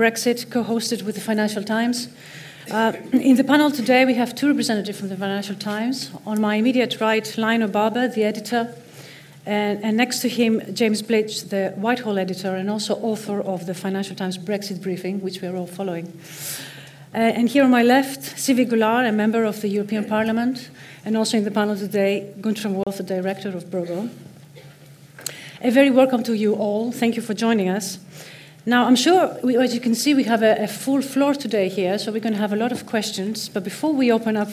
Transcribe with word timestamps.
Brexit, 0.00 0.50
co 0.50 0.64
hosted 0.64 1.02
with 1.02 1.14
the 1.14 1.20
Financial 1.20 1.62
Times. 1.62 2.08
Uh, 2.70 2.94
in 3.12 3.36
the 3.36 3.44
panel 3.44 3.70
today, 3.70 4.06
we 4.06 4.14
have 4.14 4.34
two 4.34 4.48
representatives 4.48 4.98
from 4.98 5.10
the 5.10 5.16
Financial 5.16 5.54
Times. 5.54 6.10
On 6.24 6.40
my 6.40 6.54
immediate 6.54 6.98
right, 7.02 7.36
Lionel 7.36 7.68
Barber, 7.68 8.08
the 8.08 8.24
editor, 8.24 8.74
and, 9.44 9.84
and, 9.84 9.98
next 9.98 10.20
to 10.20 10.28
him, 10.30 10.62
James 10.72 11.02
Blitz, 11.02 11.42
the 11.42 11.74
Whitehall 11.76 12.18
editor 12.18 12.56
and 12.56 12.70
also 12.70 12.94
author 13.02 13.42
of 13.42 13.66
the 13.66 13.74
Financial 13.74 14.16
Times 14.16 14.38
Brexit 14.38 14.80
briefing, 14.80 15.20
which 15.20 15.42
we 15.42 15.48
are 15.48 15.56
all 15.56 15.66
following. 15.66 16.06
Uh, 17.12 17.18
and 17.18 17.50
here 17.50 17.64
on 17.64 17.70
my 17.70 17.82
left, 17.82 18.38
Sylvie 18.38 18.64
Goulard, 18.64 19.06
a 19.06 19.12
member 19.12 19.44
of 19.44 19.60
the 19.60 19.68
European 19.68 20.06
Parliament, 20.06 20.70
and 21.04 21.14
also 21.14 21.36
in 21.36 21.44
the 21.44 21.50
panel 21.50 21.76
today, 21.76 22.32
Guntram 22.40 22.72
Wolff, 22.72 22.96
the 22.96 23.02
director 23.02 23.50
of 23.50 23.64
Bruegel. 23.66 24.08
A 25.60 25.70
very 25.70 25.90
welcome 25.90 26.22
to 26.22 26.32
you 26.32 26.54
all. 26.54 26.90
Thank 26.90 27.16
you 27.16 27.22
for 27.22 27.34
joining 27.34 27.68
us. 27.68 27.98
Now, 28.66 28.84
I'm 28.84 28.96
sure, 28.96 29.38
we, 29.42 29.56
as 29.56 29.74
you 29.74 29.80
can 29.80 29.94
see, 29.94 30.12
we 30.12 30.24
have 30.24 30.42
a, 30.42 30.64
a, 30.64 30.68
full 30.68 31.00
floor 31.00 31.32
today 31.32 31.70
here, 31.70 31.98
so 31.98 32.12
we're 32.12 32.20
going 32.20 32.34
to 32.34 32.38
have 32.38 32.52
a 32.52 32.56
lot 32.56 32.72
of 32.72 32.84
questions. 32.84 33.48
But 33.48 33.64
before 33.64 33.94
we 33.94 34.12
open 34.12 34.36
up 34.36 34.50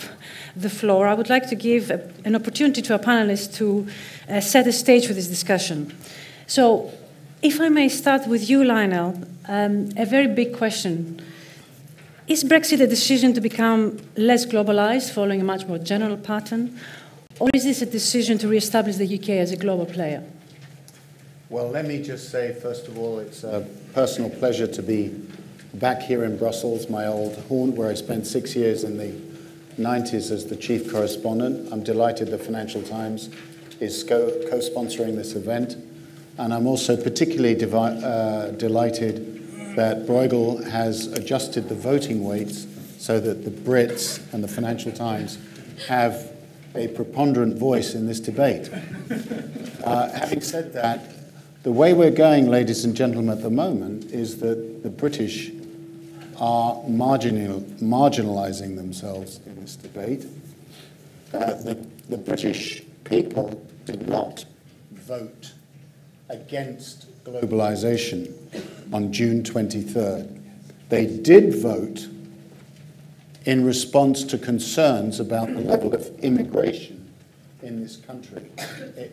the 0.55 0.69
floor, 0.69 1.07
I 1.07 1.13
would 1.13 1.29
like 1.29 1.49
to 1.49 1.55
give 1.55 1.91
a, 1.91 2.09
an 2.23 2.33
opportunity 2.33 2.81
to 2.83 2.93
our 2.93 2.99
panelists 2.99 3.53
to 3.55 3.85
uh, 4.29 4.39
set 4.39 4.63
the 4.63 4.71
stage 4.71 5.07
for 5.07 5.13
this 5.13 5.27
discussion. 5.27 5.93
So, 6.47 6.89
if 7.41 7.59
I 7.59 7.67
may 7.67 7.89
start 7.89 8.27
with 8.27 8.49
you, 8.49 8.63
Lionel, 8.63 9.21
um, 9.49 9.89
a 9.97 10.05
very 10.05 10.27
big 10.27 10.55
question. 10.55 11.21
Is 12.27 12.45
Brexit 12.45 12.79
a 12.79 12.87
decision 12.87 13.33
to 13.33 13.41
become 13.41 13.97
less 14.15 14.45
globalized, 14.45 15.11
following 15.11 15.41
a 15.41 15.43
much 15.43 15.65
more 15.67 15.79
general 15.79 16.15
pattern? 16.15 16.79
Or 17.39 17.49
is 17.53 17.65
this 17.65 17.81
a 17.81 17.85
decision 17.85 18.37
to 18.37 18.47
re-establish 18.47 18.95
the 18.95 19.19
UK 19.19 19.31
as 19.31 19.51
a 19.51 19.57
global 19.57 19.85
player? 19.85 20.23
Well, 21.49 21.69
let 21.69 21.85
me 21.85 22.01
just 22.01 22.29
say, 22.29 22.53
first 22.53 22.87
of 22.87 22.97
all, 22.97 23.19
it's 23.19 23.43
a 23.43 23.67
personal 23.97 24.29
pleasure 24.29 24.67
to 24.67 24.83
be 24.83 25.07
back 25.73 26.03
here 26.03 26.23
in 26.23 26.37
Brussels, 26.37 26.87
my 26.87 27.07
old 27.07 27.35
haunt, 27.49 27.73
where 27.73 27.89
I 27.89 27.95
spent 27.95 28.27
six 28.27 28.55
years 28.55 28.83
in 28.83 28.95
the 28.95 29.11
90s 29.81 30.29
as 30.29 30.45
the 30.45 30.55
chief 30.55 30.91
correspondent. 30.91 31.73
I'm 31.73 31.81
delighted 31.81 32.27
the 32.27 32.37
Financial 32.37 32.83
Times 32.83 33.31
is 33.79 34.03
co 34.03 34.29
sponsoring 34.59 35.15
this 35.15 35.33
event. 35.33 35.77
And 36.37 36.53
I'm 36.53 36.67
also 36.67 36.95
particularly 36.95 37.55
uh, 37.55 38.51
delighted 38.51 39.75
that 39.75 40.05
Bruegel 40.05 40.63
has 40.69 41.07
adjusted 41.07 41.67
the 41.67 41.73
voting 41.73 42.23
weights 42.23 42.67
so 42.99 43.19
that 43.19 43.43
the 43.43 43.49
Brits 43.49 44.21
and 44.31 44.43
the 44.43 44.47
Financial 44.47 44.91
Times 44.91 45.39
have 45.87 46.33
a 46.75 46.87
preponderant 46.89 47.57
voice 47.57 47.95
in 47.95 48.05
this 48.05 48.19
debate. 48.19 48.69
Uh, 49.83 50.09
having 50.09 50.41
said 50.41 50.73
that, 50.73 51.16
the 51.67 51.73
way 51.73 51.91
we're 51.91 52.09
going, 52.09 52.47
ladies 52.47 52.85
and 52.85 52.95
gentlemen, 52.95 53.37
at 53.37 53.43
the 53.43 53.49
moment 53.49 54.05
is 54.05 54.39
that 54.39 54.83
the 54.83 54.89
British 54.89 55.51
are 56.39 56.81
marginal, 56.87 57.59
marginalizing 57.81 58.77
themselves 58.77 59.41
in 59.45 59.59
this 59.59 59.75
debate. 59.75 60.25
Uh, 61.33 61.55
the, 61.55 61.85
the 62.07 62.17
British 62.17 62.83
people 63.03 63.61
did 63.83 64.07
not 64.07 64.45
vote 64.93 65.51
against 66.29 67.07
globalization 67.25 68.33
on 68.93 69.11
June 69.11 69.43
23rd. 69.43 70.41
They 70.87 71.05
did 71.05 71.53
vote 71.53 72.07
in 73.43 73.65
response 73.65 74.23
to 74.23 74.37
concerns 74.37 75.19
about 75.19 75.53
the 75.53 75.59
level 75.59 75.93
of 75.93 76.17
immigration 76.19 77.11
in 77.61 77.81
this 77.81 77.97
country, 77.97 78.49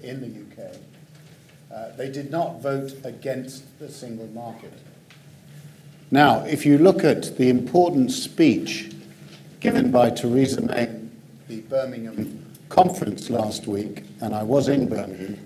in 0.05 0.21
the 0.21 0.63
UK. 0.63 0.77
Uh, 1.75 1.89
they 1.97 2.09
did 2.09 2.31
not 2.31 2.61
vote 2.61 2.93
against 3.03 3.65
the 3.81 3.91
single 3.91 4.29
market. 4.29 4.73
Now, 6.13 6.45
if 6.45 6.65
you 6.65 6.79
look 6.79 7.03
at 7.03 7.37
the 7.37 7.49
important 7.49 8.13
speech 8.13 8.93
given 9.59 9.91
by 9.91 10.11
Theresa 10.11 10.61
May 10.61 10.75
at 10.75 11.49
the 11.49 11.63
Birmingham 11.63 12.45
conference 12.69 13.29
last 13.29 13.67
week, 13.67 14.05
and 14.21 14.35
I 14.35 14.45
was 14.45 14.69
in 14.69 14.89
Birmingham, 14.89 15.39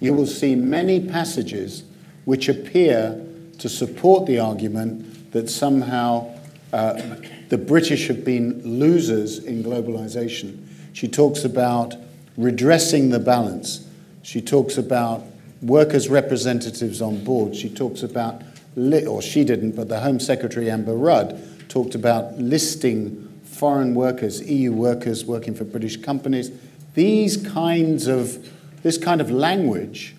you 0.00 0.12
will 0.12 0.26
see 0.26 0.56
many 0.56 1.06
passages 1.06 1.84
which 2.24 2.48
appear 2.48 3.24
to 3.58 3.68
support 3.68 4.26
the 4.26 4.40
argument 4.40 5.30
that 5.30 5.48
somehow 5.48 6.34
uh, 6.72 7.00
the 7.48 7.58
British 7.58 8.08
have 8.08 8.24
been 8.24 8.60
losers 8.64 9.38
in 9.38 9.62
globalization. 9.62 10.66
She 10.94 11.06
talks 11.06 11.44
about 11.44 11.94
redressing 12.36 13.10
the 13.10 13.20
balance. 13.20 13.88
She 14.22 14.40
talks 14.40 14.78
about 14.78 15.24
workers' 15.64 16.08
representatives 16.08 17.00
on 17.00 17.24
board. 17.24 17.56
She 17.56 17.70
talks 17.70 18.02
about, 18.02 18.42
or 18.76 19.22
she 19.22 19.44
didn't, 19.44 19.72
but 19.72 19.88
the 19.88 20.00
Home 20.00 20.20
Secretary 20.20 20.70
Amber 20.70 20.94
Rudd 20.94 21.40
talked 21.68 21.94
about 21.94 22.38
listing 22.38 23.20
foreign 23.44 23.94
workers, 23.94 24.42
EU 24.42 24.72
workers 24.72 25.24
working 25.24 25.54
for 25.54 25.64
British 25.64 25.96
companies. 25.96 26.50
These 26.94 27.38
kinds 27.38 28.06
of, 28.06 28.50
this 28.82 28.98
kind 28.98 29.20
of 29.20 29.30
language 29.30 30.14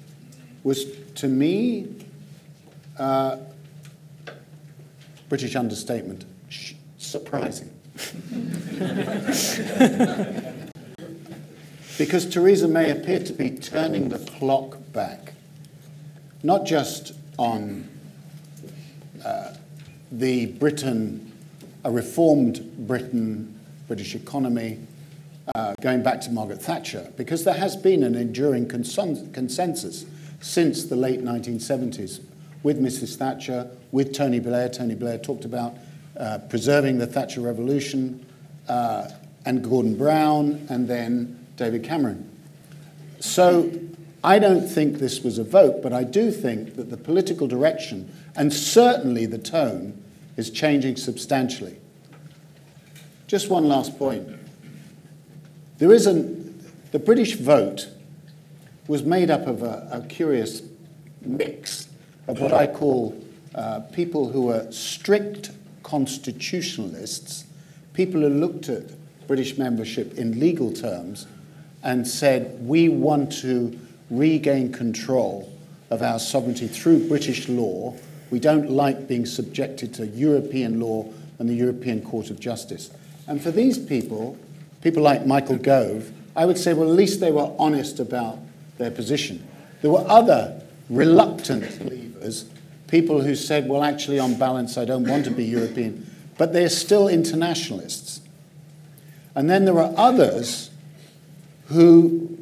was, 0.63 0.85
to 1.15 1.27
me, 1.27 1.87
uh, 2.97 3.37
British 5.29 5.55
understatement, 5.55 6.25
surprising. 6.97 7.69
because 11.97 12.25
Theresa 12.25 12.67
May 12.67 12.91
appeared 12.91 13.25
to 13.27 13.33
be 13.33 13.51
turning 13.51 14.09
the 14.09 14.19
clock 14.19 14.77
back, 14.91 15.34
not 16.43 16.65
just 16.65 17.13
on 17.37 17.87
uh, 19.23 19.53
the 20.11 20.47
Britain, 20.47 21.31
a 21.83 21.91
reformed 21.91 22.87
Britain, 22.87 23.59
British 23.87 24.15
economy, 24.15 24.79
uh, 25.53 25.75
going 25.81 26.01
back 26.01 26.21
to 26.21 26.31
Margaret 26.31 26.61
Thatcher, 26.61 27.11
because 27.17 27.43
there 27.43 27.53
has 27.53 27.75
been 27.75 28.03
an 28.03 28.15
enduring 28.15 28.67
consensus 28.67 30.05
since 30.41 30.85
the 30.85 30.95
late 30.95 31.23
1970s 31.23 32.21
with 32.63 32.81
Mrs. 32.81 33.15
Thatcher, 33.15 33.69
with 33.91 34.13
Tony 34.13 34.39
Blair. 34.39 34.69
Tony 34.69 34.95
Blair 34.95 35.17
talked 35.17 35.45
about 35.45 35.75
uh, 36.17 36.39
preserving 36.49 36.97
the 36.97 37.07
Thatcher 37.07 37.41
Revolution, 37.41 38.25
uh, 38.67 39.09
and 39.45 39.63
Gordon 39.63 39.95
Brown, 39.95 40.65
and 40.69 40.87
then 40.87 41.45
David 41.55 41.83
Cameron. 41.83 42.29
So 43.19 43.71
I 44.25 44.39
don't 44.39 44.67
think 44.67 44.97
this 44.97 45.21
was 45.21 45.37
a 45.37 45.43
vote, 45.43 45.83
but 45.83 45.93
I 45.93 46.03
do 46.03 46.31
think 46.31 46.77
that 46.77 46.89
the 46.89 46.97
political 46.97 47.45
direction, 47.45 48.11
and 48.35 48.51
certainly 48.51 49.27
the 49.27 49.37
tone, 49.37 50.03
is 50.35 50.49
changing 50.49 50.95
substantially. 50.95 51.77
Just 53.27 53.51
one 53.51 53.67
last 53.67 53.99
point. 53.99 54.27
There 55.77 55.93
is 55.93 56.07
an, 56.07 56.59
the 56.91 56.97
British 56.97 57.35
vote 57.35 57.87
was 58.87 59.03
made 59.03 59.29
up 59.29 59.45
of 59.45 59.61
a, 59.61 59.87
a 59.91 60.01
curious 60.07 60.63
mix 61.21 61.87
of 62.27 62.41
what 62.41 62.51
I 62.51 62.65
call 62.65 63.23
uh, 63.53 63.81
people 63.93 64.29
who 64.29 64.49
are 64.49 64.71
strict 64.71 65.51
constitutionalists, 65.83 67.45
people 67.93 68.21
who 68.21 68.29
looked 68.29 68.69
at 68.69 68.85
British 69.27 69.55
membership 69.59 70.17
in 70.17 70.39
legal 70.39 70.73
terms 70.73 71.27
and 71.83 72.07
said, 72.07 72.57
we 72.65 72.89
want 72.89 73.31
to 73.31 73.79
regain 74.09 74.71
control 74.71 75.51
of 75.89 76.01
our 76.01 76.19
sovereignty 76.19 76.67
through 76.67 77.07
British 77.07 77.47
law. 77.47 77.95
We 78.31 78.39
don't 78.39 78.69
like 78.69 79.07
being 79.07 79.25
subjected 79.25 79.93
to 79.95 80.07
European 80.07 80.79
law 80.79 81.11
and 81.39 81.49
the 81.49 81.53
European 81.53 82.01
Court 82.01 82.29
of 82.29 82.39
Justice. 82.39 82.91
And 83.27 83.41
for 83.41 83.51
these 83.51 83.77
people, 83.77 84.37
people 84.81 85.03
like 85.03 85.25
Michael 85.25 85.57
Gove, 85.57 86.11
I 86.35 86.45
would 86.45 86.57
say, 86.57 86.73
well, 86.73 86.89
at 86.89 86.95
least 86.95 87.19
they 87.19 87.31
were 87.31 87.53
honest 87.57 87.99
about 87.99 88.39
their 88.77 88.91
position. 88.91 89.47
There 89.81 89.91
were 89.91 90.05
other 90.07 90.61
reluctant 90.89 91.63
leavers, 91.63 92.45
people 92.87 93.21
who 93.21 93.35
said, 93.35 93.67
well, 93.67 93.83
actually, 93.83 94.19
on 94.19 94.37
balance, 94.37 94.77
I 94.77 94.85
don't 94.85 95.07
want 95.07 95.25
to 95.25 95.31
be 95.31 95.45
European, 95.45 96.09
but 96.37 96.53
they're 96.53 96.69
still 96.69 97.07
internationalists. 97.07 98.21
And 99.33 99.49
then 99.49 99.65
there 99.65 99.79
are 99.79 99.93
others 99.97 100.69
who 101.67 102.34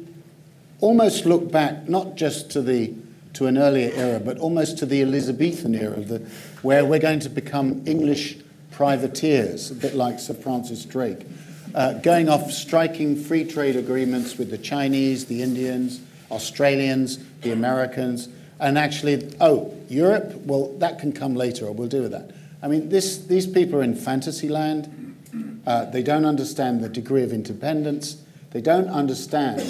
almost 0.84 1.24
look 1.24 1.50
back 1.50 1.88
not 1.88 2.14
just 2.14 2.50
to 2.50 2.60
the 2.60 2.94
to 3.32 3.46
an 3.46 3.58
earlier 3.58 3.90
era, 3.96 4.20
but 4.20 4.38
almost 4.38 4.78
to 4.78 4.86
the 4.86 5.02
Elizabethan 5.02 5.74
era, 5.74 5.98
the, 5.98 6.18
where 6.62 6.84
we're 6.84 7.00
going 7.00 7.18
to 7.18 7.28
become 7.28 7.82
English 7.84 8.36
privateers, 8.70 9.72
a 9.72 9.74
bit 9.74 9.96
like 9.96 10.20
Sir 10.20 10.34
Francis 10.34 10.84
Drake, 10.84 11.26
uh, 11.74 11.94
going 11.94 12.28
off 12.28 12.52
striking 12.52 13.16
free 13.16 13.44
trade 13.44 13.74
agreements 13.74 14.38
with 14.38 14.50
the 14.50 14.58
Chinese, 14.58 15.24
the 15.24 15.42
Indians, 15.42 16.00
Australians, 16.30 17.18
the 17.40 17.50
Americans, 17.50 18.28
and 18.60 18.78
actually, 18.78 19.34
oh, 19.40 19.74
Europe, 19.88 20.32
well, 20.44 20.68
that 20.78 21.00
can 21.00 21.12
come 21.12 21.34
later, 21.34 21.66
or 21.66 21.72
we'll 21.72 21.88
deal 21.88 22.02
with 22.02 22.12
that. 22.12 22.30
I 22.62 22.68
mean, 22.68 22.88
this, 22.88 23.18
these 23.18 23.48
people 23.48 23.80
are 23.80 23.82
in 23.82 23.96
fantasy 23.96 24.48
land. 24.48 25.62
Uh, 25.66 25.86
they 25.86 26.04
don't 26.04 26.24
understand 26.24 26.84
the 26.84 26.88
degree 26.88 27.24
of 27.24 27.32
independence. 27.32 28.22
They 28.52 28.60
don't 28.60 28.88
understand 28.88 29.60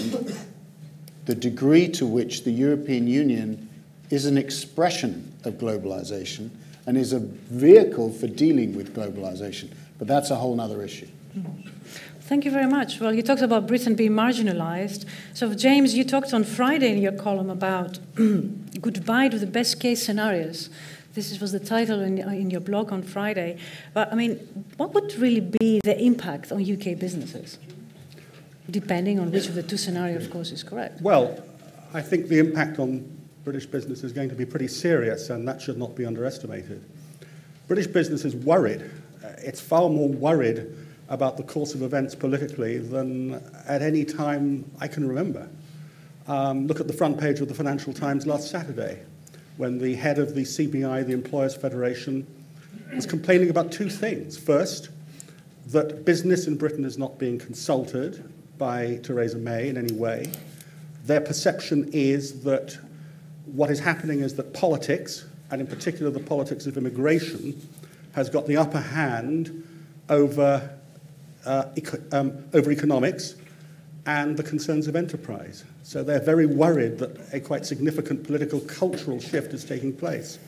the 1.26 1.34
degree 1.34 1.88
to 1.88 2.06
which 2.06 2.44
the 2.44 2.50
European 2.50 3.06
Union 3.06 3.68
is 4.10 4.26
an 4.26 4.36
expression 4.36 5.32
of 5.44 5.54
globalization 5.54 6.50
and 6.86 6.96
is 6.96 7.12
a 7.12 7.20
vehicle 7.20 8.12
for 8.12 8.26
dealing 8.26 8.76
with 8.76 8.94
globalization. 8.94 9.70
But 9.98 10.08
that's 10.08 10.30
a 10.30 10.36
whole 10.36 10.60
other 10.60 10.82
issue. 10.82 11.08
Thank 12.20 12.44
you 12.44 12.50
very 12.50 12.66
much. 12.66 13.00
Well, 13.00 13.12
you 13.12 13.22
talked 13.22 13.42
about 13.42 13.66
Britain 13.66 13.94
being 13.94 14.12
marginalized. 14.12 15.04
So, 15.34 15.52
James, 15.52 15.94
you 15.94 16.04
talked 16.04 16.32
on 16.32 16.44
Friday 16.44 16.92
in 16.92 16.98
your 16.98 17.12
column 17.12 17.50
about 17.50 17.98
goodbye 18.80 19.28
to 19.28 19.38
the 19.38 19.46
best 19.46 19.78
case 19.78 20.04
scenarios. 20.04 20.70
This 21.12 21.38
was 21.38 21.52
the 21.52 21.60
title 21.60 22.00
in, 22.00 22.18
in 22.18 22.50
your 22.50 22.60
blog 22.60 22.92
on 22.92 23.02
Friday. 23.02 23.58
But, 23.92 24.10
I 24.10 24.14
mean, 24.16 24.36
what 24.78 24.94
would 24.94 25.14
really 25.16 25.40
be 25.40 25.80
the 25.84 26.00
impact 26.00 26.50
on 26.50 26.60
UK 26.62 26.98
businesses? 26.98 27.58
Depending 28.70 29.18
on 29.20 29.30
which 29.30 29.48
of 29.48 29.54
the 29.54 29.62
two 29.62 29.76
scenarios, 29.76 30.24
of 30.24 30.30
course, 30.30 30.50
is 30.50 30.62
correct. 30.62 31.02
Well, 31.02 31.38
I 31.92 32.00
think 32.00 32.28
the 32.28 32.38
impact 32.38 32.78
on 32.78 33.06
British 33.44 33.66
business 33.66 34.02
is 34.02 34.12
going 34.12 34.30
to 34.30 34.34
be 34.34 34.46
pretty 34.46 34.68
serious, 34.68 35.28
and 35.28 35.46
that 35.46 35.60
should 35.60 35.76
not 35.76 35.94
be 35.94 36.06
underestimated. 36.06 36.82
British 37.68 37.86
business 37.86 38.24
is 38.24 38.34
worried. 38.34 38.82
Uh, 39.22 39.28
it's 39.38 39.60
far 39.60 39.90
more 39.90 40.08
worried 40.08 40.74
about 41.10 41.36
the 41.36 41.42
course 41.42 41.74
of 41.74 41.82
events 41.82 42.14
politically 42.14 42.78
than 42.78 43.34
at 43.66 43.82
any 43.82 44.04
time 44.04 44.70
I 44.80 44.88
can 44.88 45.06
remember. 45.06 45.48
Um, 46.26 46.66
look 46.66 46.80
at 46.80 46.86
the 46.86 46.94
front 46.94 47.20
page 47.20 47.40
of 47.40 47.48
the 47.48 47.54
Financial 47.54 47.92
Times 47.92 48.26
last 48.26 48.50
Saturday, 48.50 49.02
when 49.58 49.78
the 49.78 49.94
head 49.94 50.18
of 50.18 50.34
the 50.34 50.42
CBI, 50.42 51.06
the 51.06 51.12
Employers 51.12 51.54
Federation, 51.54 52.26
was 52.94 53.04
complaining 53.04 53.50
about 53.50 53.70
two 53.70 53.90
things. 53.90 54.38
First, 54.38 54.88
that 55.66 56.06
business 56.06 56.46
in 56.46 56.56
Britain 56.56 56.86
is 56.86 56.96
not 56.96 57.18
being 57.18 57.38
consulted 57.38 58.24
by 58.64 58.96
Theresa 59.02 59.36
May 59.36 59.68
in 59.68 59.76
any 59.76 59.92
way. 59.92 60.32
Their 61.04 61.20
perception 61.20 61.90
is 61.92 62.44
that 62.44 62.78
what 63.44 63.68
is 63.68 63.78
happening 63.78 64.20
is 64.20 64.36
that 64.36 64.54
politics, 64.54 65.26
and 65.50 65.60
in 65.60 65.66
particular 65.66 66.10
the 66.10 66.26
politics 66.34 66.64
of 66.64 66.78
immigration, 66.78 67.60
has 68.12 68.30
got 68.30 68.46
the 68.46 68.56
upper 68.56 68.80
hand 68.80 69.68
over, 70.08 70.78
uh, 71.44 71.64
eco- 71.76 72.00
um, 72.12 72.42
over 72.54 72.72
economics 72.72 73.34
and 74.06 74.34
the 74.34 74.42
concerns 74.42 74.86
of 74.86 74.96
enterprise. 74.96 75.64
So 75.82 76.02
they're 76.02 76.18
very 76.18 76.46
worried 76.46 76.96
that 77.00 77.34
a 77.34 77.40
quite 77.40 77.66
significant 77.66 78.24
political 78.24 78.60
cultural 78.60 79.20
shift 79.20 79.52
is 79.52 79.62
taking 79.62 79.94
place. 79.94 80.38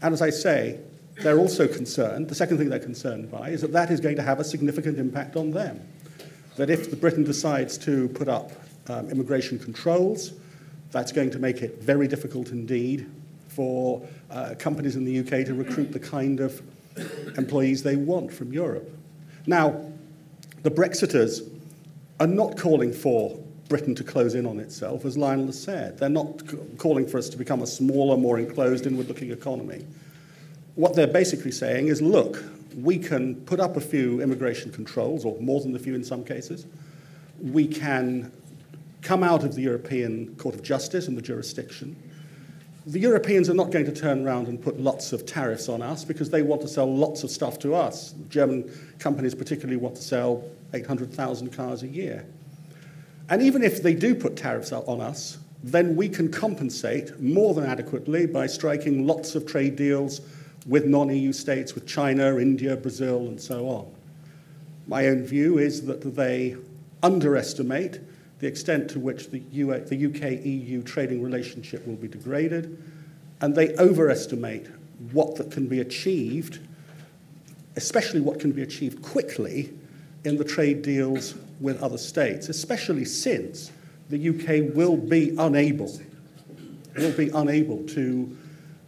And 0.00 0.14
as 0.14 0.22
I 0.22 0.30
say, 0.30 0.78
they're 1.24 1.40
also 1.40 1.66
concerned, 1.66 2.28
the 2.28 2.36
second 2.36 2.58
thing 2.58 2.68
they're 2.68 2.78
concerned 2.78 3.32
by 3.32 3.48
is 3.48 3.62
that 3.62 3.72
that 3.72 3.90
is 3.90 3.98
going 3.98 4.14
to 4.14 4.22
have 4.22 4.38
a 4.38 4.44
significant 4.44 4.96
impact 5.00 5.34
on 5.34 5.50
them. 5.50 5.80
That 6.56 6.70
if 6.70 6.90
the 6.90 6.96
Britain 6.96 7.24
decides 7.24 7.76
to 7.78 8.08
put 8.08 8.28
up 8.28 8.52
um, 8.88 9.10
immigration 9.10 9.58
controls, 9.58 10.34
that's 10.90 11.10
going 11.10 11.30
to 11.30 11.38
make 11.38 11.62
it 11.62 11.82
very 11.82 12.06
difficult 12.06 12.50
indeed 12.50 13.10
for 13.48 14.06
uh, 14.30 14.54
companies 14.58 14.96
in 14.96 15.04
the 15.04 15.20
UK 15.20 15.46
to 15.46 15.54
recruit 15.54 15.92
the 15.92 15.98
kind 15.98 16.40
of 16.40 16.62
employees 17.36 17.82
they 17.82 17.96
want 17.96 18.32
from 18.32 18.52
Europe. 18.52 18.88
Now, 19.46 19.90
the 20.62 20.70
Brexiters 20.70 21.48
are 22.20 22.26
not 22.26 22.56
calling 22.56 22.92
for 22.92 23.38
Britain 23.68 23.94
to 23.96 24.04
close 24.04 24.34
in 24.34 24.46
on 24.46 24.60
itself, 24.60 25.04
as 25.04 25.16
Lionel 25.16 25.46
has 25.46 25.60
said. 25.60 25.98
They're 25.98 26.08
not 26.08 26.48
c- 26.48 26.58
calling 26.78 27.06
for 27.06 27.18
us 27.18 27.28
to 27.30 27.36
become 27.36 27.62
a 27.62 27.66
smaller, 27.66 28.16
more 28.16 28.38
enclosed, 28.38 28.86
inward 28.86 29.08
looking 29.08 29.30
economy. 29.30 29.84
What 30.74 30.94
they're 30.94 31.06
basically 31.06 31.52
saying 31.52 31.88
is 31.88 32.02
look, 32.02 32.42
we 32.76 32.98
can 32.98 33.36
put 33.42 33.60
up 33.60 33.76
a 33.76 33.80
few 33.80 34.20
immigration 34.20 34.72
controls, 34.72 35.24
or 35.24 35.38
more 35.40 35.60
than 35.60 35.74
a 35.74 35.78
few 35.78 35.94
in 35.94 36.04
some 36.04 36.24
cases. 36.24 36.66
We 37.40 37.66
can 37.66 38.32
come 39.02 39.22
out 39.22 39.44
of 39.44 39.54
the 39.54 39.62
European 39.62 40.34
Court 40.36 40.54
of 40.54 40.62
Justice 40.62 41.08
and 41.08 41.16
the 41.16 41.22
jurisdiction. 41.22 41.96
The 42.86 42.98
Europeans 42.98 43.48
are 43.48 43.54
not 43.54 43.70
going 43.70 43.86
to 43.86 43.92
turn 43.92 44.26
around 44.26 44.46
and 44.48 44.60
put 44.60 44.78
lots 44.78 45.12
of 45.12 45.24
tariffs 45.24 45.68
on 45.68 45.80
us 45.80 46.04
because 46.04 46.30
they 46.30 46.42
want 46.42 46.60
to 46.62 46.68
sell 46.68 46.92
lots 46.92 47.22
of 47.24 47.30
stuff 47.30 47.58
to 47.60 47.74
us. 47.74 48.14
German 48.28 48.70
companies, 48.98 49.34
particularly, 49.34 49.76
want 49.76 49.96
to 49.96 50.02
sell 50.02 50.44
800,000 50.74 51.50
cars 51.50 51.82
a 51.82 51.88
year. 51.88 52.26
And 53.30 53.40
even 53.40 53.62
if 53.62 53.82
they 53.82 53.94
do 53.94 54.14
put 54.14 54.36
tariffs 54.36 54.70
on 54.72 55.00
us, 55.00 55.38
then 55.62 55.96
we 55.96 56.10
can 56.10 56.30
compensate 56.30 57.18
more 57.18 57.54
than 57.54 57.64
adequately 57.64 58.26
by 58.26 58.46
striking 58.46 59.06
lots 59.06 59.34
of 59.34 59.46
trade 59.46 59.76
deals 59.76 60.20
with 60.66 60.86
non 60.86 61.14
EU 61.14 61.32
states, 61.32 61.74
with 61.74 61.86
China, 61.86 62.38
India, 62.38 62.76
Brazil, 62.76 63.28
and 63.28 63.40
so 63.40 63.68
on. 63.68 63.86
My 64.86 65.06
own 65.08 65.24
view 65.24 65.58
is 65.58 65.86
that 65.86 66.14
they 66.14 66.56
underestimate 67.02 68.00
the 68.40 68.46
extent 68.46 68.90
to 68.90 68.98
which 68.98 69.30
the, 69.30 69.40
UK 69.40 70.44
EU 70.44 70.82
trading 70.82 71.22
relationship 71.22 71.86
will 71.86 71.96
be 71.96 72.08
degraded, 72.08 72.82
and 73.40 73.54
they 73.54 73.74
overestimate 73.76 74.66
what 75.12 75.36
that 75.36 75.50
can 75.50 75.66
be 75.66 75.80
achieved, 75.80 76.60
especially 77.76 78.20
what 78.20 78.40
can 78.40 78.52
be 78.52 78.62
achieved 78.62 79.02
quickly 79.02 79.72
in 80.24 80.36
the 80.36 80.44
trade 80.44 80.82
deals 80.82 81.34
with 81.60 81.82
other 81.82 81.98
states, 81.98 82.48
especially 82.48 83.04
since 83.04 83.70
the 84.10 84.28
UK 84.28 84.74
will 84.74 84.96
be 84.96 85.34
unable, 85.38 85.98
will 86.96 87.12
be 87.12 87.30
unable 87.30 87.82
to 87.88 88.36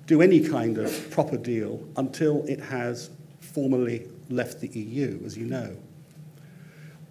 do 0.07 0.23
any 0.23 0.41
kind 0.41 0.79
of 0.79 1.11
proper 1.11 1.37
deal 1.37 1.87
until 1.97 2.45
it 2.47 2.61
has 2.61 3.11
formally 3.41 4.07
left 4.31 4.61
the 4.61 4.69
EU, 4.69 5.21
as 5.25 5.37
you 5.37 5.47
know. 5.47 5.77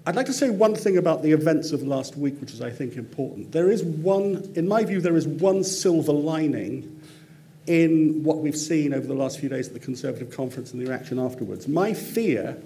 I'd 0.08 0.16
like 0.16 0.28
to 0.28 0.34
say 0.34 0.50
one 0.50 0.76
thing 0.76 0.98
about 0.98 1.24
the 1.24 1.32
events 1.32 1.72
of 1.72 1.82
last 1.82 2.16
week, 2.16 2.40
which 2.40 2.52
is, 2.52 2.62
I 2.62 2.70
think, 2.70 2.96
important. 2.96 3.52
There 3.52 3.72
is 3.72 3.84
one, 3.84 4.52
in 4.56 4.68
my 4.68 4.84
view, 4.84 5.02
there 5.02 5.18
is 5.18 5.28
one 5.28 5.64
silver 5.64 6.14
lining 6.14 7.02
in 7.66 8.24
what 8.24 8.38
we've 8.38 8.58
seen 8.58 8.94
over 8.94 9.08
the 9.08 9.16
last 9.16 9.40
few 9.40 9.50
days 9.50 9.68
at 9.68 9.74
the 9.74 9.80
Conservative 9.80 10.30
conference 10.30 10.72
and 10.72 10.82
the 10.82 10.86
reaction 10.90 11.18
afterwards. 11.18 11.68
My 11.68 11.94
fear 11.94 12.58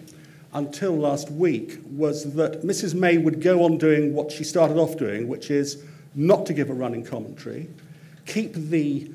until 0.53 0.97
last 0.97 1.31
week 1.31 1.79
was 1.91 2.33
that 2.33 2.63
Mrs. 2.63 2.93
May 2.93 3.17
would 3.17 3.41
go 3.41 3.63
on 3.63 3.77
doing 3.77 4.13
what 4.13 4.31
she 4.31 4.43
started 4.43 4.77
off 4.77 4.97
doing, 4.97 5.27
which 5.27 5.49
is 5.51 5.83
not 6.15 6.45
to 6.47 6.53
give 6.53 6.69
a 6.69 6.73
running 6.73 7.05
commentary, 7.05 7.69
keep 8.25 8.53
the, 8.53 9.09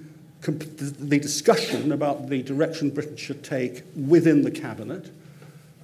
the 0.52 1.19
discussion 1.19 1.93
about 1.93 2.29
the 2.29 2.43
direction 2.43 2.91
Britain 2.91 3.17
should 3.17 3.43
take 3.43 3.82
within 3.96 4.43
the 4.43 4.50
cabinet 4.50 5.11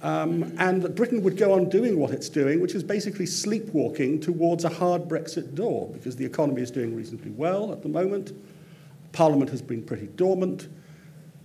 um, 0.03 0.55
and 0.57 0.81
that 0.81 0.95
Britain 0.95 1.21
would 1.23 1.37
go 1.37 1.53
on 1.53 1.69
doing 1.69 1.99
what 1.99 2.11
it's 2.11 2.29
doing, 2.29 2.59
which 2.59 2.73
is 2.73 2.83
basically 2.83 3.25
sleepwalking 3.25 4.19
towards 4.19 4.63
a 4.63 4.69
hard 4.69 5.03
Brexit 5.03 5.53
door, 5.53 5.89
because 5.93 6.15
the 6.15 6.25
economy 6.25 6.61
is 6.61 6.71
doing 6.71 6.95
reasonably 6.95 7.31
well 7.31 7.71
at 7.71 7.83
the 7.83 7.89
moment. 7.89 8.31
Parliament 9.11 9.51
has 9.51 9.61
been 9.61 9.83
pretty 9.83 10.07
dormant, 10.07 10.69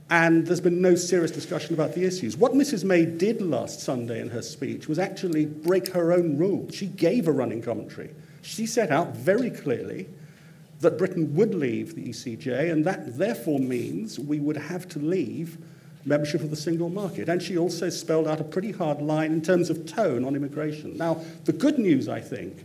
and 0.08 0.46
there's 0.46 0.60
been 0.60 0.80
no 0.80 0.94
serious 0.94 1.30
discussion 1.30 1.74
about 1.74 1.94
the 1.94 2.04
issues. 2.04 2.36
What 2.36 2.52
Mrs. 2.52 2.84
May 2.84 3.04
did 3.04 3.42
last 3.42 3.80
Sunday 3.80 4.20
in 4.20 4.30
her 4.30 4.42
speech 4.42 4.88
was 4.88 4.98
actually 4.98 5.44
break 5.44 5.88
her 5.88 6.12
own 6.12 6.38
rules. 6.38 6.74
She 6.74 6.86
gave 6.86 7.28
a 7.28 7.32
running 7.32 7.60
commentary. 7.60 8.10
She 8.40 8.66
set 8.66 8.90
out 8.90 9.14
very 9.16 9.50
clearly 9.50 10.08
that 10.80 10.98
Britain 10.98 11.34
would 11.34 11.54
leave 11.54 11.94
the 11.94 12.08
ECJ, 12.08 12.70
and 12.70 12.84
that 12.84 13.16
therefore 13.16 13.58
means 13.58 14.18
we 14.18 14.40
would 14.40 14.56
have 14.56 14.88
to 14.90 14.98
leave 14.98 15.58
membership 16.04 16.40
of 16.40 16.50
the 16.50 16.56
single 16.56 16.88
market. 16.88 17.28
And 17.28 17.42
she 17.42 17.58
also 17.58 17.90
spelled 17.90 18.28
out 18.28 18.40
a 18.40 18.44
pretty 18.44 18.72
hard 18.72 19.02
line 19.02 19.32
in 19.32 19.42
terms 19.42 19.70
of 19.70 19.86
tone 19.86 20.24
on 20.24 20.36
immigration. 20.36 20.96
Now, 20.96 21.20
the 21.44 21.52
good 21.52 21.78
news, 21.78 22.08
I 22.08 22.20
think, 22.20 22.64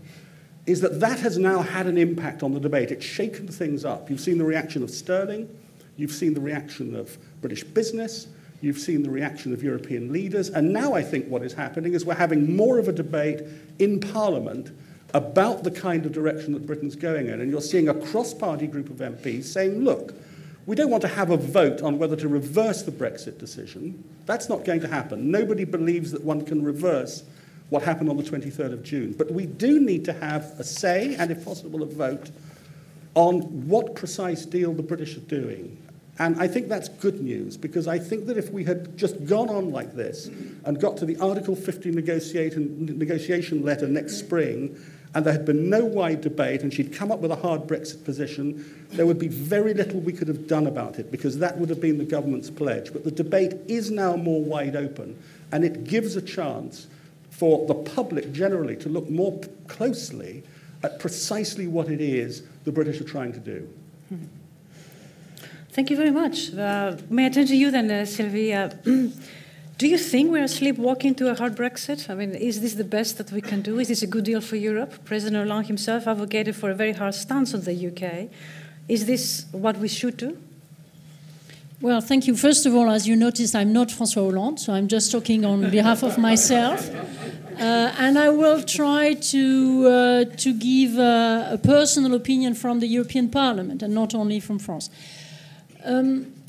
is 0.67 0.81
that 0.81 0.99
that 0.99 1.19
has 1.19 1.37
now 1.37 1.61
had 1.61 1.87
an 1.87 1.97
impact 1.97 2.43
on 2.43 2.53
the 2.53 2.59
debate. 2.59 2.91
It's 2.91 3.05
shaken 3.05 3.47
things 3.47 3.83
up. 3.83 4.09
You've 4.09 4.19
seen 4.19 4.37
the 4.37 4.45
reaction 4.45 4.83
of 4.83 4.91
Sterling, 4.91 5.49
you've 5.97 6.11
seen 6.11 6.33
the 6.33 6.41
reaction 6.41 6.95
of 6.95 7.17
British 7.41 7.63
business, 7.63 8.27
you've 8.61 8.77
seen 8.77 9.01
the 9.01 9.09
reaction 9.09 9.53
of 9.53 9.63
European 9.63 10.13
leaders, 10.13 10.49
and 10.49 10.71
now 10.71 10.93
I 10.93 11.01
think 11.01 11.27
what 11.27 11.41
is 11.41 11.53
happening 11.53 11.93
is 11.93 12.05
we're 12.05 12.13
having 12.13 12.55
more 12.55 12.77
of 12.77 12.87
a 12.87 12.91
debate 12.91 13.41
in 13.79 13.99
Parliament 13.99 14.71
about 15.13 15.63
the 15.63 15.71
kind 15.71 16.05
of 16.05 16.11
direction 16.11 16.53
that 16.53 16.65
Britain's 16.65 16.95
going 16.95 17.27
in. 17.27 17.41
And 17.41 17.51
you're 17.51 17.61
seeing 17.61 17.89
a 17.89 17.93
cross 17.93 18.33
party 18.33 18.67
group 18.67 18.89
of 18.89 18.97
MPs 18.97 19.45
saying, 19.45 19.83
look, 19.83 20.13
we 20.65 20.75
don't 20.75 20.89
want 20.89 21.01
to 21.01 21.07
have 21.07 21.31
a 21.31 21.37
vote 21.37 21.81
on 21.81 21.97
whether 21.97 22.15
to 22.15 22.27
reverse 22.27 22.83
the 22.83 22.91
Brexit 22.91 23.37
decision. 23.37 24.03
That's 24.25 24.47
not 24.47 24.63
going 24.63 24.81
to 24.81 24.87
happen. 24.87 25.31
Nobody 25.31 25.65
believes 25.65 26.11
that 26.11 26.23
one 26.23 26.45
can 26.45 26.63
reverse 26.63 27.23
what 27.69 27.83
happened 27.83 28.09
on 28.09 28.17
the 28.17 28.23
23rd 28.23 28.73
of 28.73 28.83
June. 28.83 29.13
But 29.13 29.31
we 29.31 29.45
do 29.45 29.79
need 29.79 30.05
to 30.05 30.13
have 30.13 30.43
a 30.59 30.63
say, 30.63 31.15
and 31.15 31.31
if 31.31 31.43
possible, 31.43 31.81
a 31.83 31.85
vote 31.85 32.29
on 33.15 33.67
what 33.67 33.95
precise 33.95 34.45
deal 34.45 34.73
the 34.73 34.83
British 34.83 35.17
are 35.17 35.21
doing. 35.21 35.77
And 36.19 36.39
I 36.39 36.47
think 36.47 36.67
that's 36.67 36.89
good 36.89 37.21
news 37.21 37.57
because 37.57 37.87
I 37.87 37.97
think 37.97 38.27
that 38.27 38.37
if 38.37 38.51
we 38.51 38.63
had 38.63 38.95
just 38.97 39.25
gone 39.25 39.49
on 39.49 39.71
like 39.71 39.95
this 39.95 40.27
and 40.65 40.79
got 40.79 40.97
to 40.97 41.05
the 41.05 41.17
Article 41.17 41.55
50 41.55 41.91
negotiation 41.91 43.63
letter 43.63 43.87
next 43.87 44.17
spring 44.17 44.79
and 45.13 45.25
there 45.25 45.33
had 45.33 45.45
been 45.45 45.69
no 45.69 45.83
wide 45.83 46.21
debate, 46.21 46.61
and 46.61 46.73
she'd 46.73 46.93
come 46.93 47.11
up 47.11 47.19
with 47.19 47.31
a 47.31 47.35
hard 47.35 47.67
Brexit 47.67 48.03
position, 48.05 48.85
there 48.91 49.05
would 49.05 49.19
be 49.19 49.27
very 49.27 49.73
little 49.73 49.99
we 49.99 50.13
could 50.13 50.27
have 50.27 50.47
done 50.47 50.67
about 50.67 50.99
it 50.99 51.11
because 51.11 51.37
that 51.39 51.57
would 51.57 51.69
have 51.69 51.81
been 51.81 51.97
the 51.97 52.05
government's 52.05 52.49
pledge. 52.49 52.93
But 52.93 53.03
the 53.03 53.11
debate 53.11 53.53
is 53.67 53.91
now 53.91 54.15
more 54.15 54.41
wide 54.41 54.75
open, 54.75 55.21
and 55.51 55.65
it 55.65 55.83
gives 55.83 56.15
a 56.15 56.21
chance 56.21 56.87
for 57.29 57.65
the 57.67 57.75
public 57.75 58.31
generally 58.31 58.75
to 58.77 58.89
look 58.89 59.09
more 59.09 59.41
closely 59.67 60.43
at 60.83 60.99
precisely 60.99 61.67
what 61.67 61.89
it 61.89 62.01
is 62.01 62.43
the 62.63 62.71
British 62.71 63.01
are 63.01 63.05
trying 63.05 63.33
to 63.33 63.39
do. 63.39 63.67
Thank 65.71 65.89
you 65.89 65.95
very 65.95 66.11
much. 66.11 66.53
Uh, 66.53 66.97
may 67.09 67.27
I 67.27 67.29
turn 67.29 67.47
to 67.47 67.55
you 67.55 67.71
then, 67.71 67.89
uh, 67.89 68.05
Sylvia? 68.05 68.77
do 69.81 69.87
you 69.87 69.97
think 69.97 70.29
we're 70.29 70.47
sleepwalking 70.47 71.15
to 71.15 71.31
a 71.31 71.33
hard 71.33 71.55
Brexit? 71.55 72.07
I 72.07 72.13
mean, 72.13 72.35
is 72.35 72.61
this 72.61 72.75
the 72.75 72.83
best 72.83 73.17
that 73.17 73.31
we 73.31 73.41
can 73.41 73.63
do? 73.63 73.79
Is 73.79 73.87
this 73.87 74.03
a 74.03 74.05
good 74.05 74.25
deal 74.25 74.39
for 74.39 74.55
Europe? 74.55 75.03
President 75.05 75.43
Hollande 75.43 75.65
himself 75.65 76.05
advocated 76.05 76.55
for 76.55 76.69
a 76.69 76.75
very 76.75 76.93
hard 76.93 77.15
stance 77.15 77.55
on 77.55 77.61
the 77.61 77.87
UK. 77.87 78.29
Is 78.87 79.07
this 79.07 79.47
what 79.51 79.79
we 79.79 79.87
should 79.87 80.17
do? 80.17 80.37
Well, 81.81 81.99
thank 81.99 82.27
you. 82.27 82.35
First 82.35 82.67
of 82.67 82.75
all, 82.75 82.91
as 82.91 83.07
you 83.07 83.15
noticed, 83.15 83.55
I'm 83.55 83.73
not 83.73 83.87
François 83.87 84.29
Hollande, 84.29 84.59
so 84.59 84.71
I'm 84.71 84.87
just 84.87 85.11
talking 85.11 85.45
on 85.45 85.71
behalf 85.71 86.03
of 86.03 86.15
myself. 86.19 86.87
Uh, 87.59 87.91
and 87.97 88.19
I 88.19 88.29
will 88.29 88.61
try 88.61 89.15
to, 89.15 89.87
uh, 89.87 90.25
to 90.25 90.53
give 90.53 90.99
uh, 90.99 91.47
a 91.53 91.57
personal 91.57 92.13
opinion 92.13 92.53
from 92.53 92.81
the 92.81 92.87
European 92.87 93.29
Parliament 93.29 93.81
and 93.81 93.95
not 93.95 94.13
only 94.13 94.39
from 94.39 94.59
France. 94.59 94.91
Um, 95.83 96.40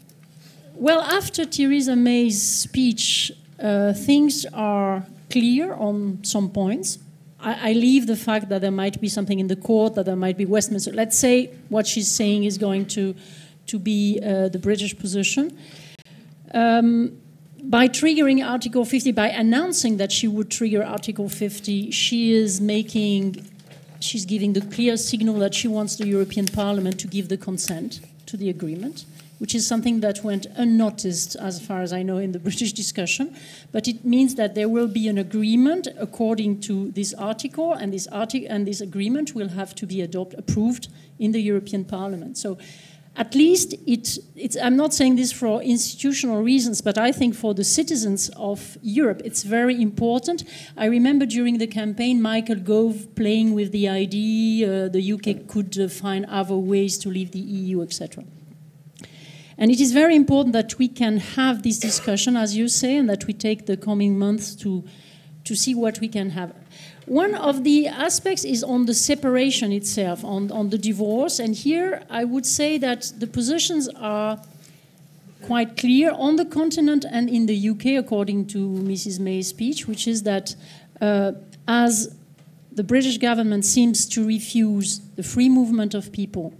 well, 0.82 1.00
after 1.00 1.44
Theresa 1.44 1.94
May's 1.94 2.42
speech, 2.42 3.30
uh, 3.60 3.92
things 3.92 4.44
are 4.52 5.06
clear 5.30 5.74
on 5.74 6.18
some 6.24 6.50
points. 6.50 6.98
I, 7.38 7.70
I, 7.70 7.72
leave 7.74 8.08
the 8.08 8.16
fact 8.16 8.48
that 8.48 8.62
there 8.62 8.72
might 8.72 9.00
be 9.00 9.08
something 9.08 9.38
in 9.38 9.46
the 9.46 9.54
court, 9.54 9.94
that 9.94 10.06
there 10.06 10.16
might 10.16 10.36
be 10.36 10.44
Westminster. 10.44 10.92
Let's 10.92 11.16
say 11.16 11.50
what 11.68 11.86
she's 11.86 12.10
saying 12.10 12.42
is 12.42 12.58
going 12.58 12.86
to, 12.86 13.14
to 13.68 13.78
be 13.78 14.18
uh, 14.24 14.48
the 14.48 14.58
British 14.58 14.98
position. 14.98 15.56
Um, 16.52 17.16
by 17.62 17.86
triggering 17.86 18.44
Article 18.44 18.84
50, 18.84 19.12
by 19.12 19.28
announcing 19.28 19.98
that 19.98 20.10
she 20.10 20.26
would 20.26 20.50
trigger 20.50 20.82
Article 20.82 21.28
50, 21.28 21.92
she 21.92 22.32
is 22.32 22.60
making, 22.60 23.46
she's 24.00 24.24
giving 24.24 24.52
the 24.52 24.62
clear 24.62 24.96
signal 24.96 25.38
that 25.38 25.54
she 25.54 25.68
wants 25.68 25.94
the 25.94 26.08
European 26.08 26.46
Parliament 26.46 26.98
to 26.98 27.06
give 27.06 27.28
the 27.28 27.36
consent 27.36 28.00
to 28.26 28.36
the 28.36 28.50
agreement 28.50 29.04
which 29.42 29.56
is 29.56 29.66
something 29.66 29.98
that 29.98 30.22
went 30.22 30.46
unnoticed, 30.54 31.34
as 31.34 31.60
far 31.60 31.82
as 31.82 31.92
I 31.92 32.04
know, 32.04 32.18
in 32.18 32.30
the 32.30 32.38
British 32.48 32.72
discussion. 32.72 33.36
But 33.72 33.88
it 33.88 34.04
means 34.04 34.36
that 34.36 34.54
there 34.54 34.68
will 34.68 34.86
be 34.86 35.08
an 35.08 35.18
agreement 35.18 35.88
according 35.98 36.60
to 36.60 36.92
this 36.92 37.12
article, 37.14 37.72
and 37.72 37.92
this, 37.92 38.06
article 38.06 38.46
and 38.48 38.68
this 38.68 38.80
agreement 38.80 39.34
will 39.34 39.48
have 39.48 39.74
to 39.74 39.84
be 39.84 40.00
adopt, 40.00 40.34
approved 40.34 40.86
in 41.18 41.32
the 41.32 41.40
European 41.40 41.84
Parliament. 41.84 42.38
So 42.38 42.56
at 43.16 43.34
least 43.34 43.74
it, 43.84 44.16
I'm 44.62 44.76
not 44.76 44.94
saying 44.94 45.16
this 45.16 45.32
for 45.32 45.60
institutional 45.60 46.40
reasons, 46.44 46.80
but 46.80 46.96
I 46.96 47.10
think 47.10 47.34
for 47.34 47.52
the 47.52 47.64
citizens 47.64 48.30
of 48.36 48.78
Europe, 48.80 49.22
it's 49.24 49.42
very 49.42 49.82
important. 49.82 50.44
I 50.76 50.86
remember 50.86 51.26
during 51.26 51.58
the 51.58 51.66
campaign, 51.66 52.22
Michael 52.22 52.60
Gove 52.60 53.08
playing 53.16 53.54
with 53.54 53.72
the 53.72 53.88
idea 53.88 54.86
uh, 54.86 54.88
the 54.88 55.12
UK 55.14 55.48
could 55.48 55.76
uh, 55.80 55.88
find 55.88 56.26
other 56.26 56.56
ways 56.56 56.96
to 56.98 57.08
leave 57.08 57.32
the 57.32 57.40
EU, 57.40 57.82
etc. 57.82 58.22
And 59.58 59.70
it 59.70 59.80
is 59.80 59.92
very 59.92 60.16
important 60.16 60.52
that 60.54 60.78
we 60.78 60.88
can 60.88 61.18
have 61.18 61.62
this 61.62 61.78
discussion, 61.78 62.36
as 62.36 62.56
you 62.56 62.68
say, 62.68 62.96
and 62.96 63.08
that 63.08 63.26
we 63.26 63.32
take 63.32 63.66
the 63.66 63.76
coming 63.76 64.18
months 64.18 64.54
to, 64.56 64.84
to 65.44 65.54
see 65.54 65.74
what 65.74 66.00
we 66.00 66.08
can 66.08 66.30
have. 66.30 66.54
One 67.06 67.34
of 67.34 67.64
the 67.64 67.88
aspects 67.88 68.44
is 68.44 68.62
on 68.62 68.86
the 68.86 68.94
separation 68.94 69.72
itself, 69.72 70.24
on, 70.24 70.50
on 70.50 70.70
the 70.70 70.78
divorce. 70.78 71.38
And 71.38 71.54
here 71.54 72.02
I 72.08 72.24
would 72.24 72.46
say 72.46 72.78
that 72.78 73.12
the 73.18 73.26
positions 73.26 73.88
are 73.88 74.40
quite 75.42 75.76
clear 75.76 76.12
on 76.12 76.36
the 76.36 76.44
continent 76.44 77.04
and 77.10 77.28
in 77.28 77.46
the 77.46 77.68
UK, 77.70 78.02
according 78.02 78.46
to 78.46 78.58
Mrs. 78.58 79.18
May's 79.18 79.48
speech, 79.48 79.88
which 79.88 80.06
is 80.06 80.22
that 80.22 80.54
uh, 81.00 81.32
as 81.66 82.14
the 82.70 82.84
British 82.84 83.18
government 83.18 83.64
seems 83.64 84.06
to 84.06 84.24
refuse 84.26 85.00
the 85.16 85.22
free 85.22 85.48
movement 85.48 85.94
of 85.94 86.12
people 86.12 86.54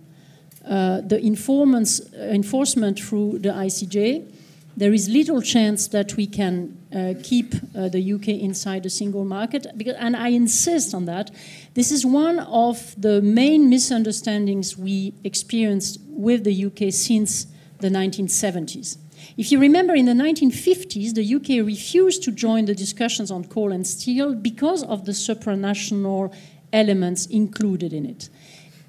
the 0.64 1.16
uh, 1.16 2.23
enforcement 2.23 3.00
through 3.00 3.38
the 3.38 3.50
ICJ, 3.50 4.33
there 4.76 4.92
is 4.92 5.09
little 5.09 5.42
chance 5.42 5.88
that 5.88 6.16
we 6.16 6.26
can 6.26 6.78
uh, 6.95 7.14
keep 7.23 7.54
uh, 7.54 7.88
the 7.88 8.12
UK 8.14 8.28
inside 8.28 8.87
a 8.87 8.90
single 8.90 9.25
market. 9.25 9.66
Because, 9.76 9.97
and 9.99 10.16
I 10.16 10.28
insist 10.28 10.95
on 10.95 11.04
that. 11.07 11.31
This 11.75 11.92
is 11.92 12.07
one 12.07 12.38
of 12.40 12.95
the 13.00 13.21
main 13.21 13.69
misunderstandings 13.69 14.78
we 14.78 15.12
experienced 15.25 16.00
with 16.07 16.45
the 16.45 16.66
UK 16.66 16.92
since 16.92 17.47
the 17.81 17.88
1970s. 17.88 18.97
If 19.37 19.52
you 19.52 19.59
remember, 19.59 19.95
in 19.95 20.07
the 20.07 20.12
1950s, 20.12 21.14
the 21.14 21.35
UK 21.35 21.66
refused 21.66 22.23
to 22.25 22.33
join 22.33 22.64
the 22.64 22.75
discussions 22.75 23.31
on 23.31 23.45
coal 23.45 23.73
and 23.73 23.87
steel 23.87 24.35
because 24.35 24.83
of 24.83 25.04
the 25.04 25.12
supranational 25.12 26.35
elements 26.73 27.26
included 27.26 27.92
in 27.92 28.07
it 28.07 28.31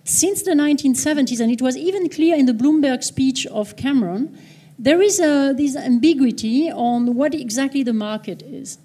since 0.03 0.43
the 0.43 0.51
1970s, 0.51 1.39
and 1.39 1.51
it 1.51 1.61
was 1.61 1.77
even 1.77 2.09
clear 2.09 2.35
in 2.35 2.45
the 2.45 2.53
Bloomberg 2.53 3.03
speech 3.03 3.45
of 3.47 3.75
Cameron, 3.77 4.37
there 4.77 5.01
is 5.01 5.19
a, 5.19 5.53
this 5.55 5.75
ambiguity 5.75 6.69
on 6.69 7.15
what 7.15 7.33
exactly 7.33 7.83
the 7.83 7.93
market 7.93 8.41
is. 8.41 8.79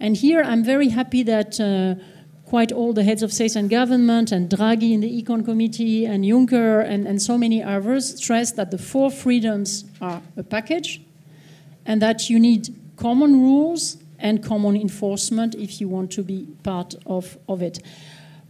And 0.00 0.16
here 0.16 0.42
I'm 0.42 0.64
very 0.64 0.88
happy 0.88 1.22
that 1.24 1.60
uh, 1.60 2.02
quite 2.46 2.72
all 2.72 2.92
the 2.92 3.04
heads 3.04 3.22
of 3.22 3.32
state 3.32 3.56
and 3.56 3.68
government, 3.68 4.32
and 4.32 4.48
Draghi 4.48 4.92
in 4.92 5.00
the 5.00 5.22
Econ 5.22 5.44
Committee, 5.44 6.06
and 6.06 6.24
Juncker, 6.24 6.84
and, 6.84 7.06
and 7.06 7.20
so 7.20 7.36
many 7.36 7.62
others 7.62 8.16
stress 8.16 8.52
that 8.52 8.70
the 8.70 8.78
four 8.78 9.10
freedoms 9.10 9.84
are 10.00 10.22
a 10.36 10.42
package, 10.42 11.00
and 11.84 12.00
that 12.00 12.30
you 12.30 12.38
need 12.38 12.74
common 12.96 13.40
rules 13.40 13.98
and 14.18 14.42
common 14.42 14.76
enforcement 14.76 15.54
if 15.54 15.80
you 15.80 15.88
want 15.88 16.10
to 16.12 16.22
be 16.22 16.46
part 16.62 16.94
of, 17.06 17.36
of 17.48 17.60
it. 17.60 17.80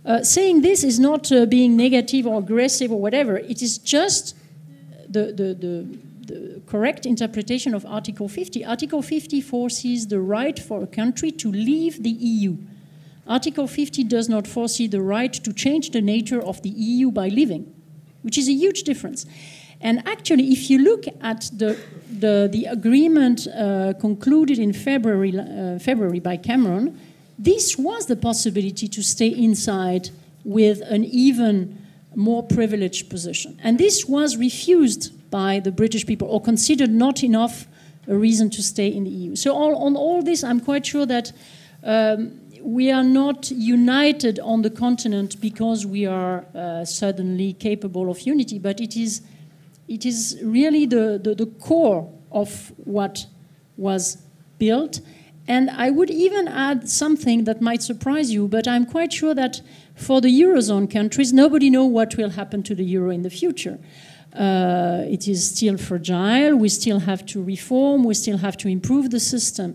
Uh, 0.05 0.23
saying 0.23 0.61
this 0.61 0.85
is 0.85 1.01
not 1.01 1.33
uh, 1.33 1.47
being 1.47 1.77
negative 1.77 2.27
or 2.27 2.39
aggressive 2.39 2.93
or 2.93 3.01
whatever. 3.01 3.39
It 3.39 3.63
is 3.63 3.79
just 3.79 4.37
the, 5.09 5.33
the, 5.33 5.55
the, 5.55 5.99
the, 6.27 6.63
correct 6.67 7.07
interpretation 7.07 7.75
of 7.75 7.87
Article 7.87 8.29
50. 8.29 8.65
Article 8.65 9.01
50 9.01 9.41
foresees 9.41 10.09
the 10.09 10.21
right 10.21 10.59
for 10.59 10.83
a 10.83 10.87
country 10.87 11.31
to 11.31 11.51
leave 11.51 12.03
the 12.03 12.11
EU. 12.11 12.57
Article 13.27 13.67
50 13.67 14.05
does 14.05 14.29
not 14.29 14.47
foresee 14.47 14.87
the 14.87 15.01
right 15.01 15.33
to 15.33 15.53
change 15.53 15.91
the 15.91 16.03
nature 16.03 16.43
of 16.43 16.61
the 16.63 16.69
EU 16.69 17.11
by 17.11 17.29
leaving, 17.29 17.75
which 18.21 18.37
is 18.37 18.49
a 18.49 18.53
huge 18.53 18.83
difference. 18.83 19.25
And 19.81 20.07
actually, 20.07 20.53
if 20.53 20.69
you 20.69 20.79
look 20.79 21.05
at 21.23 21.51
the, 21.53 21.79
the, 22.11 22.49
the 22.51 22.67
agreement 22.67 23.47
uh, 23.47 23.95
concluded 24.01 24.59
in 24.59 24.73
February, 24.73 25.39
uh, 25.39 25.79
February 25.79 26.21
by 26.21 26.37
Cameron, 26.37 27.01
this 27.39 27.77
was 27.77 28.07
the 28.07 28.17
possibility 28.17 28.89
to 28.89 29.03
stay 29.03 29.29
inside 29.29 30.11
with 30.45 30.81
an 30.83 31.05
even 31.05 31.81
more 32.15 32.43
privileged 32.43 33.11
position. 33.11 33.59
And 33.63 33.79
this 33.79 34.05
was 34.05 34.37
refused 34.37 35.31
by 35.31 35.61
the 35.61 35.73
British 35.73 36.07
people 36.07 36.29
or 36.29 36.41
considered 36.41 36.91
not 36.91 37.25
enough 37.25 37.67
a 38.07 38.17
reason 38.17 38.51
to 38.51 38.63
stay 38.63 38.89
in 38.89 39.05
the 39.05 39.11
EU. 39.11 39.37
So, 39.37 39.55
all, 39.55 39.77
on 39.77 39.97
all 39.97 40.23
this, 40.23 40.45
I'm 40.45 40.61
quite 40.61 40.87
sure 40.87 41.07
that 41.07 41.33
um, 41.83 42.41
we 42.63 42.91
are 42.91 43.03
not 43.03 43.51
united 43.51 44.39
on 44.41 44.63
the 44.63 44.71
continent 44.71 45.41
because 45.41 45.87
we 45.87 46.07
are 46.07 46.45
uh, 46.55 46.85
suddenly 46.85 47.53
capable 47.55 48.11
of 48.11 48.21
unity, 48.21 48.59
but 48.59 48.81
it 48.81 48.97
is, 48.97 49.23
it 49.89 50.07
is 50.07 50.39
really 50.43 50.87
the, 50.87 51.21
the, 51.23 51.35
the 51.35 51.47
core 51.47 52.11
of 52.31 52.73
what 52.85 53.27
was 53.77 54.19
built. 54.59 55.01
And 55.47 55.71
I 55.71 55.91
would 55.91 56.11
even 56.11 56.49
add 56.49 56.89
something 56.89 57.45
that 57.45 57.61
might 57.61 57.83
surprise 57.83 58.31
you, 58.31 58.49
but 58.49 58.67
I'm 58.67 58.87
quite 58.87 59.13
sure 59.13 59.35
that 59.35 59.61
for 59.95 60.21
the 60.21 60.29
Eurozone 60.29 60.91
countries, 60.91 61.33
nobody 61.33 61.69
knows 61.69 61.91
what 61.91 62.17
will 62.17 62.31
happen 62.31 62.63
to 62.63 62.75
the 62.75 62.85
euro 62.85 63.11
in 63.11 63.23
the 63.23 63.31
future. 63.31 63.79
Uh, 64.35 65.05
it 65.07 65.29
is 65.29 65.51
still 65.51 65.77
fragile, 65.77 66.57
we 66.57 66.69
still 66.69 67.01
have 67.01 67.25
to 67.27 67.43
reform, 67.43 68.05
we 68.05 68.15
still 68.15 68.39
have 68.39 68.57
to 68.57 68.69
improve 68.69 69.11
the 69.11 69.21
system. 69.21 69.75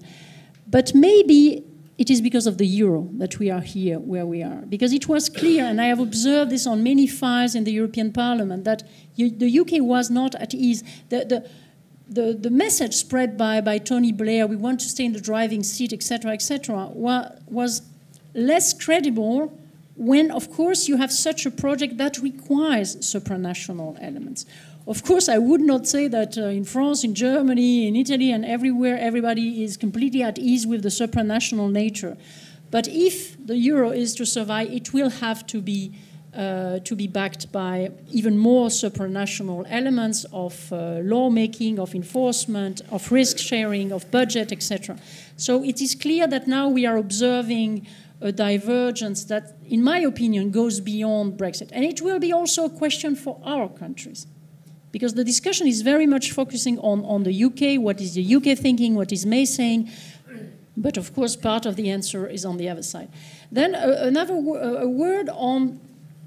But 0.67 0.93
maybe 0.93 1.63
it 1.97 2.09
is 2.09 2.19
because 2.19 2.47
of 2.47 2.57
the 2.57 2.65
euro 2.65 3.07
that 3.17 3.39
we 3.39 3.51
are 3.51 3.61
here 3.61 3.99
where 3.99 4.25
we 4.25 4.41
are. 4.41 4.63
Because 4.67 4.91
it 4.91 5.07
was 5.07 5.29
clear, 5.29 5.65
and 5.65 5.79
I 5.79 5.85
have 5.85 5.99
observed 5.99 6.49
this 6.49 6.65
on 6.65 6.81
many 6.81 7.07
files 7.07 7.55
in 7.55 7.63
the 7.63 7.71
European 7.71 8.11
Parliament, 8.11 8.63
that 8.63 8.83
the 9.17 9.59
UK 9.59 9.81
was 9.81 10.09
not 10.09 10.33
at 10.35 10.53
ease. 10.53 10.83
The, 11.09 11.25
the, 11.25 11.49
the, 12.09 12.33
the 12.33 12.49
message 12.49 12.95
spread 12.95 13.37
by, 13.37 13.61
by 13.61 13.77
Tony 13.77 14.11
Blair, 14.11 14.47
we 14.47 14.55
want 14.55 14.79
to 14.81 14.87
stay 14.87 15.05
in 15.05 15.13
the 15.13 15.21
driving 15.21 15.63
seat, 15.63 15.93
etc., 15.93 16.31
etc., 16.31 16.87
was 16.87 17.81
less 18.33 18.73
credible 18.73 19.57
when, 19.95 20.31
of 20.31 20.51
course, 20.51 20.87
you 20.87 20.97
have 20.97 21.11
such 21.11 21.45
a 21.45 21.51
project 21.51 21.97
that 21.97 22.17
requires 22.19 22.95
supranational 22.97 23.97
elements. 24.01 24.45
Of 24.87 25.03
course, 25.03 25.29
I 25.29 25.37
would 25.37 25.61
not 25.61 25.87
say 25.87 26.07
that 26.07 26.37
uh, 26.37 26.45
in 26.45 26.65
France, 26.65 27.03
in 27.03 27.13
Germany, 27.13 27.87
in 27.87 27.95
Italy, 27.95 28.31
and 28.31 28.43
everywhere, 28.43 28.97
everybody 28.97 29.63
is 29.63 29.77
completely 29.77 30.23
at 30.23 30.39
ease 30.39 30.65
with 30.65 30.81
the 30.81 30.89
supranational 30.89 31.71
nature. 31.71 32.17
But 32.71 32.87
if 32.87 33.35
the 33.45 33.57
euro 33.57 33.91
is 33.91 34.15
to 34.15 34.25
survive, 34.25 34.71
it 34.71 34.93
will 34.93 35.09
have 35.09 35.45
to 35.47 35.61
be 35.61 35.91
uh, 36.35 36.79
to 36.79 36.95
be 36.95 37.07
backed 37.07 37.51
by 37.51 37.89
even 38.11 38.37
more 38.37 38.67
supranational 38.67 39.65
elements 39.69 40.25
of 40.31 40.71
uh, 40.71 40.99
lawmaking, 41.01 41.79
of 41.79 41.95
enforcement, 41.95 42.81
of 42.91 43.11
risk 43.11 43.37
sharing, 43.37 43.91
of 43.91 44.09
budget, 44.11 44.51
etc. 44.51 44.97
So 45.37 45.63
it 45.63 45.81
is 45.81 45.95
clear 45.95 46.27
that 46.27 46.47
now 46.47 46.69
we 46.69 46.85
are 46.85 46.97
observing 46.97 47.87
a 48.21 48.31
divergence 48.31 49.23
that, 49.25 49.55
in 49.65 49.81
my 49.83 49.99
opinion, 49.99 50.51
goes 50.51 50.79
beyond 50.79 51.37
Brexit. 51.37 51.69
And 51.71 51.85
it 51.85 52.01
will 52.01 52.19
be 52.19 52.33
also 52.33 52.65
a 52.65 52.69
question 52.69 53.15
for 53.15 53.39
our 53.43 53.69
countries. 53.69 54.27
because 54.91 55.13
the 55.13 55.23
discussion 55.23 55.67
is 55.67 55.81
very 55.81 56.07
much 56.07 56.31
focusing 56.31 56.79
on, 56.79 57.03
on 57.05 57.23
the 57.23 57.43
UK, 57.43 57.81
what 57.81 58.01
is 58.01 58.15
the 58.15 58.35
UK 58.35 58.57
thinking, 58.57 58.95
what 58.95 59.11
is 59.11 59.25
May 59.25 59.45
saying, 59.45 59.89
but 60.75 60.97
of 60.97 61.13
course, 61.13 61.35
part 61.35 61.65
of 61.65 61.75
the 61.75 61.89
answer 61.89 62.27
is 62.27 62.45
on 62.45 62.57
the 62.57 62.69
other 62.69 62.83
side. 62.83 63.09
Then 63.51 63.75
uh, 63.75 63.97
another 64.01 64.33
a 64.33 64.87
word 64.87 65.29
on 65.29 65.79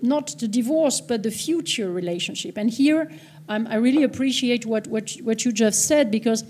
not 0.02 0.38
the 0.38 0.48
divorce, 0.48 1.00
but 1.00 1.22
the 1.22 1.30
future 1.30 1.90
relationship. 1.90 2.58
And 2.58 2.68
here, 2.68 3.10
um, 3.48 3.66
I 3.70 3.76
really 3.76 4.02
appreciate 4.02 4.66
what, 4.66 4.86
what, 4.88 5.12
what 5.22 5.44
you 5.44 5.52
just 5.52 5.86
said 5.86 6.10
because 6.10 6.44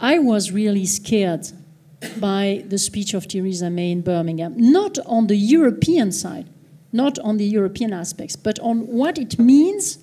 I 0.00 0.18
was 0.18 0.52
really 0.52 0.86
scared 0.86 1.48
by 2.18 2.64
the 2.66 2.78
speech 2.78 3.14
of 3.14 3.26
Theresa 3.28 3.70
May 3.70 3.90
in 3.90 4.00
Birmingham, 4.02 4.54
not 4.56 4.98
on 5.06 5.26
the 5.26 5.36
European 5.36 6.12
side, 6.12 6.48
not 6.92 7.18
on 7.18 7.36
the 7.36 7.44
European 7.44 7.92
aspects, 7.92 8.36
but 8.36 8.58
on 8.60 8.86
what 8.86 9.18
it 9.18 9.38
means 9.38 9.98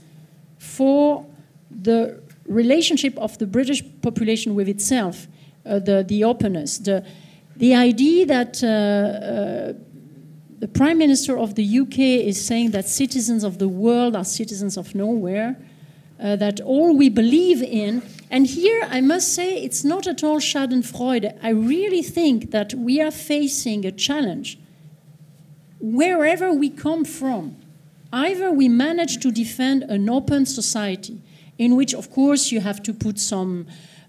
for 0.59 1.25
the 1.71 2.19
relationship 2.47 3.17
of 3.17 3.37
the 3.37 3.47
British 3.47 3.83
population 4.01 4.55
with 4.55 4.67
itself, 4.67 5.27
uh, 5.65 5.79
the, 5.79 6.05
the 6.07 6.23
openness, 6.23 6.77
the, 6.77 7.03
the 7.55 7.73
idea 7.73 8.25
that 8.25 8.61
uh, 8.63 8.67
uh, 8.67 9.73
the 10.65 10.79
Prime 10.79 10.97
Minister 10.97 11.37
of 11.37 11.53
the 11.53 11.79
UK 11.81 11.99
is 11.99 12.43
saying 12.43 12.71
that 12.71 12.87
citizens 12.87 13.43
of 13.43 13.59
the 13.59 13.67
world 13.67 14.15
are 14.15 14.25
citizens 14.25 14.77
of 14.77 14.95
nowhere, 14.95 15.55
uh, 16.19 16.35
that 16.37 16.59
all 16.59 16.97
we 16.97 17.07
believe 17.07 17.61
in, 17.61 18.01
and 18.31 18.47
here 18.47 18.81
I 18.89 18.99
must 18.99 19.35
say 19.35 19.61
it's 19.61 19.83
not 19.83 20.07
at 20.07 20.23
all 20.23 20.39
Schadenfreude. 20.39 21.37
I 21.43 21.49
really 21.49 22.01
think 22.01 22.49
that 22.49 22.73
we 22.73 22.99
are 22.99 23.11
facing 23.11 23.85
a 23.85 23.91
challenge 23.91 24.57
wherever 25.79 26.51
we 26.51 26.71
come 26.71 27.05
from. 27.05 27.57
Either 28.11 28.49
we 28.49 28.67
manage 28.67 29.19
to 29.19 29.31
defend 29.31 29.83
an 29.83 30.09
open 30.09 30.47
society, 30.47 31.21
in 31.59 31.75
which, 31.75 31.93
of 31.93 32.09
course, 32.09 32.51
you 32.51 32.59
have 32.59 32.81
to 32.81 32.91
put 32.91 33.19
some 33.19 33.67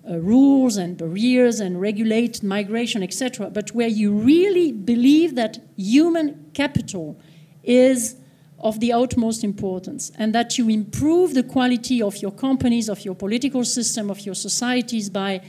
uh, 0.08 0.18
rules 0.18 0.76
and 0.76 0.96
barriers 0.96 1.60
and 1.60 1.80
regulate 1.80 2.42
migration, 2.42 3.02
etc., 3.02 3.50
but 3.50 3.70
where 3.72 3.88
you 3.88 4.12
really 4.12 4.72
believe 4.72 5.34
that 5.34 5.58
human 5.76 6.50
capital 6.54 7.18
is 7.62 8.16
of 8.58 8.80
the 8.80 8.92
utmost 8.92 9.44
importance 9.44 10.10
and 10.16 10.34
that 10.34 10.56
you 10.56 10.68
improve 10.68 11.34
the 11.34 11.42
quality 11.42 12.00
of 12.00 12.16
your 12.18 12.30
companies, 12.30 12.88
of 12.88 13.04
your 13.04 13.14
political 13.14 13.64
system, 13.64 14.10
of 14.10 14.20
your 14.20 14.34
societies 14.34 15.10
by 15.10 15.42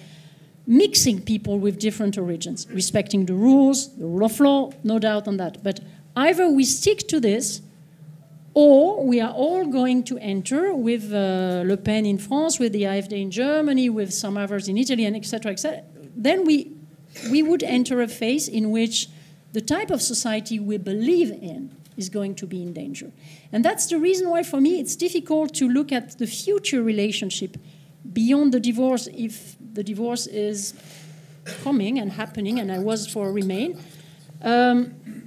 mixing 0.66 1.22
people 1.22 1.58
with 1.60 1.80
different 1.80 2.18
origins, 2.18 2.68
respecting 2.70 3.26
the 3.26 3.34
rules, 3.34 3.96
the 3.96 4.06
rule 4.06 4.26
of 4.26 4.40
law, 4.40 4.72
no 4.84 5.00
doubt 5.00 5.28
on 5.28 5.38
that. 5.38 5.64
But 5.64 5.80
either 6.16 6.50
we 6.50 6.66
stick 6.66 7.08
to 7.08 7.20
this 7.20 7.62
or 8.60 9.06
we 9.06 9.22
are 9.22 9.32
all 9.34 9.68
going 9.68 10.02
to 10.02 10.18
enter 10.18 10.74
with 10.74 11.14
uh, 11.14 11.62
Le 11.64 11.78
Pen 11.78 12.08
in 12.08 12.18
France, 12.18 12.58
with 12.58 12.72
the 12.72 12.82
AfD 12.82 13.12
in 13.12 13.30
Germany, 13.30 13.88
with 13.88 14.12
some 14.12 14.36
others 14.36 14.68
in 14.68 14.80
Italy, 14.80 15.06
and 15.06 15.16
etc., 15.16 15.52
etc. 15.52 15.84
Then 16.16 16.44
we, 16.44 16.72
we 17.30 17.44
would 17.44 17.62
enter 17.62 18.02
a 18.02 18.08
phase 18.08 18.48
in 18.48 18.72
which 18.72 19.10
the 19.54 19.62
type 19.62 19.92
of 19.92 20.02
society 20.02 20.60
we 20.60 20.78
believe 20.78 21.30
in 21.30 21.78
is 21.98 22.10
going 22.10 22.34
to 22.34 22.48
be 22.48 22.64
in 22.64 22.74
danger. 22.74 23.12
And 23.52 23.64
that's 23.64 23.86
the 23.86 24.00
reason 24.00 24.28
why, 24.32 24.42
for 24.42 24.60
me, 24.60 24.80
it's 24.80 24.96
difficult 24.96 25.54
to 25.54 25.70
look 25.70 25.92
at 25.92 26.18
the 26.18 26.26
future 26.26 26.82
relationship 26.82 27.58
beyond 28.12 28.54
the 28.54 28.60
divorce 28.60 29.08
if 29.14 29.56
the 29.74 29.84
divorce 29.84 30.26
is 30.26 30.74
coming 31.64 32.00
and 32.00 32.12
happening, 32.14 32.60
and 32.60 32.72
I 32.72 32.80
was 32.80 33.06
for 33.06 33.32
Remain. 33.32 33.80
Um, 34.42 35.27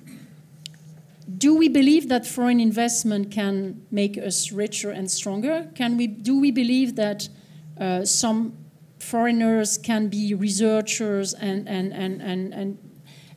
do 1.41 1.55
we 1.57 1.69
believe 1.71 2.09
that 2.11 2.27
foreign 2.27 2.61
investment 2.61 3.31
can 3.31 3.87
make 3.91 4.19
us 4.19 4.53
richer 4.53 4.91
and 4.91 5.11
stronger? 5.11 5.71
Can 5.75 5.97
we, 5.97 6.07
do 6.07 6.39
we 6.39 6.51
believe 6.51 6.97
that 6.97 7.31
uh, 7.79 8.05
some 8.05 8.59
foreigners 8.99 9.79
can 9.79 10.09
be 10.09 10.35
researchers 10.35 11.33
and, 11.33 11.67
and, 11.67 11.95
and, 11.95 12.21
and, 12.21 12.53
and, 12.53 12.79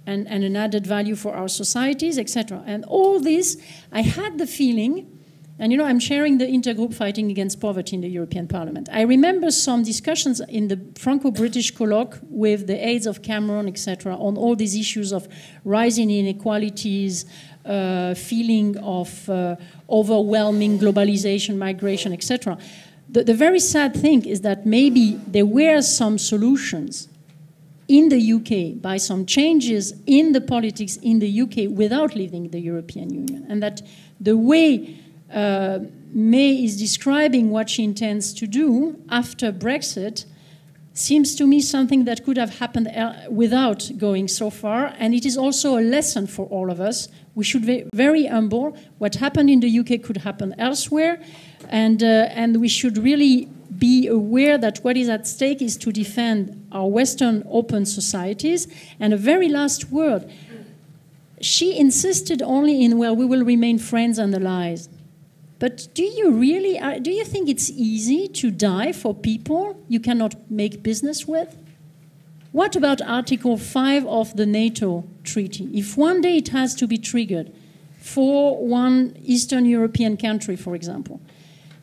and, 0.05 0.27
and 0.27 0.43
an 0.43 0.57
added 0.57 0.85
value 0.85 1.15
for 1.15 1.33
our 1.33 1.47
societies, 1.47 2.19
etc.? 2.19 2.61
And 2.65 2.83
all 2.85 3.21
this, 3.21 3.55
I 3.89 4.01
had 4.01 4.37
the 4.37 4.47
feeling, 4.47 5.09
and 5.57 5.71
you 5.71 5.77
know, 5.77 5.85
I'm 5.85 5.99
sharing 5.99 6.39
the 6.39 6.45
intergroup 6.45 6.93
fighting 6.93 7.31
against 7.31 7.61
poverty 7.61 7.95
in 7.95 8.01
the 8.01 8.09
European 8.09 8.49
Parliament. 8.49 8.89
I 8.91 9.03
remember 9.03 9.49
some 9.49 9.83
discussions 9.83 10.41
in 10.41 10.67
the 10.67 10.81
Franco-British 10.97 11.73
colloque 11.75 12.19
with 12.23 12.67
the 12.67 12.85
aides 12.85 13.05
of 13.05 13.21
Cameron, 13.21 13.69
etc., 13.69 14.13
on 14.13 14.35
all 14.35 14.57
these 14.57 14.75
issues 14.75 15.13
of 15.13 15.29
rising 15.63 16.11
inequalities, 16.11 17.25
uh, 17.65 18.13
feeling 18.13 18.77
of 18.77 19.29
uh, 19.29 19.55
overwhelming 19.89 20.79
globalization, 20.79 21.57
migration, 21.57 22.13
etc. 22.13 22.57
The, 23.09 23.23
the 23.23 23.33
very 23.33 23.59
sad 23.59 23.95
thing 23.95 24.25
is 24.25 24.41
that 24.41 24.65
maybe 24.65 25.19
there 25.27 25.45
were 25.45 25.81
some 25.81 26.17
solutions 26.17 27.07
in 27.87 28.09
the 28.09 28.33
UK 28.33 28.81
by 28.81 28.97
some 28.97 29.25
changes 29.25 29.93
in 30.05 30.31
the 30.31 30.41
politics 30.41 30.97
in 30.97 31.19
the 31.19 31.41
UK 31.41 31.69
without 31.69 32.15
leaving 32.15 32.49
the 32.49 32.59
European 32.59 33.13
Union, 33.13 33.45
and 33.49 33.61
that 33.61 33.81
the 34.19 34.37
way 34.37 34.97
uh, 35.31 35.79
May 36.11 36.63
is 36.63 36.77
describing 36.77 37.49
what 37.49 37.69
she 37.69 37.83
intends 37.83 38.33
to 38.35 38.47
do 38.47 38.99
after 39.09 39.51
Brexit 39.51 40.25
seems 40.93 41.35
to 41.35 41.47
me 41.47 41.59
something 41.59 42.05
that 42.05 42.23
could 42.23 42.37
have 42.37 42.59
happened 42.59 42.87
uh, 42.87 43.13
without 43.29 43.91
going 43.97 44.27
so 44.27 44.49
far, 44.49 44.93
and 44.99 45.13
it 45.13 45.25
is 45.25 45.37
also 45.37 45.77
a 45.77 45.81
lesson 45.81 46.27
for 46.27 46.45
all 46.47 46.69
of 46.69 46.79
us 46.79 47.07
we 47.35 47.43
should 47.43 47.65
be 47.65 47.85
very 47.93 48.27
humble. 48.27 48.77
What 48.99 49.15
happened 49.15 49.49
in 49.49 49.59
the 49.59 49.79
UK 49.79 50.03
could 50.03 50.17
happen 50.17 50.53
elsewhere, 50.57 51.21
and 51.69 52.03
uh, 52.03 52.27
and 52.29 52.61
we 52.61 52.67
should 52.67 52.97
really 52.97 53.49
be 53.77 54.07
aware 54.07 54.57
that 54.57 54.77
what 54.83 54.95
is 54.95 55.09
at 55.09 55.27
stake 55.27 55.61
is 55.61 55.77
to 55.77 55.91
defend 55.91 56.67
our 56.71 56.87
Western 56.87 57.43
open 57.49 57.85
societies. 57.85 58.67
And 58.99 59.13
a 59.13 59.17
very 59.17 59.49
last 59.49 59.91
word. 59.91 60.31
She 61.41 61.77
insisted 61.77 62.41
only 62.41 62.83
in 62.83 62.97
well, 62.97 63.15
we 63.15 63.25
will 63.25 63.43
remain 63.43 63.77
friends 63.79 64.17
and 64.17 64.33
allies. 64.33 64.87
But 65.59 65.87
do 65.93 66.03
you 66.03 66.31
really 66.31 66.77
uh, 66.77 66.99
do 66.99 67.11
you 67.11 67.25
think 67.25 67.49
it's 67.49 67.69
easy 67.69 68.27
to 68.27 68.51
die 68.51 68.91
for 68.91 69.13
people 69.13 69.81
you 69.87 69.99
cannot 69.99 70.35
make 70.51 70.83
business 70.83 71.27
with? 71.27 71.55
What 72.53 72.75
about 72.75 73.01
Article 73.01 73.57
5 73.57 74.05
of 74.05 74.37
the 74.37 74.45
NATO 74.45 75.05
treaty? 75.23 75.67
If 75.73 75.97
one 75.97 76.21
day 76.21 76.37
it 76.37 76.49
has 76.49 76.75
to 76.75 76.85
be 76.85 76.99
triggered 76.99 77.51
for 77.99 78.63
one 78.63 79.17
Eastern 79.23 79.65
European 79.65 80.17
country, 80.17 80.55
for 80.55 80.75
example, 80.75 81.19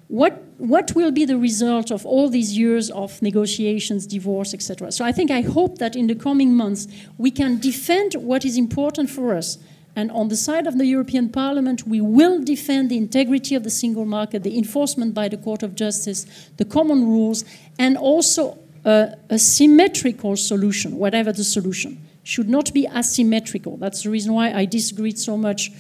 what, 0.07 0.45
what 0.59 0.93
will 0.95 1.11
be 1.11 1.25
the 1.25 1.37
result 1.37 1.91
of 1.91 2.07
all 2.07 2.29
these 2.29 2.57
years 2.57 2.89
of 2.89 3.21
negotiations, 3.21 4.07
divorce, 4.07 4.55
etc.? 4.55 4.93
So 4.93 5.05
I 5.05 5.11
think 5.11 5.33
I 5.33 5.41
hope 5.41 5.79
that 5.79 5.97
in 5.97 6.07
the 6.07 6.15
coming 6.15 6.55
months 6.55 6.87
we 7.19 7.33
can 7.33 7.59
defend 7.59 8.15
what 8.15 8.45
is 8.45 8.57
important 8.57 9.11
for 9.11 9.35
us. 9.35 9.59
And 9.97 10.13
on 10.13 10.29
the 10.29 10.37
side 10.37 10.69
of 10.69 10.79
the 10.79 10.87
European 10.87 11.31
Parliament, 11.31 11.85
we 11.85 12.01
will 12.01 12.45
defend 12.45 12.93
the 12.93 12.97
integrity 12.97 13.57
of 13.57 13.65
the 13.65 13.71
single 13.71 14.05
market, 14.05 14.45
the 14.45 14.57
enforcement 14.57 15.15
by 15.15 15.27
the 15.27 15.37
Court 15.37 15.65
of 15.65 15.75
Justice, 15.75 16.27
the 16.59 16.65
common 16.65 17.09
rules, 17.09 17.45
and 17.77 17.99
also 17.99 18.57
a, 18.85 19.17
a 19.29 19.39
symmetrical 19.39 20.37
solution, 20.37 20.97
whatever 20.97 21.33
the 21.33 21.45
solution, 21.45 21.99
should 22.23 22.49
not 22.49 22.73
be 22.73 22.87
asymmetrical. 22.87 23.77
That's 23.77 24.03
the 24.03 24.11
reason 24.11 24.33
why 24.33 24.53
I 24.53 24.65
disagreed 24.65 25.19
so 25.19 25.37
much 25.37 25.71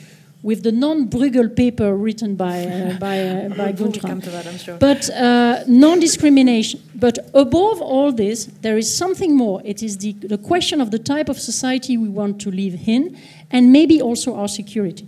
with 0.43 0.63
the 0.63 0.73
non-Bruegel 0.73 1.55
paper 1.55 1.95
written 1.95 2.35
by 2.35 2.65
uh, 2.65 2.99
by 2.99 3.21
uh, 3.21 3.49
by 3.61 3.73
Guntram. 3.73 4.59
Sure. 4.59 4.79
But 4.79 5.11
uh, 5.11 5.65
non-discrimination. 5.67 6.81
But 6.95 7.19
above 7.35 7.83
all 7.83 8.13
this, 8.13 8.47
there 8.63 8.79
is 8.79 8.95
something 8.95 9.37
more. 9.37 9.61
It 9.65 9.83
is 9.83 9.99
the, 9.99 10.13
the 10.13 10.39
question 10.39 10.81
of 10.81 10.91
the 10.91 10.99
type 10.99 11.29
of 11.29 11.39
society 11.39 11.97
we 11.97 12.09
want 12.09 12.41
to 12.43 12.51
live 12.51 12.89
in, 12.89 13.19
and 13.51 13.73
maybe 13.73 14.01
also 14.01 14.35
our 14.37 14.49
security. 14.49 15.07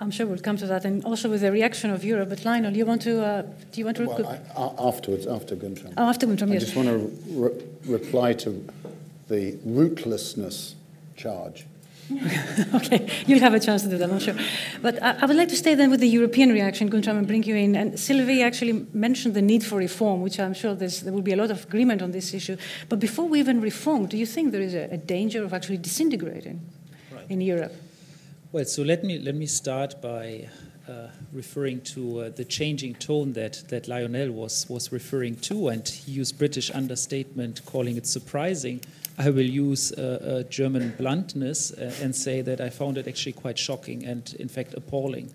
I'm 0.00 0.10
sure 0.10 0.26
we'll 0.26 0.38
come 0.38 0.56
to 0.56 0.66
that, 0.66 0.84
and 0.84 1.04
also 1.04 1.30
with 1.30 1.40
the 1.40 1.52
reaction 1.52 1.90
of 1.90 2.04
Europe. 2.04 2.28
But 2.28 2.44
Lionel, 2.44 2.76
you 2.76 2.84
want 2.84 3.02
to? 3.02 3.24
Uh, 3.24 3.42
do 3.42 3.80
you 3.80 3.84
want 3.84 3.96
to? 3.98 4.06
Well, 4.06 4.26
I, 4.56 4.88
afterwards, 4.88 5.26
after 5.26 5.54
Guntram. 5.56 5.94
Oh, 5.96 6.08
after 6.08 6.26
Guntram, 6.26 6.52
Yes. 6.52 6.62
I 6.62 6.64
just 6.64 6.76
want 6.76 6.88
to 6.88 6.98
re 7.28 7.50
reply 7.86 8.32
to 8.32 8.66
the 9.28 9.52
rootlessness 9.66 10.74
charge. 11.16 11.66
okay, 12.74 13.08
you'll 13.26 13.40
have 13.40 13.54
a 13.54 13.60
chance 13.60 13.82
to 13.82 13.88
do 13.88 13.96
that, 13.96 14.10
I'm 14.10 14.18
sure. 14.18 14.34
But 14.82 15.02
I, 15.02 15.16
I, 15.22 15.26
would 15.26 15.36
like 15.36 15.48
to 15.48 15.56
stay 15.56 15.74
then 15.74 15.90
with 15.90 16.00
the 16.00 16.08
European 16.08 16.52
reaction, 16.52 16.90
Guntram, 16.90 17.16
and 17.16 17.26
bring 17.26 17.42
you 17.44 17.54
in. 17.54 17.74
And 17.74 17.98
Sylvie 17.98 18.42
actually 18.42 18.86
mentioned 18.92 19.32
the 19.34 19.40
need 19.40 19.64
for 19.64 19.78
reform, 19.78 20.20
which 20.20 20.38
I'm 20.38 20.52
sure 20.52 20.74
there 20.74 21.12
will 21.12 21.22
be 21.22 21.32
a 21.32 21.36
lot 21.36 21.50
of 21.50 21.64
agreement 21.64 22.02
on 22.02 22.10
this 22.10 22.34
issue. 22.34 22.58
But 22.90 23.00
before 23.00 23.26
we 23.26 23.40
even 23.40 23.62
reform, 23.62 24.06
do 24.06 24.18
you 24.18 24.26
think 24.26 24.52
there 24.52 24.60
is 24.60 24.74
a, 24.74 24.92
a 24.92 24.98
danger 24.98 25.42
of 25.44 25.54
actually 25.54 25.78
disintegrating 25.78 26.60
right. 27.10 27.24
in 27.30 27.40
Europe? 27.40 27.72
Well, 28.54 28.64
so 28.66 28.84
let 28.84 29.02
me 29.02 29.18
let 29.18 29.34
me 29.34 29.46
start 29.46 30.00
by 30.00 30.48
uh, 30.88 31.08
referring 31.32 31.80
to 31.80 32.20
uh, 32.20 32.28
the 32.28 32.44
changing 32.44 32.94
tone 32.94 33.32
that 33.32 33.64
that 33.66 33.88
Lionel 33.88 34.30
was 34.30 34.68
was 34.68 34.92
referring 34.92 35.34
to, 35.50 35.70
and 35.70 35.88
he 35.88 36.12
used 36.12 36.38
British 36.38 36.70
understatement, 36.70 37.66
calling 37.66 37.96
it 37.96 38.06
surprising. 38.06 38.80
I 39.18 39.30
will 39.30 39.50
use 39.66 39.90
uh, 39.90 40.44
German 40.48 40.94
bluntness 40.96 41.72
uh, 41.72 41.92
and 42.00 42.14
say 42.14 42.42
that 42.42 42.60
I 42.60 42.70
found 42.70 42.96
it 42.96 43.08
actually 43.08 43.32
quite 43.32 43.58
shocking 43.58 44.04
and, 44.04 44.32
in 44.38 44.48
fact, 44.48 44.74
appalling. 44.74 45.34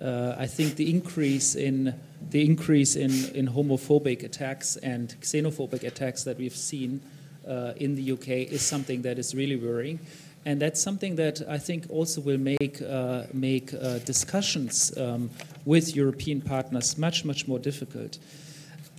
Uh, 0.00 0.34
I 0.38 0.46
think 0.46 0.76
the 0.76 0.88
increase 0.90 1.54
in 1.54 1.92
the 2.30 2.46
increase 2.46 2.96
in, 2.96 3.10
in 3.34 3.46
homophobic 3.46 4.22
attacks 4.22 4.76
and 4.76 5.14
xenophobic 5.20 5.82
attacks 5.82 6.24
that 6.24 6.38
we've 6.38 6.56
seen 6.56 7.02
uh, 7.46 7.74
in 7.76 7.94
the 7.94 8.12
UK 8.12 8.28
is 8.50 8.62
something 8.62 9.02
that 9.02 9.18
is 9.18 9.34
really 9.34 9.56
worrying. 9.56 10.00
And 10.46 10.60
that's 10.60 10.82
something 10.82 11.16
that 11.16 11.40
I 11.48 11.58
think 11.58 11.86
also 11.88 12.20
will 12.20 12.38
make, 12.38 12.82
uh, 12.82 13.24
make 13.32 13.72
uh, 13.72 13.98
discussions 14.00 14.96
um, 14.98 15.30
with 15.64 15.96
European 15.96 16.40
partners 16.40 16.98
much, 16.98 17.24
much 17.24 17.48
more 17.48 17.58
difficult 17.58 18.18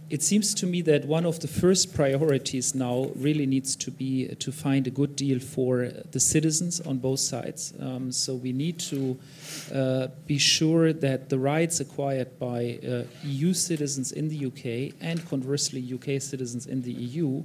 it 0.10 0.22
seems 0.22 0.54
to 0.54 0.68
me 0.68 0.82
that 0.84 1.06
one 1.06 1.26
of 1.26 1.40
the 1.40 1.48
first 1.48 1.96
priorities 1.96 2.76
now 2.76 3.10
really 3.16 3.46
needs 3.46 3.76
to 3.76 3.90
be 3.90 4.28
to 4.36 4.52
find 4.52 4.86
a 4.86 4.92
good 4.92 5.16
deal 5.16 5.40
for 5.40 5.90
the 6.12 6.20
citizens 6.20 6.80
on 6.82 6.98
both 6.98 7.20
sides. 7.20 7.74
Um, 7.80 8.12
so 8.12 8.36
we 8.36 8.54
need 8.54 8.78
to 8.80 9.18
uh, 9.74 10.08
be 10.28 10.38
sure 10.38 10.94
that 10.94 11.30
the 11.30 11.40
rights 11.40 11.80
acquired 11.80 12.38
by 12.38 12.80
uh, 12.88 13.04
EU 13.24 13.54
citizens 13.54 14.12
in 14.12 14.30
the 14.30 14.46
UK 14.46 14.94
and 15.02 15.28
conversely 15.28 15.82
UK 15.82 16.22
citizens 16.22 16.68
in 16.68 16.84
the 16.84 16.94
EU 16.94 17.44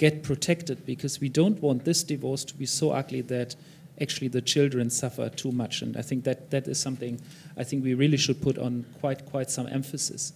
get 0.00 0.22
protected 0.22 0.86
because 0.86 1.20
we 1.20 1.28
don't 1.28 1.60
want 1.60 1.84
this 1.84 2.02
divorce 2.02 2.42
to 2.42 2.54
be 2.54 2.64
so 2.64 2.90
ugly 2.90 3.20
that 3.20 3.54
actually 4.00 4.28
the 4.28 4.40
children 4.40 4.88
suffer 4.88 5.28
too 5.28 5.52
much. 5.52 5.82
And 5.82 5.94
I 5.94 6.00
think 6.00 6.24
that 6.24 6.50
that 6.50 6.66
is 6.66 6.80
something 6.80 7.20
I 7.58 7.64
think 7.64 7.84
we 7.84 7.92
really 7.92 8.16
should 8.16 8.40
put 8.40 8.56
on 8.56 8.86
quite 9.00 9.26
quite 9.26 9.50
some 9.50 9.66
emphasis. 9.66 10.32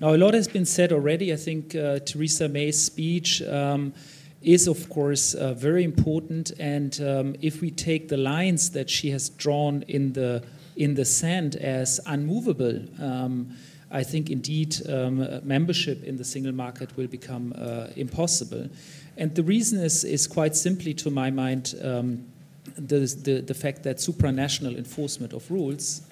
Now, 0.00 0.14
a 0.14 0.18
lot 0.24 0.32
has 0.32 0.48
been 0.48 0.64
said 0.64 0.92
already. 0.92 1.32
I 1.32 1.36
think 1.36 1.74
uh, 1.74 1.98
Theresa 2.00 2.48
May's 2.48 2.82
speech 2.82 3.42
um, 3.42 3.92
is, 4.42 4.66
of 4.66 4.88
course, 4.88 5.34
uh, 5.34 5.52
very 5.54 5.84
important. 5.84 6.52
And 6.58 6.98
um, 7.00 7.36
if 7.40 7.60
we 7.60 7.70
take 7.70 8.08
the 8.08 8.16
lines 8.16 8.70
that 8.70 8.88
she 8.88 9.10
has 9.10 9.28
drawn 9.28 9.84
in 9.88 10.12
the 10.14 10.42
in 10.76 10.94
the 10.94 11.04
sand 11.04 11.56
as 11.56 12.00
unmovable, 12.06 12.78
um, 12.98 13.56
I 13.90 14.02
think 14.02 14.30
indeed 14.30 14.76
um, 14.88 15.40
membership 15.44 16.02
in 16.04 16.16
the 16.16 16.24
single 16.24 16.52
market 16.52 16.96
will 16.96 17.06
become 17.06 17.54
uh, 17.56 17.88
impossible. 17.96 18.68
And 19.16 19.34
the 19.34 19.42
reason 19.42 19.78
is, 19.78 20.04
is 20.04 20.26
quite 20.26 20.56
simply, 20.56 20.92
to 20.94 21.10
my 21.10 21.30
mind, 21.30 21.74
um, 21.82 22.26
the, 22.76 22.98
the, 23.22 23.40
the 23.40 23.54
fact 23.54 23.82
that 23.84 23.98
supranational 23.98 24.76
enforcement 24.76 25.32
of 25.32 25.50
rules 25.50 26.02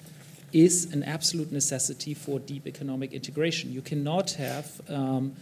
is 0.53 0.93
an 0.93 1.03
absolute 1.03 1.51
necessity 1.51 2.13
for 2.13 2.39
deep 2.39 2.65
economic 2.65 3.11
integration. 3.11 3.73
You 3.73 3.81
cannot 3.81 4.31
have 4.31 4.81
um, 4.89 5.35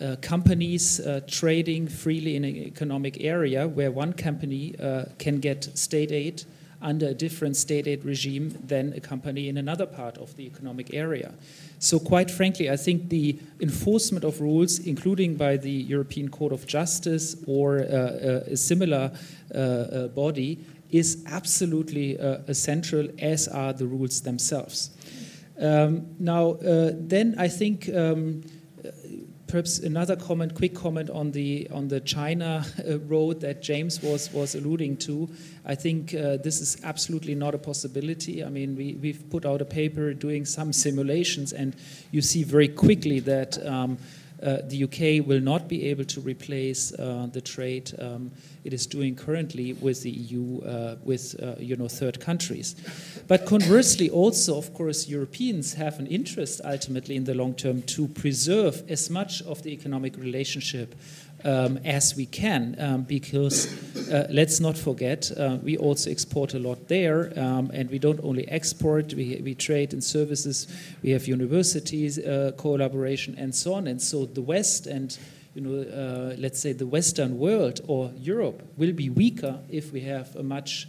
uh, 0.00 0.16
companies 0.20 1.00
uh, 1.00 1.20
trading 1.26 1.88
freely 1.88 2.36
in 2.36 2.44
an 2.44 2.56
economic 2.56 3.22
area 3.22 3.66
where 3.66 3.90
one 3.90 4.12
company 4.12 4.74
uh, 4.78 5.06
can 5.18 5.40
get 5.40 5.76
state 5.76 6.12
aid 6.12 6.44
under 6.84 7.08
a 7.08 7.14
different 7.14 7.56
state 7.56 7.88
aid 7.88 8.04
regime 8.04 8.56
than 8.66 8.92
a 8.92 9.00
company 9.00 9.48
in 9.48 9.56
another 9.56 9.86
part 9.86 10.18
of 10.18 10.36
the 10.36 10.44
economic 10.44 10.94
area. 10.94 11.32
So, 11.78 11.98
quite 11.98 12.30
frankly, 12.30 12.70
I 12.70 12.76
think 12.76 13.08
the 13.08 13.38
enforcement 13.60 14.24
of 14.24 14.40
rules, 14.40 14.78
including 14.78 15.34
by 15.36 15.56
the 15.56 15.70
European 15.70 16.28
Court 16.28 16.52
of 16.52 16.66
Justice 16.66 17.36
or 17.46 17.80
uh, 17.80 17.82
uh, 17.82 18.52
a 18.52 18.56
similar 18.56 19.10
uh, 19.54 20.08
body, 20.08 20.58
is 20.90 21.24
absolutely 21.26 22.18
uh, 22.18 22.38
essential, 22.46 23.08
as 23.18 23.48
are 23.48 23.72
the 23.72 23.86
rules 23.86 24.20
themselves. 24.20 24.90
Um, 25.60 26.14
now, 26.18 26.52
uh, 26.52 26.90
then 26.94 27.34
I 27.38 27.48
think 27.48 27.88
um, 27.88 28.42
perhaps 29.54 29.78
another 29.78 30.16
comment, 30.16 30.52
quick 30.52 30.74
comment 30.74 31.08
on 31.10 31.30
the 31.30 31.68
on 31.70 31.86
the 31.86 32.00
China 32.00 32.66
uh, 32.88 32.98
road 33.06 33.40
that 33.40 33.62
James 33.62 34.02
was 34.02 34.32
was 34.32 34.56
alluding 34.56 34.96
to. 34.96 35.28
I 35.64 35.76
think 35.76 36.12
uh, 36.12 36.38
this 36.38 36.60
is 36.60 36.76
absolutely 36.82 37.36
not 37.36 37.54
a 37.54 37.58
possibility. 37.58 38.42
I 38.42 38.48
mean, 38.48 38.74
we 38.74 38.94
we've 38.94 39.22
put 39.30 39.46
out 39.46 39.62
a 39.62 39.64
paper 39.64 40.12
doing 40.12 40.44
some 40.44 40.72
simulations, 40.72 41.52
and 41.52 41.76
you 42.10 42.20
see 42.20 42.42
very 42.42 42.66
quickly 42.66 43.20
that. 43.20 43.64
Um, 43.64 43.98
the 44.44 44.84
UK 44.84 45.26
will 45.26 45.40
not 45.40 45.68
be 45.68 45.88
able 45.88 46.04
to 46.04 46.20
replace 46.20 46.92
uh, 46.92 47.26
the 47.32 47.40
trade 47.40 47.92
um, 47.98 48.30
it 48.64 48.72
is 48.72 48.86
doing 48.86 49.14
currently 49.14 49.74
with 49.74 50.02
the 50.02 50.10
EU, 50.10 50.60
uh, 50.62 50.96
with 51.02 51.36
uh, 51.42 51.54
you 51.58 51.76
know 51.76 51.88
third 51.88 52.18
countries. 52.20 52.74
But 53.28 53.46
conversely, 53.46 54.10
also 54.10 54.56
of 54.56 54.72
course, 54.74 55.08
Europeans 55.08 55.74
have 55.74 55.98
an 55.98 56.06
interest 56.06 56.60
ultimately 56.64 57.16
in 57.16 57.24
the 57.24 57.34
long 57.34 57.54
term 57.54 57.82
to 57.82 58.08
preserve 58.08 58.82
as 58.90 59.10
much 59.10 59.42
of 59.42 59.62
the 59.62 59.70
economic 59.70 60.16
relationship 60.16 60.94
um, 61.44 61.78
as 61.84 62.16
we 62.16 62.26
can, 62.26 62.76
um, 62.78 63.02
because 63.02 63.66
uh, 64.10 64.26
let's 64.30 64.60
not 64.60 64.76
forget, 64.76 65.30
uh, 65.36 65.58
we 65.62 65.76
also 65.76 66.10
export 66.10 66.54
a 66.54 66.58
lot 66.58 66.88
there, 66.88 67.32
um, 67.38 67.70
and 67.72 67.90
we 67.90 67.98
don't 67.98 68.20
only 68.22 68.48
export, 68.48 69.14
we, 69.14 69.40
we 69.44 69.54
trade 69.54 69.92
in 69.92 70.00
services, 70.00 70.66
we 71.02 71.10
have 71.10 71.26
universities, 71.26 72.18
uh, 72.18 72.52
collaboration, 72.56 73.34
and 73.38 73.54
so 73.54 73.74
on. 73.74 73.86
And 73.86 74.00
so 74.00 74.26
the 74.26 74.42
West 74.42 74.86
and 74.86 75.16
you 75.54 75.60
know, 75.60 75.82
uh, 75.82 76.34
let's 76.36 76.58
say 76.58 76.72
the 76.72 76.86
Western 76.86 77.38
world 77.38 77.80
or 77.86 78.10
Europe 78.16 78.62
will 78.76 78.92
be 78.92 79.08
weaker 79.08 79.60
if 79.70 79.92
we 79.92 80.00
have 80.00 80.34
a 80.34 80.42
much 80.42 80.88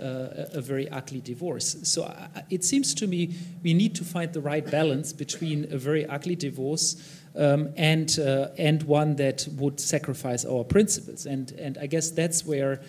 uh, 0.00 0.46
a 0.52 0.60
very 0.60 0.88
ugly 0.88 1.20
divorce. 1.20 1.76
So 1.84 2.04
uh, 2.04 2.28
it 2.50 2.64
seems 2.64 2.94
to 2.94 3.06
me 3.06 3.34
we 3.62 3.74
need 3.74 3.94
to 3.96 4.04
find 4.04 4.32
the 4.32 4.40
right 4.40 4.68
balance 4.68 5.12
between 5.12 5.72
a 5.72 5.78
very 5.78 6.04
ugly 6.06 6.34
divorce 6.36 6.96
um, 7.36 7.72
and 7.76 8.18
uh, 8.18 8.48
and 8.58 8.82
one 8.84 9.16
that 9.16 9.48
would 9.56 9.80
sacrifice 9.80 10.44
our 10.44 10.64
principles. 10.64 11.26
And 11.26 11.52
and 11.52 11.78
I 11.78 11.86
guess 11.86 12.10
that's 12.10 12.44
where 12.46 12.80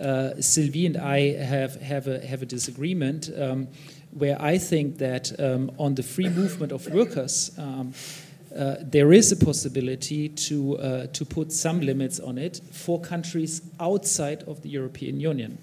uh, 0.00 0.40
Sylvie 0.40 0.86
and 0.86 0.96
I 0.96 1.32
have 1.42 1.80
have 1.80 2.08
a 2.08 2.26
have 2.26 2.42
a 2.42 2.46
disagreement. 2.46 3.30
Um, 3.36 3.68
where 4.12 4.40
I 4.40 4.58
think 4.58 4.98
that 4.98 5.32
um, 5.40 5.70
on 5.78 5.94
the 5.94 6.02
free 6.02 6.28
movement 6.28 6.70
of 6.70 6.86
workers, 6.92 7.50
um, 7.56 7.94
uh, 8.54 8.76
there 8.80 9.12
is 9.12 9.32
a 9.32 9.36
possibility 9.36 10.28
to, 10.28 10.76
uh, 10.76 11.06
to 11.08 11.24
put 11.24 11.50
some 11.50 11.80
limits 11.80 12.20
on 12.20 12.36
it 12.36 12.60
for 12.70 13.00
countries 13.00 13.62
outside 13.80 14.42
of 14.42 14.60
the 14.62 14.68
European 14.68 15.18
Union. 15.18 15.56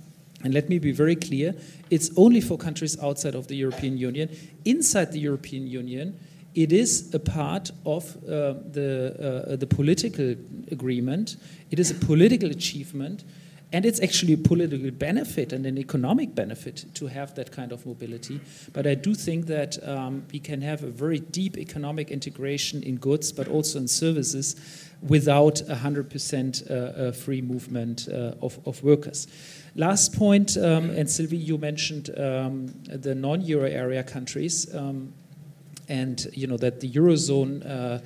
And 0.44 0.54
let 0.54 0.70
me 0.70 0.80
be 0.80 0.92
very 0.92 1.16
clear 1.16 1.54
it's 1.92 2.10
only 2.18 2.42
for 2.42 2.58
countries 2.58 2.98
outside 3.04 3.36
of 3.36 3.48
the 3.48 3.56
European 3.56 3.98
Union. 3.98 4.30
Inside 4.66 5.12
the 5.12 5.20
European 5.20 5.68
Union, 5.68 6.18
it 6.56 6.72
is 6.72 7.14
a 7.14 7.20
part 7.20 7.72
of 7.86 8.16
uh, 8.24 8.54
the, 8.72 9.46
uh, 9.50 9.56
the 9.56 9.68
political 9.68 10.36
agreement, 10.72 11.38
it 11.72 11.80
is 11.80 11.92
a 11.92 11.96
political 12.06 12.50
achievement 12.50 13.24
and 13.72 13.86
it's 13.86 14.02
actually 14.02 14.34
a 14.34 14.38
political 14.38 14.90
benefit 14.90 15.54
and 15.54 15.66
an 15.66 15.78
economic 15.78 16.34
benefit 16.34 16.86
to 16.96 17.06
have 17.06 17.36
that 17.36 17.52
kind 17.52 17.72
of 17.72 17.86
mobility. 17.86 18.42
But 18.74 18.88
I 18.88 18.96
do 18.96 19.14
think 19.14 19.46
that 19.46 19.78
um, 19.88 20.26
we 20.32 20.40
can 20.40 20.62
have 20.62 20.84
a 20.84 20.90
very 20.90 21.20
deep 21.20 21.56
economic 21.58 22.10
integration 22.10 22.82
in 22.82 22.96
goods, 22.96 23.32
but 23.32 23.48
also 23.48 23.78
in 23.78 23.88
services, 23.88 24.90
without 25.08 25.56
100% 25.56 26.72
uh, 26.72 26.74
uh, 26.74 27.12
free 27.12 27.42
movement 27.42 28.10
uh, 28.12 28.34
of, 28.42 28.60
of 28.66 28.82
workers. 28.84 29.28
Last 29.76 30.16
point, 30.18 30.58
um, 30.58 30.90
and 30.90 31.10
Sylvie, 31.10 31.38
you 31.38 31.58
mentioned 31.60 32.10
um, 32.18 32.68
the 32.88 33.14
non-euro 33.14 33.70
area 33.70 34.04
countries, 34.04 34.74
um, 34.74 35.14
and 35.90 36.28
you 36.34 36.48
know 36.48 36.58
that 36.58 36.80
the 36.80 36.90
eurozone 36.92 37.66
uh, 37.66 38.00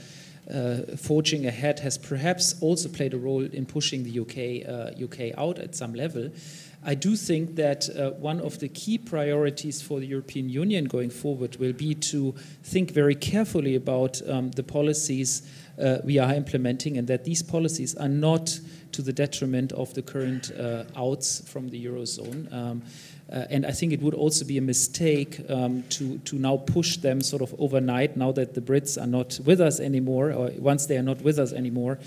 uh, 0.52 0.98
forging 0.98 1.46
ahead 1.46 1.80
has 1.80 1.98
perhaps 1.98 2.56
also 2.62 2.90
played 2.90 3.14
a 3.14 3.18
role 3.18 3.44
in 3.44 3.66
pushing 3.66 4.04
the 4.04 4.20
UK, 4.20 4.68
uh, 4.68 5.04
UK 5.04 5.38
out 5.38 5.60
at 5.60 5.76
some 5.76 5.94
level. 5.94 6.30
I 6.86 6.96
do 6.96 7.16
think 7.16 7.56
that 7.56 7.90
uh, 7.90 8.12
one 8.12 8.42
of 8.42 8.60
the 8.60 8.68
key 8.70 8.98
priorities 8.98 9.82
for 9.82 10.00
the 10.00 10.06
European 10.06 10.50
Union 10.50 10.86
going 10.86 11.10
forward 11.10 11.56
will 11.58 11.74
be 11.74 11.96
to 11.96 12.36
think 12.64 12.92
very 12.92 13.16
carefully 13.16 13.76
about 13.76 14.22
um, 14.28 14.52
the 14.52 14.64
policies 14.64 15.42
uh, 15.82 15.98
we 16.04 16.20
are 16.20 16.34
implementing 16.34 16.98
and 16.98 17.08
that 17.08 17.24
these 17.24 17.42
policies 17.42 17.96
are 17.96 18.10
not 18.10 18.60
to 18.92 19.02
the 19.02 19.14
detriment 19.14 19.72
of 19.72 19.94
the 19.94 20.02
current 20.02 20.52
uh, 20.52 20.84
outs 20.96 21.42
from 21.50 21.70
the 21.70 21.86
Eurozone. 21.86 22.52
Um, 22.54 22.84
uh, 23.32 23.46
and 23.50 23.66
I 23.66 23.72
think 23.72 23.94
it 23.94 24.02
would 24.02 24.14
also 24.14 24.46
be 24.46 24.58
a 24.58 24.62
mistake 24.62 25.40
um, 25.50 25.84
to, 25.90 26.20
to 26.20 26.36
now 26.36 26.58
push 26.58 26.98
them 26.98 27.22
sort 27.22 27.42
of 27.42 27.56
overnight, 27.58 28.16
now 28.16 28.32
that 28.34 28.54
the 28.54 28.62
Brits 28.62 29.02
are 29.02 29.08
not 29.08 29.40
with 29.44 29.60
us 29.60 29.80
anymore, 29.80 30.32
or 30.32 30.52
once 30.60 30.86
they 30.86 30.98
are 30.98 31.04
not 31.04 31.22
with 31.22 31.40
us 31.40 31.54
anymore, 31.54 31.98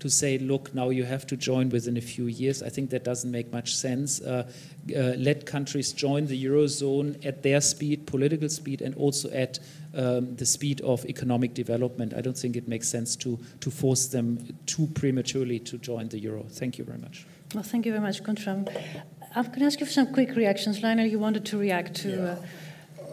to 0.00 0.10
say, 0.10 0.38
look, 0.38 0.74
now 0.74 0.90
you 0.90 1.04
have 1.04 1.26
to 1.26 1.36
join 1.36 1.68
within 1.70 1.96
a 1.96 2.00
few 2.00 2.26
years. 2.26 2.62
I 2.62 2.68
think 2.68 2.90
that 2.90 3.04
doesn't 3.04 3.30
make 3.30 3.52
much 3.52 3.74
sense. 3.74 4.20
Uh, 4.20 4.50
uh, 4.94 5.14
let 5.16 5.46
countries 5.46 5.92
join 5.92 6.26
the 6.26 6.44
Eurozone 6.44 7.24
at 7.24 7.42
their 7.42 7.60
speed, 7.60 8.06
political 8.06 8.48
speed, 8.48 8.82
and 8.82 8.94
also 8.96 9.30
at 9.30 9.58
um, 9.94 10.36
the 10.36 10.46
speed 10.46 10.80
of 10.82 11.04
economic 11.06 11.54
development. 11.54 12.12
I 12.14 12.20
don't 12.20 12.36
think 12.36 12.56
it 12.56 12.68
makes 12.68 12.88
sense 12.88 13.16
to, 13.16 13.38
to 13.60 13.70
force 13.70 14.06
them 14.06 14.56
too 14.66 14.86
prematurely 14.88 15.58
to 15.60 15.78
join 15.78 16.08
the 16.08 16.18
Euro. 16.20 16.44
Thank 16.50 16.78
you 16.78 16.84
very 16.84 16.98
much. 16.98 17.26
Well, 17.54 17.62
thank 17.62 17.86
you 17.86 17.92
very 17.92 18.02
much, 18.02 18.22
Guntram. 18.22 18.68
I'm 19.34 19.44
going 19.44 19.60
to 19.60 19.66
ask 19.66 19.80
you 19.80 19.86
for 19.86 19.92
some 19.92 20.12
quick 20.12 20.34
reactions. 20.36 20.82
Lionel, 20.82 21.06
you 21.06 21.18
wanted 21.18 21.44
to 21.46 21.58
react 21.58 21.94
to. 22.02 22.10
Yeah. 22.10 22.22
Uh, 22.22 22.36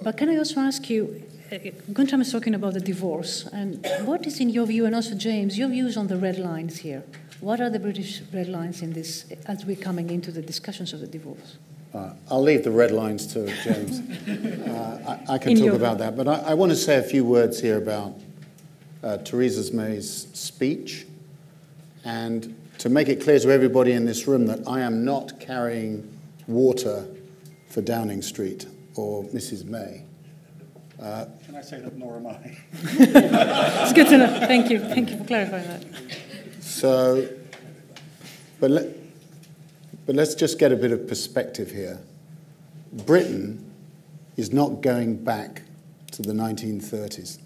but 0.04 0.17
can 0.17 0.30
I 0.30 0.38
also 0.38 0.60
ask 0.60 0.89
you, 0.89 1.24
Guntram 1.60 2.22
is 2.22 2.32
talking 2.32 2.56
about 2.56 2.74
the 2.74 2.80
divorce, 2.80 3.48
and 3.54 3.86
what 4.06 4.26
is, 4.26 4.39
in 4.39 4.50
your 4.50 4.66
view, 4.66 4.86
and 4.86 4.96
also 4.96 5.16
James, 5.16 5.58
your 5.58 5.70
views 5.70 5.98
on 5.98 6.08
the 6.08 6.18
red 6.18 6.39
lines 6.39 6.80
here? 6.80 7.04
What 7.42 7.62
are 7.62 7.70
the 7.70 7.80
British 7.80 8.22
red 8.34 8.48
lines 8.48 8.82
in 8.82 8.94
this 8.94 9.26
as 9.46 9.66
we're 9.66 9.76
coming 9.76 10.10
into 10.10 10.32
the 10.32 10.42
discussions 10.42 10.94
of 10.94 11.02
the 11.02 11.08
divorce? 11.08 11.58
Uh, 11.94 12.13
I'll 12.32 12.42
leave 12.42 12.63
the 12.63 12.72
red 12.72 12.92
lines 12.92 13.28
to 13.34 13.46
James. 13.63 14.02
Uh, 14.74 15.20
I, 15.30 15.36
I, 15.36 15.38
can 15.38 15.52
In 15.52 15.60
talk 15.60 15.74
about 15.74 16.00
that, 16.00 16.18
but 16.18 16.28
I, 16.28 16.39
I 16.39 16.54
want 16.56 16.72
to 16.72 16.76
say 16.76 16.98
a 16.98 17.04
few 17.04 17.24
words 17.24 17.62
here 17.62 17.78
about 17.78 18.20
uh, 19.04 19.18
Theresa 19.18 19.72
May's 19.74 20.28
speech 20.34 21.06
and 22.04 22.56
to 22.80 22.89
make 22.89 23.08
it 23.08 23.22
clear 23.22 23.38
to 23.38 23.52
everybody 23.52 23.92
in 23.92 24.06
this 24.06 24.28
room 24.28 24.48
that 24.48 24.68
I 24.68 24.80
am 24.80 25.06
not 25.06 25.39
carrying 25.39 26.12
water 26.48 27.06
for 27.70 27.82
Downing 27.82 28.24
Street 28.24 28.66
or 28.96 29.26
Mrs. 29.26 29.63
May. 29.63 30.06
Can 31.54 31.60
I 31.60 31.66
say 31.66 31.80
that 31.82 31.96
nor 31.96 32.16
am 32.16 32.26
I? 32.26 32.58
It's 32.82 33.94
good 33.94 34.08
to 34.08 34.18
know. 34.18 34.39
Thank 34.48 34.72
you. 34.72 34.80
Thank 34.80 35.12
you 35.12 35.20
for 35.20 35.24
clarifying 35.26 35.68
that. 35.68 35.84
So, 36.63 37.30
but, 38.60 38.72
let, 38.72 38.88
but 40.08 40.16
let's 40.16 40.34
just 40.34 40.58
get 40.58 40.72
a 40.72 40.76
bit 40.76 40.92
of 40.92 41.08
perspective 41.08 41.70
here. 41.70 42.00
Britain 42.92 43.72
is 44.36 44.52
not 44.52 44.82
going 44.82 45.24
back 45.24 45.62
to 46.13 46.24
the 46.24 46.34
1930s. 46.34 47.38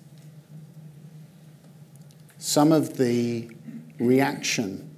Some 2.37 2.71
of 2.71 2.95
the 2.95 3.51
reaction 3.99 4.89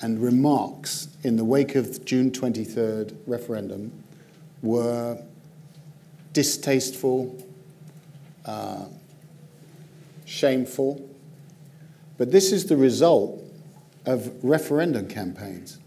and 0.00 0.22
remarks 0.22 1.08
in 1.24 1.34
the 1.34 1.44
wake 1.44 1.74
of 1.74 1.92
the 1.92 2.04
June 2.04 2.30
23rd 2.30 3.16
referendum 3.26 3.90
were 4.62 5.20
distasteful, 6.32 7.43
uh, 8.44 8.84
shameful, 10.24 11.08
but 12.18 12.30
this 12.30 12.52
is 12.52 12.66
the 12.66 12.76
result 12.76 13.42
of 14.06 14.32
referendum 14.44 15.08
campaigns. 15.08 15.78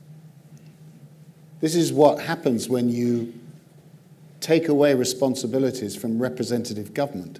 This 1.62 1.76
is 1.76 1.92
what 1.92 2.20
happens 2.20 2.70
when 2.70 2.90
you 2.90 3.34
take 4.40 4.68
away 4.68 4.94
responsibilities 4.94 5.96
from 5.96 6.20
representative 6.20 6.94
government. 6.94 7.40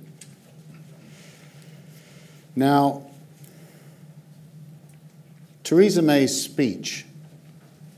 Now, 2.56 3.04
Theresa 5.64 6.02
May's 6.02 6.42
speech 6.42 7.06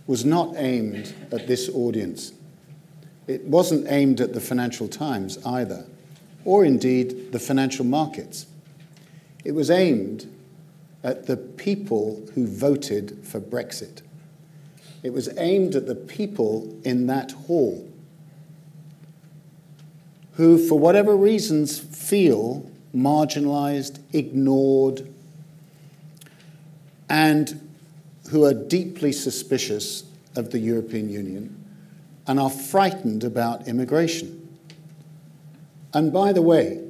was 0.05 0.25
not 0.25 0.55
aimed 0.57 1.13
at 1.31 1.47
this 1.47 1.69
audience. 1.69 2.33
It 3.27 3.45
wasn't 3.45 3.85
aimed 3.89 4.19
at 4.21 4.33
the 4.33 4.41
Financial 4.41 4.87
Times 4.87 5.37
either, 5.45 5.85
or 6.45 6.65
indeed 6.65 7.31
the 7.31 7.39
financial 7.39 7.85
markets. 7.85 8.45
It 9.43 9.51
was 9.51 9.69
aimed 9.69 10.27
at 11.03 11.27
the 11.27 11.37
people 11.37 12.25
who 12.35 12.45
voted 12.45 13.19
for 13.23 13.39
Brexit. 13.39 14.01
It 15.01 15.13
was 15.13 15.29
aimed 15.37 15.75
at 15.75 15.87
the 15.87 15.95
people 15.95 16.77
in 16.83 17.07
that 17.07 17.31
hall 17.31 17.89
who, 20.33 20.57
for 20.57 20.79
whatever 20.79 21.15
reasons, 21.15 21.79
feel 21.79 22.69
marginalized, 22.95 23.99
ignored, 24.13 25.13
and 27.09 27.69
who 28.29 28.45
are 28.45 28.53
deeply 28.53 29.11
suspicious 29.11 30.03
of 30.35 30.51
the 30.51 30.59
European 30.59 31.09
Union 31.09 31.55
and 32.27 32.39
are 32.39 32.49
frightened 32.49 33.23
about 33.23 33.67
immigration. 33.67 34.38
And 35.93 36.13
by 36.13 36.33
the 36.33 36.41
way, 36.41 36.83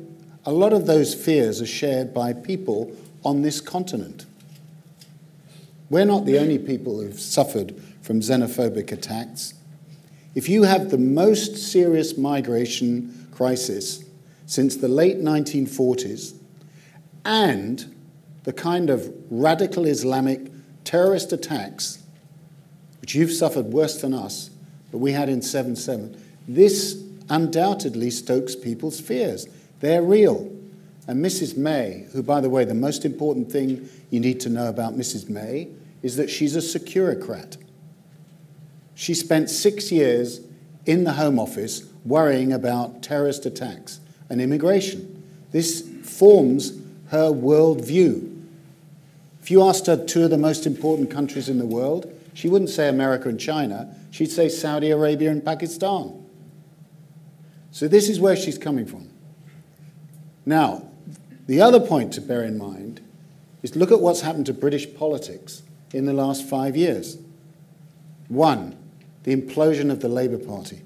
a 0.46 0.52
lot 0.52 0.74
of 0.74 0.86
those 0.86 1.14
fears 1.14 1.62
are 1.62 1.68
shared 1.68 2.14
by 2.14 2.34
people 2.34 2.96
on 3.24 3.42
this 3.42 3.62
continent. 3.62 4.26
We're 5.90 6.06
not 6.06 6.26
the 6.26 6.38
only 6.40 6.60
people 6.60 7.00
who've 7.00 7.20
suffered 7.20 7.82
from 8.02 8.22
xenophobic 8.22 8.92
attacks. 8.92 9.54
If 10.36 10.48
you 10.48 10.64
have 10.64 10.90
the 10.90 10.98
most 10.98 11.58
serious 11.58 12.18
migration 12.18 13.28
crisis 13.32 14.04
since 14.46 14.76
the 14.76 14.88
late 14.88 15.20
1940s 15.20 16.36
and 17.26 17.96
the 18.44 18.54
kind 18.54 18.90
of 18.90 19.14
radical 19.30 19.86
Islamic 19.86 20.52
terrorist 20.84 21.34
attacks, 21.34 22.04
which 23.02 23.16
you've 23.16 23.32
suffered 23.32 23.68
worse 23.68 24.02
than 24.02 24.14
us, 24.14 24.50
but 24.92 25.00
we 25.00 25.12
had 25.12 25.30
in 25.30 25.42
7 25.42 25.76
7, 25.76 26.20
this 26.48 27.04
undoubtedly 27.30 28.10
stokes 28.10 28.56
people's 28.56 29.00
fears. 29.00 29.48
They're 29.80 30.02
real. 30.02 30.52
And 31.08 31.24
Mrs. 31.24 31.58
May, 31.58 32.06
who, 32.14 32.22
by 32.22 32.42
the 32.42 32.50
way, 32.50 32.66
the 32.66 32.74
most 32.74 33.06
important 33.06 33.52
thing 33.52 33.90
you 34.10 34.20
need 34.20 34.40
to 34.42 34.50
know 34.50 34.70
about 34.70 34.96
Mrs. 34.96 35.30
May 35.30 35.70
is 36.04 36.16
that 36.18 36.30
she's 36.30 36.56
a 36.56 36.60
securocrat. 36.60 37.58
She 38.96 39.14
spent 39.14 39.50
six 39.50 39.92
years 39.92 40.42
in 40.86 41.04
the 41.04 41.14
Home 41.14 41.40
Office 41.40 41.84
worrying 42.06 42.54
about 42.54 43.02
terrorist 43.02 43.46
attacks 43.46 44.00
and 44.30 44.42
immigration. 44.42 45.24
This 45.52 45.88
forms 46.04 46.80
her 47.08 47.30
worldview. 47.30 48.36
If 49.42 49.50
you 49.50 49.64
asked 49.64 49.88
her 49.88 49.98
two 49.98 50.26
of 50.26 50.30
the 50.30 50.38
most 50.38 50.66
important 50.66 51.10
countries 51.10 51.50
in 51.50 51.58
the 51.58 51.66
world, 51.66 52.14
she 52.34 52.48
wouldn't 52.50 52.70
say 52.70 52.88
America 52.88 53.30
and 53.30 53.40
China, 53.40 53.94
she'd 54.12 54.32
say 54.32 54.48
Saudi 54.48 54.92
Arabia 54.92 55.32
and 55.32 55.44
Pakistan. 55.44 56.24
So 57.72 57.88
this 57.88 58.10
is 58.10 58.20
where 58.20 58.36
she's 58.36 58.58
coming 58.58 58.86
from. 58.86 59.10
Now, 60.46 60.84
the 61.48 61.62
other 61.62 61.80
point 61.80 62.14
to 62.14 62.22
bear 62.22 62.44
in 62.44 62.58
mind 62.58 63.02
is 63.62 63.76
look 63.76 63.92
at 63.92 64.00
what's 64.00 64.22
happened 64.22 64.46
to 64.48 64.54
British 64.54 64.94
politics 64.96 65.64
in 65.94 66.06
the 66.06 66.14
last 66.14 66.48
five 66.48 66.76
years. 66.76 67.18
One, 68.28 68.78
the 69.24 69.36
implosion 69.36 69.92
of 69.92 70.00
the 70.00 70.10
Labour 70.10 70.38
Party 70.38 70.82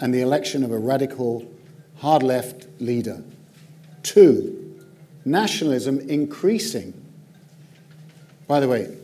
and 0.00 0.12
the 0.12 0.20
election 0.20 0.64
of 0.64 0.72
a 0.72 0.78
radical, 0.78 1.50
hard 1.98 2.22
left 2.22 2.66
leader. 2.80 3.22
Two, 4.02 4.78
nationalism 5.24 6.00
increasing. 6.00 6.92
By 8.46 8.60
the 8.60 8.68
way, 8.68 8.96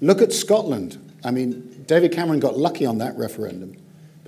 look 0.00 0.20
at 0.20 0.32
Scotland. 0.32 0.98
I 1.24 1.30
mean, 1.30 1.84
David 1.86 2.12
Cameron 2.12 2.40
got 2.40 2.56
lucky 2.56 2.84
on 2.84 2.98
that 2.98 3.16
referendum. 3.16 3.76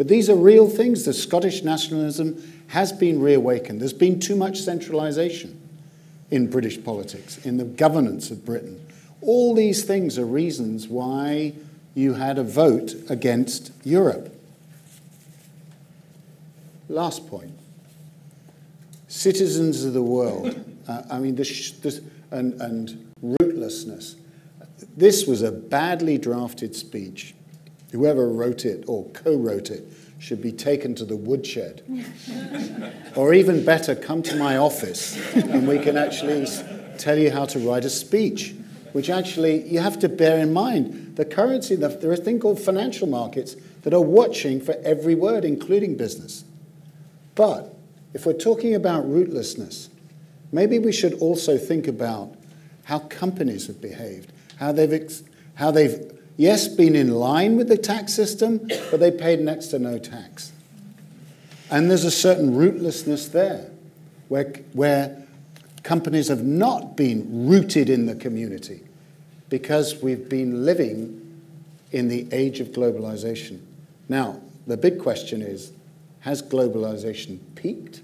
But 0.00 0.08
these 0.08 0.30
are 0.30 0.34
real 0.34 0.66
things. 0.66 1.04
The 1.04 1.12
Scottish 1.12 1.62
nationalism 1.62 2.42
has 2.68 2.90
been 2.90 3.20
reawakened. 3.20 3.82
There's 3.82 3.92
been 3.92 4.18
too 4.18 4.34
much 4.34 4.58
centralisation 4.58 5.60
in 6.30 6.48
British 6.48 6.82
politics, 6.82 7.36
in 7.44 7.58
the 7.58 7.66
governance 7.66 8.30
of 8.30 8.42
Britain. 8.42 8.82
All 9.20 9.54
these 9.54 9.84
things 9.84 10.18
are 10.18 10.24
reasons 10.24 10.88
why 10.88 11.52
you 11.94 12.14
had 12.14 12.38
a 12.38 12.42
vote 12.42 12.94
against 13.10 13.72
Europe. 13.84 14.34
Last 16.88 17.28
point 17.28 17.52
citizens 19.06 19.84
of 19.84 19.92
the 19.92 20.02
world. 20.02 20.64
Uh, 20.88 21.02
I 21.10 21.18
mean, 21.18 21.36
this, 21.36 21.72
this, 21.82 22.00
and, 22.30 22.54
and 22.62 23.12
rootlessness. 23.22 24.16
This 24.96 25.26
was 25.26 25.42
a 25.42 25.52
badly 25.52 26.16
drafted 26.16 26.74
speech. 26.74 27.34
Whoever 27.92 28.28
wrote 28.28 28.64
it 28.64 28.84
or 28.86 29.04
co 29.10 29.36
wrote 29.36 29.70
it 29.70 29.84
should 30.18 30.42
be 30.42 30.52
taken 30.52 30.94
to 30.96 31.04
the 31.04 31.16
woodshed. 31.16 31.82
or 33.16 33.34
even 33.34 33.64
better, 33.64 33.94
come 33.94 34.22
to 34.22 34.36
my 34.36 34.56
office 34.56 35.16
and 35.34 35.66
we 35.66 35.78
can 35.78 35.96
actually 35.96 36.46
tell 36.98 37.18
you 37.18 37.30
how 37.30 37.46
to 37.46 37.58
write 37.58 37.84
a 37.84 37.90
speech. 37.90 38.54
Which 38.92 39.08
actually, 39.08 39.68
you 39.68 39.78
have 39.78 40.00
to 40.00 40.08
bear 40.08 40.38
in 40.38 40.52
mind 40.52 41.14
the 41.14 41.24
currency, 41.24 41.76
the, 41.76 41.88
there 41.88 42.10
are 42.10 42.14
a 42.14 42.16
thing 42.16 42.40
called 42.40 42.60
financial 42.60 43.06
markets 43.06 43.54
that 43.82 43.94
are 43.94 44.00
watching 44.00 44.60
for 44.60 44.74
every 44.82 45.14
word, 45.14 45.44
including 45.44 45.96
business. 45.96 46.44
But 47.34 47.74
if 48.14 48.26
we're 48.26 48.32
talking 48.32 48.74
about 48.74 49.04
rootlessness, 49.04 49.88
maybe 50.50 50.78
we 50.78 50.92
should 50.92 51.14
also 51.14 51.56
think 51.56 51.86
about 51.86 52.34
how 52.84 52.98
companies 52.98 53.68
have 53.68 53.80
behaved, 53.80 54.32
how 54.56 54.72
they've, 54.72 54.92
ex- 54.92 55.22
how 55.54 55.70
they've 55.70 56.10
yes, 56.40 56.68
been 56.68 56.96
in 56.96 57.10
line 57.10 57.58
with 57.58 57.68
the 57.68 57.76
tax 57.76 58.14
system, 58.14 58.66
but 58.90 58.98
they 58.98 59.10
paid 59.10 59.40
next 59.40 59.66
to 59.68 59.78
no 59.78 59.98
tax. 59.98 60.52
And 61.70 61.90
there's 61.90 62.04
a 62.04 62.10
certain 62.10 62.54
rootlessness 62.54 63.30
there, 63.30 63.70
where, 64.28 64.54
where 64.72 65.22
companies 65.82 66.28
have 66.28 66.42
not 66.42 66.96
been 66.96 67.46
rooted 67.46 67.90
in 67.90 68.06
the 68.06 68.14
community 68.14 68.82
because 69.50 70.02
we've 70.02 70.30
been 70.30 70.64
living 70.64 71.42
in 71.92 72.08
the 72.08 72.26
age 72.32 72.60
of 72.60 72.68
globalization. 72.68 73.60
Now, 74.08 74.40
the 74.66 74.78
big 74.78 74.98
question 74.98 75.42
is 75.42 75.72
has 76.20 76.42
globalization 76.42 77.38
peaked? 77.54 78.00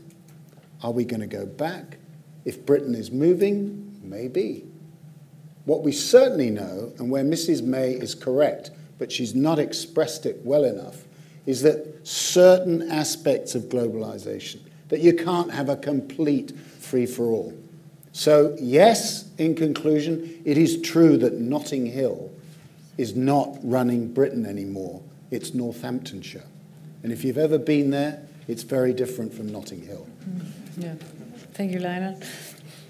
Are 0.83 0.91
we 0.91 1.05
going 1.05 1.21
to 1.21 1.27
go 1.27 1.47
back? 1.47 1.97
If 2.45 2.67
Britain 2.67 2.95
is 2.95 3.11
moving, 3.11 3.99
maybe. 4.03 4.65
What 5.67 5.83
we 5.83 5.93
certainly 5.93 6.51
know, 6.51 6.93
and 6.99 7.11
where 7.11 7.25
Mrs. 7.25 7.63
May 7.63 7.93
is 7.93 8.15
correct, 8.15 8.71
but 8.99 9.13
she's 9.13 9.35
not 9.35 9.59
expressed 9.59 10.25
it 10.25 10.41
well 10.45 10.65
enough, 10.65 11.05
is 11.45 11.63
that 11.63 12.07
certain 12.07 12.91
aspects 12.91 13.55
of 13.55 13.65
globalization, 13.65 14.61
that 14.89 15.01
you 15.01 15.13
can't 15.13 15.53
have 15.53 15.69
a 15.69 15.77
complete 15.77 16.57
free 16.59 17.07
for 17.07 17.27
all. 17.27 17.53
So, 18.13 18.57
yes, 18.59 19.29
in 19.37 19.55
conclusion, 19.55 20.41
it 20.45 20.57
is 20.57 20.81
true 20.81 21.19
that 21.19 21.35
Notting 21.35 21.85
Hill 21.85 22.31
is 22.97 23.15
not 23.15 23.59
running 23.63 24.13
Britain 24.13 24.47
anymore 24.47 25.03
it's 25.31 25.55
Northamptonshire. 25.55 26.45
And 27.03 27.13
if 27.13 27.25
you've 27.25 27.39
ever 27.39 27.59
been 27.59 27.91
there, 27.91 28.23
it's 28.49 28.63
very 28.63 28.93
different 28.93 29.33
from 29.35 29.51
Notting 29.51 29.83
Hill. 29.83 30.07
Yeah. 30.77 30.95
Thank 31.55 31.73
you, 31.73 31.81
Lionel. 31.81 32.21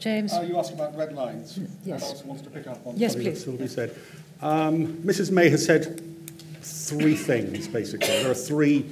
James? 0.00 0.32
Uh, 0.32 0.42
you 0.42 0.58
asked 0.58 0.72
about 0.72 0.96
red 0.96 1.12
lines. 1.12 1.58
Yes. 1.84 2.02
Alex 2.04 2.24
wants 2.24 2.42
to 2.42 2.50
pick 2.50 2.66
up 2.66 2.86
on 2.86 2.96
Yes, 2.96 3.14
please. 3.14 3.44
Sylvie 3.44 3.68
said. 3.68 3.94
Um, 4.42 4.88
Mrs. 4.98 5.30
May 5.30 5.48
has 5.48 5.64
said 5.64 6.02
three 6.62 7.14
things, 7.14 7.68
basically. 7.68 8.08
There 8.08 8.30
are 8.30 8.34
three, 8.34 8.86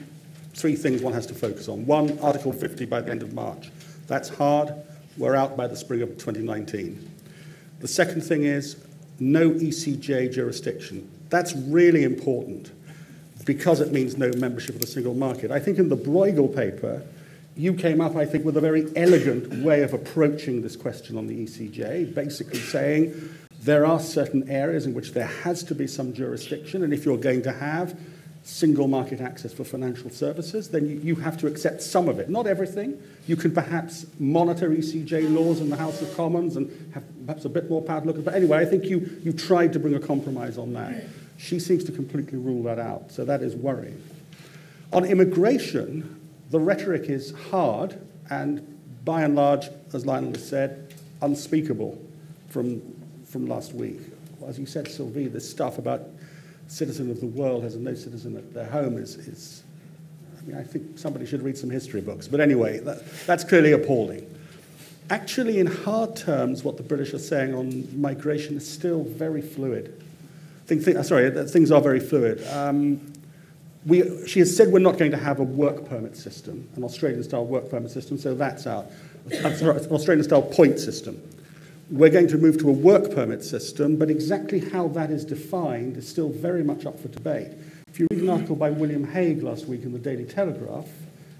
three 0.54 0.76
things 0.76 1.02
one 1.02 1.12
has 1.12 1.26
to 1.26 1.34
focus 1.34 1.68
on. 1.68 1.86
One, 1.86 2.18
Article 2.20 2.52
50 2.52 2.86
by 2.86 3.00
the 3.00 3.10
end 3.10 3.22
of 3.22 3.34
March. 3.34 3.70
That's 4.06 4.28
hard. 4.28 4.72
We're 5.16 5.34
out 5.34 5.56
by 5.56 5.66
the 5.66 5.76
spring 5.76 6.02
of 6.02 6.10
2019. 6.10 7.10
The 7.80 7.88
second 7.88 8.22
thing 8.22 8.44
is 8.44 8.76
no 9.20 9.50
ECJ 9.50 10.32
jurisdiction. 10.32 11.10
That's 11.30 11.54
really 11.54 12.04
important 12.04 12.72
because 13.44 13.80
it 13.80 13.92
means 13.92 14.16
no 14.16 14.30
membership 14.36 14.74
of 14.74 14.80
the 14.80 14.86
single 14.86 15.14
market. 15.14 15.50
I 15.50 15.60
think 15.60 15.78
in 15.78 15.88
the 15.88 15.96
Bruegel 15.96 16.54
paper, 16.54 17.02
you 17.56 17.74
came 17.74 18.00
up, 18.00 18.16
I 18.16 18.24
think, 18.24 18.44
with 18.44 18.56
a 18.56 18.60
very 18.60 18.90
elegant 18.96 19.64
way 19.64 19.82
of 19.82 19.94
approaching 19.94 20.62
this 20.62 20.76
question 20.76 21.16
on 21.16 21.26
the 21.26 21.46
ECJ, 21.46 22.14
basically 22.14 22.58
saying 22.58 23.34
there 23.62 23.86
are 23.86 24.00
certain 24.00 24.50
areas 24.50 24.86
in 24.86 24.94
which 24.94 25.12
there 25.12 25.26
has 25.26 25.62
to 25.64 25.74
be 25.74 25.86
some 25.86 26.12
jurisdiction, 26.12 26.82
and 26.82 26.92
if 26.92 27.04
you're 27.04 27.16
going 27.16 27.42
to 27.42 27.52
have 27.52 27.98
single 28.42 28.86
market 28.88 29.22
access 29.22 29.54
for 29.54 29.64
financial 29.64 30.10
services, 30.10 30.68
then 30.68 30.86
you, 30.86 30.96
you 30.96 31.14
have 31.14 31.38
to 31.38 31.46
accept 31.46 31.80
some 31.80 32.08
of 32.08 32.18
it. 32.18 32.28
Not 32.28 32.46
everything. 32.46 33.00
You 33.26 33.36
can 33.36 33.52
perhaps 33.52 34.04
monitor 34.18 34.68
ECJ 34.68 35.34
laws 35.34 35.60
in 35.60 35.70
the 35.70 35.76
House 35.76 36.02
of 36.02 36.14
Commons 36.14 36.56
and 36.56 36.92
have 36.92 37.04
perhaps 37.24 37.46
a 37.46 37.48
bit 37.48 37.70
more 37.70 37.80
power 37.80 38.00
to 38.00 38.06
look 38.06 38.18
at. 38.18 38.24
But 38.24 38.34
anyway, 38.34 38.58
I 38.58 38.66
think 38.66 38.84
you, 38.84 39.18
you 39.22 39.32
tried 39.32 39.72
to 39.72 39.78
bring 39.78 39.94
a 39.94 40.00
compromise 40.00 40.58
on 40.58 40.74
that. 40.74 41.04
She 41.38 41.58
seems 41.58 41.84
to 41.84 41.92
completely 41.92 42.38
rule 42.38 42.62
that 42.64 42.78
out, 42.78 43.10
so 43.10 43.24
that 43.24 43.42
is 43.42 43.56
worrying. 43.56 44.02
On 44.92 45.06
immigration, 45.06 46.13
the 46.50 46.60
rhetoric 46.60 47.08
is 47.08 47.32
hard 47.50 48.00
and 48.30 48.70
by 49.04 49.22
and 49.22 49.34
large, 49.34 49.68
as 49.92 50.06
Lionel 50.06 50.32
has 50.32 50.48
said, 50.48 50.94
unspeakable 51.20 52.00
from, 52.48 52.80
from 53.26 53.46
last 53.46 53.74
week. 53.74 54.00
As 54.46 54.58
you 54.58 54.66
said, 54.66 54.88
Sylvie, 54.88 55.28
this 55.28 55.48
stuff 55.48 55.78
about 55.78 56.02
citizen 56.68 57.10
of 57.10 57.20
the 57.20 57.26
world 57.26 57.62
has 57.62 57.76
no 57.76 57.94
citizen 57.94 58.36
at 58.36 58.54
their 58.54 58.66
home 58.66 58.96
is, 58.96 59.16
is 59.16 59.62
I 60.38 60.46
mean, 60.46 60.56
I 60.56 60.62
think 60.62 60.98
somebody 60.98 61.26
should 61.26 61.42
read 61.42 61.56
some 61.56 61.70
history 61.70 62.00
books. 62.00 62.28
But 62.28 62.40
anyway, 62.40 62.78
that, 62.80 63.04
that's 63.26 63.44
clearly 63.44 63.72
appalling. 63.72 64.30
Actually, 65.10 65.58
in 65.58 65.66
hard 65.66 66.16
terms, 66.16 66.64
what 66.64 66.76
the 66.76 66.82
British 66.82 67.12
are 67.12 67.18
saying 67.18 67.54
on 67.54 68.00
migration 68.00 68.56
is 68.56 68.70
still 68.70 69.04
very 69.04 69.42
fluid. 69.42 70.02
Think, 70.66 70.82
think, 70.82 71.04
sorry, 71.04 71.30
things 71.46 71.70
are 71.70 71.80
very 71.80 72.00
fluid. 72.00 72.46
Um, 72.48 73.13
we, 73.86 74.26
she 74.26 74.38
has 74.40 74.56
said 74.56 74.68
we're 74.68 74.78
not 74.78 74.98
going 74.98 75.10
to 75.10 75.16
have 75.16 75.40
a 75.40 75.44
work 75.44 75.86
permit 75.88 76.16
system, 76.16 76.68
an 76.76 76.84
Australian 76.84 77.22
style 77.22 77.44
work 77.44 77.70
permit 77.70 77.90
system, 77.90 78.16
so 78.16 78.34
that's 78.34 78.66
out. 78.66 78.86
Uh, 79.30 79.48
an 79.48 79.92
Australian 79.92 80.24
style 80.24 80.42
point 80.42 80.78
system. 80.78 81.20
We're 81.90 82.10
going 82.10 82.28
to 82.28 82.38
move 82.38 82.58
to 82.60 82.70
a 82.70 82.72
work 82.72 83.14
permit 83.14 83.44
system, 83.44 83.96
but 83.96 84.10
exactly 84.10 84.60
how 84.70 84.88
that 84.88 85.10
is 85.10 85.24
defined 85.24 85.96
is 85.98 86.08
still 86.08 86.30
very 86.30 86.64
much 86.64 86.86
up 86.86 86.98
for 86.98 87.08
debate. 87.08 87.52
If 87.88 88.00
you 88.00 88.06
read 88.10 88.22
an 88.22 88.30
article 88.30 88.56
by 88.56 88.70
William 88.70 89.04
Hague 89.04 89.42
last 89.42 89.66
week 89.66 89.82
in 89.82 89.92
the 89.92 89.98
Daily 89.98 90.24
Telegraph, 90.24 90.88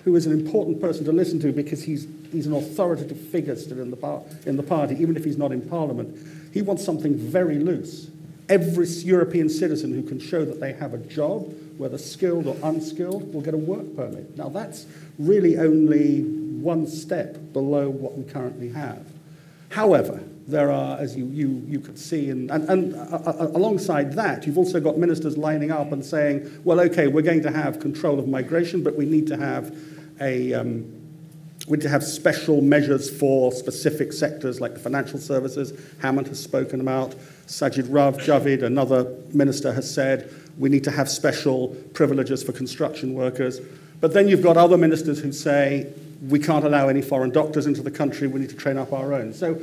who 0.05 0.15
is 0.15 0.27
an 0.27 0.33
important 0.33 0.81
person 0.81 1.05
to 1.07 1.13
listen 1.13 1.41
to 1.41 1.51
because 1.51 1.83
he's, 1.83 2.07
he's 2.31 2.47
an 2.47 2.53
authoritative 2.53 3.19
figure 3.19 3.57
still 3.57 3.81
in 3.81 3.91
the, 3.91 4.23
in 4.45 4.57
the 4.57 4.63
party, 4.63 4.95
even 4.97 5.17
if 5.17 5.25
he's 5.25 5.39
not 5.39 5.51
in 5.51 5.63
Parliament, 5.63 6.15
he 6.53 6.61
wants 6.61 6.85
something 6.85 7.17
very 7.17 7.59
loose. 7.59 8.11
Every 8.49 8.87
European 8.87 9.49
citizen 9.49 9.95
who 9.95 10.03
can 10.03 10.19
show 10.21 10.45
that 10.45 10.61
they 10.61 10.73
have 10.75 10.93
a 10.93 10.99
job, 10.99 11.55
whether 11.79 11.97
skilled 11.97 12.47
or 12.47 12.57
unskilled, 12.63 13.33
will 13.33 13.41
get 13.41 13.55
a 13.55 13.59
work 13.59 13.97
permit. 13.97 14.37
Now, 14.37 14.49
that's 14.49 14.87
really 15.19 15.57
only 15.57 16.23
one 16.23 16.87
step 16.87 17.53
below 17.53 17.89
what 17.89 18.19
we 18.19 18.25
currently 18.25 18.69
have. 18.71 19.07
However, 19.71 20.23
there 20.47 20.71
are, 20.71 20.99
as 20.99 21.17
you, 21.17 21.27
you, 21.27 21.65
you 21.67 21.81
could 21.81 21.99
see, 21.99 22.31
and, 22.31 22.51
and, 22.51 22.69
and 22.69 22.95
uh, 22.95 23.17
uh, 23.27 23.51
alongside 23.55 24.13
that, 24.13 24.47
you've 24.47 24.59
also 24.59 24.79
got 24.79 24.99
ministers 24.99 25.39
lining 25.39 25.71
up 25.71 25.91
and 25.93 26.05
saying, 26.05 26.61
well, 26.65 26.81
okay, 26.81 27.07
we're 27.07 27.23
going 27.23 27.43
to 27.43 27.51
have 27.51 27.81
control 27.81 28.19
of 28.19 28.29
migration, 28.29 28.83
but 28.83 28.95
we 28.95 29.07
need 29.07 29.27
to 29.27 29.37
have 29.37 29.75
a, 30.21 30.53
um, 30.53 31.04
we 31.67 31.79
need 31.79 31.83
to 31.83 31.89
have 31.89 32.05
special 32.05 32.61
measures 32.61 33.11
for 33.11 33.51
specific 33.51 34.13
sectors 34.13 34.61
like 34.61 34.75
the 34.75 34.81
financial 34.81 35.19
services. 35.19 35.73
Hammond 36.03 36.29
has 36.29 36.39
spoken 36.39 36.81
about. 36.81 37.15
Sajid 37.47 37.87
Rav 37.89 38.19
Javid, 38.19 38.63
another 38.63 39.11
minister, 39.33 39.73
has 39.73 39.93
said 39.93 40.31
we 40.59 40.69
need 40.69 40.85
to 40.85 40.91
have 40.91 41.09
special 41.09 41.69
privileges 41.95 42.43
for 42.43 42.53
construction 42.53 43.15
workers. 43.15 43.61
But 44.01 44.13
then 44.13 44.29
you've 44.29 44.43
got 44.43 44.57
other 44.57 44.77
ministers 44.77 45.21
who 45.21 45.33
say 45.33 45.91
we 46.29 46.39
can't 46.39 46.65
allow 46.65 46.89
any 46.89 47.01
foreign 47.01 47.31
doctors 47.31 47.67
into 47.67 47.83
the 47.83 47.91
country, 47.91 48.29
we 48.29 48.41
need 48.41 48.51
to 48.51 48.57
train 48.57 48.77
up 48.77 48.93
our 48.93 49.15
own. 49.15 49.33
So 49.33 49.59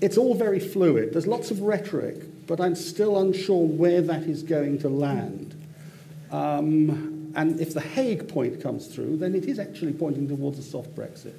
it's 0.00 0.16
all 0.16 0.34
very 0.34 0.60
fluid. 0.60 1.12
There's 1.12 1.26
lots 1.26 1.50
of 1.50 1.60
rhetoric, 1.60 2.46
but 2.46 2.60
I'm 2.60 2.74
still 2.74 3.18
unsure 3.18 3.66
where 3.66 4.00
that 4.02 4.22
is 4.22 4.42
going 4.42 4.78
to 4.80 4.88
land. 4.88 5.54
Um, 6.30 7.13
and 7.36 7.60
if 7.60 7.74
the 7.74 7.80
Hague 7.80 8.28
point 8.28 8.62
comes 8.62 8.86
through, 8.86 9.16
then 9.18 9.34
it 9.34 9.44
is 9.44 9.58
actually 9.58 9.92
pointing 9.92 10.28
towards 10.28 10.58
a 10.58 10.62
soft 10.62 10.94
Brexit. 10.94 11.34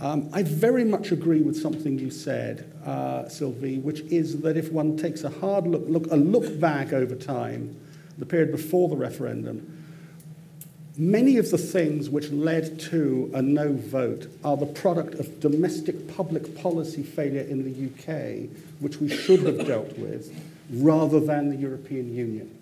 Um, 0.00 0.28
I 0.32 0.42
very 0.42 0.84
much 0.84 1.12
agree 1.12 1.42
with 1.42 1.56
something 1.56 1.98
you 1.98 2.10
said, 2.10 2.72
uh, 2.84 3.28
Sylvie, 3.28 3.78
which 3.78 4.00
is 4.00 4.40
that 4.40 4.56
if 4.56 4.72
one 4.72 4.96
takes 4.96 5.22
a 5.22 5.30
hard 5.30 5.66
look, 5.66 5.84
look, 5.86 6.10
a 6.10 6.16
look 6.16 6.58
back 6.58 6.92
over 6.92 7.14
time, 7.14 7.76
the 8.18 8.26
period 8.26 8.50
before 8.50 8.88
the 8.88 8.96
referendum, 8.96 9.84
many 10.96 11.36
of 11.36 11.50
the 11.50 11.58
things 11.58 12.10
which 12.10 12.30
led 12.30 12.80
to 12.80 13.30
a 13.34 13.40
no 13.40 13.72
vote 13.72 14.26
are 14.44 14.56
the 14.56 14.66
product 14.66 15.14
of 15.14 15.40
domestic 15.40 16.14
public 16.16 16.56
policy 16.56 17.02
failure 17.02 17.42
in 17.42 17.62
the 17.62 17.86
UK, 17.86 18.50
which 18.80 18.98
we 18.98 19.08
should 19.08 19.40
have 19.40 19.66
dealt 19.66 19.96
with, 19.98 20.34
rather 20.70 21.20
than 21.20 21.50
the 21.50 21.56
European 21.56 22.12
Union. 22.14 22.58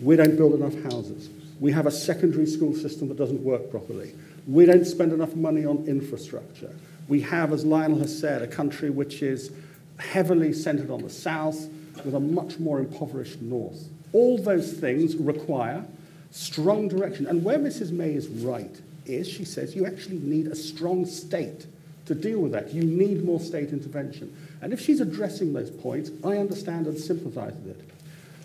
We 0.00 0.16
don't 0.16 0.36
build 0.36 0.54
enough 0.54 0.80
houses. 0.84 1.28
We 1.60 1.72
have 1.72 1.86
a 1.86 1.90
secondary 1.90 2.46
school 2.46 2.74
system 2.74 3.08
that 3.08 3.16
doesn't 3.16 3.42
work 3.42 3.70
properly. 3.70 4.14
We 4.46 4.66
don't 4.66 4.84
spend 4.84 5.12
enough 5.12 5.34
money 5.34 5.64
on 5.64 5.86
infrastructure. 5.86 6.74
We 7.08 7.20
have, 7.22 7.52
as 7.52 7.64
Lionel 7.64 7.98
has 7.98 8.18
said, 8.18 8.42
a 8.42 8.46
country 8.46 8.90
which 8.90 9.22
is 9.22 9.52
heavily 9.98 10.52
centered 10.52 10.90
on 10.90 11.02
the 11.02 11.10
south 11.10 11.68
with 12.04 12.14
a 12.14 12.20
much 12.20 12.58
more 12.58 12.78
impoverished 12.78 13.40
north. 13.40 13.88
All 14.12 14.38
those 14.38 14.72
things 14.72 15.16
require 15.16 15.84
strong 16.30 16.88
direction. 16.88 17.26
And 17.26 17.44
where 17.44 17.58
Mrs. 17.58 17.92
May 17.92 18.14
is 18.14 18.26
right 18.28 18.74
is 19.06 19.28
she 19.28 19.44
says 19.44 19.76
you 19.76 19.86
actually 19.86 20.18
need 20.18 20.46
a 20.48 20.56
strong 20.56 21.06
state 21.06 21.66
to 22.06 22.14
deal 22.14 22.40
with 22.40 22.52
that. 22.52 22.72
You 22.72 22.82
need 22.82 23.24
more 23.24 23.40
state 23.40 23.70
intervention. 23.70 24.36
And 24.60 24.72
if 24.72 24.80
she's 24.80 25.00
addressing 25.00 25.52
those 25.52 25.70
points, 25.70 26.10
I 26.24 26.38
understand 26.38 26.86
and 26.86 26.98
sympathize 26.98 27.54
with 27.64 27.78
it. 27.80 27.90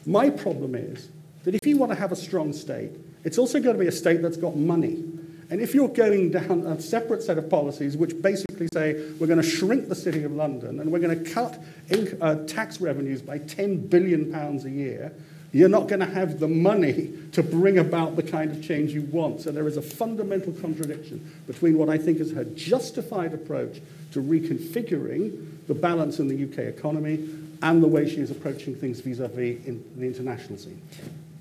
My 0.05 0.29
problem 0.29 0.75
is 0.75 1.09
that 1.43 1.55
if 1.55 1.65
you 1.65 1.77
want 1.77 1.91
to 1.91 1.97
have 1.97 2.11
a 2.11 2.15
strong 2.15 2.53
state, 2.53 2.91
it's 3.23 3.37
also 3.37 3.59
going 3.59 3.75
to 3.75 3.79
be 3.79 3.87
a 3.87 3.91
state 3.91 4.21
that's 4.21 4.37
got 4.37 4.55
money. 4.55 5.03
And 5.51 5.61
if 5.61 5.73
you're 5.73 5.89
going 5.89 6.31
down 6.31 6.65
a 6.67 6.79
separate 6.79 7.23
set 7.23 7.37
of 7.37 7.49
policies 7.49 7.97
which 7.97 8.21
basically 8.21 8.67
say 8.71 8.93
we're 9.19 9.27
going 9.27 9.41
to 9.41 9.47
shrink 9.47 9.89
the 9.89 9.95
City 9.95 10.23
of 10.23 10.31
London 10.31 10.79
and 10.79 10.91
we're 10.91 10.99
going 10.99 11.23
to 11.23 11.31
cut 11.31 11.59
inc- 11.87 12.17
uh, 12.21 12.45
tax 12.45 12.79
revenues 12.79 13.21
by 13.21 13.39
10 13.39 13.87
billion 13.87 14.31
pounds 14.31 14.65
a 14.65 14.69
year, 14.69 15.11
you're 15.51 15.69
not 15.69 15.87
going 15.87 16.01
to 16.01 16.05
have 16.05 16.39
the 16.39 16.47
money 16.47 17.11
to 17.31 17.41
bring 17.41 17.79
about 17.79 18.15
the 18.15 18.21
kind 18.21 18.51
of 18.51 18.63
change 18.63 18.91
you 18.91 19.01
want. 19.01 19.41
So 19.41 19.51
there 19.51 19.67
is 19.67 19.77
a 19.77 19.81
fundamental 19.81 20.53
contradiction 20.53 21.33
between 21.47 21.77
what 21.79 21.89
I 21.89 21.97
think 21.97 22.19
is 22.19 22.31
her 22.33 22.43
justified 22.43 23.33
approach 23.33 23.81
to 24.11 24.21
reconfiguring 24.21 25.65
the 25.65 25.73
balance 25.73 26.19
in 26.19 26.27
the 26.27 26.43
UK 26.43 26.59
economy 26.67 27.27
and 27.63 27.81
the 27.81 27.87
way 27.87 28.07
she 28.07 28.17
is 28.17 28.29
approaching 28.29 28.75
things 28.75 28.99
vis-à-vis 28.99 29.65
in 29.65 29.83
the 29.97 30.05
international 30.05 30.59
scene. 30.59 30.81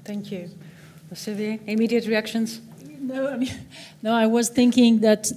Thank 0.09 0.33
you. 0.33 0.49
Sylvie, 1.12 1.61
immediate 1.66 2.07
reactions? 2.07 2.62
No, 2.99 3.29
I 3.29 3.37
mean, 3.37 3.51
no, 4.03 4.14
I 4.14 4.27
was 4.27 4.49
thinking 4.49 5.01
that 5.01 5.31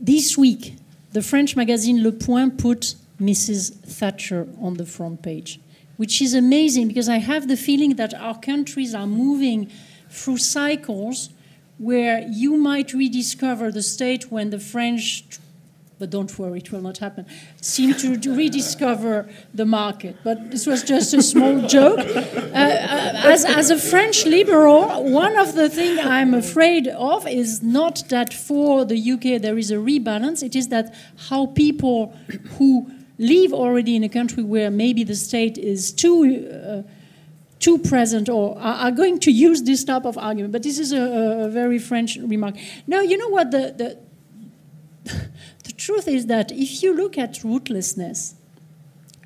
this 0.00 0.38
week, 0.38 0.76
the 1.10 1.20
French 1.20 1.56
magazine 1.56 2.02
Le 2.02 2.10
Point 2.10 2.56
put 2.56 2.94
Mrs. 3.20 3.74
Thatcher 3.84 4.48
on 4.58 4.78
the 4.78 4.86
front 4.86 5.20
page, 5.20 5.60
which 5.98 6.22
is 6.22 6.32
amazing 6.32 6.88
because 6.88 7.06
I 7.06 7.18
have 7.18 7.48
the 7.48 7.56
feeling 7.58 7.96
that 7.96 8.14
our 8.14 8.38
countries 8.40 8.94
are 8.94 9.06
moving 9.06 9.70
through 10.08 10.38
cycles 10.38 11.28
where 11.76 12.26
you 12.30 12.56
might 12.56 12.94
rediscover 12.94 13.70
the 13.70 13.82
state 13.82 14.32
when 14.32 14.48
the 14.48 14.58
French 14.58 15.26
but 16.02 16.10
don't 16.10 16.36
worry, 16.36 16.58
it 16.58 16.72
will 16.72 16.80
not 16.80 16.98
happen, 16.98 17.24
seem 17.60 17.94
to 17.94 18.34
rediscover 18.34 19.28
the 19.54 19.64
market. 19.64 20.16
But 20.24 20.50
this 20.50 20.66
was 20.66 20.82
just 20.82 21.14
a 21.14 21.22
small 21.22 21.64
joke. 21.76 22.00
Uh, 22.00 22.58
uh, 22.58 23.32
as, 23.34 23.44
as 23.44 23.70
a 23.70 23.78
French 23.78 24.26
liberal, 24.26 25.04
one 25.04 25.38
of 25.38 25.54
the 25.54 25.68
things 25.68 26.00
I'm 26.02 26.34
afraid 26.34 26.88
of 26.88 27.28
is 27.28 27.62
not 27.62 28.02
that 28.08 28.34
for 28.34 28.84
the 28.84 29.12
UK 29.12 29.40
there 29.40 29.56
is 29.56 29.70
a 29.70 29.76
rebalance, 29.76 30.42
it 30.42 30.56
is 30.56 30.66
that 30.70 30.92
how 31.28 31.46
people 31.46 32.12
who 32.58 32.90
live 33.16 33.52
already 33.52 33.94
in 33.94 34.02
a 34.02 34.08
country 34.08 34.42
where 34.42 34.72
maybe 34.72 35.04
the 35.04 35.14
state 35.14 35.56
is 35.56 35.92
too. 35.92 36.50
Uh, 36.50 36.82
too 37.60 37.78
present 37.78 38.28
or 38.28 38.58
are, 38.58 38.86
are 38.86 38.90
going 38.90 39.20
to 39.20 39.30
use 39.30 39.62
this 39.62 39.84
type 39.84 40.04
of 40.04 40.18
argument. 40.18 40.52
But 40.52 40.64
this 40.64 40.80
is 40.80 40.90
a, 40.90 41.44
a 41.44 41.48
very 41.48 41.78
French 41.78 42.16
remark. 42.16 42.56
No, 42.88 43.00
you 43.00 43.16
know 43.16 43.28
what? 43.28 43.52
The, 43.52 43.72
the, 43.78 43.96
the 45.72 45.78
truth 45.78 46.06
is 46.06 46.26
that 46.26 46.52
if 46.52 46.82
you 46.82 46.94
look 46.94 47.16
at 47.16 47.32
rootlessness 47.42 48.34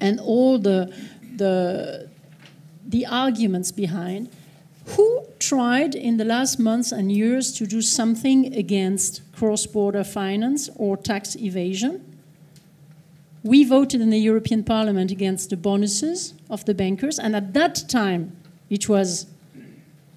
and 0.01 0.21
all 0.21 0.59
the, 0.59 0.95
the, 1.37 2.09
the 2.87 3.05
arguments 3.05 3.73
behind, 3.73 4.29
who 4.91 5.25
tried 5.41 5.97
in 5.97 6.19
the 6.19 6.25
last 6.25 6.61
months 6.61 6.93
and 6.93 7.11
years 7.11 7.53
to 7.55 7.67
do 7.67 7.83
something 7.83 8.55
against 8.55 9.23
cross 9.33 9.67
border 9.67 10.05
finance 10.05 10.71
or 10.77 10.97
tax 10.97 11.35
evasion? 11.35 12.01
We 13.43 13.65
voted 13.65 14.01
in 14.01 14.11
the 14.11 14.19
European 14.19 14.63
Parliament 14.63 15.11
against 15.11 15.51
the 15.51 15.57
bonuses 15.57 16.35
of 16.49 16.65
the 16.65 16.75
bankers, 16.75 17.19
and 17.19 17.35
at 17.35 17.55
that 17.55 17.89
time 17.89 18.37
it 18.71 18.89
was 18.89 19.27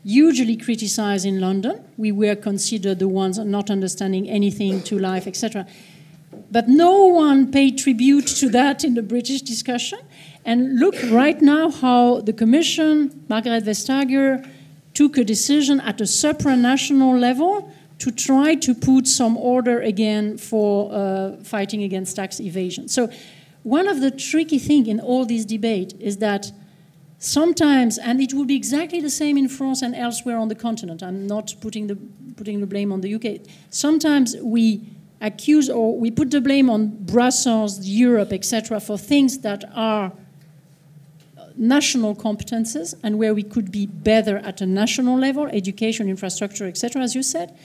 hugely 0.03 0.55
criticized 0.55 1.25
in 1.25 1.39
London. 1.39 1.84
We 1.97 2.11
were 2.11 2.36
considered 2.36 2.99
the 2.99 3.07
ones 3.07 3.39
not 3.39 3.71
understanding 3.71 4.30
anything 4.30 4.82
to 4.84 4.99
life, 4.99 5.25
etc. 5.25 5.65
But 6.51 6.67
no 6.67 7.05
one 7.05 7.51
paid 7.51 7.77
tribute 7.77 8.27
to 8.27 8.49
that 8.49 8.83
in 8.83 8.95
the 8.95 9.03
British 9.03 9.41
discussion. 9.41 9.99
And 10.45 10.79
look 10.79 10.95
right 11.11 11.39
now 11.41 11.69
how 11.69 12.21
the 12.21 12.33
Commission, 12.33 13.09
Margrethe 13.29 13.63
Vestager, 13.63 14.49
took 14.93 15.17
a 15.17 15.23
decision 15.23 15.79
at 15.81 16.01
a 16.01 16.05
supranational 16.05 17.19
level 17.19 17.71
to 17.99 18.11
try 18.11 18.55
to 18.55 18.73
put 18.73 19.07
some 19.07 19.37
order 19.37 19.81
again 19.81 20.37
for 20.37 20.91
uh, 20.91 21.35
fighting 21.43 21.83
against 21.83 22.15
tax 22.15 22.39
evasion. 22.39 22.87
So, 22.87 23.09
one 23.63 23.87
of 23.89 23.99
the 23.99 24.09
tricky 24.09 24.57
things 24.57 24.87
in 24.87 25.01
all 25.01 25.25
this 25.25 25.43
debate 25.43 25.93
is 25.99 26.17
that 26.17 26.51
sometimes, 27.17 27.97
and 27.97 28.21
it 28.21 28.33
will 28.33 28.45
be 28.45 28.55
exactly 28.55 29.01
the 29.01 29.09
same 29.09 29.37
in 29.37 29.49
France 29.49 29.81
and 29.81 29.93
elsewhere 29.93 30.37
on 30.37 30.47
the 30.47 30.55
continent. 30.55 31.03
I'm 31.03 31.27
not 31.27 31.53
putting 31.61 31.87
the 31.87 31.97
putting 32.37 32.61
the 32.61 32.67
blame 32.67 32.93
on 32.93 33.01
the 33.01 33.13
UK. 33.15 33.45
Sometimes 33.69 34.35
we 34.37 34.81
accuse 35.22 35.70
or 35.70 35.97
we 35.97 36.11
put 36.11 36.32
the 36.32 36.41
blame 36.41 36.70
on 36.70 36.89
Brussels, 37.05 37.86
Europe, 37.86 38.32
etc., 38.32 38.80
for 38.80 38.97
things 38.97 39.39
that 39.39 39.63
are 39.76 40.11
national 41.59 42.15
competences 42.15 42.95
and 43.03 43.20
where 43.20 43.34
we 43.34 43.43
could 43.43 43.72
be 43.72 43.86
better 43.86 44.38
at 44.38 44.61
a 44.61 44.65
national 44.65 45.20
level, 45.20 45.45
education, 45.47 46.09
infrastructure, 46.09 46.65
etc., 46.65 47.01
as 47.01 47.13
you 47.13 47.22
said. 47.22 47.57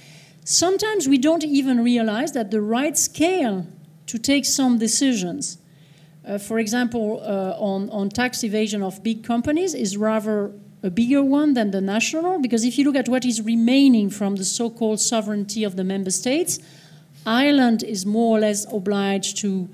Sometimes 0.44 1.08
we 1.08 1.16
don't 1.16 1.44
even 1.44 1.82
realize 1.82 2.32
that 2.32 2.50
the 2.50 2.60
right 2.60 2.98
scale 2.98 3.66
to 4.06 4.18
take 4.18 4.44
some 4.44 4.78
decisions, 4.78 5.58
uh, 6.26 6.38
for 6.38 6.58
example, 6.58 7.20
uh, 7.22 7.56
on, 7.58 7.88
on 7.90 8.08
tax 8.10 8.42
evasion 8.44 8.82
of 8.82 9.02
big 9.02 9.24
companies, 9.24 9.74
is 9.74 9.96
rather 9.96 10.50
a 10.82 10.90
bigger 10.90 11.22
one 11.22 11.54
than 11.54 11.70
the 11.70 11.80
national, 11.80 12.40
because 12.40 12.64
if 12.64 12.76
you 12.76 12.84
look 12.84 12.96
at 12.96 13.08
what 13.08 13.24
is 13.24 13.40
remaining 13.40 14.10
from 14.10 14.36
the 14.36 14.44
so 14.44 14.68
called 14.68 15.00
sovereignty 15.00 15.64
of 15.64 15.76
the 15.76 15.84
member 15.84 16.10
states, 16.10 16.58
Ireland 17.26 17.82
is 17.82 18.04
more 18.04 18.36
or 18.36 18.40
less 18.40 18.66
obliged 18.72 19.38
to 19.38 19.68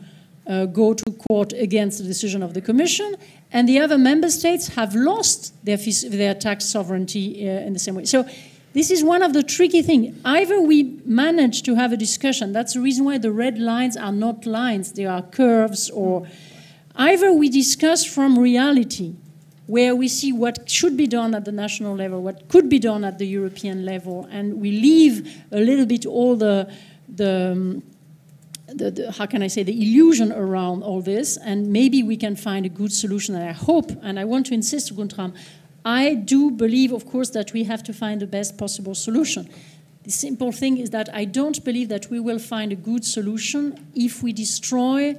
uh, 0.46 0.66
go 0.66 0.94
to 0.94 1.04
court 1.28 1.52
against 1.52 1.98
the 1.98 2.04
decision 2.04 2.42
of 2.42 2.54
the 2.54 2.60
Commission, 2.60 3.16
and 3.52 3.68
the 3.68 3.78
other 3.78 3.98
member 3.98 4.30
states 4.30 4.68
have 4.68 4.94
lost 4.94 5.54
their, 5.64 5.76
their 6.08 6.34
tax 6.34 6.64
sovereignty 6.66 7.48
uh, 7.48 7.52
in 7.66 7.72
the 7.72 7.78
same 7.78 7.94
way. 7.94 8.04
So 8.04 8.26
this 8.72 8.90
is 8.90 9.02
one 9.02 9.22
of 9.22 9.32
the 9.32 9.42
tricky 9.42 9.82
things. 9.82 10.16
Either 10.24 10.60
we 10.60 11.00
manage 11.04 11.62
to 11.64 11.74
have 11.74 11.92
a 11.92 11.96
discussion, 11.96 12.52
that's 12.52 12.74
the 12.74 12.80
reason 12.80 13.04
why 13.04 13.18
the 13.18 13.32
red 13.32 13.58
lines 13.58 13.96
are 13.96 14.12
not 14.12 14.46
lines, 14.46 14.92
they 14.92 15.06
are 15.06 15.22
curves, 15.22 15.90
or 15.90 16.26
either 16.96 17.32
we 17.32 17.48
discuss 17.48 18.04
from 18.04 18.38
reality, 18.38 19.14
where 19.66 19.94
we 19.94 20.08
see 20.08 20.32
what 20.32 20.68
should 20.68 20.96
be 20.96 21.06
done 21.06 21.34
at 21.34 21.44
the 21.44 21.52
national 21.52 21.94
level, 21.94 22.22
what 22.22 22.48
could 22.48 22.68
be 22.68 22.78
done 22.78 23.04
at 23.04 23.18
the 23.18 23.26
European 23.26 23.84
level, 23.84 24.26
and 24.30 24.60
we 24.60 24.70
leave 24.72 25.44
a 25.52 25.60
little 25.60 25.86
bit 25.86 26.06
all 26.06 26.34
the, 26.34 26.72
the 27.16 27.52
um, 27.52 27.82
the, 28.74 28.90
the, 28.90 29.12
how 29.12 29.26
can 29.26 29.42
I 29.42 29.48
say, 29.48 29.62
the 29.62 29.72
illusion 29.72 30.32
around 30.32 30.82
all 30.82 31.00
this, 31.00 31.36
and 31.36 31.72
maybe 31.72 32.02
we 32.02 32.16
can 32.16 32.36
find 32.36 32.64
a 32.66 32.68
good 32.68 32.92
solution. 32.92 33.34
And 33.34 33.48
I 33.48 33.52
hope, 33.52 33.90
and 34.02 34.18
I 34.18 34.24
want 34.24 34.46
to 34.46 34.54
insist, 34.54 34.94
Guntram, 34.94 35.34
I 35.84 36.14
do 36.14 36.50
believe, 36.50 36.92
of 36.92 37.06
course, 37.06 37.30
that 37.30 37.52
we 37.52 37.64
have 37.64 37.82
to 37.84 37.92
find 37.92 38.20
the 38.20 38.26
best 38.26 38.58
possible 38.58 38.94
solution. 38.94 39.48
The 40.04 40.10
simple 40.10 40.52
thing 40.52 40.78
is 40.78 40.90
that 40.90 41.08
I 41.14 41.24
don't 41.24 41.62
believe 41.64 41.88
that 41.88 42.10
we 42.10 42.20
will 42.20 42.38
find 42.38 42.72
a 42.72 42.76
good 42.76 43.04
solution 43.04 43.88
if 43.94 44.22
we 44.22 44.32
destroy 44.32 45.16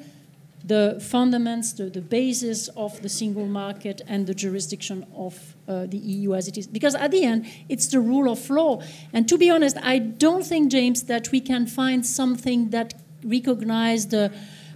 the 0.64 0.96
fundaments, 1.00 1.76
the, 1.76 1.86
the 1.86 2.02
basis 2.02 2.68
of 2.70 3.02
the 3.02 3.10
single 3.10 3.46
market 3.46 4.02
and 4.08 4.28
the 4.28 4.34
jurisdiction 4.34 5.06
of 5.16 5.56
uh, 5.68 5.86
the 5.88 5.98
EU 5.98 6.36
as 6.36 6.48
it 6.48 6.58
is. 6.58 6.68
Because 6.68 6.96
at 6.96 7.12
the 7.12 7.24
end, 7.24 7.46
it's 7.70 7.88
the 7.88 8.00
rule 8.00 8.32
of 8.32 8.50
law. 8.50 8.82
And 9.14 9.28
to 9.28 9.38
be 9.38 9.50
honest, 9.50 9.78
I 9.82 10.00
don't 10.00 10.46
think, 10.46 10.72
James, 10.72 11.04
that 11.04 11.32
we 11.32 11.42
can 11.42 11.66
find 11.66 12.06
something 12.06 12.70
that 12.70 12.94
recognizes 13.24 14.08
the, 14.08 14.32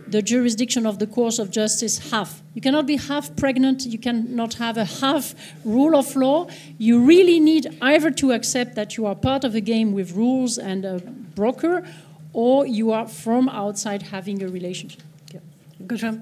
the 0.08 0.22
jurisdiction 0.22 0.86
of 0.86 1.00
the 1.00 1.08
course 1.08 1.40
of 1.40 1.52
justice 1.52 2.12
half. 2.12 2.42
You 2.54 2.62
cannot 2.62 2.88
be 2.88 2.98
half 2.98 3.36
pregnant, 3.36 3.86
you 3.86 4.00
cannot 4.00 4.56
have 4.56 4.78
a 4.78 4.86
half 4.86 5.36
rule 5.64 5.96
of 5.96 6.16
law. 6.16 6.48
You 6.78 7.04
really 7.04 7.40
need 7.40 7.78
either 7.82 8.12
to 8.12 8.32
accept 8.32 8.76
that 8.76 8.98
you 8.98 9.06
are 9.06 9.16
part 9.16 9.44
of 9.44 9.56
a 9.56 9.62
game 9.62 9.94
with 9.94 10.14
rules 10.14 10.58
and 10.58 10.86
a 10.86 11.00
broker, 11.36 11.86
or 12.34 12.66
you 12.66 12.92
are 12.92 13.08
from 13.08 13.50
outside 13.50 14.02
having 14.04 14.42
a 14.44 14.48
relationship. 14.48 15.02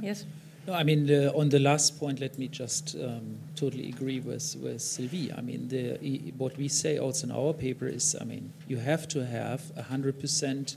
Yes. 0.02 0.26
No, 0.66 0.74
I 0.74 0.84
mean, 0.84 1.08
the, 1.08 1.34
on 1.34 1.50
the 1.50 1.60
last 1.60 2.00
point, 2.00 2.22
let 2.22 2.40
me 2.40 2.48
just 2.48 2.96
um, 2.96 3.38
totally 3.56 3.90
agree 3.90 4.22
with, 4.22 4.56
with 4.62 4.82
Sylvie. 4.82 5.32
I 5.34 5.42
mean, 5.42 5.68
the, 5.68 5.98
what 6.38 6.56
we 6.58 6.70
say 6.70 6.98
also 6.98 7.28
in 7.28 7.32
our 7.34 7.54
paper 7.54 7.86
is, 7.86 8.16
I 8.20 8.24
mean, 8.24 8.54
you 8.68 8.78
have 8.78 9.08
to 9.10 9.26
have 9.26 9.62
100% 9.78 10.76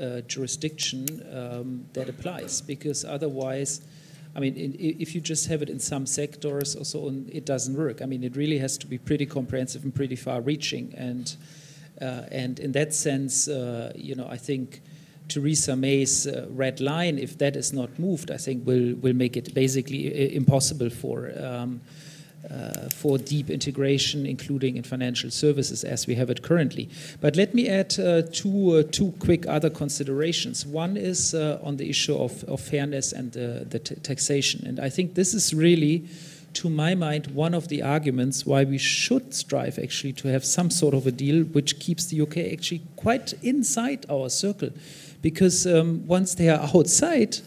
uh, 0.00 0.20
jurisdiction 0.22 1.06
um, 1.32 1.86
that 1.94 2.10
applies 2.10 2.60
because 2.60 3.04
otherwise 3.04 3.80
I 4.34 4.40
mean, 4.40 4.56
in, 4.56 4.74
if 4.78 5.14
you 5.14 5.20
just 5.20 5.46
have 5.48 5.62
it 5.62 5.68
in 5.68 5.78
some 5.78 6.06
sectors 6.06 6.74
or 6.74 6.84
so 6.84 7.06
on, 7.06 7.28
it 7.30 7.44
doesn't 7.44 7.76
work. 7.76 8.00
I 8.00 8.06
mean, 8.06 8.24
it 8.24 8.36
really 8.36 8.58
has 8.58 8.78
to 8.78 8.86
be 8.86 8.98
pretty 8.98 9.26
comprehensive 9.26 9.84
and 9.84 9.94
pretty 9.94 10.16
far-reaching. 10.16 10.94
And 10.96 11.34
uh, 12.00 12.24
and 12.32 12.58
in 12.58 12.72
that 12.72 12.94
sense, 12.94 13.46
uh, 13.46 13.92
you 13.94 14.14
know, 14.14 14.26
I 14.28 14.36
think 14.36 14.80
Theresa 15.28 15.76
May's 15.76 16.26
uh, 16.26 16.46
red 16.50 16.80
line, 16.80 17.18
if 17.18 17.38
that 17.38 17.56
is 17.56 17.72
not 17.72 17.98
moved, 17.98 18.30
I 18.30 18.36
think 18.36 18.66
will 18.66 18.94
will 18.96 19.14
make 19.14 19.36
it 19.36 19.54
basically 19.54 20.12
uh, 20.12 20.36
impossible 20.36 20.90
for. 20.90 21.32
Um, 21.38 21.80
uh, 22.50 22.88
for 22.88 23.18
deep 23.18 23.50
integration, 23.50 24.26
including 24.26 24.76
in 24.76 24.82
financial 24.82 25.30
services 25.30 25.84
as 25.84 26.08
we 26.08 26.16
have 26.16 26.28
it 26.28 26.42
currently. 26.42 26.88
But 27.20 27.36
let 27.36 27.54
me 27.54 27.68
add 27.68 27.96
uh, 28.00 28.22
two, 28.32 28.78
uh, 28.78 28.82
two 28.90 29.14
quick 29.20 29.46
other 29.46 29.70
considerations. 29.70 30.66
One 30.66 30.96
is 30.96 31.34
uh, 31.34 31.60
on 31.62 31.76
the 31.76 31.88
issue 31.88 32.16
of, 32.16 32.42
of 32.44 32.60
fairness 32.60 33.12
and 33.12 33.30
the 33.30 33.78
taxation. 33.78 34.66
And 34.66 34.80
I 34.80 34.88
think 34.88 35.14
this 35.14 35.34
is 35.34 35.54
really, 35.54 36.08
to 36.54 36.68
my 36.68 36.96
mind, 36.96 37.28
one 37.28 37.54
of 37.54 37.68
the 37.68 37.80
arguments 37.80 38.44
why 38.44 38.64
we 38.64 38.76
should 38.76 39.34
strive 39.34 39.78
actually 39.78 40.12
to 40.14 40.26
have 40.26 40.44
some 40.44 40.68
sort 40.68 40.94
of 40.94 41.06
a 41.06 41.12
deal 41.12 41.44
which 41.44 41.78
keeps 41.78 42.06
the 42.06 42.22
UK 42.22 42.38
actually 42.52 42.82
quite 42.96 43.34
inside 43.44 44.04
our 44.10 44.28
circle. 44.28 44.70
Because 45.22 45.66
um, 45.66 46.06
once 46.06 46.34
they 46.34 46.50
are 46.50 46.68
outside, 46.74 47.38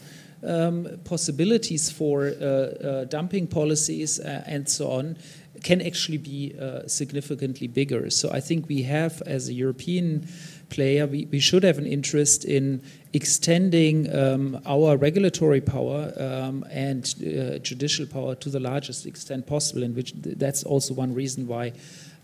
um, 0.46 0.88
possibilities 1.04 1.90
for 1.90 2.26
uh, 2.26 2.44
uh, 2.44 3.04
dumping 3.04 3.46
policies 3.46 4.20
uh, 4.20 4.42
and 4.46 4.68
so 4.68 4.90
on 4.90 5.16
can 5.62 5.80
actually 5.80 6.18
be 6.18 6.54
uh, 6.60 6.86
significantly 6.86 7.66
bigger. 7.66 8.10
So 8.10 8.30
I 8.30 8.40
think 8.40 8.68
we 8.68 8.82
have, 8.82 9.22
as 9.26 9.48
a 9.48 9.54
European 9.54 10.28
player, 10.68 11.06
we, 11.06 11.26
we 11.26 11.40
should 11.40 11.62
have 11.62 11.78
an 11.78 11.86
interest 11.86 12.44
in 12.44 12.82
extending 13.12 14.14
um, 14.14 14.60
our 14.66 14.96
regulatory 14.96 15.60
power 15.60 16.12
um, 16.18 16.64
and 16.70 17.02
uh, 17.18 17.58
judicial 17.58 18.06
power 18.06 18.34
to 18.36 18.50
the 18.50 18.60
largest 18.60 19.06
extent 19.06 19.46
possible, 19.46 19.82
and 19.82 19.96
which 19.96 20.12
that's 20.14 20.62
also 20.62 20.94
one 20.94 21.14
reason 21.14 21.46
why. 21.46 21.72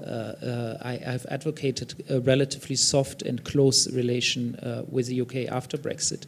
Uh, 0.03 0.77
I, 0.83 0.97
have 0.97 1.27
advocated 1.31 2.05
a 2.09 2.21
relatively 2.21 2.77
soft 2.77 3.23
and 3.23 3.43
close 3.45 3.91
relation 3.93 4.59
with 4.91 5.07
the 5.07 5.21
UK 5.21 5.53
after 5.53 5.77
Brexit. 5.77 6.25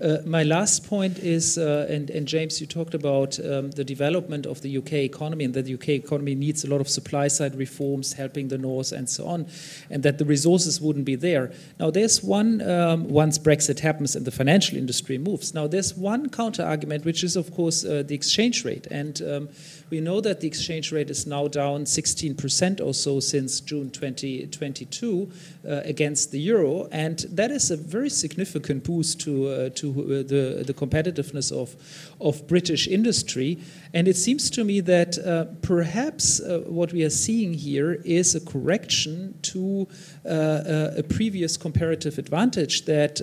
Uh, 0.00 0.18
my 0.24 0.44
last 0.44 0.88
point 0.88 1.18
is, 1.18 1.58
uh, 1.58 1.86
and, 1.90 2.08
and, 2.10 2.28
James, 2.28 2.60
you 2.60 2.68
talked 2.68 2.94
about 2.94 3.36
um, 3.40 3.72
the 3.72 3.82
development 3.82 4.46
of 4.46 4.60
the 4.62 4.78
UK 4.78 4.92
economy 4.92 5.44
and 5.44 5.54
that 5.54 5.64
the 5.64 5.74
UK 5.74 5.88
economy 5.88 6.36
needs 6.36 6.64
a 6.64 6.68
lot 6.68 6.80
of 6.80 6.88
supply 6.88 7.26
side 7.26 7.56
reforms, 7.56 8.12
helping 8.12 8.46
the 8.46 8.58
North 8.58 8.92
and 8.92 9.08
so 9.08 9.26
on, 9.26 9.46
and 9.90 10.04
that 10.04 10.18
the 10.18 10.24
resources 10.24 10.80
wouldn't 10.80 11.04
be 11.04 11.16
there. 11.16 11.50
Now, 11.80 11.90
there's 11.90 12.22
one, 12.22 12.60
um, 12.62 13.08
once 13.08 13.38
Brexit 13.38 13.80
happens 13.80 14.14
and 14.14 14.24
the 14.24 14.30
financial 14.30 14.78
industry 14.78 15.18
moves, 15.18 15.52
now 15.52 15.66
there's 15.66 15.96
one 15.96 16.28
counter 16.28 16.62
argument, 16.62 17.04
which 17.04 17.24
is, 17.24 17.34
of 17.34 17.52
course, 17.52 17.84
uh, 17.84 18.04
the 18.06 18.14
exchange 18.14 18.64
rate. 18.64 18.86
And 18.92 19.20
um, 19.22 19.48
we 19.90 20.00
know 20.00 20.20
that 20.20 20.40
the 20.40 20.46
exchange 20.46 20.92
rate 20.92 21.10
is 21.10 21.26
now 21.26 21.48
down 21.48 21.84
16% 21.86 22.80
or 22.84 22.94
so 22.94 23.18
since 23.18 23.60
June 23.60 23.90
2022 23.90 25.30
uh, 25.66 25.80
against 25.84 26.30
the 26.30 26.38
euro, 26.38 26.86
and 26.92 27.18
that 27.30 27.50
is 27.50 27.70
a 27.72 27.76
very 27.76 28.10
significant 28.10 28.84
boost 28.84 29.20
to, 29.22 29.48
uh, 29.48 29.68
to 29.70 29.87
uh, 29.90 30.22
the, 30.28 30.64
the 30.66 30.74
competitiveness 30.74 31.52
of, 31.52 31.76
of 32.20 32.46
British 32.46 32.86
industry. 32.88 33.58
And 33.94 34.08
it 34.08 34.16
seems 34.16 34.50
to 34.50 34.64
me 34.64 34.80
that 34.80 35.18
uh, 35.18 35.46
perhaps 35.62 36.40
uh, 36.40 36.62
what 36.66 36.92
we 36.92 37.04
are 37.04 37.10
seeing 37.10 37.54
here 37.54 37.94
is 38.04 38.34
a 38.34 38.40
correction 38.40 39.38
to 39.42 39.88
uh, 40.24 40.28
uh, 40.28 40.94
a 40.98 41.02
previous 41.02 41.56
comparative 41.56 42.18
advantage 42.18 42.84
that 42.84 43.20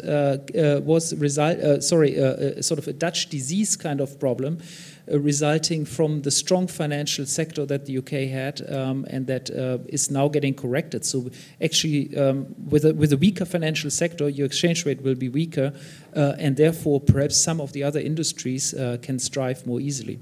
was 0.85 1.13
result, 1.15 1.83
sorry, 1.83 2.15
sort 2.61 2.79
of 2.79 2.87
a 2.87 2.93
Dutch 2.93 3.29
disease 3.29 3.75
kind 3.75 4.01
of 4.01 4.19
problem 4.19 4.59
uh, 4.59 4.94
resulting 5.07 5.85
from 5.85 6.21
the 6.21 6.31
strong 6.31 6.67
financial 6.67 7.25
sector 7.25 7.65
that 7.65 7.85
the 7.85 7.97
UK 7.97 8.29
had 8.29 8.61
um, 8.71 9.05
and 9.09 9.27
that 9.27 9.49
uh, 9.51 9.77
is 9.87 10.09
now 10.09 10.27
getting 10.27 10.53
corrected. 10.53 11.05
So 11.05 11.29
actually, 11.61 12.15
um, 12.17 12.47
with, 12.69 12.85
a, 12.85 12.93
with 12.93 13.13
a 13.13 13.17
weaker 13.17 13.45
financial 13.45 13.91
sector, 13.91 14.29
your 14.29 14.45
exchange 14.45 14.85
rate 14.85 15.01
will 15.01 15.15
be 15.15 15.29
weaker, 15.29 15.73
uh, 16.15 16.33
and 16.39 16.57
therefore 16.57 16.99
perhaps 16.99 17.37
some 17.37 17.61
of 17.61 17.73
the 17.73 17.83
other 17.83 17.99
industries 17.99 18.73
uh, 18.73 18.97
can 19.01 19.19
strive 19.19 19.65
more 19.67 19.79
easily. 19.79 20.19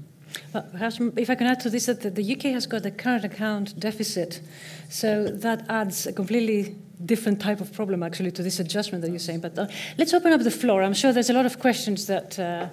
perhaps 0.52 1.00
if 1.16 1.30
I 1.30 1.34
can 1.34 1.46
add 1.46 1.60
to 1.60 1.70
this, 1.70 1.86
that 1.86 2.14
the 2.14 2.34
UK 2.34 2.52
has 2.52 2.66
got 2.66 2.84
a 2.84 2.90
current 2.90 3.24
account 3.24 3.78
deficit, 3.78 4.40
so 4.88 5.24
that 5.24 5.64
adds 5.68 6.06
a 6.06 6.12
completely 6.12 6.74
different 7.04 7.40
type 7.40 7.60
of 7.60 7.72
problem 7.72 8.02
actually 8.02 8.30
to 8.30 8.42
this 8.42 8.60
adjustment 8.60 9.02
that 9.02 9.10
you're 9.10 9.18
saying. 9.18 9.40
But 9.40 9.58
uh, 9.58 9.66
let's 9.98 10.14
open 10.14 10.32
up 10.32 10.42
the 10.42 10.50
floor. 10.50 10.82
I'm 10.82 10.94
sure 10.94 11.12
there's 11.12 11.30
a 11.30 11.34
lot 11.34 11.46
of 11.46 11.58
questions 11.58 12.06
that 12.06 12.38
uh, 12.38 12.68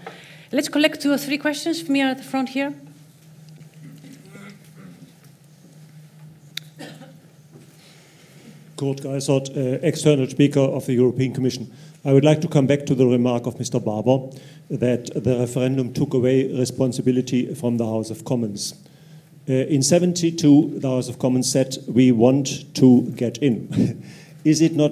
Let's 0.54 0.68
collect 0.68 1.02
two 1.02 1.14
or 1.14 1.18
three 1.18 1.38
questions 1.38 1.82
from 1.82 1.96
here 1.96 2.08
at 2.08 2.18
the 2.18 2.24
front 2.24 2.50
here. 2.50 2.74
Kurt 8.76 8.98
Geisert, 8.98 9.56
uh, 9.56 9.80
external 9.82 10.28
speaker 10.28 10.60
of 10.60 10.86
the 10.88 10.94
European 10.94 11.34
Commission. 11.34 11.72
I 12.04 12.12
would 12.12 12.26
like 12.26 12.42
to 12.42 12.50
come 12.50 12.68
back 12.68 12.86
to 12.88 12.96
the 12.96 13.06
remark 13.06 13.46
of 13.46 13.56
Mr. 13.60 13.80
Barber 13.80 14.36
that 14.70 15.24
the 15.24 15.40
referendum 15.40 15.94
took 15.94 16.14
away 16.14 16.52
responsibility 16.52 17.54
from 17.54 17.78
the 17.78 17.86
House 17.86 18.10
of 18.10 18.26
Commons. 18.26 18.74
Uh, 19.48 19.54
in 19.54 19.82
72, 19.82 20.80
the 20.80 20.90
House 20.90 21.08
of 21.08 21.18
Commons 21.18 21.50
said, 21.50 21.78
We 21.88 22.12
want 22.12 22.76
to 22.76 23.04
get 23.16 23.38
in. 23.38 24.04
is 24.44 24.62
it 24.62 24.74
not 24.74 24.92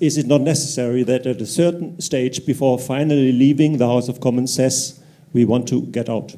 is 0.00 0.16
it 0.16 0.26
not 0.26 0.40
necessary 0.40 1.02
that 1.02 1.26
at 1.26 1.40
a 1.40 1.46
certain 1.46 2.00
stage 2.00 2.46
before 2.46 2.78
finally 2.78 3.32
leaving 3.32 3.78
the 3.78 3.86
House 3.86 4.08
of 4.08 4.20
Commons 4.20 4.54
says 4.54 5.00
we 5.32 5.44
want 5.44 5.68
to 5.68 5.82
get 5.82 6.08
out? 6.08 6.34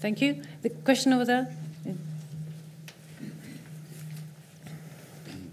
Thank 0.00 0.22
you. 0.22 0.42
The 0.62 0.70
question 0.70 1.12
over 1.12 1.24
there. 1.24 1.54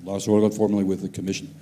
Lars 0.03 0.25
Horgan, 0.25 0.51
formerly 0.51 0.85
with 0.85 1.01
the 1.01 1.09
Commission. 1.09 1.53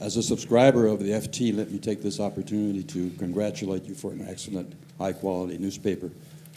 As 0.00 0.16
a 0.16 0.22
subscriber 0.22 0.86
of 0.86 0.98
the 0.98 1.10
FT, 1.10 1.56
let 1.56 1.70
me 1.70 1.78
take 1.78 2.02
this 2.02 2.18
opportunity 2.18 2.82
to 2.82 3.10
congratulate 3.18 3.84
you 3.84 3.94
for 3.94 4.10
an 4.10 4.26
excellent, 4.28 4.72
high 4.98 5.12
quality 5.12 5.58
newspaper, 5.58 6.10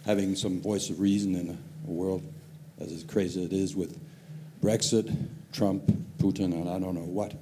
having 0.06 0.36
some 0.36 0.60
voice 0.62 0.90
of 0.90 1.00
reason 1.00 1.36
in 1.36 1.50
a, 1.50 1.58
a 1.88 1.92
world 1.92 2.24
as 2.80 3.04
crazy 3.04 3.42
as 3.42 3.48
it 3.48 3.54
is 3.54 3.76
with 3.76 4.00
Brexit, 4.62 5.16
Trump, 5.52 5.84
Putin, 6.18 6.54
and 6.54 6.70
I 6.70 6.80
don't 6.80 6.96
know 6.96 7.02
what. 7.02 7.34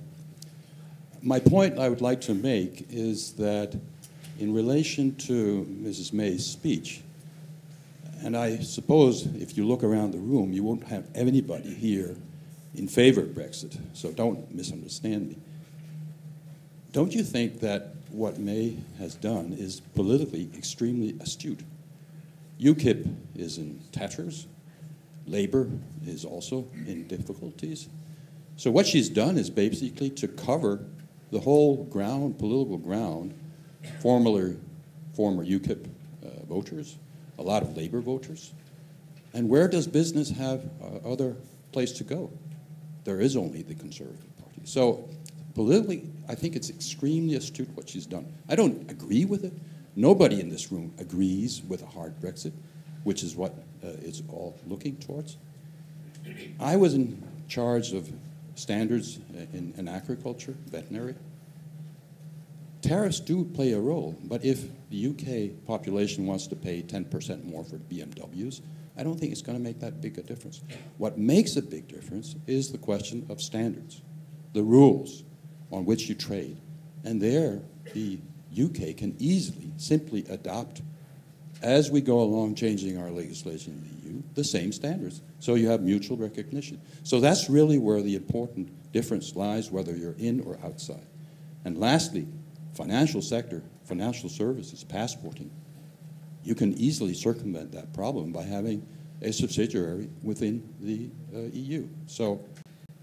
My 1.22 1.40
point 1.40 1.78
I 1.80 1.90
would 1.90 2.02
like 2.02 2.22
to 2.22 2.34
make 2.34 2.88
is 2.90 3.34
that 3.34 3.78
in 4.40 4.54
relation 4.54 5.16
to 5.16 5.68
Mrs. 5.82 6.14
May's 6.14 6.46
speech, 6.46 7.02
and 8.22 8.36
I 8.36 8.60
suppose 8.60 9.26
if 9.36 9.58
you 9.58 9.66
look 9.66 9.84
around 9.84 10.12
the 10.12 10.20
room, 10.20 10.54
you 10.54 10.64
won't 10.64 10.84
have 10.86 11.06
anybody 11.14 11.74
here 11.74 12.16
in 12.76 12.88
favor 12.88 13.22
of 13.22 13.30
Brexit, 13.30 13.78
so 13.94 14.12
don't 14.12 14.54
misunderstand 14.54 15.30
me. 15.30 15.38
Don't 16.92 17.14
you 17.14 17.24
think 17.24 17.60
that 17.60 17.96
what 18.12 18.40
May 18.40 18.78
has 18.98 19.16
done 19.16 19.54
is 19.54 19.82
politically 19.96 20.50
extremely 20.56 21.16
astute? 21.20 21.62
UKIP 22.60 23.14
is 23.36 23.58
in 23.58 23.80
tatters. 23.92 24.48
Labour 25.28 25.70
is 26.06 26.26
also 26.26 26.68
in 26.88 27.08
difficulties. 27.08 27.88
So 28.60 28.70
what 28.72 28.86
she's 28.86 29.08
done 29.08 29.38
is 29.38 29.50
basically 29.50 30.10
to 30.10 30.28
cover 30.28 30.84
the 31.32 31.40
whole 31.40 31.86
ground, 31.86 32.38
political 32.38 32.78
ground, 32.78 33.34
former, 34.02 34.58
former 35.14 35.46
UKIP 35.46 35.88
uh, 36.26 36.46
voters, 36.46 36.98
a 37.38 37.42
lot 37.42 37.64
of 37.64 37.78
Labour 37.78 38.02
voters. 38.02 38.52
And 39.34 39.48
where 39.48 39.70
does 39.70 39.88
business 39.88 40.30
have 40.32 40.70
uh, 40.84 41.10
other 41.10 41.38
place 41.72 41.94
to 41.94 42.04
go? 42.04 42.34
There 43.06 43.22
is 43.22 43.38
only 43.38 43.62
the 43.62 43.76
Conservative 43.76 44.38
Party. 44.38 44.60
So 44.66 45.08
politically, 45.56 46.10
I 46.28 46.36
think 46.36 46.58
it's 46.58 46.70
extremely 46.70 47.36
astute 47.36 47.70
what 47.76 47.88
she's 47.88 48.06
done. 48.06 48.26
I 48.50 48.56
don't 48.56 48.92
agree 48.92 49.24
with 49.24 49.46
it. 49.46 49.54
Nobody 49.96 50.42
in 50.42 50.50
this 50.50 50.70
room 50.70 50.94
agrees 51.00 51.62
with 51.66 51.82
a 51.82 51.88
hard 51.88 52.20
Brexit, 52.20 52.52
which 53.06 53.24
is 53.24 53.38
what 53.38 53.54
uh, 53.82 53.92
it's 54.02 54.22
all 54.28 54.60
looking 54.68 54.98
towards. 54.98 55.38
I 56.60 56.76
was 56.76 56.94
in 56.94 57.24
charge 57.48 57.94
of 57.94 58.12
standards 58.60 59.20
in, 59.54 59.74
in 59.78 59.88
agriculture, 59.88 60.56
veterinary. 60.68 61.16
Tariffs 62.82 63.20
do 63.20 63.46
play 63.46 63.74
a 63.74 63.80
role, 63.80 64.16
but 64.24 64.44
if 64.44 64.68
the 64.90 65.08
UK 65.08 65.66
population 65.66 66.26
wants 66.26 66.48
to 66.48 66.56
pay 66.56 66.82
10% 66.82 67.44
more 67.46 67.64
for 67.64 67.78
BMWs, 67.78 68.62
I 68.98 69.04
don't 69.04 69.20
think 69.20 69.32
it's 69.32 69.42
going 69.42 69.58
to 69.58 69.64
make 69.64 69.80
that 69.80 70.02
big 70.02 70.18
a 70.18 70.24
difference. 70.24 70.62
What 70.98 71.18
makes 71.18 71.56
a 71.56 71.62
big 71.62 71.88
difference 71.88 72.36
is 72.48 72.72
the 72.72 72.78
question 72.78 73.26
of 73.30 73.42
standards, 73.42 74.02
the 74.54 74.64
rules 74.64 75.24
on 75.72 75.86
which 75.86 76.10
you 76.10 76.16
trade. 76.16 76.58
And 77.04 77.22
there, 77.22 77.62
the 77.94 78.20
UK 78.54 78.98
can 78.98 79.16
easily, 79.20 79.72
simply 79.78 80.26
adopt 80.30 80.82
as 81.62 81.92
we 81.92 82.02
go 82.02 82.20
along 82.22 82.56
changing 82.56 82.98
our 82.98 83.10
legislation 83.10 83.99
the 84.34 84.44
same 84.44 84.72
standards. 84.72 85.22
So 85.40 85.56
you 85.56 85.70
have 85.70 85.82
mutual 85.82 86.18
recognition. 86.18 86.82
So 87.04 87.20
that's 87.20 87.50
really 87.50 87.78
where 87.78 88.02
the 88.02 88.16
important 88.16 88.70
difference 88.92 89.36
lies, 89.36 89.72
whether 89.72 89.96
you're 89.96 90.16
in 90.18 90.42
or 90.42 90.58
outside. 90.64 91.06
And 91.66 91.78
lastly, 91.78 92.28
financial 92.74 93.22
sector, 93.22 93.64
financial 93.86 94.30
services, 94.30 94.84
passporting. 94.84 95.52
You 96.44 96.56
can 96.56 96.74
easily 96.74 97.14
circumvent 97.14 97.72
that 97.74 97.94
problem 97.94 98.32
by 98.32 98.44
having 98.44 98.88
a 99.22 99.34
subsidiary 99.34 100.10
within 100.24 100.64
the 100.80 101.10
uh, 101.36 101.50
EU. 101.52 101.88
So 102.08 102.44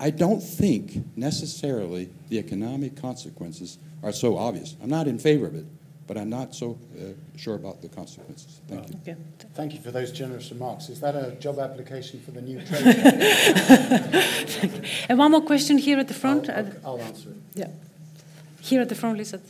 I 0.00 0.10
don't 0.10 0.40
think 0.40 1.16
necessarily 1.16 2.10
the 2.28 2.38
economic 2.38 2.96
consequences 3.00 3.78
are 4.02 4.12
so 4.12 4.36
obvious. 4.38 4.76
I'm 4.82 4.88
not 4.88 5.08
in 5.08 5.18
favor 5.18 5.46
of 5.46 5.54
it 5.54 5.66
but 6.06 6.16
I'm 6.16 6.30
not 6.30 6.54
so 6.54 6.78
uh, 6.96 7.12
sure 7.36 7.56
about 7.56 7.82
the 7.82 7.88
consequences. 7.88 8.60
Thank 8.68 8.88
you. 8.88 8.96
Okay. 9.02 9.16
Thank 9.54 9.74
you 9.74 9.80
for 9.80 9.90
those 9.90 10.12
generous 10.12 10.50
remarks. 10.50 10.88
Is 10.88 11.00
that 11.00 11.14
a 11.16 11.32
job 11.32 11.58
application 11.58 12.20
for 12.20 12.30
the 12.30 12.42
new 12.42 12.60
trade? 12.66 12.96
and 15.08 15.18
one 15.18 15.30
more 15.32 15.42
question 15.42 15.78
here 15.78 15.98
at 15.98 16.08
the 16.08 16.14
front. 16.14 16.48
I'll, 16.48 16.66
I'll, 16.66 16.72
I'll 16.84 17.00
answer 17.02 17.30
it. 17.30 17.36
Yeah. 17.54 17.68
Here 18.60 18.80
at 18.80 18.88
the 18.88 18.94
front, 18.94 19.18
Lisa. 19.18 19.40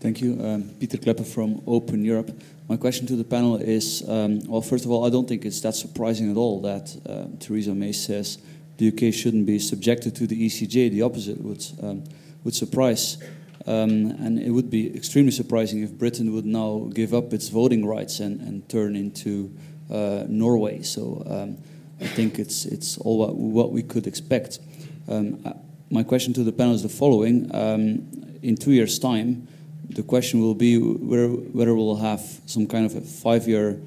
Thank 0.00 0.20
you. 0.20 0.40
Um, 0.40 0.70
Pieter 0.78 0.98
Cleppe 0.98 1.26
from 1.26 1.60
Open 1.66 2.04
Europe. 2.04 2.30
My 2.68 2.76
question 2.76 3.06
to 3.08 3.16
the 3.16 3.24
panel 3.24 3.56
is 3.56 4.08
um, 4.08 4.40
well, 4.46 4.62
first 4.62 4.84
of 4.84 4.90
all, 4.90 5.04
I 5.04 5.10
don't 5.10 5.26
think 5.26 5.44
it's 5.44 5.60
that 5.62 5.74
surprising 5.74 6.30
at 6.30 6.36
all 6.36 6.60
that 6.62 6.96
uh, 7.04 7.26
Theresa 7.40 7.74
May 7.74 7.92
says 7.92 8.38
the 8.78 8.88
UK 8.88 9.12
shouldn't 9.12 9.46
be 9.46 9.58
subjected 9.58 10.16
to 10.16 10.26
the 10.26 10.46
ECJ. 10.46 10.90
The 10.90 11.02
opposite 11.02 11.40
would, 11.40 11.64
um, 11.82 12.04
would 12.44 12.54
surprise. 12.54 13.18
Um, 13.66 14.12
and 14.18 14.38
it 14.38 14.50
would 14.50 14.70
be 14.70 14.96
extremely 14.96 15.32
surprising 15.32 15.82
if 15.82 15.92
Britain 15.92 16.32
would 16.32 16.46
now 16.46 16.88
give 16.94 17.12
up 17.12 17.32
its 17.32 17.48
voting 17.48 17.84
rights 17.84 18.20
and, 18.20 18.40
and 18.40 18.66
turn 18.68 18.96
into 18.96 19.54
uh, 19.90 20.24
Norway. 20.28 20.82
So 20.82 21.22
um, 21.26 21.58
I 22.00 22.06
think 22.06 22.38
it's, 22.38 22.64
it's 22.64 22.96
all 22.98 23.18
what, 23.18 23.34
what 23.34 23.72
we 23.72 23.82
could 23.82 24.06
expect. 24.06 24.60
Um, 25.08 25.42
uh, 25.44 25.52
my 25.90 26.02
question 26.02 26.32
to 26.34 26.44
the 26.44 26.52
panel 26.52 26.74
is 26.74 26.82
the 26.82 26.88
following. 26.88 27.54
Um, 27.54 28.38
in 28.42 28.56
two 28.56 28.72
years' 28.72 28.98
time, 28.98 29.48
the 29.90 30.02
question 30.02 30.40
will 30.40 30.54
be 30.54 30.78
whether, 30.78 31.28
whether 31.28 31.74
we'll 31.74 31.96
have 31.96 32.20
some 32.46 32.66
kind 32.66 32.86
of 32.86 32.94
a 32.94 33.00
five 33.00 33.48
year 33.48 33.80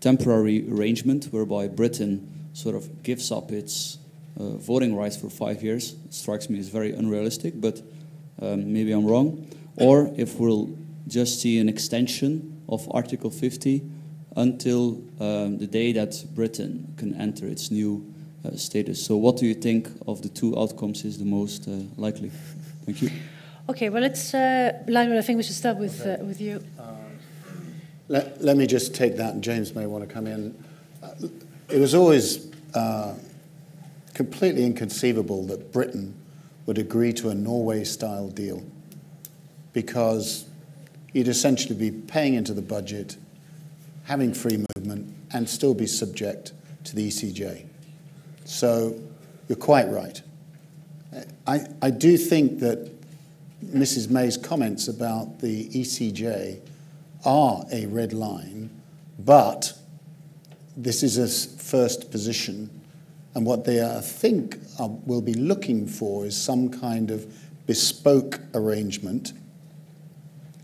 temporary 0.00 0.70
arrangement 0.70 1.26
whereby 1.26 1.66
Britain 1.66 2.48
sort 2.52 2.76
of 2.76 3.02
gives 3.02 3.32
up 3.32 3.50
its 3.50 3.98
uh, 4.38 4.56
voting 4.56 4.94
rights 4.96 5.16
for 5.16 5.30
five 5.30 5.62
years. 5.62 5.94
Strikes 6.10 6.50
me 6.50 6.58
as 6.58 6.68
very 6.68 6.92
unrealistic, 6.92 7.60
but 7.60 7.82
um, 8.40 8.72
maybe 8.72 8.92
I'm 8.92 9.06
wrong. 9.06 9.48
Or 9.76 10.10
if 10.16 10.38
we'll 10.38 10.70
just 11.06 11.40
see 11.40 11.58
an 11.58 11.68
extension 11.68 12.62
of 12.68 12.88
Article 12.92 13.30
50 13.30 13.82
until 14.36 15.02
um, 15.20 15.58
the 15.58 15.66
day 15.66 15.92
that 15.92 16.24
Britain 16.34 16.92
can 16.96 17.14
enter 17.14 17.46
its 17.46 17.70
new 17.70 18.12
uh, 18.44 18.56
status. 18.56 19.04
So, 19.04 19.16
what 19.16 19.38
do 19.38 19.46
you 19.46 19.54
think 19.54 19.88
of 20.06 20.22
the 20.22 20.28
two 20.28 20.58
outcomes 20.58 21.04
is 21.04 21.18
the 21.18 21.24
most 21.24 21.68
uh, 21.68 21.78
likely? 21.96 22.30
Thank 22.84 23.02
you. 23.02 23.10
Okay, 23.68 23.88
well, 23.88 24.02
let's, 24.02 24.32
uh, 24.32 24.72
Lionel, 24.86 25.18
I 25.18 25.22
think 25.22 25.38
we 25.38 25.42
should 25.42 25.56
start 25.56 25.76
with, 25.78 26.00
okay. 26.00 26.22
uh, 26.22 26.24
with 26.24 26.40
you. 26.40 26.62
Uh, 26.78 26.92
let, 28.08 28.40
let 28.40 28.56
me 28.56 28.66
just 28.66 28.94
take 28.94 29.16
that, 29.16 29.34
and 29.34 29.42
James 29.42 29.74
may 29.74 29.86
want 29.86 30.08
to 30.08 30.14
come 30.14 30.28
in. 30.28 30.54
Uh, 31.02 31.08
it 31.68 31.80
was 31.80 31.92
always 31.94 32.52
uh, 32.74 33.14
completely 34.16 34.64
inconceivable 34.64 35.44
that 35.44 35.70
Britain 35.72 36.14
would 36.64 36.78
agree 36.78 37.12
to 37.12 37.28
a 37.28 37.34
Norway 37.34 37.84
style 37.84 38.28
deal 38.28 38.64
because 39.74 40.46
you'd 41.12 41.28
essentially 41.28 41.74
be 41.74 41.90
paying 41.90 42.32
into 42.32 42.54
the 42.54 42.62
budget, 42.62 43.18
having 44.04 44.32
free 44.32 44.64
movement, 44.74 45.14
and 45.34 45.46
still 45.46 45.74
be 45.74 45.86
subject 45.86 46.52
to 46.84 46.96
the 46.96 47.08
ECJ. 47.08 47.66
So 48.46 48.98
you're 49.48 49.56
quite 49.56 49.90
right. 49.90 50.22
I, 51.46 51.66
I 51.82 51.90
do 51.90 52.16
think 52.16 52.60
that 52.60 52.90
Mrs. 53.62 54.08
May's 54.08 54.38
comments 54.38 54.88
about 54.88 55.40
the 55.40 55.68
ECJ 55.68 56.58
are 57.26 57.66
a 57.70 57.84
red 57.84 58.14
line, 58.14 58.70
but 59.18 59.74
this 60.74 61.02
is 61.02 61.18
a 61.18 61.58
first 61.62 62.10
position. 62.10 62.70
And 63.36 63.44
what 63.44 63.66
they, 63.66 63.84
I 63.84 64.00
think, 64.00 64.56
are, 64.80 64.88
will 64.88 65.20
be 65.20 65.34
looking 65.34 65.86
for 65.86 66.24
is 66.24 66.34
some 66.34 66.70
kind 66.70 67.10
of 67.10 67.30
bespoke 67.66 68.40
arrangement 68.54 69.34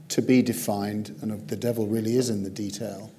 to 0.09 0.23
be 0.23 0.41
defined, 0.41 1.15
and 1.21 1.47
the 1.49 1.57
devil 1.57 1.87
really 1.87 2.17
is 2.17 2.31
in 2.31 2.43
the 2.43 2.49
detail. 2.49 3.13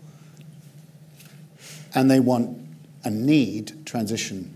And 1.93 2.09
they 2.09 2.19
want 2.19 2.57
and 3.03 3.27
need 3.27 3.85
transition 3.85 4.51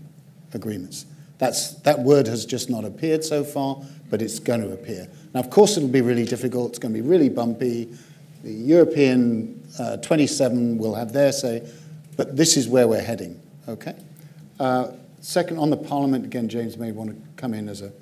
agreements. 0.52 1.06
That's, 1.38 1.74
that 1.82 2.00
word 2.00 2.26
has 2.26 2.44
just 2.44 2.68
not 2.68 2.84
appeared 2.84 3.24
so 3.24 3.44
far, 3.44 3.80
but 4.10 4.20
it's 4.20 4.40
going 4.40 4.62
to 4.62 4.72
appear. 4.72 5.06
Now, 5.32 5.38
of 5.38 5.48
course, 5.48 5.76
it'll 5.76 5.88
be 5.88 6.00
really 6.00 6.24
difficult. 6.24 6.70
It's 6.70 6.80
going 6.80 6.92
to 6.92 7.00
be 7.00 7.08
really 7.08 7.28
bumpy. 7.28 7.96
The 8.42 8.50
European 8.50 9.62
uh, 9.78 9.98
27 9.98 10.76
will 10.76 10.96
have 10.96 11.12
their 11.12 11.30
say, 11.30 11.70
but 12.16 12.36
this 12.36 12.56
is 12.56 12.66
where 12.66 12.88
we're 12.88 13.00
heading, 13.00 13.40
okay? 13.68 13.94
Uh, 14.58 14.92
second, 15.20 15.58
on 15.58 15.70
the 15.70 15.76
Parliament, 15.76 16.24
again, 16.24 16.48
James 16.48 16.76
may 16.76 16.92
want 16.92 17.10
to 17.10 17.16
come 17.36 17.54
in 17.54 17.68
as 17.68 17.82
a 17.82 17.92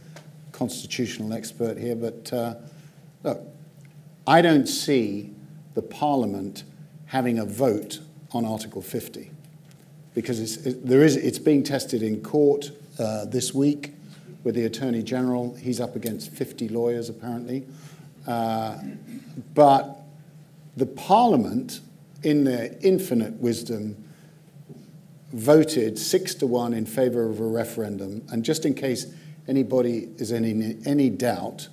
constitutional 0.52 1.32
expert 1.32 1.76
here, 1.76 1.94
but 1.94 2.32
uh, 2.32 2.54
look, 3.22 3.42
I 4.26 4.40
don't 4.40 4.66
see 4.66 5.34
the 5.74 5.82
Parliament 5.82 6.64
having 7.06 7.38
a 7.38 7.44
vote 7.44 8.00
on 8.32 8.44
Article 8.44 8.82
50 8.82 9.30
because 10.14 10.40
it's, 10.40 10.56
it, 10.66 10.86
there 10.86 11.02
is, 11.02 11.16
it's 11.16 11.38
being 11.38 11.62
tested 11.62 12.02
in 12.02 12.22
court 12.22 12.70
uh, 12.98 13.26
this 13.26 13.52
week 13.52 13.92
with 14.42 14.54
the 14.54 14.64
Attorney 14.64 15.02
General. 15.02 15.54
He's 15.56 15.80
up 15.80 15.94
against 15.94 16.30
50 16.30 16.68
lawyers, 16.70 17.10
apparently. 17.10 17.66
Uh, 18.26 18.78
but 19.54 20.00
the 20.76 20.86
Parliament, 20.86 21.80
in 22.22 22.44
their 22.44 22.74
infinite 22.80 23.34
wisdom, 23.34 24.02
voted 25.32 25.98
six 25.98 26.34
to 26.36 26.46
one 26.46 26.72
in 26.72 26.86
favor 26.86 27.28
of 27.28 27.40
a 27.40 27.46
referendum. 27.46 28.26
And 28.30 28.44
just 28.44 28.64
in 28.64 28.74
case 28.74 29.06
anybody 29.48 30.08
is 30.18 30.32
in 30.32 30.82
any 30.86 31.10
doubt, 31.10 31.68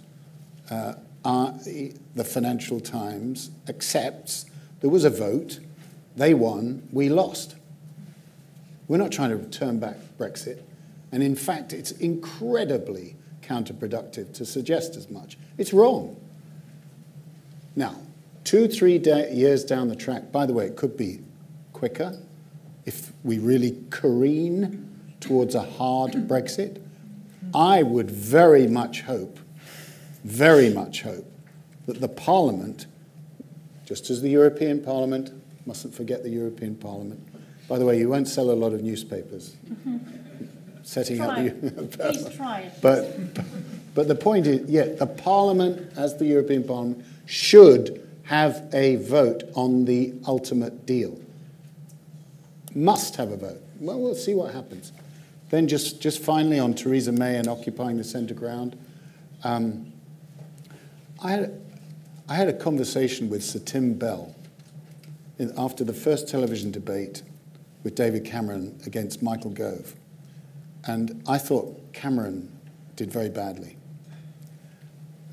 uh, 0.70 0.94
the 1.24 2.24
Financial 2.24 2.80
Times 2.80 3.52
accepts 3.68 4.46
there 4.84 4.90
was 4.90 5.06
a 5.06 5.10
vote, 5.10 5.60
they 6.18 6.34
won, 6.34 6.90
we 6.92 7.08
lost. 7.08 7.56
We're 8.90 8.98
not 8.98 9.14
trying 9.14 9.30
to 9.30 9.50
turn 9.50 9.80
back 9.80 9.96
Brexit. 10.18 10.62
And 11.14 11.24
in 11.24 11.38
fact, 11.38 11.72
it's 11.72 11.92
incredibly 11.92 13.16
counterproductive 13.42 14.34
to 14.34 14.46
suggest 14.46 14.98
as 14.98 15.10
much. 15.10 15.38
It's 15.58 15.72
wrong. 15.72 16.20
Now, 17.78 17.96
two, 18.44 18.68
three 18.68 18.98
years 18.98 19.64
down 19.64 19.88
the 19.88 19.96
track, 19.96 20.34
by 20.34 20.46
the 20.46 20.54
way, 20.54 20.66
it 20.66 20.76
could 20.76 20.98
be 20.98 21.22
quicker 21.72 22.20
if 22.86 23.12
we 23.24 23.40
really 23.40 23.78
careen 23.90 24.90
towards 25.20 25.56
a 25.56 25.62
hard 25.62 26.14
Brexit, 26.14 26.82
I 27.54 27.84
would 27.84 28.10
very 28.10 28.68
much 28.68 29.02
hope, 29.02 29.40
very 30.24 30.70
much 30.70 31.02
hope, 31.02 31.32
that 31.86 32.02
the 32.02 32.08
Parliament, 32.08 32.88
just 33.86 34.10
as 34.10 34.22
the 34.22 34.30
European 34.30 34.82
Parliament, 34.82 35.32
mustn't 35.66 35.94
forget 35.94 36.24
the 36.24 36.30
European 36.30 36.76
Parliament. 36.76 37.22
By 37.68 37.78
the 37.78 37.86
way, 37.86 37.98
you 37.98 38.10
won't 38.10 38.28
sell 38.28 38.52
a 38.52 38.54
lot 38.54 38.74
of 38.74 38.82
newspapers. 38.82 39.56
Setting 40.84 41.18
try. 41.18 41.48
up 41.48 41.62
the. 41.62 41.98
Please 41.98 42.36
try. 42.36 42.72
But, 42.82 43.18
but 43.96 44.08
the 44.10 44.16
point 44.16 44.48
is, 44.48 44.70
yeah, 44.70 44.86
the 44.86 45.08
Parliament, 45.08 45.94
as 45.96 46.18
the 46.18 46.26
European 46.26 46.64
Parliament, 46.66 47.06
should 47.26 48.06
have 48.24 48.68
a 48.74 48.98
vote 48.98 49.44
on 49.56 49.86
the 49.86 50.14
ultimate 50.28 50.86
deal 50.86 51.18
must 52.76 53.16
have 53.16 53.32
a 53.32 53.38
vote. 53.38 53.62
Well, 53.80 54.00
we'll 54.00 54.16
see 54.16 54.34
what 54.34 54.54
happens. 54.54 54.92
Then 55.50 55.68
just, 55.68 56.02
just 56.02 56.24
finally 56.24 56.60
on 56.60 56.74
Theresa 56.74 57.12
May 57.12 57.38
and 57.38 57.48
occupying 57.48 57.98
the 57.98 58.04
centre 58.04 58.34
ground. 58.34 58.78
Um, 59.44 59.92
I, 61.24 61.32
had, 61.32 61.62
I 62.28 62.36
had 62.36 62.48
a 62.48 62.54
conversation 62.54 63.30
with 63.30 63.44
Sir 63.44 63.60
Tim 63.60 63.94
Bell 63.94 64.34
in, 65.38 65.54
after 65.58 65.84
the 65.84 65.94
first 65.94 66.28
television 66.28 66.72
debate 66.72 67.22
with 67.84 67.96
David 67.96 68.26
Cameron 68.26 68.80
against 68.86 69.22
Michael 69.22 69.52
Gove. 69.52 69.96
And 70.86 71.22
I 71.28 71.38
thought 71.38 71.94
Cameron 71.94 72.52
did 72.96 73.12
very 73.12 73.30
badly. 73.30 73.78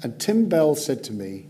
And 0.03 0.18
Tim 0.18 0.49
Bell 0.49 0.74
said 0.74 1.05
to 1.05 1.12
me, 1.12 1.47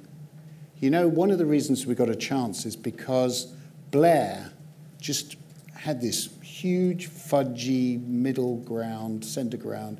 You 0.78 0.90
know, 0.90 1.08
one 1.08 1.30
of 1.30 1.38
the 1.38 1.46
reasons 1.46 1.86
we 1.86 1.94
got 1.94 2.08
a 2.08 2.16
chance 2.16 2.66
is 2.66 2.76
because 2.76 3.52
Blair 3.90 4.52
just 5.00 5.36
had 5.82 5.98
this 6.00 6.28
huge, 6.42 7.08
fudgy 7.08 8.06
middle 8.06 8.58
ground, 8.58 9.24
center 9.24 9.56
ground, 9.56 9.98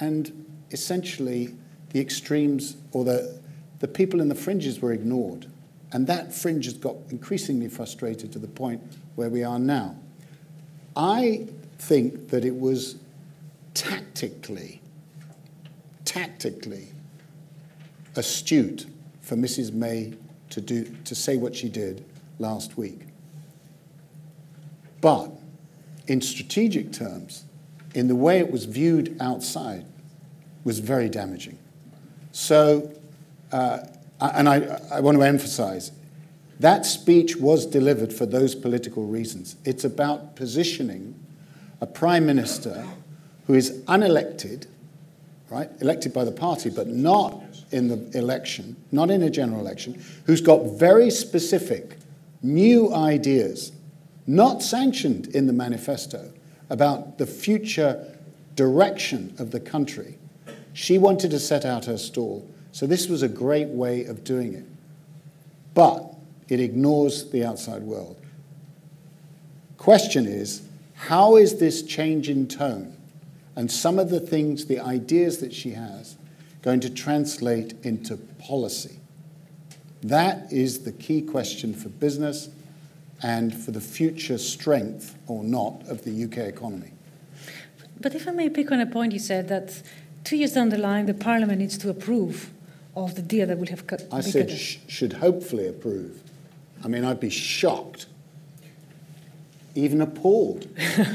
and 0.00 0.44
essentially 0.72 1.54
the 1.90 2.00
extremes 2.00 2.76
or 2.90 3.04
the, 3.04 3.40
the 3.78 3.86
people 3.86 4.20
in 4.20 4.28
the 4.28 4.34
fringes 4.34 4.80
were 4.80 4.92
ignored. 4.92 5.46
And 5.92 6.08
that 6.08 6.34
fringe 6.34 6.64
has 6.64 6.74
got 6.74 6.96
increasingly 7.10 7.68
frustrated 7.68 8.32
to 8.32 8.40
the 8.40 8.48
point 8.48 8.82
where 9.14 9.28
we 9.28 9.44
are 9.44 9.60
now. 9.60 9.94
I 10.96 11.46
think 11.78 12.30
that 12.30 12.44
it 12.44 12.58
was 12.58 12.96
tactically, 13.74 14.82
tactically 16.04 16.88
astute 18.16 18.86
for 19.20 19.36
Mrs. 19.36 19.72
May 19.72 20.14
to, 20.50 20.60
do, 20.60 20.84
to 21.04 21.14
say 21.14 21.36
what 21.36 21.54
she 21.54 21.68
did 21.68 22.04
last 22.40 22.76
week. 22.76 23.02
But 25.02 25.30
in 26.06 26.22
strategic 26.22 26.92
terms, 26.92 27.44
in 27.94 28.08
the 28.08 28.16
way 28.16 28.38
it 28.38 28.50
was 28.50 28.64
viewed 28.64 29.14
outside, 29.20 29.84
was 30.64 30.78
very 30.78 31.10
damaging. 31.10 31.58
So, 32.30 32.90
uh, 33.50 33.80
and 34.20 34.48
I, 34.48 34.80
I 34.90 35.00
want 35.00 35.18
to 35.18 35.22
emphasize, 35.22 35.92
that 36.60 36.86
speech 36.86 37.36
was 37.36 37.66
delivered 37.66 38.12
for 38.12 38.24
those 38.24 38.54
political 38.54 39.04
reasons. 39.04 39.56
It's 39.64 39.84
about 39.84 40.36
positioning 40.36 41.14
a 41.80 41.86
prime 41.86 42.24
minister 42.24 42.86
who 43.48 43.54
is 43.54 43.82
unelected, 43.88 44.66
right, 45.50 45.68
elected 45.80 46.14
by 46.14 46.24
the 46.24 46.30
party, 46.32 46.70
but 46.70 46.86
not 46.86 47.42
in 47.72 47.88
the 47.88 48.16
election, 48.16 48.76
not 48.92 49.10
in 49.10 49.24
a 49.24 49.30
general 49.30 49.60
election, 49.60 50.00
who's 50.26 50.40
got 50.40 50.62
very 50.78 51.10
specific 51.10 51.96
new 52.42 52.94
ideas 52.94 53.72
not 54.26 54.62
sanctioned 54.62 55.28
in 55.28 55.46
the 55.46 55.52
manifesto, 55.52 56.32
about 56.70 57.18
the 57.18 57.26
future 57.26 58.18
direction 58.54 59.34
of 59.38 59.50
the 59.50 59.60
country. 59.60 60.18
She 60.72 60.98
wanted 60.98 61.30
to 61.32 61.38
set 61.38 61.64
out 61.64 61.84
her 61.84 61.98
stall. 61.98 62.48
So 62.72 62.86
this 62.86 63.08
was 63.08 63.22
a 63.22 63.28
great 63.28 63.68
way 63.68 64.04
of 64.04 64.24
doing 64.24 64.54
it. 64.54 64.64
But 65.74 66.14
it 66.48 66.60
ignores 66.60 67.30
the 67.30 67.44
outside 67.44 67.82
world. 67.82 68.16
Question 69.76 70.26
is, 70.26 70.62
how 70.94 71.36
is 71.36 71.58
this 71.58 71.82
change 71.82 72.28
in 72.28 72.46
tone 72.46 72.96
and 73.56 73.70
some 73.70 73.98
of 73.98 74.08
the 74.08 74.20
things, 74.20 74.66
the 74.66 74.80
ideas 74.80 75.38
that 75.38 75.52
she 75.52 75.70
has, 75.70 76.16
going 76.62 76.80
to 76.80 76.90
translate 76.90 77.74
into 77.82 78.16
policy? 78.16 78.98
That 80.02 80.52
is 80.52 80.84
the 80.84 80.92
key 80.92 81.22
question 81.22 81.74
for 81.74 81.88
business 81.88 82.48
and 83.22 83.54
for 83.54 83.70
the 83.70 83.80
future 83.80 84.38
strength 84.38 85.16
or 85.26 85.44
not 85.44 85.88
of 85.88 86.04
the 86.04 86.24
UK 86.24 86.38
economy. 86.38 86.92
But 88.00 88.14
if 88.14 88.26
I 88.26 88.32
may 88.32 88.50
pick 88.50 88.72
on 88.72 88.80
a 88.80 88.86
point, 88.86 89.12
you 89.12 89.20
said 89.20 89.48
that 89.48 89.82
two 90.24 90.36
years 90.36 90.52
down 90.52 90.70
the 90.70 90.78
line, 90.78 91.06
the 91.06 91.14
Parliament 91.14 91.60
needs 91.60 91.78
to 91.78 91.90
approve 91.90 92.50
of 92.96 93.14
the 93.14 93.22
deal 93.22 93.46
that 93.46 93.58
will 93.58 93.68
have 93.68 93.86
cut. 93.86 94.02
I 94.10 94.20
said 94.20 94.50
sh- 94.50 94.78
should 94.88 95.14
hopefully 95.14 95.68
approve. 95.68 96.20
I 96.84 96.88
mean, 96.88 97.04
I'd 97.04 97.20
be 97.20 97.30
shocked, 97.30 98.06
even 99.74 100.00
appalled. 100.00 100.66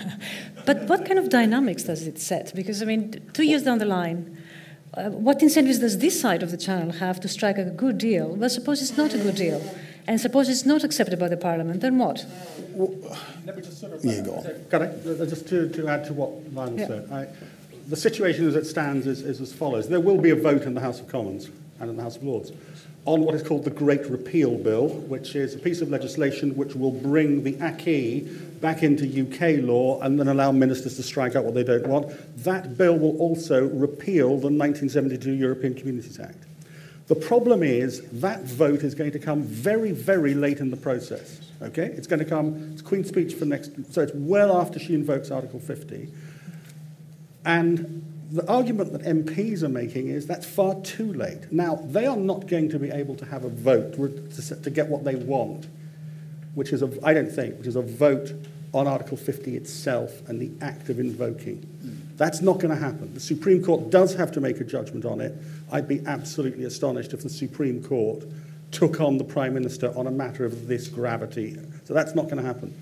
but 0.66 0.84
what 0.84 1.06
kind 1.06 1.20
of 1.20 1.30
dynamics 1.30 1.84
does 1.84 2.08
it 2.08 2.20
set? 2.20 2.56
Because, 2.56 2.82
I 2.82 2.86
mean, 2.86 3.22
two 3.34 3.44
years 3.44 3.64
down 3.64 3.80
the 3.80 3.86
line, 3.86 4.42
uh, 4.94 5.10
what 5.10 5.44
incentives 5.44 5.80
does 5.80 5.98
this 5.98 6.20
side 6.20 6.42
of 6.42 6.52
the 6.52 6.58
channel 6.58 6.94
have 6.94 7.20
to 7.20 7.28
strike 7.28 7.58
a 7.58 7.66
good 7.66 7.98
deal? 7.98 8.30
Well, 8.30 8.50
suppose 8.50 8.82
it's 8.82 8.98
not 8.98 9.14
a 9.14 9.18
good 9.18 9.36
deal 9.36 9.62
And 10.08 10.22
suppose 10.22 10.48
it's 10.48 10.66
not 10.66 10.84
accepted 10.86 11.20
by 11.20 11.28
the 11.28 11.36
Parliament, 11.36 11.82
then 11.82 11.98
what? 11.98 12.26
Let 13.46 13.58
me 13.58 13.62
just 13.62 13.80
sort 13.80 13.92
of. 13.92 14.06
Yeah, 14.06 14.22
go 14.22 14.36
on. 14.36 14.66
Can 14.70 14.82
I, 14.82 14.86
uh, 14.86 15.26
just 15.26 15.48
to, 15.50 15.68
to 15.70 15.88
add 15.90 16.06
to 16.06 16.14
what 16.14 16.32
Lionel 16.54 16.80
Yeah. 16.80 16.88
said. 16.88 17.12
I, 17.12 17.28
the 17.90 17.98
situation 17.98 18.48
as 18.48 18.56
it 18.56 18.66
stands 18.66 19.06
is, 19.06 19.22
is 19.22 19.42
as 19.42 19.52
follows. 19.54 19.90
There 19.90 20.00
will 20.00 20.18
be 20.18 20.30
a 20.30 20.36
vote 20.36 20.64
in 20.64 20.74
the 20.74 20.82
House 20.82 21.00
of 21.00 21.08
Commons 21.10 21.50
and 21.80 21.90
in 21.90 21.98
the 21.98 22.04
House 22.04 22.16
of 22.16 22.24
Lords 22.24 22.52
on 23.06 23.22
what 23.22 23.34
is 23.36 23.42
called 23.42 23.64
the 23.64 23.70
Great 23.70 24.06
Repeal 24.10 24.58
Bill, 24.58 24.90
which 24.90 25.36
is 25.36 25.56
a 25.56 25.58
piece 25.60 25.80
of 25.80 25.90
legislation 25.90 26.56
which 26.58 26.76
will 26.76 26.92
bring 26.92 27.44
the 27.44 27.58
acquis 27.62 28.22
back 28.60 28.84
into 28.84 29.06
UK 29.06 29.64
law 29.64 30.02
and 30.02 30.20
then 30.20 30.28
allow 30.28 30.52
ministers 30.52 30.98
to 30.98 31.04
strike 31.04 31.36
out 31.36 31.46
what 31.46 31.54
they 31.54 31.64
don't 31.64 31.88
want. 31.88 32.10
That 32.44 32.78
bill 32.78 32.98
will 32.98 33.18
also 33.18 33.66
repeal 33.66 34.28
the 34.30 34.50
1972 34.50 35.32
European 35.32 35.74
Communities 35.74 36.20
Act. 36.20 36.44
The 37.08 37.16
problem 37.16 37.64
is 37.64 38.02
that 38.20 38.44
vote 38.44 38.84
is 38.84 38.94
going 38.94 39.12
to 39.12 39.20
come 39.20 39.44
very, 39.44 39.92
very 39.92 40.34
late 40.34 40.60
in 40.60 40.72
the 40.72 40.78
process. 40.78 41.40
Okay, 41.62 41.86
it's 41.86 42.06
going 42.06 42.20
to 42.20 42.26
come. 42.26 42.72
It's 42.74 42.82
Queen's 42.82 43.08
speech 43.08 43.34
for 43.34 43.46
next, 43.46 43.72
so 43.92 44.02
it's 44.02 44.12
well 44.14 44.60
after 44.60 44.78
she 44.78 44.94
invokes 44.94 45.32
Article 45.32 45.60
50. 45.60 46.10
And 47.46 48.04
the 48.32 48.46
argument 48.50 48.92
that 48.92 49.04
MPs 49.04 49.64
are 49.64 49.70
making 49.70 50.10
is 50.10 50.28
that's 50.28 50.46
far 50.46 50.76
too 50.82 51.14
late. 51.14 51.52
Now 51.52 51.76
they 51.76 52.06
are 52.06 52.18
not 52.18 52.48
going 52.48 52.70
to 52.70 52.80
be 52.80 52.92
able 52.92 53.16
to 53.16 53.26
have 53.26 53.46
a 53.46 53.50
vote 53.50 53.94
to, 53.94 54.62
to 54.62 54.70
get 54.70 54.90
what 54.90 55.06
they 55.06 55.16
want, 55.16 55.68
which 56.54 56.74
is 56.74 56.82
a, 56.82 56.92
I 57.04 57.14
don't 57.14 57.32
think, 57.32 57.58
which 57.58 57.68
is 57.68 57.78
a 57.78 57.82
vote 57.82 58.34
on 58.74 58.86
Article 58.86 59.16
50 59.16 59.56
itself 59.56 60.28
and 60.28 60.42
the 60.42 60.52
act 60.64 60.90
of 60.90 61.00
invoking. 61.00 61.66
That's 62.18 62.42
not 62.42 62.60
going 62.60 62.70
to 62.74 62.76
happen. 62.76 63.14
The 63.14 63.20
Supreme 63.20 63.64
Court 63.64 63.92
does 63.92 64.16
have 64.16 64.32
to 64.34 64.42
make 64.42 64.60
a 64.60 64.64
judgment 64.64 65.06
on 65.06 65.22
it. 65.22 65.34
I'd 65.72 65.88
be 65.88 66.04
absolutely 66.06 66.66
astonished 66.66 67.14
if 67.14 67.22
the 67.22 67.30
Supreme 67.30 67.84
Court 67.84 68.24
took 68.72 69.00
on 69.00 69.18
the 69.18 69.24
Prime 69.24 69.54
Minister 69.54 69.96
on 69.98 70.08
a 70.08 70.12
matter 70.12 70.44
of 70.44 70.68
this 70.68 70.88
gravity. 70.88 71.58
So 71.86 71.94
that's 71.94 72.16
not 72.16 72.26
going 72.26 72.38
to 72.38 72.44
happen. 72.44 72.76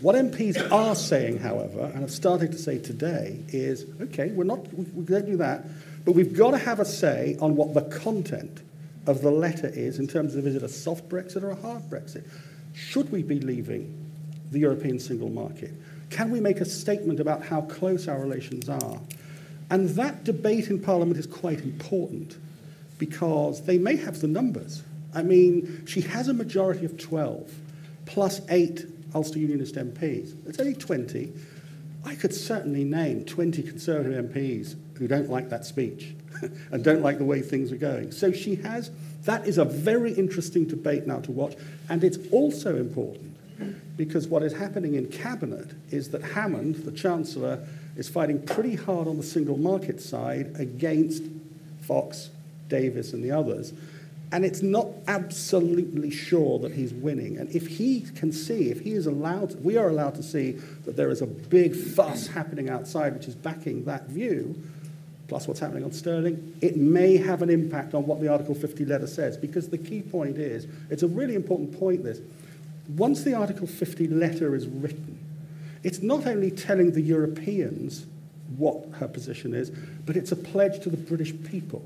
What 0.00 0.16
MPs 0.16 0.72
are 0.72 0.94
saying, 0.94 1.38
however, 1.38 1.84
and 1.92 2.00
have 2.00 2.10
started 2.10 2.52
to 2.52 2.58
say 2.58 2.78
today, 2.78 3.38
is 3.48 3.84
okay, 4.00 4.30
we're 4.30 4.44
not, 4.44 4.72
we, 4.72 4.84
we 4.86 5.04
don't 5.04 5.26
do 5.26 5.36
that, 5.36 5.64
but 6.04 6.12
we've 6.12 6.36
got 6.36 6.52
to 6.52 6.58
have 6.58 6.80
a 6.80 6.84
say 6.84 7.36
on 7.40 7.54
what 7.54 7.74
the 7.74 7.82
content 7.82 8.62
of 9.06 9.22
the 9.22 9.30
letter 9.30 9.68
is 9.68 9.98
in 9.98 10.06
terms 10.06 10.34
of 10.34 10.46
is 10.46 10.56
it 10.56 10.62
a 10.62 10.68
soft 10.68 11.08
Brexit 11.08 11.42
or 11.42 11.50
a 11.50 11.54
hard 11.54 11.82
Brexit? 11.90 12.26
Should 12.74 13.12
we 13.12 13.22
be 13.22 13.40
leaving 13.40 13.94
the 14.50 14.58
European 14.58 14.98
single 14.98 15.28
market? 15.28 15.72
Can 16.10 16.30
we 16.30 16.40
make 16.40 16.60
a 16.60 16.64
statement 16.64 17.20
about 17.20 17.44
how 17.44 17.62
close 17.62 18.08
our 18.08 18.18
relations 18.18 18.68
are? 18.68 19.00
And 19.70 19.88
that 19.90 20.24
debate 20.24 20.68
in 20.68 20.80
Parliament 20.80 21.16
is 21.18 21.26
quite 21.26 21.60
important 21.60 22.36
because 22.98 23.62
they 23.62 23.78
may 23.78 23.96
have 23.96 24.20
the 24.20 24.26
numbers. 24.26 24.82
I 25.14 25.22
mean, 25.22 25.86
she 25.86 26.00
has 26.02 26.28
a 26.28 26.34
majority 26.34 26.84
of 26.84 26.98
12 26.98 27.52
plus 28.06 28.40
eight 28.48 28.84
Ulster 29.14 29.38
Unionist 29.38 29.76
MPs. 29.76 30.34
It's 30.46 30.58
only 30.58 30.74
20. 30.74 31.32
I 32.04 32.14
could 32.14 32.34
certainly 32.34 32.84
name 32.84 33.24
20 33.24 33.62
Conservative 33.62 34.24
MPs 34.24 34.76
who 34.96 35.06
don't 35.06 35.30
like 35.30 35.48
that 35.50 35.64
speech 35.64 36.14
and 36.72 36.82
don't 36.82 37.02
like 37.02 37.18
the 37.18 37.24
way 37.24 37.40
things 37.40 37.72
are 37.72 37.76
going. 37.76 38.10
So 38.12 38.32
she 38.32 38.56
has, 38.56 38.90
that 39.24 39.46
is 39.46 39.58
a 39.58 39.64
very 39.64 40.12
interesting 40.12 40.66
debate 40.66 41.06
now 41.06 41.20
to 41.20 41.32
watch. 41.32 41.54
And 41.88 42.02
it's 42.02 42.18
also 42.32 42.76
important 42.76 43.36
because 43.96 44.28
what 44.28 44.42
is 44.42 44.52
happening 44.52 44.94
in 44.94 45.06
Cabinet 45.08 45.70
is 45.90 46.10
that 46.10 46.22
Hammond, 46.22 46.76
the 46.76 46.92
Chancellor, 46.92 47.66
is 47.96 48.08
fighting 48.08 48.42
pretty 48.42 48.76
hard 48.76 49.08
on 49.08 49.16
the 49.16 49.22
single 49.22 49.56
market 49.56 50.00
side 50.00 50.54
against 50.58 51.24
Fox, 51.82 52.30
Davis, 52.68 53.12
and 53.12 53.22
the 53.22 53.30
others. 53.30 53.72
And 54.32 54.44
it's 54.44 54.62
not 54.62 54.86
absolutely 55.08 56.10
sure 56.10 56.60
that 56.60 56.72
he's 56.72 56.94
winning. 56.94 57.36
And 57.38 57.50
if 57.54 57.66
he 57.66 58.02
can 58.02 58.30
see, 58.30 58.70
if 58.70 58.80
he 58.80 58.92
is 58.92 59.06
allowed, 59.06 59.62
we 59.64 59.76
are 59.76 59.88
allowed 59.88 60.14
to 60.14 60.22
see 60.22 60.52
that 60.84 60.96
there 60.96 61.10
is 61.10 61.20
a 61.20 61.26
big 61.26 61.74
fuss 61.74 62.28
happening 62.28 62.70
outside 62.70 63.14
which 63.14 63.26
is 63.26 63.34
backing 63.34 63.84
that 63.86 64.06
view, 64.06 64.62
plus 65.26 65.48
what's 65.48 65.60
happening 65.60 65.84
on 65.84 65.92
Sterling, 65.92 66.56
it 66.60 66.76
may 66.76 67.16
have 67.16 67.42
an 67.42 67.50
impact 67.50 67.94
on 67.94 68.06
what 68.06 68.20
the 68.20 68.28
Article 68.28 68.54
50 68.54 68.84
letter 68.84 69.08
says. 69.08 69.36
Because 69.36 69.68
the 69.68 69.78
key 69.78 70.02
point 70.02 70.38
is, 70.38 70.66
it's 70.90 71.02
a 71.02 71.08
really 71.08 71.34
important 71.34 71.76
point, 71.78 72.04
this. 72.04 72.20
Once 72.96 73.22
the 73.22 73.34
Article 73.34 73.66
50 73.66 74.08
letter 74.08 74.54
is 74.54 74.66
written, 74.66 75.18
it's 75.82 76.02
not 76.02 76.26
only 76.26 76.50
telling 76.50 76.92
the 76.92 77.00
Europeans 77.00 78.06
what 78.56 78.84
her 78.94 79.08
position 79.08 79.54
is, 79.54 79.70
but 79.70 80.16
it's 80.16 80.32
a 80.32 80.36
pledge 80.36 80.82
to 80.82 80.90
the 80.90 80.96
British 80.96 81.32
people. 81.44 81.84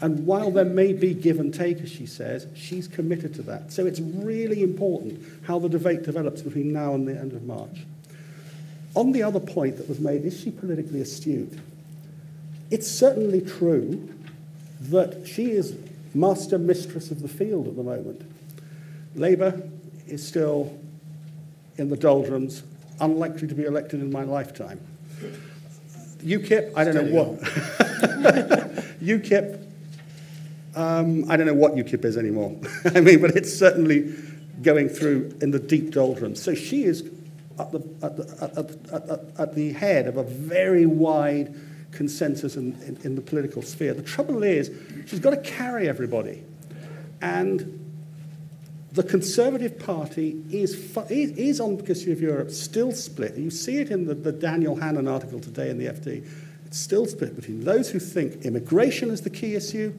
And 0.00 0.26
while 0.26 0.50
there 0.50 0.64
may 0.64 0.92
be 0.92 1.12
give 1.12 1.40
and 1.40 1.52
take, 1.52 1.80
as 1.80 1.90
she 1.90 2.06
says, 2.06 2.46
she's 2.54 2.86
committed 2.86 3.34
to 3.34 3.42
that. 3.42 3.72
So 3.72 3.84
it's 3.84 4.00
really 4.00 4.62
important 4.62 5.20
how 5.44 5.58
the 5.58 5.68
debate 5.68 6.04
develops 6.04 6.42
between 6.42 6.72
now 6.72 6.94
and 6.94 7.06
the 7.06 7.18
end 7.18 7.32
of 7.32 7.44
March. 7.44 7.84
On 8.94 9.12
the 9.12 9.22
other 9.22 9.40
point 9.40 9.76
that 9.76 9.88
was 9.88 10.00
made, 10.00 10.24
is 10.24 10.40
she 10.40 10.50
politically 10.50 11.00
astute? 11.00 11.58
It's 12.70 12.88
certainly 12.88 13.40
true 13.40 14.08
that 14.80 15.26
she 15.26 15.50
is 15.50 15.76
master 16.14 16.58
mistress 16.58 17.10
of 17.10 17.22
the 17.22 17.28
field 17.28 17.66
at 17.66 17.76
the 17.76 17.82
moment. 17.82 18.22
Labour 19.14 19.62
is 20.08 20.26
still 20.26 20.76
in 21.76 21.88
the 21.88 21.96
doldrums, 21.96 22.62
unlikely 23.00 23.48
to 23.48 23.54
be 23.54 23.64
elected 23.64 24.00
in 24.00 24.10
my 24.10 24.24
lifetime. 24.24 24.80
UKIP, 26.18 26.72
I 26.76 26.84
don't 26.84 26.94
know 26.94 27.24
what. 27.24 27.40
UKIP, 29.00 29.64
um, 30.74 31.30
I 31.30 31.36
don't 31.36 31.46
know 31.46 31.54
what 31.54 31.74
UKIP 31.74 32.04
is 32.04 32.16
anymore. 32.16 32.58
I 32.94 33.00
mean, 33.00 33.20
but 33.20 33.30
it's 33.36 33.56
certainly 33.56 34.14
going 34.62 34.88
through 34.88 35.36
in 35.40 35.52
the 35.52 35.58
deep 35.58 35.92
doldrums. 35.92 36.42
So 36.42 36.54
she 36.54 36.84
is 36.84 37.08
at 37.58 37.72
the, 37.72 37.78
at 38.02 38.16
the, 38.16 38.84
at, 38.92 39.10
at, 39.10 39.20
at 39.38 39.54
the 39.54 39.72
head 39.72 40.06
of 40.06 40.16
a 40.16 40.24
very 40.24 40.86
wide 40.86 41.54
consensus 41.92 42.56
in, 42.56 42.80
in, 42.82 42.98
in 43.04 43.14
the 43.14 43.20
political 43.20 43.62
sphere. 43.62 43.94
The 43.94 44.02
trouble 44.02 44.42
is, 44.42 44.70
she's 45.06 45.20
got 45.20 45.30
to 45.30 45.36
carry 45.38 45.88
everybody. 45.88 46.42
And 47.20 47.77
the 48.98 49.04
Conservative 49.04 49.78
Party 49.78 50.42
is, 50.50 50.74
is, 51.08 51.60
on 51.60 51.76
the 51.76 51.88
issue 51.88 52.10
of 52.10 52.20
Europe 52.20 52.50
still 52.50 52.90
split. 52.90 53.36
You 53.36 53.48
see 53.48 53.78
it 53.78 53.92
in 53.92 54.04
the, 54.06 54.14
the 54.14 54.32
Daniel 54.32 54.74
Hannan 54.74 55.06
article 55.06 55.38
today 55.38 55.70
in 55.70 55.78
the 55.78 55.86
FT. 55.86 56.28
It's 56.66 56.80
still 56.80 57.06
split 57.06 57.36
between 57.36 57.62
those 57.62 57.90
who 57.90 58.00
think 58.00 58.44
immigration 58.44 59.10
is 59.10 59.20
the 59.20 59.30
key 59.30 59.54
issue 59.54 59.94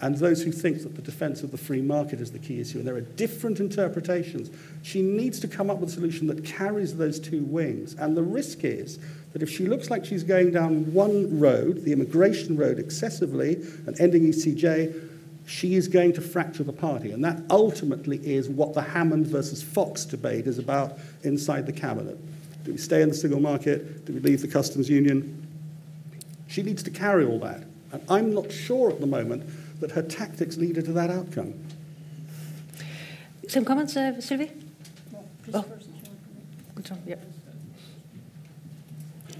and 0.00 0.16
those 0.18 0.44
who 0.44 0.52
think 0.52 0.84
that 0.84 0.94
the 0.94 1.02
defense 1.02 1.42
of 1.42 1.50
the 1.50 1.58
free 1.58 1.82
market 1.82 2.20
is 2.20 2.30
the 2.30 2.38
key 2.38 2.60
issue. 2.60 2.78
And 2.78 2.86
there 2.86 2.94
are 2.94 3.00
different 3.00 3.58
interpretations. 3.58 4.50
She 4.82 5.02
needs 5.02 5.40
to 5.40 5.48
come 5.48 5.68
up 5.68 5.78
with 5.78 5.88
a 5.88 5.92
solution 5.92 6.28
that 6.28 6.44
carries 6.44 6.96
those 6.96 7.18
two 7.18 7.42
wings. 7.42 7.94
And 7.94 8.16
the 8.16 8.22
risk 8.22 8.62
is 8.62 9.00
that 9.32 9.42
if 9.42 9.50
she 9.50 9.66
looks 9.66 9.90
like 9.90 10.04
she's 10.04 10.22
going 10.22 10.52
down 10.52 10.92
one 10.92 11.40
road, 11.40 11.82
the 11.82 11.92
immigration 11.92 12.56
road, 12.56 12.78
excessively 12.78 13.54
and 13.88 14.00
ending 14.00 14.22
ECJ, 14.22 15.15
she 15.46 15.76
is 15.76 15.86
going 15.86 16.12
to 16.12 16.20
fracture 16.20 16.64
the 16.64 16.72
party. 16.72 17.12
And 17.12 17.24
that 17.24 17.40
ultimately 17.50 18.18
is 18.18 18.48
what 18.48 18.74
the 18.74 18.82
Hammond 18.82 19.26
versus 19.28 19.62
Fox 19.62 20.04
debate 20.04 20.46
is 20.46 20.58
about 20.58 20.98
inside 21.22 21.66
the 21.66 21.72
cabinet. 21.72 22.18
Do 22.64 22.72
we 22.72 22.78
stay 22.78 23.00
in 23.00 23.08
the 23.08 23.14
single 23.14 23.40
market? 23.40 24.04
Do 24.04 24.12
we 24.12 24.20
leave 24.20 24.42
the 24.42 24.48
customs 24.48 24.90
union? 24.90 25.46
She 26.48 26.62
needs 26.62 26.82
to 26.82 26.90
carry 26.90 27.24
all 27.24 27.38
that. 27.40 27.62
And 27.92 28.02
I'm 28.10 28.34
not 28.34 28.50
sure 28.50 28.90
at 28.90 29.00
the 29.00 29.06
moment 29.06 29.48
that 29.80 29.92
her 29.92 30.02
tactics 30.02 30.56
lead 30.56 30.76
her 30.76 30.82
to 30.82 30.92
that 30.92 31.10
outcome. 31.10 31.54
Some 33.48 33.64
comments, 33.64 33.96
uh, 33.96 34.20
Sylvie? 34.20 34.50
Oh. 35.54 35.64
Good 36.74 36.90
one, 36.90 37.02
yep. 37.06 37.24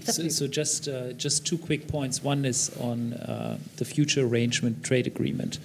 So, 0.05 0.29
so 0.29 0.47
just 0.47 0.87
uh, 0.87 1.11
just 1.13 1.45
two 1.45 1.57
quick 1.57 1.89
points. 1.89 2.23
One 2.23 2.45
is 2.45 2.71
on 2.79 3.13
uh, 3.13 3.57
the 3.75 3.83
future 3.83 4.25
arrangement 4.25 4.83
trade 4.85 5.05
agreement. 5.05 5.59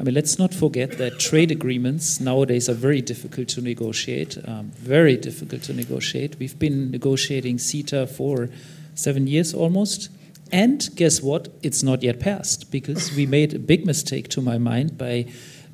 I 0.00 0.02
mean, 0.02 0.14
let's 0.14 0.38
not 0.38 0.54
forget 0.54 0.96
that 0.96 1.20
trade 1.20 1.50
agreements 1.50 2.20
nowadays 2.20 2.70
are 2.70 2.74
very 2.74 3.02
difficult 3.02 3.48
to 3.48 3.60
negotiate. 3.60 4.38
Um, 4.48 4.70
very 4.70 5.18
difficult 5.18 5.62
to 5.64 5.74
negotiate. 5.74 6.36
We've 6.38 6.58
been 6.58 6.90
negotiating 6.90 7.58
CETA 7.58 8.08
for 8.08 8.48
seven 8.94 9.26
years 9.26 9.52
almost. 9.52 10.08
And 10.50 10.88
guess 10.96 11.20
what? 11.22 11.48
It's 11.62 11.82
not 11.82 12.02
yet 12.02 12.18
passed 12.18 12.70
because 12.70 13.14
we 13.14 13.26
made 13.26 13.52
a 13.52 13.58
big 13.58 13.84
mistake, 13.84 14.28
to 14.30 14.40
my 14.40 14.56
mind, 14.56 14.96
by 14.96 15.26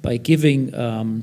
by 0.03 0.17
giving 0.17 0.75
um, 0.75 1.23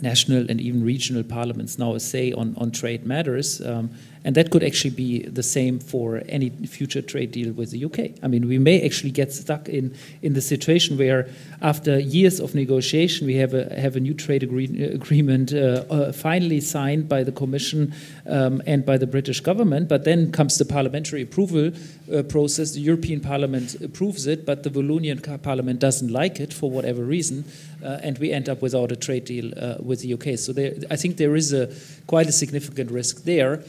national 0.00 0.50
and 0.50 0.60
even 0.60 0.84
regional 0.84 1.22
parliaments 1.22 1.78
now 1.78 1.94
a 1.94 2.00
say 2.00 2.32
on, 2.32 2.54
on 2.56 2.72
trade 2.72 3.06
matters. 3.06 3.60
Um, 3.60 3.90
and 4.24 4.34
that 4.36 4.50
could 4.50 4.62
actually 4.62 4.90
be 4.90 5.22
the 5.22 5.42
same 5.42 5.78
for 5.78 6.22
any 6.28 6.50
future 6.50 7.02
trade 7.02 7.32
deal 7.32 7.52
with 7.52 7.70
the 7.70 7.84
UK. 7.84 8.22
I 8.22 8.28
mean, 8.28 8.46
we 8.46 8.58
may 8.58 8.84
actually 8.84 9.10
get 9.10 9.32
stuck 9.32 9.68
in, 9.68 9.94
in 10.22 10.34
the 10.34 10.40
situation 10.40 10.96
where, 10.96 11.28
after 11.60 11.98
years 11.98 12.40
of 12.40 12.54
negotiation, 12.54 13.26
we 13.26 13.34
have 13.36 13.54
a, 13.54 13.78
have 13.80 13.96
a 13.96 14.00
new 14.00 14.14
trade 14.14 14.42
agree 14.42 14.82
agreement 14.84 15.52
uh, 15.52 15.84
uh, 15.90 16.12
finally 16.12 16.60
signed 16.60 17.08
by 17.08 17.24
the 17.24 17.32
Commission 17.32 17.94
um, 18.26 18.62
and 18.66 18.86
by 18.86 18.96
the 18.96 19.06
British 19.06 19.40
government. 19.40 19.88
But 19.88 20.04
then 20.04 20.30
comes 20.30 20.58
the 20.58 20.64
parliamentary 20.64 21.22
approval 21.22 21.72
uh, 22.12 22.22
process. 22.22 22.72
The 22.72 22.80
European 22.80 23.20
Parliament 23.20 23.74
approves 23.82 24.26
it, 24.26 24.46
but 24.46 24.62
the 24.62 24.70
Walloonian 24.70 25.42
Parliament 25.42 25.80
doesn't 25.80 26.12
like 26.12 26.38
it 26.38 26.52
for 26.52 26.70
whatever 26.70 27.02
reason. 27.02 27.44
uh, 27.84 27.98
and 28.02 28.18
we 28.18 28.32
end 28.32 28.48
up 28.48 28.62
without 28.62 28.92
a 28.92 28.96
trade 28.96 29.24
deal 29.24 29.52
uh, 29.56 29.76
with 29.80 30.00
the 30.00 30.14
UK. 30.14 30.38
So 30.38 30.52
there, 30.52 30.74
I 30.90 30.96
think 30.96 31.16
there 31.16 31.34
is 31.34 31.52
a 31.52 31.72
quite 32.06 32.28
a 32.28 32.32
significant 32.32 32.90
risk 32.90 33.24
there. 33.24 33.62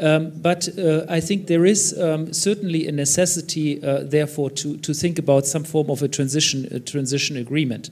Um, 0.00 0.30
but 0.30 0.68
uh, 0.78 1.04
I 1.08 1.20
think 1.20 1.46
there 1.46 1.64
is 1.64 1.98
um, 1.98 2.32
certainly 2.32 2.86
a 2.86 2.92
necessity, 2.92 3.82
uh, 3.82 4.04
therefore, 4.04 4.50
to, 4.50 4.76
to 4.78 4.94
think 4.94 5.18
about 5.18 5.46
some 5.46 5.64
form 5.64 5.90
of 5.90 6.02
a 6.02 6.08
transition 6.08 6.68
a 6.70 6.80
transition 6.80 7.36
agreement. 7.36 7.90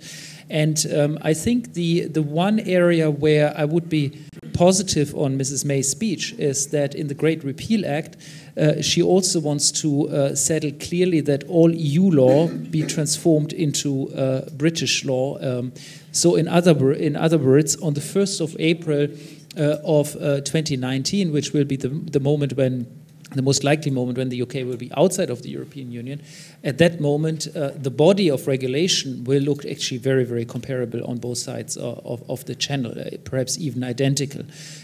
And 0.48 0.86
um, 0.96 1.18
I 1.22 1.34
think 1.34 1.72
the 1.74 2.06
the 2.06 2.22
one 2.22 2.60
area 2.60 3.10
where 3.10 3.52
I 3.56 3.64
would 3.64 3.88
be 3.88 4.12
positive 4.52 5.14
on 5.14 5.38
Mrs. 5.38 5.64
May's 5.64 5.90
speech 5.90 6.32
is 6.38 6.68
that 6.68 6.94
in 6.94 7.08
the 7.08 7.14
Great 7.14 7.44
Repeal 7.44 7.84
Act, 7.84 8.16
uh, 8.56 8.80
she 8.80 9.02
also 9.02 9.40
wants 9.40 9.70
to 9.70 10.08
uh, 10.08 10.34
settle 10.34 10.72
clearly 10.80 11.20
that 11.20 11.44
all 11.44 11.70
EU 11.74 12.10
law 12.10 12.48
be 12.48 12.82
transformed 12.82 13.52
into 13.52 14.08
uh, 14.14 14.48
British 14.56 15.04
law. 15.04 15.36
Um, 15.40 15.72
so, 16.12 16.36
in 16.36 16.48
other 16.48 16.92
in 16.92 17.16
other 17.16 17.38
words, 17.38 17.76
on 17.82 17.94
the 17.94 18.00
first 18.00 18.40
of 18.40 18.56
April 18.58 19.08
of 19.56 20.14
uh, 20.16 20.40
2019, 20.40 21.32
which 21.32 21.52
will 21.52 21.64
be 21.64 21.76
the, 21.76 21.88
the 21.88 22.20
moment 22.20 22.54
when 22.54 22.86
the 23.32 23.42
most 23.42 23.64
likely 23.64 23.90
moment 23.90 24.18
when 24.18 24.28
the 24.28 24.40
UK 24.40 24.54
will 24.54 24.76
be 24.76 24.90
outside 24.96 25.30
of 25.30 25.42
the 25.42 25.50
European 25.50 25.90
Union. 25.90 26.22
At 26.62 26.78
that 26.78 27.00
moment, 27.00 27.48
uh, 27.56 27.70
the 27.74 27.90
body 27.90 28.30
of 28.30 28.46
regulation 28.46 29.24
will 29.24 29.42
look 29.42 29.66
actually 29.66 29.98
very, 29.98 30.24
very 30.24 30.44
comparable 30.44 31.04
on 31.04 31.18
both 31.18 31.38
sides 31.38 31.76
of, 31.76 31.98
of, 32.06 32.30
of 32.30 32.44
the 32.44 32.54
channel, 32.54 32.92
uh, 32.98 33.16
perhaps 33.24 33.58
even 33.58 33.82
identical. 33.82 34.42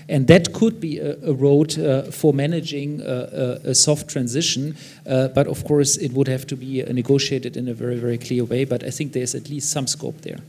And 0.09 0.27
that 0.27 0.53
could 0.53 0.81
be 0.81 0.99
a, 0.99 1.16
a 1.25 1.33
road 1.33 1.79
uh, 1.79 2.03
for 2.11 2.33
managing 2.33 3.03
uh, 3.03 3.59
a, 3.64 3.70
a, 3.70 3.75
soft 3.75 4.09
transition, 4.09 4.77
uh, 5.07 5.29
but 5.29 5.47
of 5.47 5.64
course, 5.64 5.97
it 5.97 6.12
would 6.12 6.29
have 6.29 6.47
to 6.49 6.57
be 6.57 6.83
negotiated 6.83 7.57
in 7.57 7.68
a 7.68 7.75
very, 7.75 7.97
very 7.97 8.18
clear 8.18 8.45
way. 8.45 8.64
But 8.64 8.83
I 8.83 8.91
think 8.91 9.12
there's 9.12 9.35
at 9.35 9.49
least 9.49 9.70
some 9.70 9.87
scope 9.87 10.20
there. 10.23 10.41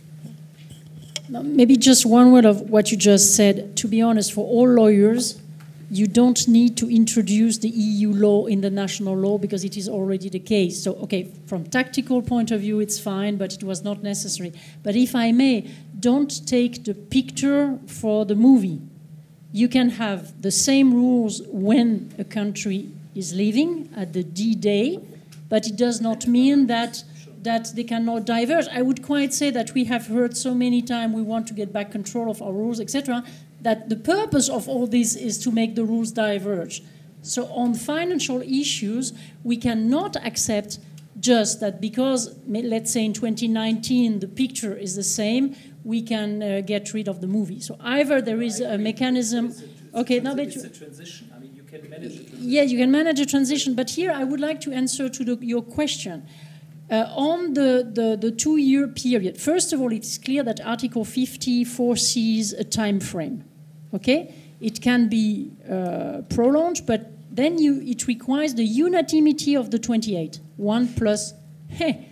Maybe 1.30 1.78
just 1.78 2.06
one 2.06 2.32
word 2.32 2.46
of 2.46 2.70
what 2.70 2.92
you 2.92 2.98
just 2.98 3.36
said. 3.36 3.78
To 3.78 3.88
be 3.88 4.02
honest, 4.02 4.34
for 4.34 4.46
all 4.46 4.68
lawyers, 4.68 5.42
you 5.90 6.08
don't 6.08 6.48
need 6.48 6.76
to 6.78 6.90
introduce 6.90 7.60
the 7.60 7.70
EU 7.70 8.12
law 8.12 8.46
in 8.46 8.62
the 8.62 8.70
national 8.70 9.16
law 9.16 9.38
because 9.38 9.64
it 9.64 9.78
is 9.78 9.88
already 9.88 10.28
the 10.28 10.40
case. 10.40 10.84
So, 10.84 10.96
okay, 10.96 11.32
from 11.46 11.66
tactical 11.66 12.22
point 12.22 12.52
of 12.52 12.62
view, 12.62 12.80
it's 12.80 13.00
fine, 13.00 13.38
but 13.38 13.54
it 13.54 13.64
was 13.64 13.84
not 13.84 14.04
necessary. 14.04 14.54
But 14.82 14.96
if 14.96 15.16
I 15.16 15.32
may, 15.32 15.70
don't 16.00 16.46
take 16.48 16.84
the 16.84 16.94
picture 16.94 17.78
for 17.86 18.26
the 18.26 18.36
movie. 18.36 18.82
You 19.52 19.70
can 19.70 19.92
have 19.92 20.42
the 20.42 20.52
same 20.52 20.94
rules 20.94 21.42
when 21.48 22.14
a 22.18 22.24
country 22.24 22.90
is 23.16 23.34
leaving 23.34 23.90
at 23.96 24.14
the 24.14 24.24
D 24.24 24.56
day, 24.56 25.00
but 25.48 25.68
it 25.68 25.76
does 25.76 26.02
not 26.02 26.26
mean 26.26 26.68
that 26.68 27.04
that 27.44 27.76
they 27.76 27.84
cannot 27.84 28.26
diverge. 28.26 28.68
I 28.72 28.82
would 28.82 29.04
quite 29.04 29.34
say 29.34 29.50
that 29.52 29.74
we 29.74 29.86
have 29.86 30.08
heard 30.08 30.36
so 30.36 30.54
many 30.54 30.82
times 30.82 31.14
we 31.14 31.22
want 31.22 31.48
to 31.48 31.54
get 31.54 31.72
back 31.72 31.92
control 31.92 32.30
of 32.30 32.42
our 32.42 32.52
rules, 32.52 32.80
etc 32.80 33.24
that 33.64 33.90
the 33.90 33.96
purpose 33.96 34.50
of 34.50 34.70
all 34.70 34.88
this 34.88 35.16
is 35.16 35.38
to 35.40 35.52
make 35.52 35.76
the 35.76 35.84
rules 35.84 36.12
diverge. 36.12 36.84
So, 37.22 37.46
on 37.48 37.74
financial 37.74 38.42
issues, 38.42 39.14
we 39.44 39.56
cannot 39.56 40.18
accept 40.18 40.80
just 41.20 41.62
that 41.62 41.80
because, 41.80 42.36
let's 42.48 42.92
say 42.92 43.06
in 43.06 43.14
2019, 43.14 44.20
the 44.20 44.28
picture 44.28 44.76
is 44.76 44.96
the 44.96 45.04
same, 45.04 45.56
we 45.86 46.02
can 46.02 46.44
uh, 46.44 46.62
get 46.66 46.94
rid 46.94 47.08
of 47.08 47.22
the 47.22 47.28
movie. 47.28 47.62
So, 47.62 47.78
either 47.80 48.22
there 48.22 48.42
is 48.42 48.60
a 48.60 48.78
mechanism. 48.78 49.54
Okay, 49.96 50.20
now 50.20 50.36
but 50.36 50.48
it's 50.48 50.64
a 50.64 50.70
transition. 50.70 51.32
I 51.34 51.40
mean, 51.40 51.56
you 51.56 51.64
can 51.64 51.90
manage 51.90 52.16
it. 52.20 52.34
Yeah, 52.34 52.64
you 52.64 52.78
can 52.78 52.92
manage 52.92 53.22
a 53.22 53.26
transition. 53.26 53.74
But 53.74 53.92
here, 53.92 54.12
I 54.12 54.26
would 54.26 54.42
like 54.42 54.60
to 54.62 54.74
answer 54.74 55.08
to 55.08 55.24
the, 55.24 55.38
your 55.46 55.62
question. 55.62 56.28
Uh, 56.90 57.06
on 57.16 57.54
the, 57.54 57.90
the, 57.94 58.18
the 58.20 58.32
two 58.32 58.58
year 58.58 58.88
period, 58.88 59.40
first 59.40 59.74
of 59.74 59.82
all, 59.82 59.92
it's 59.92 60.18
clear 60.18 60.44
that 60.44 60.60
Article 60.62 61.06
50 61.06 61.64
foresees 61.64 62.54
a 62.54 62.64
time 62.64 63.00
frame. 63.00 63.46
Okay, 63.94 64.34
it 64.60 64.82
can 64.82 65.08
be 65.08 65.52
uh, 65.70 66.22
prolonged, 66.30 66.82
but 66.86 67.12
then 67.32 67.58
you, 67.58 67.82
it 67.82 68.08
requires 68.08 68.56
the 68.56 68.64
unanimity 68.64 69.56
of 69.56 69.72
the 69.72 69.80
28. 69.80 70.40
One 70.58 70.88
plus, 70.94 71.34
hey, 71.68 72.10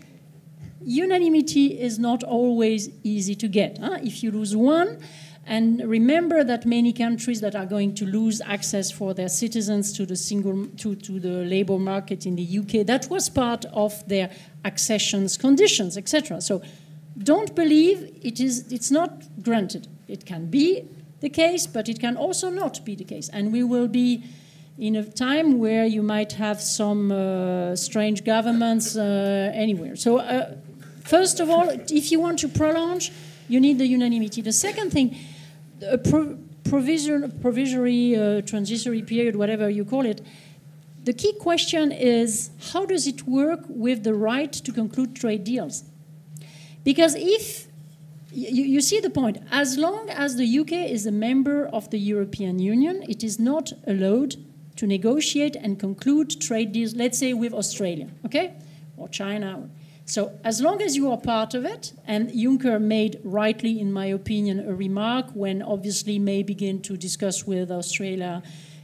unanimity 0.83 1.79
is 1.79 1.99
not 1.99 2.23
always 2.23 2.89
easy 3.03 3.35
to 3.35 3.47
get. 3.47 3.77
Huh? 3.77 3.99
If 4.01 4.23
you 4.23 4.31
lose 4.31 4.55
one, 4.55 4.99
and 5.45 5.81
remember 5.85 6.43
that 6.43 6.65
many 6.65 6.93
countries 6.93 7.41
that 7.41 7.55
are 7.55 7.65
going 7.65 7.95
to 7.95 8.05
lose 8.05 8.41
access 8.45 8.91
for 8.91 9.13
their 9.13 9.27
citizens 9.27 9.91
to 9.93 10.05
the 10.05 10.15
single 10.15 10.67
to, 10.77 10.95
to 10.95 11.19
the 11.19 11.43
labor 11.43 11.79
market 11.79 12.25
in 12.25 12.35
the 12.35 12.59
UK, 12.59 12.85
that 12.85 13.09
was 13.09 13.27
part 13.27 13.65
of 13.73 14.07
their 14.07 14.29
accessions 14.63 15.37
conditions, 15.37 15.97
etc. 15.97 16.41
So 16.41 16.61
don't 17.17 17.55
believe 17.55 18.17
it 18.21 18.39
is 18.39 18.71
it's 18.71 18.91
not 18.91 19.23
granted. 19.43 19.87
It 20.07 20.25
can 20.25 20.47
be 20.47 20.87
the 21.21 21.29
case, 21.29 21.67
but 21.67 21.87
it 21.87 21.99
can 21.99 22.17
also 22.17 22.49
not 22.49 22.83
be 22.83 22.95
the 22.95 23.03
case. 23.03 23.29
And 23.29 23.51
we 23.51 23.63
will 23.63 23.87
be 23.87 24.23
in 24.77 24.95
a 24.95 25.03
time 25.03 25.59
where 25.59 25.85
you 25.85 26.01
might 26.01 26.33
have 26.33 26.59
some 26.59 27.11
uh, 27.11 27.75
strange 27.75 28.23
governments 28.23 28.95
uh, 28.95 29.51
anywhere. 29.53 29.95
So, 29.95 30.17
uh, 30.17 30.55
first 31.03 31.39
of 31.39 31.49
all, 31.49 31.69
if 31.69 32.11
you 32.11 32.19
want 32.19 32.39
to 32.39 32.47
prolong, 32.47 33.01
you 33.47 33.59
need 33.59 33.77
the 33.77 33.85
unanimity. 33.85 34.41
The 34.41 34.51
second 34.51 34.91
thing, 34.91 35.15
a 35.87 35.97
pro- 35.97 36.37
provision, 36.63 37.31
provisory, 37.41 38.15
uh, 38.15 38.41
transitory 38.41 39.01
period, 39.01 39.35
whatever 39.35 39.69
you 39.69 39.85
call 39.85 40.05
it, 40.05 40.21
the 41.03 41.13
key 41.13 41.33
question 41.33 41.91
is 41.91 42.51
how 42.71 42.85
does 42.85 43.07
it 43.07 43.27
work 43.27 43.61
with 43.67 44.03
the 44.03 44.13
right 44.13 44.51
to 44.51 44.71
conclude 44.71 45.15
trade 45.15 45.43
deals? 45.43 45.83
Because 46.83 47.15
if 47.15 47.67
you, 48.31 48.63
you, 48.63 48.81
see 48.81 48.99
the 48.99 49.09
point. 49.09 49.39
As 49.51 49.77
long 49.77 50.09
as 50.09 50.37
the 50.37 50.59
UK 50.59 50.71
is 50.71 51.05
a 51.05 51.11
member 51.11 51.67
of 51.67 51.89
the 51.89 51.99
European 51.99 52.59
Union, 52.59 53.03
it 53.09 53.23
is 53.23 53.39
not 53.39 53.73
allowed 53.85 54.35
to 54.77 54.87
negotiate 54.87 55.55
and 55.55 55.77
conclude 55.77 56.39
trade 56.39 56.71
deals, 56.71 56.95
let's 56.95 57.19
say 57.19 57.33
with 57.33 57.53
Australia, 57.53 58.07
okay? 58.25 58.53
Or 58.95 59.09
China. 59.09 59.69
So, 60.05 60.39
as 60.43 60.61
long 60.61 60.81
as 60.81 60.95
you 60.95 61.11
are 61.11 61.17
part 61.17 61.53
of 61.53 61.65
it, 61.65 61.93
and 62.05 62.29
Juncker 62.29 62.81
made 62.81 63.19
rightly, 63.23 63.79
in 63.79 63.91
my 63.91 64.05
opinion, 64.05 64.67
a 64.67 64.73
remark 64.73 65.29
when 65.33 65.61
obviously 65.61 66.17
May 66.17 66.41
begin 66.41 66.81
to 66.83 66.97
discuss 66.97 67.45
with 67.45 67.69
Australia 67.69 68.41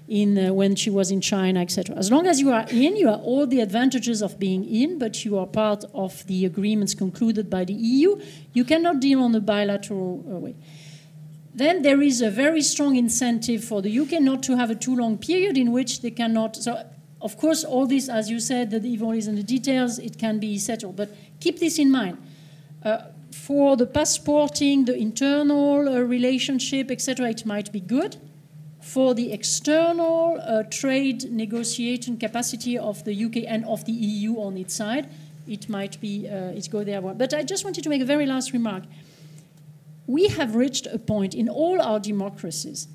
in 0.07 0.37
uh, 0.37 0.53
when 0.53 0.75
she 0.75 0.89
was 0.89 1.11
in 1.11 1.19
China, 1.19 1.61
etc. 1.61 1.95
As 1.95 2.11
long 2.11 2.27
as 2.27 2.39
you 2.39 2.51
are 2.51 2.65
in, 2.69 2.95
you 2.95 3.07
have 3.07 3.21
all 3.21 3.45
the 3.45 3.59
advantages 3.59 4.21
of 4.21 4.39
being 4.39 4.63
in, 4.63 4.97
but 4.97 5.25
you 5.25 5.37
are 5.37 5.45
part 5.45 5.83
of 5.93 6.25
the 6.27 6.45
agreements 6.45 6.93
concluded 6.93 7.49
by 7.49 7.65
the 7.65 7.73
EU. 7.73 8.19
You 8.53 8.63
cannot 8.63 8.99
deal 9.01 9.21
on 9.21 9.35
a 9.35 9.41
bilateral 9.41 10.23
uh, 10.27 10.39
way. 10.39 10.55
Then 11.53 11.81
there 11.81 12.01
is 12.01 12.21
a 12.21 12.29
very 12.29 12.61
strong 12.61 12.95
incentive 12.95 13.63
for 13.63 13.81
the 13.81 13.99
UK 13.99 14.21
not 14.21 14.43
to 14.43 14.55
have 14.55 14.69
a 14.69 14.75
too 14.75 14.95
long 14.95 15.17
period 15.17 15.57
in 15.57 15.71
which 15.71 16.01
they 16.01 16.11
cannot. 16.11 16.55
So, 16.55 16.85
of 17.19 17.35
course, 17.37 17.63
all 17.63 17.87
this, 17.87 18.07
as 18.07 18.29
you 18.29 18.39
said, 18.39 18.69
the 18.69 18.87
evil 18.87 19.11
is 19.11 19.27
in 19.27 19.35
the 19.35 19.43
details. 19.43 19.97
It 19.97 20.17
can 20.19 20.39
be 20.39 20.57
settled, 20.59 20.95
but 20.95 21.09
keep 21.39 21.59
this 21.59 21.79
in 21.79 21.91
mind. 21.91 22.17
Uh, 22.85 22.99
for 23.31 23.75
the 23.75 23.87
passporting, 23.87 24.85
the 24.85 24.95
internal 24.95 25.89
uh, 25.89 25.99
relationship, 25.99 26.91
etc., 26.91 27.29
it 27.29 27.45
might 27.45 27.71
be 27.71 27.79
good 27.79 28.17
for 28.87 29.13
the 29.13 29.33
external 29.33 30.39
uh, 30.41 30.63
trade 30.63 31.29
negotiation 31.29 32.15
capacity 32.15 32.77
of 32.77 33.03
the 33.03 33.25
UK 33.25 33.43
and 33.45 33.65
of 33.65 33.83
the 33.83 33.91
EU 33.91 34.35
on 34.35 34.55
its 34.55 34.73
side, 34.73 35.09
it 35.45 35.67
might 35.67 35.99
be 35.99 36.27
uh, 36.29 36.57
it's 36.57 36.69
go 36.69 36.85
there. 36.85 37.01
But 37.01 37.33
I 37.33 37.43
just 37.43 37.65
wanted 37.65 37.83
to 37.83 37.89
make 37.89 38.01
a 38.01 38.05
very 38.05 38.25
last 38.25 38.53
remark. 38.53 38.83
We 40.07 40.29
have 40.29 40.55
reached 40.55 40.87
a 40.87 40.97
point 40.99 41.35
in 41.35 41.49
all 41.49 41.81
our 41.81 41.99
democracies 41.99 42.87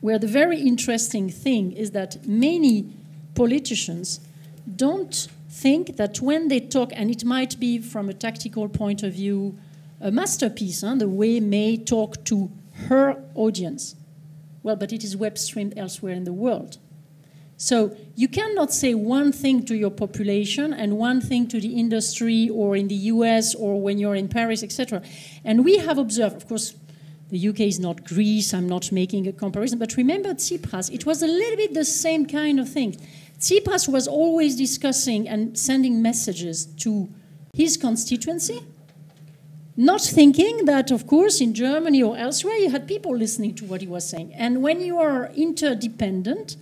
where 0.00 0.18
the 0.18 0.26
very 0.26 0.60
interesting 0.60 1.30
thing 1.30 1.70
is 1.70 1.92
that 1.92 2.26
many 2.26 2.92
politicians 3.36 4.20
don't 4.74 5.28
think 5.48 5.96
that 5.98 6.20
when 6.20 6.48
they 6.48 6.58
talk, 6.58 6.90
and 6.96 7.12
it 7.12 7.24
might 7.24 7.60
be 7.60 7.78
from 7.78 8.08
a 8.08 8.12
tactical 8.12 8.68
point 8.68 9.04
of 9.04 9.12
view, 9.12 9.56
a 10.00 10.10
masterpiece, 10.10 10.80
huh, 10.80 10.96
the 10.96 11.08
way 11.08 11.38
May 11.38 11.76
talk 11.76 12.24
to 12.24 12.50
her 12.88 13.22
audience 13.36 13.94
well, 14.64 14.74
but 14.74 14.92
it 14.92 15.04
is 15.04 15.16
web 15.16 15.38
streamed 15.38 15.74
elsewhere 15.76 16.14
in 16.14 16.24
the 16.24 16.32
world. 16.32 16.78
So 17.56 17.96
you 18.16 18.26
cannot 18.26 18.72
say 18.72 18.94
one 18.94 19.30
thing 19.30 19.64
to 19.66 19.76
your 19.76 19.90
population 19.90 20.72
and 20.72 20.98
one 20.98 21.20
thing 21.20 21.46
to 21.48 21.60
the 21.60 21.78
industry 21.78 22.48
or 22.48 22.74
in 22.74 22.88
the 22.88 22.96
US 23.12 23.54
or 23.54 23.80
when 23.80 23.98
you're 23.98 24.16
in 24.16 24.26
Paris, 24.26 24.64
etc. 24.64 25.02
And 25.44 25.64
we 25.64 25.78
have 25.78 25.98
observed, 25.98 26.36
of 26.36 26.48
course, 26.48 26.74
the 27.30 27.48
UK 27.48 27.60
is 27.60 27.78
not 27.78 28.04
Greece, 28.04 28.52
I'm 28.52 28.68
not 28.68 28.90
making 28.90 29.28
a 29.28 29.32
comparison, 29.32 29.78
but 29.78 29.96
remember 29.96 30.34
Tsipras, 30.34 30.92
it 30.92 31.06
was 31.06 31.22
a 31.22 31.26
little 31.26 31.56
bit 31.56 31.74
the 31.74 31.84
same 31.84 32.26
kind 32.26 32.58
of 32.58 32.68
thing. 32.68 32.96
Tsipras 33.38 33.88
was 33.88 34.08
always 34.08 34.56
discussing 34.56 35.28
and 35.28 35.58
sending 35.58 36.02
messages 36.02 36.66
to 36.66 37.08
his 37.52 37.76
constituency 37.76 38.62
not 39.76 40.00
thinking 40.00 40.66
that, 40.66 40.90
of 40.90 41.06
course, 41.06 41.40
in 41.40 41.52
Germany 41.54 42.02
or 42.02 42.16
elsewhere, 42.16 42.54
you 42.56 42.70
had 42.70 42.86
people 42.86 43.16
listening 43.16 43.54
to 43.56 43.64
what 43.64 43.80
he 43.80 43.86
was 43.86 44.08
saying. 44.08 44.32
And 44.34 44.62
when 44.62 44.80
you 44.80 44.98
are 44.98 45.30
interdependent, 45.34 46.56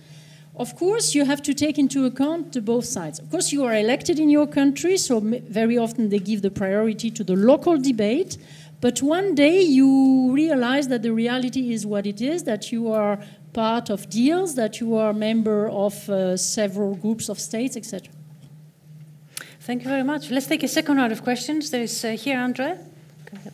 of 0.55 0.75
course, 0.75 1.15
you 1.15 1.25
have 1.25 1.41
to 1.43 1.53
take 1.53 1.79
into 1.79 2.05
account 2.05 2.53
the 2.53 2.61
both 2.61 2.85
sides. 2.85 3.19
Of 3.19 3.29
course, 3.31 3.51
you 3.51 3.63
are 3.63 3.73
elected 3.73 4.19
in 4.19 4.29
your 4.29 4.45
country, 4.45 4.97
so 4.97 5.19
very 5.19 5.77
often 5.77 6.09
they 6.09 6.19
give 6.19 6.41
the 6.41 6.51
priority 6.51 7.09
to 7.11 7.23
the 7.23 7.35
local 7.35 7.77
debate. 7.77 8.37
But 8.79 9.01
one 9.01 9.33
day 9.33 9.61
you 9.61 10.31
realize 10.31 10.89
that 10.89 11.01
the 11.01 11.13
reality 11.13 11.71
is 11.71 11.85
what 11.85 12.05
it 12.05 12.21
is, 12.21 12.43
that 12.43 12.71
you 12.71 12.91
are 12.91 13.19
part 13.53 13.89
of 13.89 14.09
deals, 14.09 14.55
that 14.55 14.79
you 14.79 14.95
are 14.95 15.11
a 15.11 15.13
member 15.13 15.69
of 15.69 16.09
uh, 16.09 16.35
several 16.37 16.95
groups 16.95 17.29
of 17.29 17.39
states, 17.39 17.77
etc. 17.77 18.11
Thank 19.61 19.83
you 19.83 19.89
very 19.89 20.03
much. 20.03 20.29
Let's 20.29 20.47
take 20.47 20.63
a 20.63 20.67
second 20.67 20.97
round 20.97 21.13
of 21.13 21.23
questions. 21.23 21.71
There 21.71 21.83
is 21.83 22.03
uh, 22.03 22.09
here, 22.09 22.37
Andre. 22.37 22.77
Go 23.31 23.37
ahead. 23.37 23.53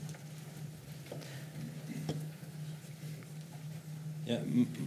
Yeah, 4.29 4.41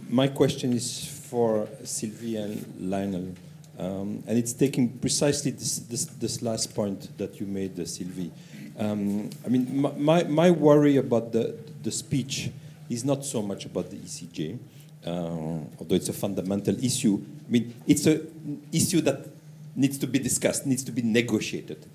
my 0.09 0.29
question 0.29 0.71
is 0.71 1.05
for 1.29 1.67
Sylvie 1.83 2.37
and 2.37 2.63
Lionel, 2.79 3.35
um, 3.77 4.23
and 4.25 4.37
it's 4.37 4.53
taking 4.53 4.87
precisely 4.99 5.51
this, 5.51 5.79
this, 5.79 6.05
this 6.05 6.41
last 6.41 6.73
point 6.73 7.17
that 7.17 7.41
you 7.41 7.45
made, 7.45 7.77
uh, 7.77 7.83
Sylvie. 7.83 8.31
Um, 8.79 9.31
I 9.45 9.49
mean, 9.49 9.81
my, 9.99 10.23
my, 10.23 10.49
worry 10.49 10.95
about 10.95 11.33
the, 11.33 11.57
the 11.81 11.91
speech 11.91 12.51
is 12.89 13.03
not 13.03 13.25
so 13.25 13.41
much 13.41 13.65
about 13.65 13.89
the 13.89 13.97
ECJ, 13.97 14.59
uh, 15.05 15.09
although 15.09 15.95
it's 15.95 16.07
a 16.07 16.13
fundamental 16.13 16.81
issue. 16.81 17.21
I 17.45 17.51
mean, 17.51 17.75
it's 17.85 18.05
an 18.05 18.65
issue 18.71 19.01
that 19.01 19.27
needs 19.75 19.97
to 19.97 20.07
be 20.07 20.19
discussed, 20.19 20.65
needs 20.65 20.85
to 20.85 20.93
be 20.93 21.01
negotiated. 21.01 21.85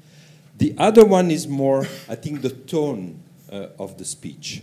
The 0.59 0.74
other 0.76 1.07
one 1.07 1.30
is 1.30 1.49
more, 1.49 1.86
I 2.11 2.14
think, 2.14 2.42
the 2.42 2.51
tone 2.51 3.22
uh, 3.51 3.68
of 3.78 3.96
the 3.96 4.05
speech. 4.05 4.62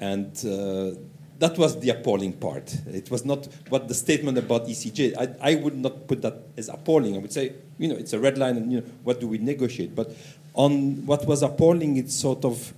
And 0.00 0.36
uh, 0.44 0.98
that 1.38 1.58
was 1.58 1.78
the 1.80 1.90
appalling 1.90 2.32
part. 2.32 2.74
It 2.86 3.10
was 3.10 3.24
not 3.24 3.48
what 3.68 3.88
the 3.88 3.94
statement 3.94 4.38
about 4.38 4.66
ECJ. 4.66 5.16
I, 5.18 5.52
I 5.52 5.54
would 5.56 5.76
not 5.76 6.06
put 6.06 6.22
that 6.22 6.38
as 6.56 6.68
appalling. 6.68 7.16
I 7.16 7.18
would 7.18 7.32
say, 7.32 7.52
you 7.78 7.88
know, 7.88 7.96
it's 7.96 8.12
a 8.12 8.18
red 8.18 8.38
line, 8.38 8.56
and 8.56 8.72
you 8.72 8.80
know, 8.80 8.86
what 9.02 9.20
do 9.20 9.26
we 9.26 9.38
negotiate? 9.38 9.94
But 9.94 10.14
on 10.54 11.04
what 11.06 11.26
was 11.26 11.42
appalling, 11.42 11.96
it 11.96 12.10
sort 12.10 12.44
of 12.44 12.72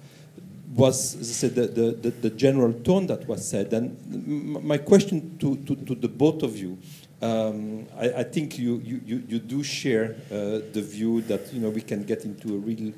was, 0.74 1.14
as 1.16 1.30
I 1.30 1.32
said, 1.32 1.54
the, 1.54 1.66
the, 1.66 1.90
the, 1.92 2.10
the 2.10 2.30
general 2.30 2.72
tone 2.72 3.06
that 3.06 3.26
was 3.26 3.46
said. 3.48 3.72
And 3.72 4.62
my 4.64 4.78
question 4.78 5.38
to, 5.38 5.56
to, 5.56 5.76
to 5.76 5.94
the 5.94 6.08
both 6.08 6.42
of 6.42 6.56
you, 6.56 6.78
um, 7.22 7.86
I, 7.98 8.10
I 8.10 8.22
think 8.24 8.58
you, 8.58 8.82
you, 8.84 9.00
you, 9.26 9.38
do 9.38 9.62
share 9.62 10.16
uh, 10.30 10.60
the 10.72 10.82
view 10.86 11.22
that 11.22 11.52
you 11.52 11.60
know 11.60 11.70
we 11.70 11.80
can 11.80 12.04
get 12.04 12.26
into 12.26 12.54
a 12.54 12.58
real 12.58 12.92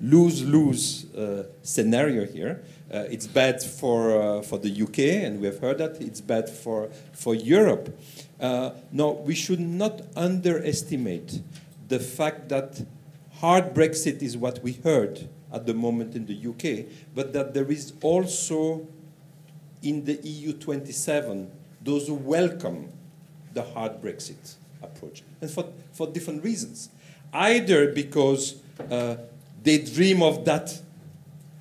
lose-lose 0.00 1.12
uh, 1.14 1.44
scenario 1.62 2.26
here. 2.26 2.62
Uh, 2.92 3.04
it's 3.10 3.26
bad 3.26 3.62
for, 3.62 4.20
uh, 4.20 4.42
for 4.42 4.58
the 4.58 4.82
UK, 4.82 4.98
and 5.24 5.40
we 5.40 5.46
have 5.46 5.60
heard 5.60 5.78
that. 5.78 6.00
It's 6.00 6.20
bad 6.20 6.48
for, 6.48 6.90
for 7.12 7.34
Europe. 7.34 7.96
Uh, 8.40 8.70
no, 8.90 9.12
we 9.12 9.34
should 9.34 9.60
not 9.60 10.02
underestimate 10.16 11.40
the 11.88 12.00
fact 12.00 12.48
that 12.48 12.84
hard 13.34 13.74
Brexit 13.74 14.22
is 14.22 14.36
what 14.36 14.62
we 14.62 14.72
heard 14.72 15.28
at 15.52 15.66
the 15.66 15.74
moment 15.74 16.14
in 16.14 16.26
the 16.26 16.46
UK, 16.46 16.86
but 17.14 17.32
that 17.32 17.54
there 17.54 17.70
is 17.70 17.92
also 18.02 18.88
in 19.82 20.04
the 20.04 20.14
EU 20.22 20.52
27 20.52 21.50
those 21.82 22.06
who 22.08 22.14
welcome 22.14 22.92
the 23.54 23.62
hard 23.62 24.00
Brexit 24.02 24.56
approach, 24.82 25.22
and 25.40 25.50
for, 25.50 25.72
for 25.92 26.06
different 26.06 26.44
reasons. 26.44 26.90
Either 27.32 27.92
because 27.92 28.60
uh, 28.90 29.16
they 29.62 29.78
dream 29.78 30.22
of 30.22 30.44
that 30.44 30.80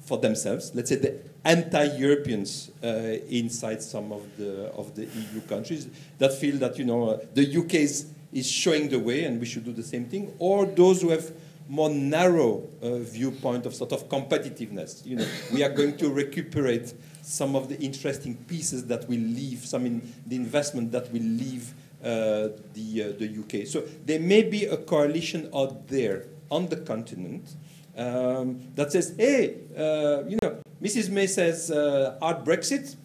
for 0.02 0.18
themselves, 0.18 0.72
let's 0.74 0.90
say 0.90 0.96
the 0.96 1.20
anti-Europeans 1.46 2.72
uh, 2.84 2.88
inside 3.30 3.82
some 3.82 4.12
of 4.12 4.24
the, 4.38 4.72
of 4.74 4.96
the 4.96 5.06
EU 5.06 5.42
countries 5.42 5.88
that 6.18 6.34
feel 6.34 6.58
that 6.58 6.78
you 6.78 6.86
know, 6.86 7.10
uh, 7.10 7.20
the 7.34 7.58
UK 7.58 7.76
is, 7.76 8.08
is 8.34 8.50
showing 8.50 8.90
the 8.90 9.00
way 9.00 9.24
and 9.24 9.40
we 9.40 9.46
should 9.46 9.64
do 9.64 9.74
the 9.74 9.84
same 9.84 10.06
thing, 10.06 10.34
or 10.40 10.66
those 10.66 11.02
who 11.02 11.10
have 11.10 11.32
more 11.68 11.90
narrow 11.90 12.68
uh, 12.82 12.98
viewpoint 12.98 13.66
of 13.66 13.76
sort 13.76 13.92
of 13.92 14.10
competitiveness. 14.10 15.06
You 15.06 15.18
know, 15.18 15.28
we 15.54 15.64
are 15.64 15.70
going 15.70 15.98
to 15.98 16.10
recuperate 16.10 16.94
some 17.22 17.56
of 17.56 17.70
the 17.70 17.80
interesting 17.80 18.36
pieces 18.48 18.86
that 18.88 19.08
will 19.08 19.20
leave, 19.20 19.60
some 19.66 19.86
in 19.86 20.14
the 20.26 20.36
investment 20.36 20.92
that 20.94 21.12
will 21.14 21.22
leave 21.22 21.74
uh, 22.04 22.50
the, 22.74 23.04
uh, 23.04 23.20
the 23.20 23.62
UK. 23.62 23.68
So 23.68 23.82
there 24.06 24.20
may 24.20 24.42
be 24.42 24.66
a 24.66 24.78
coalition 24.78 25.50
out 25.54 25.88
there 25.88 26.26
on 26.50 26.68
the 26.70 26.78
continent 26.78 27.54
um, 28.00 28.62
that 28.76 28.92
says, 28.92 29.14
hey, 29.18 29.58
uh, 29.78 30.24
you 30.28 30.38
know, 30.42 30.62
Mrs. 30.82 31.10
May 31.10 31.28
says 31.28 31.70
uh, 31.70 32.18
hard 32.22 32.46
Brexit, 32.46 32.96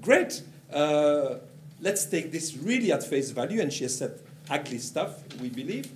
great. 0.00 0.42
Uh, 0.72 1.36
let's 1.80 2.04
take 2.06 2.30
this 2.30 2.56
really 2.56 2.92
at 2.92 3.02
face 3.02 3.30
value, 3.30 3.60
and 3.60 3.72
she 3.72 3.84
has 3.84 3.98
said 3.98 4.20
ugly 4.48 4.78
stuff, 4.78 5.22
we 5.40 5.48
believe. 5.48 5.90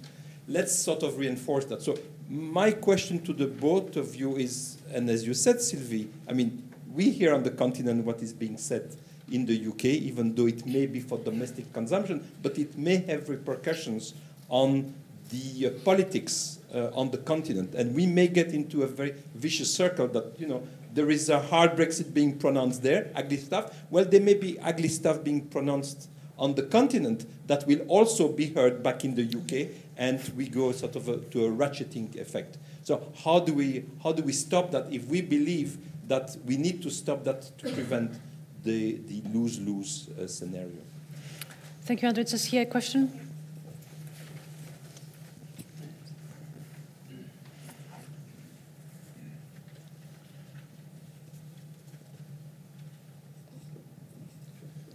Let's 0.49 0.77
sort 0.77 1.03
of 1.03 1.19
reinforce 1.19 1.67
that. 1.67 1.83
So 1.83 1.99
my 2.29 2.73
question 2.73 3.23
to 3.25 3.33
the 3.33 3.47
both 3.47 3.97
of 3.97 4.17
you 4.17 4.37
is, 4.37 4.79
and 4.93 5.09
as 5.09 5.27
you 5.27 5.35
said, 5.35 5.61
Sylvie, 5.61 6.09
I 6.29 6.33
mean, 6.33 6.69
we 6.93 7.11
hear 7.11 7.35
on 7.35 7.45
the 7.45 7.51
continent 7.51 8.05
what 8.05 8.23
is 8.23 8.33
being 8.33 8.57
said 8.57 8.97
in 9.31 9.47
the 9.47 9.69
UK, 9.69 9.85
even 9.85 10.35
though 10.35 10.47
it 10.47 10.67
may 10.67 10.87
be 10.87 11.01
for 11.01 11.19
domestic 11.19 11.73
consumption, 11.73 12.27
but 12.43 12.59
it 12.59 12.77
may 12.77 12.97
have 12.97 13.29
repercussions 13.29 14.15
on 14.49 14.95
the 15.31 15.69
uh, 15.69 15.71
politics 15.85 16.58
uh, 16.75 16.91
on 16.93 17.11
the 17.11 17.19
continent. 17.19 17.75
And 17.75 17.95
we 17.95 18.07
may 18.07 18.29
get 18.29 18.53
into 18.53 18.83
a 18.83 18.87
very 18.87 19.15
vicious 19.35 19.73
circle 19.73 20.09
that, 20.09 20.39
you 20.39 20.47
know, 20.47 20.67
there 20.93 21.11
is 21.11 21.29
a 21.29 21.41
hard 21.41 21.77
Brexit 21.77 22.13
being 22.13 22.39
pronounced 22.39 22.83
there, 22.83 23.11
ugly 23.15 23.37
stuff. 23.37 23.75
Well, 23.91 24.05
there 24.05 24.21
may 24.21 24.35
be 24.35 24.59
ugly 24.61 24.89
stuff 24.89 25.23
being 25.23 25.47
pronounced 25.47 26.09
on 26.39 26.55
the 26.55 26.63
continent 26.63 27.27
that 27.49 27.67
will 27.67 27.81
also 27.89 28.29
be 28.29 28.53
heard 28.53 28.83
back 28.83 29.05
in 29.05 29.15
the 29.15 29.25
UK, 29.25 29.75
and 29.97 30.21
we 30.37 30.49
go 30.49 30.73
sort 30.73 30.97
of 30.97 31.09
a, 31.09 31.19
to 31.19 31.45
a 31.47 31.51
ratcheting 31.51 32.19
effect. 32.19 32.59
So 32.85 33.13
how 33.25 33.41
do 33.41 33.53
we 33.53 33.85
how 34.03 34.13
do 34.13 34.23
we 34.23 34.33
stop 34.33 34.71
that 34.71 34.91
if 34.93 35.07
we 35.07 35.21
believe 35.21 35.79
that 36.07 36.37
we 36.47 36.57
need 36.57 36.83
to 36.83 36.91
stop 36.91 37.25
that 37.25 37.43
to 37.59 37.71
prevent 37.73 38.13
the, 38.63 38.99
the 39.07 39.23
lose-lose 39.33 40.09
uh, 40.11 40.27
scenario? 40.27 40.79
Thank 41.83 42.03
you, 42.03 42.09
Andrew. 42.09 42.25
Just 42.25 42.47
here 42.47 42.63
a 42.63 42.67
question. 42.67 43.28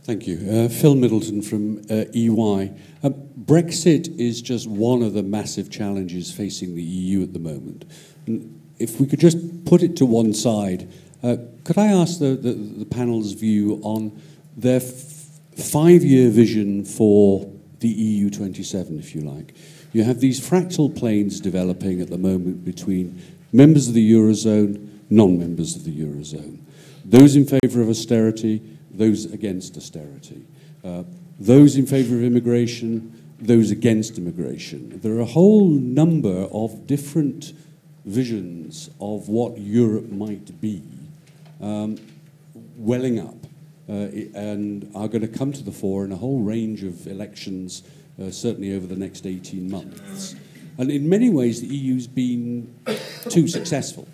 Thank 0.03 0.27
you. 0.27 0.37
Uh, 0.49 0.67
Phil 0.67 0.95
Middleton 0.95 1.41
from 1.41 1.77
uh, 1.89 2.03
EY. 2.13 2.73
Um, 3.03 3.13
Brexit 3.39 4.19
is 4.19 4.41
just 4.41 4.67
one 4.67 5.01
of 5.01 5.13
the 5.13 5.23
massive 5.23 5.71
challenges 5.71 6.29
facing 6.29 6.75
the 6.75 6.83
EU 6.83 7.23
at 7.23 7.31
the 7.31 7.39
moment. 7.39 7.85
And 8.27 8.61
if 8.79 8.99
we 8.99 9.07
could 9.07 9.21
just 9.21 9.63
put 9.63 9.81
it 9.81 9.95
to 9.97 10.05
one 10.05 10.33
side, 10.33 10.91
uh, 11.23 11.37
could 11.63 11.77
I 11.77 11.87
ask 11.87 12.19
the, 12.19 12.35
the, 12.35 12.51
the 12.51 12.85
panel's 12.85 13.31
view 13.31 13.79
on 13.81 14.21
their 14.57 14.81
f- 14.81 15.39
five 15.57 16.03
year 16.03 16.29
vision 16.29 16.83
for 16.83 17.49
the 17.79 17.87
EU 17.87 18.29
27, 18.29 18.99
if 18.99 19.15
you 19.15 19.21
like? 19.21 19.55
You 19.93 20.03
have 20.03 20.19
these 20.19 20.41
fractal 20.41 20.93
planes 20.93 21.39
developing 21.39 22.01
at 22.01 22.09
the 22.09 22.17
moment 22.17 22.65
between 22.65 23.21
members 23.53 23.87
of 23.87 23.93
the 23.93 24.11
Eurozone, 24.11 24.89
non 25.09 25.39
members 25.39 25.77
of 25.77 25.85
the 25.85 25.97
Eurozone. 25.97 26.59
Those 27.05 27.37
in 27.37 27.45
favour 27.45 27.81
of 27.81 27.87
austerity, 27.87 28.61
those 28.93 29.25
against 29.31 29.75
austerity. 29.77 30.45
Uh, 30.83 31.03
those 31.39 31.75
in 31.75 31.85
favour 31.85 32.15
of 32.15 32.23
immigration, 32.23 33.11
those 33.39 33.71
against 33.71 34.17
immigration. 34.17 34.99
There 35.01 35.13
are 35.13 35.21
a 35.21 35.25
whole 35.25 35.69
number 35.69 36.47
of 36.51 36.87
different 36.87 37.53
visions 38.05 38.89
of 38.99 39.29
what 39.29 39.57
Europe 39.57 40.11
might 40.11 40.59
be 40.61 40.81
um, 41.61 41.97
welling 42.75 43.19
up 43.19 43.35
uh, 43.89 43.93
and 44.35 44.89
are 44.95 45.07
going 45.07 45.21
to 45.21 45.27
come 45.27 45.51
to 45.53 45.63
the 45.63 45.71
fore 45.71 46.05
in 46.05 46.11
a 46.11 46.15
whole 46.15 46.41
range 46.41 46.83
of 46.83 47.07
elections, 47.07 47.83
uh, 48.21 48.29
certainly 48.29 48.75
over 48.75 48.87
the 48.87 48.95
next 48.95 49.25
18 49.25 49.69
months. 49.69 50.35
And 50.77 50.91
in 50.91 51.07
many 51.07 51.29
ways, 51.29 51.61
the 51.61 51.67
EU's 51.67 52.07
been 52.07 52.73
too 53.29 53.47
successful. 53.47 54.07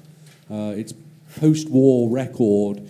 Uh, 0.51 0.73
its 0.75 0.93
post 1.39 1.69
war 1.69 2.09
record 2.09 2.81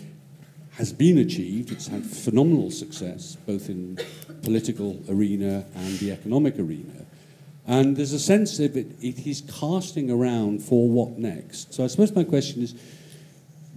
has 0.72 0.92
been 0.92 1.18
achieved. 1.18 1.72
It's 1.72 1.88
had 1.88 2.04
phenomenal 2.04 2.70
success, 2.70 3.36
both 3.46 3.68
in 3.68 3.98
political 4.42 5.02
arena 5.08 5.64
and 5.74 5.98
the 5.98 6.12
economic 6.12 6.58
arena. 6.58 7.06
And 7.66 7.96
there's 7.96 8.12
a 8.12 8.18
sense 8.18 8.58
of 8.58 8.76
it, 8.76 8.96
it 9.00 9.26
is 9.26 9.42
casting 9.42 10.10
around 10.10 10.62
for 10.62 10.88
what 10.88 11.18
next. 11.18 11.74
So 11.74 11.84
I 11.84 11.86
suppose 11.86 12.14
my 12.14 12.24
question 12.24 12.62
is, 12.62 12.74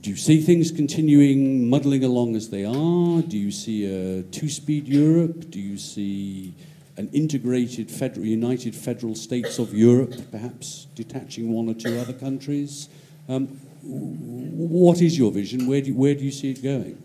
do 0.02 0.10
you 0.10 0.16
see 0.16 0.42
things 0.42 0.72
continuing 0.72 1.70
muddling 1.70 2.04
along 2.04 2.36
as 2.36 2.50
they 2.50 2.66
are? 2.66 3.22
Do 3.22 3.38
you 3.38 3.52
see 3.52 3.86
a 3.86 4.24
two-speed 4.24 4.88
Europe? 4.88 5.50
Do 5.50 5.60
you 5.60 5.78
see 5.78 6.54
an 6.98 7.10
integrated 7.14 7.90
federal, 7.90 8.26
united 8.26 8.76
federal 8.76 9.16
states 9.16 9.60
of 9.60 9.74
Europe, 9.74 10.14
perhaps 10.32 10.88
detaching 10.96 11.54
one 11.54 11.70
or 11.70 11.74
two 11.74 11.98
other 12.00 12.14
countries? 12.14 12.90
Um, 13.30 13.60
what 13.84 15.02
is 15.02 15.18
your 15.18 15.32
vision? 15.32 15.68
Where 15.68 15.82
do 15.82 15.88
you, 15.88 15.96
where 15.96 16.16
do 16.16 16.24
you 16.24 16.32
see 16.32 16.52
it 16.52 16.64
going? 16.64 17.02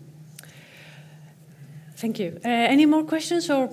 Thank 1.97 2.19
you. 2.19 2.39
Uh, 2.45 2.47
any 2.47 2.85
more 2.85 3.03
questions, 3.03 3.49
or 3.49 3.69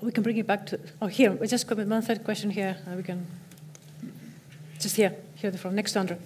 we 0.00 0.10
can 0.12 0.22
bring 0.22 0.38
it 0.38 0.46
back 0.46 0.64
to? 0.66 0.80
Oh, 1.02 1.06
here. 1.06 1.32
We 1.32 1.46
just 1.46 1.66
got 1.66 1.78
one 1.78 2.02
third 2.02 2.24
question 2.24 2.50
here. 2.50 2.78
Uh, 2.86 2.96
we 2.96 3.02
can 3.02 3.26
just 4.80 4.96
here, 4.96 5.14
here 5.34 5.50
the 5.50 5.58
front, 5.58 5.76
next 5.76 5.92
to 5.92 5.98
Andrew. 5.98 6.16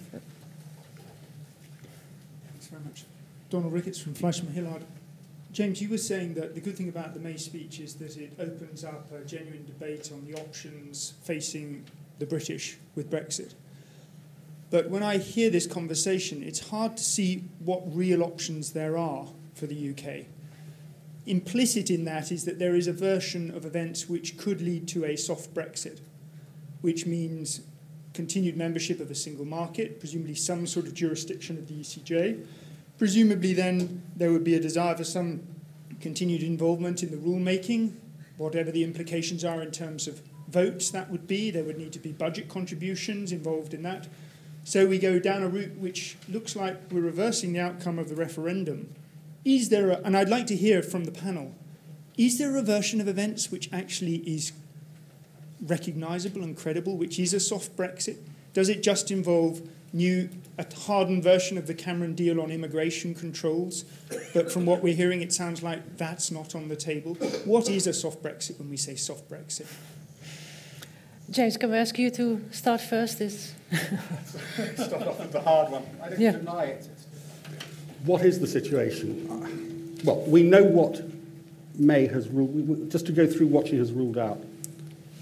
Thanks 2.51 2.67
very 2.67 2.83
much. 2.83 3.03
Donald 3.49 3.73
Ricketts 3.73 3.99
from 3.99 4.13
Fleishman 4.13 4.53
Hillard. 4.53 4.83
James, 5.51 5.81
you 5.81 5.89
were 5.89 5.97
saying 5.97 6.35
that 6.35 6.55
the 6.55 6.61
good 6.61 6.77
thing 6.77 6.87
about 6.87 7.13
the 7.13 7.19
May 7.19 7.35
speech 7.35 7.79
is 7.79 7.95
that 7.95 8.15
it 8.15 8.31
opens 8.39 8.83
up 8.83 9.11
a 9.11 9.25
genuine 9.25 9.65
debate 9.65 10.11
on 10.13 10.25
the 10.25 10.39
options 10.39 11.13
facing 11.23 11.83
the 12.19 12.25
British 12.25 12.77
with 12.95 13.09
Brexit. 13.09 13.53
But 14.69 14.89
when 14.89 15.03
I 15.03 15.17
hear 15.17 15.49
this 15.49 15.65
conversation, 15.65 16.43
it's 16.43 16.69
hard 16.69 16.97
to 16.97 17.03
see 17.03 17.45
what 17.59 17.83
real 17.95 18.21
options 18.21 18.73
there 18.73 18.97
are 18.97 19.27
for 19.53 19.65
the 19.65 19.89
UK. 19.91 20.25
Implicit 21.25 21.89
in 21.89 22.05
that 22.05 22.31
is 22.31 22.45
that 22.45 22.59
there 22.59 22.75
is 22.75 22.87
a 22.87 22.93
version 22.93 23.51
of 23.55 23.65
events 23.65 24.09
which 24.09 24.37
could 24.37 24.61
lead 24.61 24.87
to 24.89 25.05
a 25.05 25.15
soft 25.15 25.53
Brexit, 25.53 25.99
which 26.81 27.05
means 27.05 27.61
continued 28.13 28.57
membership 28.57 28.99
of 28.99 29.11
a 29.11 29.15
single 29.15 29.45
market, 29.45 29.99
presumably 29.99 30.35
some 30.35 30.65
sort 30.65 30.85
of 30.85 30.93
jurisdiction 30.93 31.57
of 31.57 31.67
the 31.67 31.75
ECJ. 31.75 32.45
Presumably, 32.97 33.53
then 33.53 34.01
there 34.15 34.31
would 34.31 34.43
be 34.43 34.55
a 34.55 34.59
desire 34.59 34.95
for 34.95 35.03
some 35.03 35.43
continued 36.01 36.43
involvement 36.43 37.03
in 37.03 37.11
the 37.11 37.17
rulemaking, 37.17 37.93
whatever 38.37 38.71
the 38.71 38.83
implications 38.83 39.45
are 39.45 39.61
in 39.61 39.71
terms 39.71 40.07
of 40.07 40.21
votes 40.47 40.89
that 40.91 41.09
would 41.11 41.27
be. 41.27 41.51
There 41.51 41.63
would 41.63 41.77
need 41.77 41.93
to 41.93 41.99
be 41.99 42.11
budget 42.11 42.49
contributions 42.49 43.31
involved 43.31 43.73
in 43.73 43.83
that. 43.83 44.07
So 44.67 44.85
we 44.85 44.99
go 44.99 45.17
down 45.17 45.43
a 45.43 45.47
route 45.47 45.77
which 45.77 46.17
looks 46.27 46.53
like 46.53 46.91
we're 46.91 46.99
reversing 46.99 47.53
the 47.53 47.61
outcome 47.61 47.97
of 47.97 48.09
the 48.09 48.15
referendum. 48.15 48.93
Is 49.45 49.69
there, 49.69 49.91
a, 49.91 50.01
and 50.03 50.17
I'd 50.17 50.27
like 50.27 50.45
to 50.47 50.57
hear 50.57 50.83
from 50.83 51.05
the 51.05 51.11
panel, 51.13 51.55
is 52.17 52.37
there 52.37 52.53
a 52.57 52.61
version 52.61 52.99
of 52.99 53.07
events 53.07 53.49
which 53.49 53.71
actually 53.71 54.17
is 54.29 54.51
recognisable 55.61 56.43
and 56.43 56.57
credible, 56.57 56.97
which 56.97 57.17
is 57.17 57.33
a 57.33 57.39
soft 57.39 57.77
Brexit? 57.77 58.17
Does 58.51 58.67
it 58.67 58.83
just 58.83 59.09
involve 59.09 59.61
new, 59.93 60.27
a 60.57 60.65
hardened 60.79 61.23
version 61.23 61.57
of 61.57 61.65
the 61.65 61.73
Cameron 61.73 62.13
deal 62.13 62.41
on 62.41 62.51
immigration 62.51 63.15
controls? 63.15 63.85
But 64.33 64.51
from 64.51 64.65
what 64.65 64.83
we're 64.83 64.95
hearing, 64.95 65.21
it 65.21 65.31
sounds 65.31 65.63
like 65.63 65.95
that's 65.95 66.29
not 66.29 66.55
on 66.55 66.67
the 66.67 66.75
table. 66.75 67.13
What 67.45 67.69
is 67.69 67.87
a 67.87 67.93
soft 67.93 68.21
Brexit 68.21 68.59
when 68.59 68.69
we 68.69 68.75
say 68.75 68.95
soft 68.95 69.29
Brexit? 69.29 69.67
James, 71.29 71.57
can 71.57 71.73
I 71.73 71.77
ask 71.77 71.99
you 71.99 72.09
to 72.11 72.41
start 72.51 72.79
first? 72.79 73.19
This 73.19 73.53
start 74.75 75.07
off 75.07 75.19
with 75.19 75.33
the 75.33 75.41
hard 75.41 75.71
one. 75.71 75.83
I 76.01 76.09
don't 76.09 76.19
yeah. 76.19 76.31
deny 76.31 76.65
it. 76.65 76.87
What 78.05 78.25
is 78.25 78.39
the 78.39 78.47
situation? 78.47 79.97
Well, 80.05 80.21
we 80.21 80.43
know 80.43 80.63
what 80.63 81.01
May 81.75 82.07
has 82.07 82.29
ruled. 82.29 82.89
Just 82.89 83.05
to 83.07 83.11
go 83.11 83.27
through 83.27 83.47
what 83.47 83.67
she 83.67 83.77
has 83.77 83.91
ruled 83.91 84.17
out. 84.17 84.41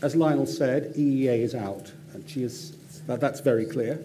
As 0.03 0.15
Lionel 0.15 0.45
said, 0.45 0.93
EEA 0.93 1.39
is 1.39 1.55
out, 1.55 1.91
and 2.13 2.29
she 2.29 2.43
is. 2.43 2.75
That's 3.07 3.39
very 3.39 3.65
clear 3.65 3.99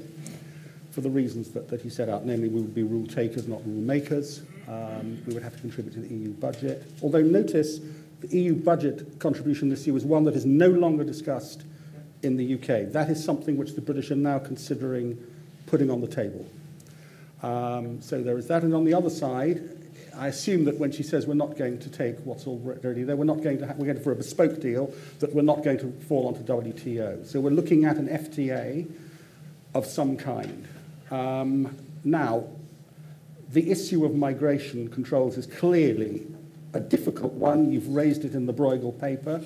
for 0.93 1.03
the 1.03 1.11
reasons 1.11 1.51
that, 1.51 1.69
that 1.69 1.83
he 1.83 1.91
set 1.91 2.09
out, 2.09 2.25
namely 2.25 2.49
we 2.49 2.61
would 2.61 2.75
be 2.75 2.83
rule 2.83 3.07
takers, 3.07 3.47
not 3.47 3.65
rule 3.67 3.81
makers. 3.81 4.43
Um, 4.69 5.23
we 5.27 5.35
would 5.35 5.43
have 5.43 5.55
to 5.55 5.61
contribute 5.61 5.93
to 5.95 6.01
the 6.01 6.09
EU 6.09 6.31
budget. 6.31 6.91
Although 7.03 7.23
notice 7.23 7.81
the 8.21 8.39
EU 8.39 8.55
budget 8.55 9.19
contribution 9.19 9.69
this 9.69 9.87
year 9.87 9.95
was 9.95 10.05
one 10.05 10.25
that 10.25 10.35
is 10.35 10.47
no 10.47 10.69
longer 10.69 11.05
discussed 11.05 11.65
in 12.23 12.37
the 12.37 12.55
UK. 12.55 12.93
That 12.93 13.09
is 13.09 13.23
something 13.23 13.57
which 13.57 13.75
the 13.75 13.81
British 13.81 14.11
are 14.11 14.17
now 14.17 14.39
considering 14.39 15.19
putting 15.67 15.91
on 15.91 16.01
the 16.01 16.07
table. 16.07 16.47
Um, 17.43 18.01
so 18.03 18.23
there 18.23 18.37
is 18.37 18.47
that. 18.49 18.63
And 18.63 18.75
on 18.75 18.85
the 18.85 18.95
other 18.95 19.11
side, 19.11 19.63
I 20.17 20.29
assume 20.29 20.65
that 20.65 20.79
when 20.79 20.93
she 20.93 21.03
says 21.03 21.27
we're 21.27 21.35
not 21.35 21.57
going 21.57 21.79
to 21.79 21.89
take 21.89 22.19
what's 22.25 22.47
already 22.47 23.05
there, 23.05 23.17
we're 23.17 23.25
not 23.25 23.43
going 23.43 23.59
to 23.59 23.69
ha- 23.69 23.75
we're 23.77 23.87
going 23.87 24.03
for 24.03 24.13
a 24.13 24.17
bespoke 24.17 24.61
deal 24.61 24.93
that 25.21 25.35
we're 25.35 25.43
not 25.43 25.65
going 25.65 25.79
to 25.79 25.91
fall 26.07 26.27
onto 26.29 26.43
WTO. 26.43 27.27
So 27.27 27.41
we're 27.41 27.51
looking 27.51 27.85
at 27.85 27.97
an 27.97 28.09
FTA 28.09 28.91
of 29.75 29.87
some 29.87 30.17
kind. 30.17 30.69
Um, 31.11 31.77
now, 32.05 32.45
the 33.51 33.71
issue 33.71 34.05
of 34.05 34.15
migration 34.15 34.89
controls 34.89 35.37
is 35.37 35.47
clearly 35.47 36.27
a 36.73 36.81
difficult 36.81 37.33
one. 37.33 37.73
You've 37.73 37.89
raised 37.89 38.25
it 38.25 38.35
in 38.35 38.47
the 38.47 38.53
Bruegel 38.53 38.99
paper. 39.01 39.43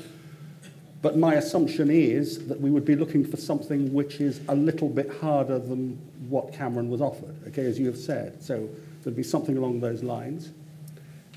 But 1.05 1.19
my 1.19 1.35
assumption 1.35 1.91
is 1.91 2.47
that 2.47 2.59
we 2.59 2.71
would 2.71 2.87
be 2.87 2.97
looking 2.97 3.27
for 3.27 3.37
something 3.37 3.93
which 3.93 4.23
is 4.23 4.41
a 4.49 4.55
little 4.55 4.89
bit 4.89 5.13
harder 5.21 5.59
than 5.59 5.99
what 6.31 6.55
Cameron 6.55 6.89
was 6.89 7.03
offered, 7.03 7.37
okay, 7.49 7.67
as 7.67 7.79
you 7.79 7.85
have 7.89 7.99
said. 7.99 8.43
So 8.43 8.71
there'd 9.03 9.15
be 9.15 9.23
something 9.23 9.59
along 9.59 9.81
those 9.81 10.03
lines. 10.03 10.51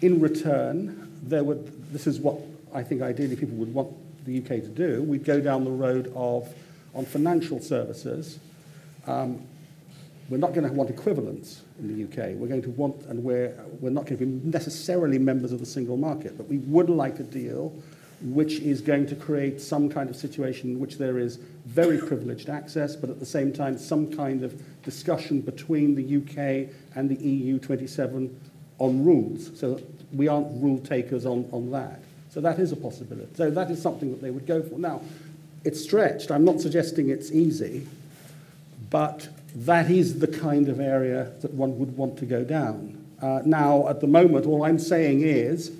In 0.01 0.21
return, 0.21 1.11
there 1.21 1.43
would, 1.43 1.91
this 1.91 2.07
is 2.07 2.17
what 2.17 2.37
I 2.73 2.81
think 2.81 3.01
ideally 3.01 3.35
people 3.35 3.57
would 3.57 3.73
want 3.73 3.89
the 4.23 4.37
UK 4.37 4.61
to 4.61 4.69
do. 4.69 5.03
We'd 5.03 5.25
go 5.25 5.41
down 5.41 5.65
the 5.65 5.71
road 5.71 6.13
of, 6.15 6.47
on 6.95 7.03
financial 7.03 7.59
services, 7.59 8.39
um, 9.05 9.45
we're 10.29 10.37
not 10.37 10.53
going 10.53 10.65
to 10.65 10.71
want 10.71 10.89
equivalence 10.89 11.63
in 11.77 11.93
the 11.93 12.05
UK. 12.05 12.37
We're 12.37 12.47
going 12.47 12.61
to 12.61 12.69
want, 12.69 13.01
and 13.07 13.21
we're, 13.21 13.53
we're 13.81 13.89
not 13.89 14.05
going 14.05 14.17
to 14.17 14.25
be 14.25 14.49
necessarily 14.49 15.19
members 15.19 15.51
of 15.51 15.59
the 15.59 15.65
single 15.65 15.97
market, 15.97 16.37
but 16.37 16.47
we 16.47 16.59
would 16.59 16.89
like 16.89 17.19
a 17.19 17.23
deal 17.23 17.73
which 18.21 18.59
is 18.59 18.81
going 18.81 19.05
to 19.07 19.15
create 19.15 19.61
some 19.61 19.89
kind 19.89 20.09
of 20.09 20.15
situation 20.15 20.71
in 20.71 20.79
which 20.79 20.97
there 20.97 21.19
is 21.19 21.37
very 21.65 21.97
privileged 21.97 22.49
access, 22.49 22.95
but 22.95 23.09
at 23.09 23.19
the 23.19 23.25
same 23.25 23.53
time, 23.53 23.77
some 23.77 24.11
kind 24.11 24.43
of 24.43 24.59
discussion 24.83 25.41
between 25.41 25.93
the 25.93 26.17
UK 26.17 26.73
and 26.95 27.09
the 27.09 27.23
EU 27.23 27.59
27 27.59 28.39
on 28.79 29.03
rules. 29.03 29.57
So 29.59 29.79
we 30.13 30.27
aren't 30.27 30.61
rule 30.61 30.79
takers 30.79 31.25
on, 31.25 31.47
on 31.51 31.71
that. 31.71 31.99
So 32.29 32.41
that 32.41 32.59
is 32.59 32.71
a 32.71 32.75
possibility. 32.75 33.33
So 33.35 33.51
that 33.51 33.69
is 33.69 33.81
something 33.81 34.11
that 34.11 34.21
they 34.21 34.31
would 34.31 34.47
go 34.47 34.61
for. 34.63 34.79
Now, 34.79 35.01
it's 35.63 35.81
stretched. 35.81 36.31
I'm 36.31 36.45
not 36.45 36.61
suggesting 36.61 37.09
it's 37.09 37.31
easy, 37.31 37.87
but 38.89 39.27
that 39.55 39.89
is 39.89 40.19
the 40.19 40.27
kind 40.27 40.69
of 40.69 40.79
area 40.79 41.31
that 41.41 41.53
one 41.53 41.77
would 41.79 41.97
want 41.97 42.17
to 42.19 42.25
go 42.25 42.43
down. 42.43 43.03
Uh, 43.21 43.41
now, 43.45 43.87
at 43.87 44.01
the 44.01 44.07
moment, 44.07 44.45
all 44.45 44.63
I'm 44.63 44.79
saying 44.79 45.21
is, 45.21 45.71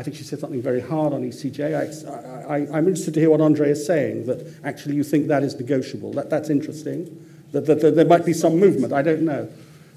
I 0.00 0.02
think 0.02 0.16
she 0.16 0.24
said 0.24 0.38
something 0.38 0.62
very 0.62 0.80
hard 0.80 1.12
on 1.12 1.20
ECJ. 1.20 2.48
I, 2.48 2.78
am 2.78 2.88
interested 2.88 3.12
to 3.12 3.20
hear 3.20 3.28
what 3.28 3.42
Andre 3.42 3.68
is 3.68 3.84
saying, 3.84 4.24
that 4.24 4.54
actually 4.64 4.94
you 4.94 5.04
think 5.04 5.28
that 5.28 5.42
is 5.42 5.54
negotiable. 5.56 6.14
That, 6.14 6.30
that's 6.30 6.48
interesting. 6.48 7.22
That, 7.52 7.66
that, 7.66 7.82
that 7.82 7.96
there 7.96 8.06
might 8.06 8.24
be 8.24 8.32
some 8.32 8.58
movement, 8.58 8.94
I 8.94 9.02
don't 9.02 9.20
know. 9.20 9.50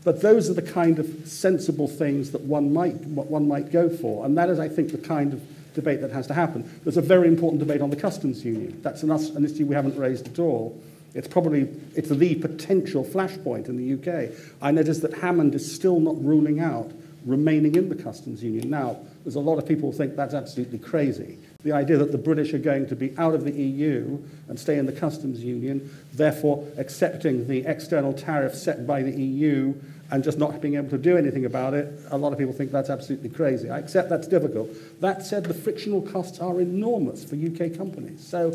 But 0.04 0.22
those 0.22 0.50
are 0.50 0.54
the 0.56 0.62
kind 0.62 1.00
of 1.00 1.08
sensible 1.26 1.88
things 1.88 2.32
that 2.32 2.42
one 2.42 2.74
might, 2.74 2.96
one 2.96 3.48
might 3.48 3.72
go 3.72 3.88
for. 3.88 4.26
And 4.26 4.38
that 4.38 4.50
is, 4.50 4.60
I 4.60 4.68
think, 4.68 4.92
the 4.92 4.98
kind 4.98 5.32
of 5.32 5.42
debate 5.74 6.02
that 6.02 6.12
has 6.12 6.28
to 6.28 6.34
happen. 6.34 6.70
There's 6.84 6.98
a 6.98 7.02
very 7.02 7.30
important 7.30 7.62
debate 7.62 7.80
on 7.80 7.90
the 7.90 7.96
customs 7.96 8.44
union. 8.44 8.82
That's 8.82 9.04
an, 9.04 9.12
an 9.12 9.46
issue 9.46 9.66
we 9.66 9.74
haven't 9.74 9.98
raised 9.98 10.28
at 10.28 10.38
all. 10.38 10.78
It's 11.14 11.30
probably 11.30 11.70
it's 11.96 12.10
the 12.10 12.36
potential 12.36 13.06
flashpoint 13.06 13.70
in 13.70 13.78
the 13.78 13.94
UK. 13.94 14.32
I 14.62 14.72
notice 14.72 15.00
that 15.00 15.14
Hammond 15.14 15.56
is 15.56 15.74
still 15.74 16.02
not 16.02 16.22
ruling 16.22 16.60
out 16.60 16.92
remaining 17.26 17.76
in 17.76 17.88
the 17.88 17.96
customs 17.96 18.44
union. 18.44 18.70
Now, 18.70 18.98
there's 19.24 19.36
a 19.36 19.40
lot 19.40 19.58
of 19.58 19.66
people 19.66 19.92
who 19.92 19.98
think 19.98 20.16
that's 20.16 20.34
absolutely 20.34 20.80
crazy. 20.80 21.38
The 21.64 21.72
idea 21.72 21.98
that 21.98 22.12
the 22.12 22.18
British 22.18 22.54
are 22.54 22.60
going 22.60 22.88
to 22.88 22.96
be 22.96 23.18
out 23.18 23.34
of 23.34 23.46
the 23.46 23.52
EU 23.52 24.20
and 24.50 24.60
stay 24.60 24.78
in 24.78 24.86
the 24.86 24.92
customs 24.92 25.44
union, 25.44 25.90
therefore 26.14 26.68
accepting 26.78 27.48
the 27.48 27.66
external 27.66 28.14
tariff 28.14 28.54
set 28.54 28.86
by 28.86 29.02
the 29.02 29.12
EU 29.12 29.74
and 30.12 30.24
just 30.24 30.38
not 30.38 30.62
being 30.62 30.76
able 30.76 30.90
to 30.90 30.98
do 30.98 31.18
anything 31.18 31.46
about 31.46 31.74
it, 31.74 31.92
a 32.12 32.18
lot 32.18 32.34
of 32.34 32.38
people 32.38 32.54
think 32.54 32.72
that's 32.72 32.90
absolutely 32.90 33.30
crazy. 33.30 33.70
I 33.70 33.80
accept 33.80 34.10
that's 34.10 34.28
difficult. 34.28 34.70
That 35.00 35.26
said, 35.26 35.46
the 35.46 35.54
frictional 35.54 36.02
costs 36.02 36.40
are 36.40 36.60
enormous 36.60 37.24
for 37.24 37.36
UK 37.36 37.76
companies. 37.76 38.26
So 38.26 38.52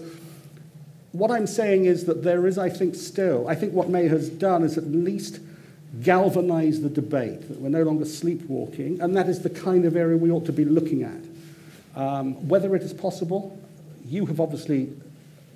what 1.12 1.30
I'm 1.30 1.46
saying 1.46 1.86
is 1.86 2.04
that 2.04 2.22
there 2.22 2.46
is, 2.46 2.58
I 2.58 2.68
think, 2.68 2.94
still, 2.94 3.48
I 3.48 3.54
think 3.54 3.72
what 3.72 3.88
May 3.88 4.06
has 4.08 4.28
done 4.28 4.62
is 4.62 4.76
at 4.76 4.84
least 4.84 5.40
galvanize 6.02 6.80
the 6.80 6.88
debate, 6.88 7.48
that 7.48 7.60
we're 7.60 7.68
no 7.68 7.82
longer 7.82 8.04
sleepwalking, 8.04 9.00
and 9.00 9.16
that 9.16 9.28
is 9.28 9.40
the 9.40 9.50
kind 9.50 9.84
of 9.84 9.96
area 9.96 10.16
we 10.16 10.30
ought 10.30 10.44
to 10.46 10.52
be 10.52 10.64
looking 10.64 11.02
at. 11.02 12.00
Um, 12.00 12.48
whether 12.48 12.76
it 12.76 12.82
is 12.82 12.92
possible, 12.92 13.58
you 14.04 14.26
have 14.26 14.40
obviously 14.40 14.92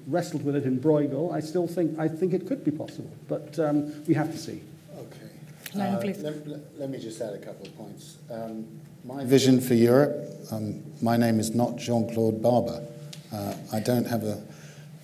wrestled 0.06 0.44
with 0.44 0.56
it 0.56 0.64
in 0.64 0.80
Bruegel. 0.80 1.32
I 1.32 1.40
still 1.40 1.66
think, 1.66 1.98
I 1.98 2.08
think 2.08 2.32
it 2.32 2.46
could 2.46 2.64
be 2.64 2.70
possible, 2.70 3.10
but 3.28 3.58
um, 3.58 4.04
we 4.06 4.14
have 4.14 4.32
to 4.32 4.38
see. 4.38 4.62
Okay. 4.96 5.80
Uh, 5.80 6.00
let, 6.00 6.78
let, 6.78 6.90
me 6.90 6.98
just 6.98 7.20
add 7.20 7.34
a 7.34 7.38
couple 7.38 7.66
of 7.66 7.76
points. 7.76 8.16
Um, 8.30 8.66
my 9.04 9.24
vision 9.24 9.60
for 9.60 9.74
Europe, 9.74 10.30
um, 10.50 10.82
my 11.00 11.16
name 11.16 11.40
is 11.40 11.54
not 11.54 11.76
Jean-Claude 11.76 12.42
Barber. 12.42 12.86
Uh, 13.32 13.54
I 13.72 13.80
don't 13.80 14.06
have 14.06 14.24
a 14.24 14.42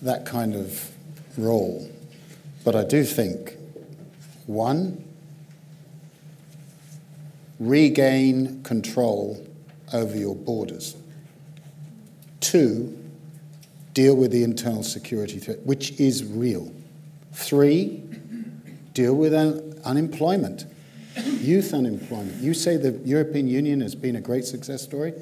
that 0.01 0.25
kind 0.25 0.55
of 0.55 0.91
role. 1.37 1.89
But 2.63 2.75
I 2.75 2.83
do 2.83 3.03
think, 3.03 3.55
one, 4.45 5.03
regain 7.59 8.63
control 8.63 9.45
over 9.93 10.17
your 10.17 10.35
borders. 10.35 10.95
Two, 12.39 12.97
deal 13.93 14.15
with 14.15 14.31
the 14.31 14.43
internal 14.43 14.83
security 14.83 15.39
threat, 15.39 15.59
which 15.65 15.99
is 15.99 16.23
real. 16.23 16.71
Three, 17.33 18.03
deal 18.93 19.13
with 19.13 19.33
un- 19.33 19.79
unemployment, 19.83 20.65
youth 21.39 21.73
unemployment. 21.73 22.41
You 22.41 22.53
say 22.53 22.77
the 22.77 22.91
European 23.03 23.47
Union 23.47 23.81
has 23.81 23.95
been 23.95 24.15
a 24.15 24.21
great 24.21 24.45
success 24.45 24.81
story? 24.81 25.13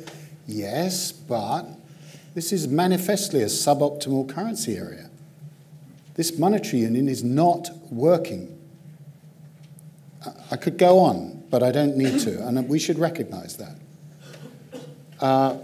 Yes, 0.46 1.12
but 1.12 1.66
this 2.34 2.54
is 2.54 2.68
manifestly 2.68 3.42
a 3.42 3.48
suboptimal 3.48 4.30
currency 4.30 4.78
area. 4.78 5.10
This 6.16 6.38
monetary 6.38 6.82
union 6.84 7.08
is 7.08 7.24
not 7.24 7.70
working. 7.92 8.58
I 10.52 10.56
could 10.56 10.78
go 10.78 11.00
on. 11.00 11.37
But 11.50 11.64
I 11.64 11.72
don't 11.72 11.98
need 11.98 12.20
to, 12.22 12.46
and 12.46 12.68
we 12.68 12.80
should 12.80 13.00
recognise 13.00 13.58
that. 13.58 13.76
Uh, 15.20 15.58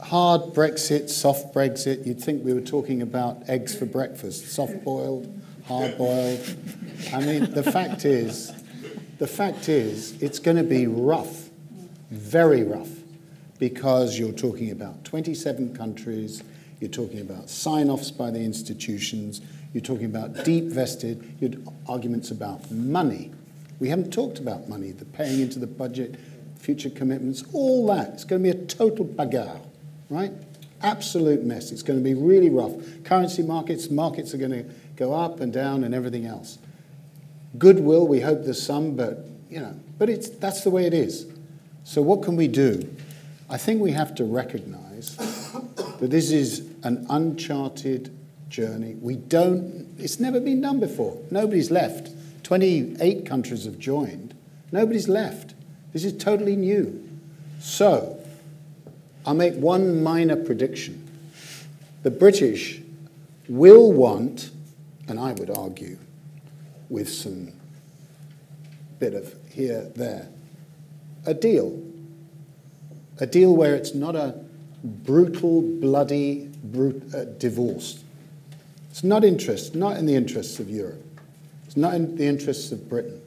hard 0.00 0.42
Brexit, 0.54 1.08
soft 1.08 1.54
Brexit, 1.54 2.06
you'd 2.06 2.20
think 2.20 2.44
we 2.44 2.52
were 2.52 2.60
talking 2.60 3.02
about 3.02 3.48
eggs 3.48 3.74
for 3.74 3.86
breakfast, 3.86 4.48
soft 4.48 4.82
boiled, 4.84 5.32
hard 5.66 5.96
boiled. 5.98 6.56
I 7.12 7.20
mean, 7.20 7.52
the 7.52 7.62
fact 7.62 8.04
is, 8.04 8.52
the 9.18 9.26
fact 9.26 9.68
is, 9.68 10.20
it's 10.22 10.38
going 10.38 10.56
to 10.56 10.62
be 10.62 10.86
rough, 10.86 11.48
very 12.10 12.62
rough, 12.62 12.88
because 13.58 14.18
you're 14.18 14.32
talking 14.32 14.70
about 14.70 15.04
27 15.04 15.76
countries, 15.76 16.42
you're 16.80 16.90
talking 16.90 17.20
about 17.20 17.50
sign 17.50 17.90
offs 17.90 18.10
by 18.10 18.30
the 18.30 18.40
institutions, 18.40 19.40
you're 19.72 19.82
talking 19.82 20.06
about 20.06 20.44
deep 20.44 20.64
vested 20.64 21.68
arguments 21.88 22.30
about 22.30 22.70
money. 22.70 23.32
We 23.80 23.88
haven't 23.88 24.12
talked 24.12 24.38
about 24.38 24.68
money, 24.68 24.90
the 24.92 25.04
paying 25.04 25.40
into 25.40 25.58
the 25.58 25.66
budget, 25.66 26.16
future 26.58 26.90
commitments, 26.90 27.44
all 27.52 27.86
that. 27.88 28.14
It's 28.14 28.24
going 28.24 28.42
to 28.42 28.52
be 28.52 28.58
a 28.58 28.66
total 28.66 29.04
bagarre, 29.04 29.60
right? 30.10 30.32
Absolute 30.82 31.44
mess. 31.44 31.70
It's 31.70 31.82
going 31.82 31.98
to 31.98 32.04
be 32.04 32.14
really 32.14 32.50
rough. 32.50 32.72
Currency 33.04 33.42
markets, 33.42 33.90
markets 33.90 34.34
are 34.34 34.38
going 34.38 34.50
to 34.50 34.64
go 34.96 35.14
up 35.14 35.40
and 35.40 35.52
down 35.52 35.84
and 35.84 35.94
everything 35.94 36.26
else. 36.26 36.58
Goodwill, 37.56 38.06
we 38.06 38.20
hope 38.20 38.44
there's 38.44 38.62
some, 38.62 38.94
but 38.94 39.24
you 39.48 39.60
know, 39.60 39.74
but 39.98 40.08
it's 40.08 40.28
that's 40.28 40.62
the 40.62 40.70
way 40.70 40.86
it 40.86 40.94
is. 40.94 41.26
So 41.84 42.02
what 42.02 42.22
can 42.22 42.36
we 42.36 42.48
do? 42.48 42.94
I 43.48 43.56
think 43.56 43.80
we 43.80 43.92
have 43.92 44.14
to 44.16 44.24
recognize 44.24 45.16
that 45.16 46.10
this 46.10 46.30
is 46.30 46.68
an 46.82 47.06
uncharted 47.08 48.14
journey. 48.50 48.96
We 49.00 49.16
don't 49.16 49.88
it's 49.98 50.20
never 50.20 50.40
been 50.40 50.60
done 50.60 50.80
before. 50.80 51.18
Nobody's 51.30 51.70
left. 51.70 52.10
28 52.48 53.26
countries 53.26 53.66
have 53.66 53.78
joined. 53.78 54.34
Nobody's 54.72 55.06
left. 55.06 55.52
This 55.92 56.02
is 56.02 56.16
totally 56.16 56.56
new. 56.56 57.06
So, 57.60 58.24
I'll 59.26 59.34
make 59.34 59.52
one 59.52 60.02
minor 60.02 60.34
prediction. 60.34 61.06
The 62.04 62.10
British 62.10 62.80
will 63.50 63.92
want, 63.92 64.50
and 65.08 65.20
I 65.20 65.32
would 65.32 65.50
argue, 65.50 65.98
with 66.88 67.10
some 67.10 67.52
bit 68.98 69.12
of 69.12 69.34
here, 69.50 69.92
there, 69.94 70.30
a 71.26 71.34
deal. 71.34 71.78
A 73.20 73.26
deal 73.26 73.54
where 73.54 73.74
it's 73.74 73.94
not 73.94 74.16
a 74.16 74.42
brutal, 74.82 75.60
bloody 75.60 76.48
brut, 76.64 77.14
uh, 77.14 77.24
divorce. 77.24 78.02
It's 78.88 79.04
not 79.04 79.22
interest, 79.22 79.74
not 79.74 79.98
in 79.98 80.06
the 80.06 80.14
interests 80.14 80.58
of 80.58 80.70
Europe. 80.70 81.04
It's 81.68 81.76
not 81.76 81.94
in 81.94 82.16
the 82.16 82.24
interests 82.24 82.72
of 82.72 82.88
Britain. 82.88 83.20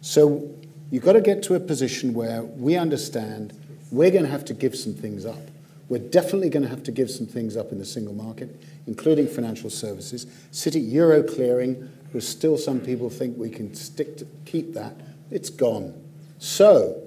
So 0.00 0.48
you've 0.92 1.02
got 1.02 1.14
to 1.14 1.20
get 1.20 1.42
to 1.42 1.56
a 1.56 1.60
position 1.60 2.14
where 2.14 2.44
we 2.44 2.76
understand 2.76 3.52
we're 3.90 4.12
going 4.12 4.22
to 4.22 4.30
have 4.30 4.44
to 4.44 4.54
give 4.54 4.76
some 4.76 4.94
things 4.94 5.26
up. 5.26 5.40
We're 5.88 5.98
definitely 5.98 6.50
going 6.50 6.62
to 6.62 6.68
have 6.68 6.84
to 6.84 6.92
give 6.92 7.10
some 7.10 7.26
things 7.26 7.56
up 7.56 7.72
in 7.72 7.78
the 7.78 7.84
single 7.84 8.14
market, 8.14 8.62
including 8.86 9.26
financial 9.26 9.70
services. 9.70 10.28
City 10.52 10.78
euro 10.78 11.24
clearing, 11.24 11.90
there's 12.12 12.28
still 12.28 12.56
some 12.56 12.78
people 12.78 13.10
think 13.10 13.36
we 13.36 13.50
can 13.50 13.74
stick 13.74 14.16
to 14.18 14.26
keep 14.44 14.72
that. 14.74 14.94
It's 15.32 15.50
gone. 15.50 16.00
So, 16.38 17.02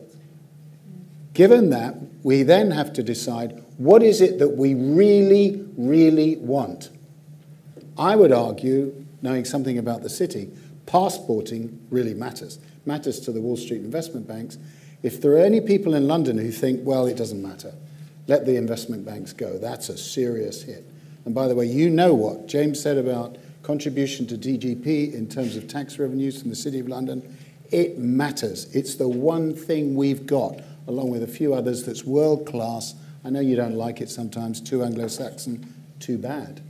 given 1.33 1.69
that, 1.69 1.95
we 2.23 2.43
then 2.43 2.71
have 2.71 2.91
to 2.91 3.03
decide 3.03 3.63
what 3.77 4.03
is 4.03 4.19
it 4.19 4.37
that 4.39 4.57
we 4.57 4.73
really, 4.73 5.65
really 5.77 6.35
want. 6.35 6.89
I 7.97 8.17
would 8.17 8.33
argue, 8.33 9.05
knowing 9.21 9.45
something 9.45 9.77
about 9.77 10.03
the 10.03 10.09
city, 10.09 10.51
passporting 10.85 11.79
really 11.89 12.13
matters. 12.13 12.59
Matters 12.85 13.19
to 13.21 13.31
the 13.31 13.41
Wall 13.41 13.57
Street 13.57 13.81
investment 13.81 14.27
banks. 14.27 14.57
If 15.01 15.21
there 15.21 15.33
are 15.33 15.45
any 15.45 15.61
people 15.61 15.93
in 15.93 16.07
London 16.07 16.37
who 16.37 16.51
think, 16.51 16.81
well, 16.83 17.05
it 17.05 17.17
doesn't 17.17 17.41
matter, 17.41 17.73
let 18.27 18.45
the 18.45 18.55
investment 18.55 19.05
banks 19.05 19.33
go, 19.33 19.57
that's 19.57 19.89
a 19.89 19.97
serious 19.97 20.63
hit. 20.63 20.85
And 21.25 21.35
by 21.35 21.47
the 21.47 21.55
way, 21.55 21.65
you 21.65 21.89
know 21.89 22.13
what 22.13 22.47
James 22.47 22.81
said 22.81 22.97
about 22.97 23.37
contribution 23.63 24.27
to 24.27 24.37
DGP 24.37 25.13
in 25.13 25.27
terms 25.27 25.55
of 25.55 25.67
tax 25.67 25.97
revenues 25.97 26.39
from 26.39 26.49
the 26.49 26.55
City 26.55 26.79
of 26.79 26.87
London, 26.87 27.37
it 27.71 27.97
matters. 27.97 28.73
It's 28.75 28.95
the 28.95 29.07
one 29.07 29.55
thing 29.55 29.95
we've 29.95 30.25
got, 30.25 30.61
along 30.87 31.09
with 31.09 31.23
a 31.23 31.27
few 31.27 31.53
others, 31.53 31.83
that's 31.83 32.03
world 32.03 32.45
class. 32.45 32.93
I 33.25 33.29
know 33.29 33.39
you 33.39 33.55
don't 33.55 33.75
like 33.75 34.01
it 34.01 34.09
sometimes, 34.09 34.61
too 34.61 34.83
Anglo 34.83 35.07
Saxon, 35.07 35.73
too 35.99 36.17
bad. 36.17 36.61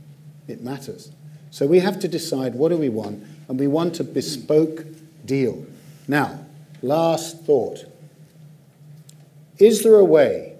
It 0.46 0.62
matters. 0.62 1.10
So 1.50 1.66
we 1.66 1.80
have 1.80 1.98
to 2.00 2.08
decide 2.08 2.54
what 2.54 2.70
do 2.70 2.76
we 2.76 2.88
want, 2.88 3.24
and 3.48 3.58
we 3.58 3.66
want 3.66 4.00
a 4.00 4.04
bespoke 4.04 4.84
deal. 5.24 5.66
Now, 6.08 6.44
last 6.82 7.44
thought. 7.44 7.84
Is 9.58 9.82
there 9.82 9.94
a 9.94 10.04
way 10.04 10.54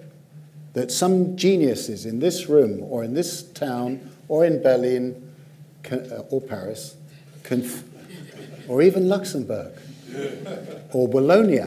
that 0.73 0.91
some 0.91 1.37
geniuses 1.37 2.05
in 2.05 2.19
this 2.19 2.47
room 2.47 2.81
or 2.83 3.03
in 3.03 3.13
this 3.13 3.43
town 3.43 4.11
or 4.27 4.45
in 4.45 4.61
Berlin 4.61 5.33
can, 5.83 6.11
uh, 6.11 6.23
or 6.29 6.41
Paris, 6.41 6.95
can, 7.43 7.67
or 8.67 8.81
even 8.81 9.07
Luxembourg, 9.07 9.73
or 10.91 11.07
Bologna, 11.07 11.61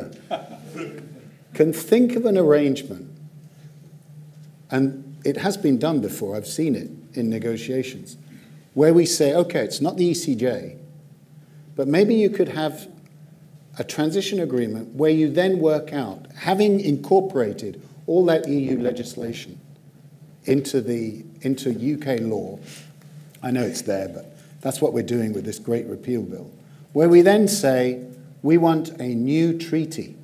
can 1.54 1.72
think 1.72 2.16
of 2.16 2.26
an 2.26 2.36
arrangement, 2.36 3.10
and 4.70 5.16
it 5.24 5.38
has 5.38 5.56
been 5.56 5.78
done 5.78 6.00
before, 6.00 6.36
I've 6.36 6.46
seen 6.46 6.74
it 6.74 6.90
in 7.16 7.30
negotiations, 7.30 8.16
where 8.74 8.92
we 8.92 9.06
say, 9.06 9.34
okay, 9.34 9.60
it's 9.60 9.80
not 9.80 9.96
the 9.96 10.10
ECJ, 10.10 10.76
but 11.78 11.86
maybe 11.86 12.12
you 12.12 12.28
could 12.28 12.48
have 12.48 12.88
a 13.78 13.84
transition 13.84 14.40
agreement 14.40 14.96
where 14.96 15.12
you 15.12 15.30
then 15.30 15.60
work 15.60 15.92
out, 15.92 16.26
having 16.34 16.80
incorporated 16.80 17.80
all 18.08 18.24
that 18.24 18.48
EU 18.48 18.80
legislation 18.80 19.60
into, 20.42 20.80
the, 20.80 21.24
into 21.42 21.70
UK 21.70 22.20
law, 22.22 22.58
I 23.44 23.52
know 23.52 23.62
it's 23.62 23.82
there, 23.82 24.08
but 24.08 24.36
that's 24.60 24.80
what 24.80 24.92
we're 24.92 25.04
doing 25.04 25.32
with 25.32 25.44
this 25.44 25.60
great 25.60 25.86
repeal 25.86 26.22
bill, 26.22 26.50
where 26.94 27.08
we 27.08 27.22
then 27.22 27.46
say 27.46 28.04
we 28.42 28.58
want 28.58 28.88
a 29.00 29.14
new 29.14 29.56
treaty 29.56 30.16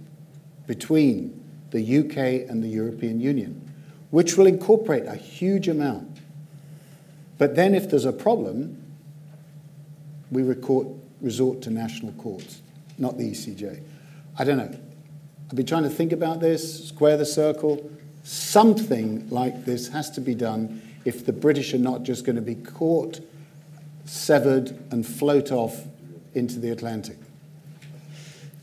between 0.66 1.40
the 1.70 1.98
UK 2.00 2.50
and 2.50 2.64
the 2.64 2.68
European 2.68 3.20
Union, 3.20 3.72
which 4.10 4.36
will 4.36 4.48
incorporate 4.48 5.06
a 5.06 5.14
huge 5.14 5.68
amount. 5.68 6.18
But 7.38 7.54
then, 7.54 7.76
if 7.76 7.88
there's 7.88 8.04
a 8.04 8.12
problem, 8.12 8.82
we 10.32 10.42
record, 10.42 10.88
resort 11.24 11.62
to 11.62 11.70
national 11.70 12.12
courts, 12.12 12.60
not 12.98 13.16
the 13.16 13.30
ECJ. 13.30 13.82
I 14.38 14.44
don't 14.44 14.58
know. 14.58 14.78
I've 15.48 15.56
been 15.56 15.66
trying 15.66 15.82
to 15.84 15.90
think 15.90 16.12
about 16.12 16.40
this, 16.40 16.88
square 16.88 17.16
the 17.16 17.26
circle. 17.26 17.90
Something 18.22 19.28
like 19.30 19.64
this 19.64 19.88
has 19.88 20.10
to 20.12 20.20
be 20.20 20.34
done 20.34 20.82
if 21.04 21.26
the 21.26 21.32
British 21.32 21.74
are 21.74 21.78
not 21.78 22.02
just 22.02 22.24
going 22.24 22.36
to 22.36 22.42
be 22.42 22.54
caught, 22.54 23.20
severed, 24.04 24.78
and 24.90 25.06
float 25.06 25.50
off 25.50 25.84
into 26.34 26.58
the 26.58 26.70
Atlantic. 26.70 27.16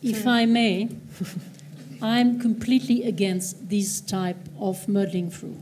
If 0.01 0.25
I 0.25 0.45
may, 0.45 0.89
I'm 2.01 2.39
completely 2.39 3.03
against 3.03 3.69
this 3.69 4.01
type 4.01 4.49
of 4.59 4.87
muddling 4.87 5.29
through. 5.29 5.57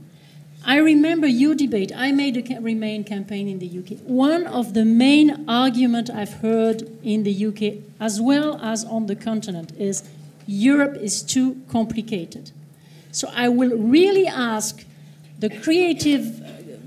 I 0.65 0.77
remember 0.77 1.27
your 1.27 1.55
debate. 1.55 1.91
I 1.95 2.11
made 2.11 2.35
a 2.37 2.59
Remain 2.59 3.03
campaign 3.03 3.47
in 3.47 3.59
the 3.59 3.79
UK. 3.79 3.99
One 4.03 4.45
of 4.45 4.73
the 4.73 4.83
main 4.83 5.45
arguments 5.47 6.09
I've 6.09 6.33
heard 6.33 6.83
in 7.03 7.23
the 7.23 7.45
UK, 7.47 7.83
as 7.99 8.19
well 8.19 8.59
as 8.61 8.83
on 8.83 9.07
the 9.07 9.15
continent, 9.15 9.71
is 9.77 10.03
Europe 10.45 10.97
is 10.97 11.21
too 11.21 11.61
complicated. 11.69 12.51
So 13.11 13.29
I 13.33 13.49
will 13.49 13.77
really 13.77 14.27
ask 14.27 14.85
the 15.39 15.49
creative 15.49 16.41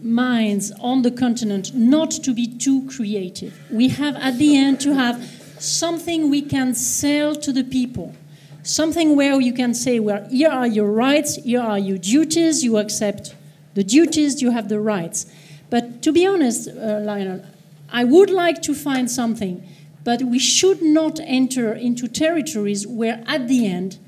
minds 0.05 0.73
on 0.81 1.03
the 1.03 1.11
continent 1.11 1.75
not 1.75 2.11
to 2.11 2.35
be 2.35 2.47
too 2.47 2.87
creative. 2.89 3.59
We 3.71 3.89
have 3.89 4.17
at 4.17 4.37
the 4.39 4.57
end 4.57 4.81
to 4.81 4.95
have 4.95 5.25
something 5.59 6.29
we 6.29 6.43
can 6.43 6.75
sell 6.75 7.35
to 7.37 7.53
the 7.53 7.65
people. 7.65 8.15
Something 8.63 9.17
where 9.17 9.41
you 9.41 9.53
can 9.53 9.75
say, 9.75 9.99
well, 9.99 10.29
here 10.29 10.51
are 10.51 10.67
your 10.67 10.91
rights, 10.91 11.37
here 11.37 11.61
are 11.61 11.79
your 11.79 11.99
duties, 11.99 12.63
you 12.63 12.79
accept 12.79 13.35
the 13.75 13.85
duties, 13.85 14.43
you 14.43 14.51
have 14.51 14.69
the 14.69 14.81
rights. 14.81 15.27
But 15.71 16.03
to 16.03 16.13
be 16.13 16.27
honest, 16.27 16.69
uh, 16.69 17.01
Lionel, 17.03 17.45
I 17.91 18.05
would 18.05 18.31
like 18.31 18.63
to 18.63 18.75
find 18.75 19.11
something, 19.11 19.67
but 20.05 20.23
we 20.23 20.39
should 20.39 20.83
not 20.83 21.21
enter 21.21 21.73
into 21.73 22.09
territories 22.09 22.87
where 22.87 23.23
at 23.27 23.49
the 23.49 23.67
end, 23.67 23.99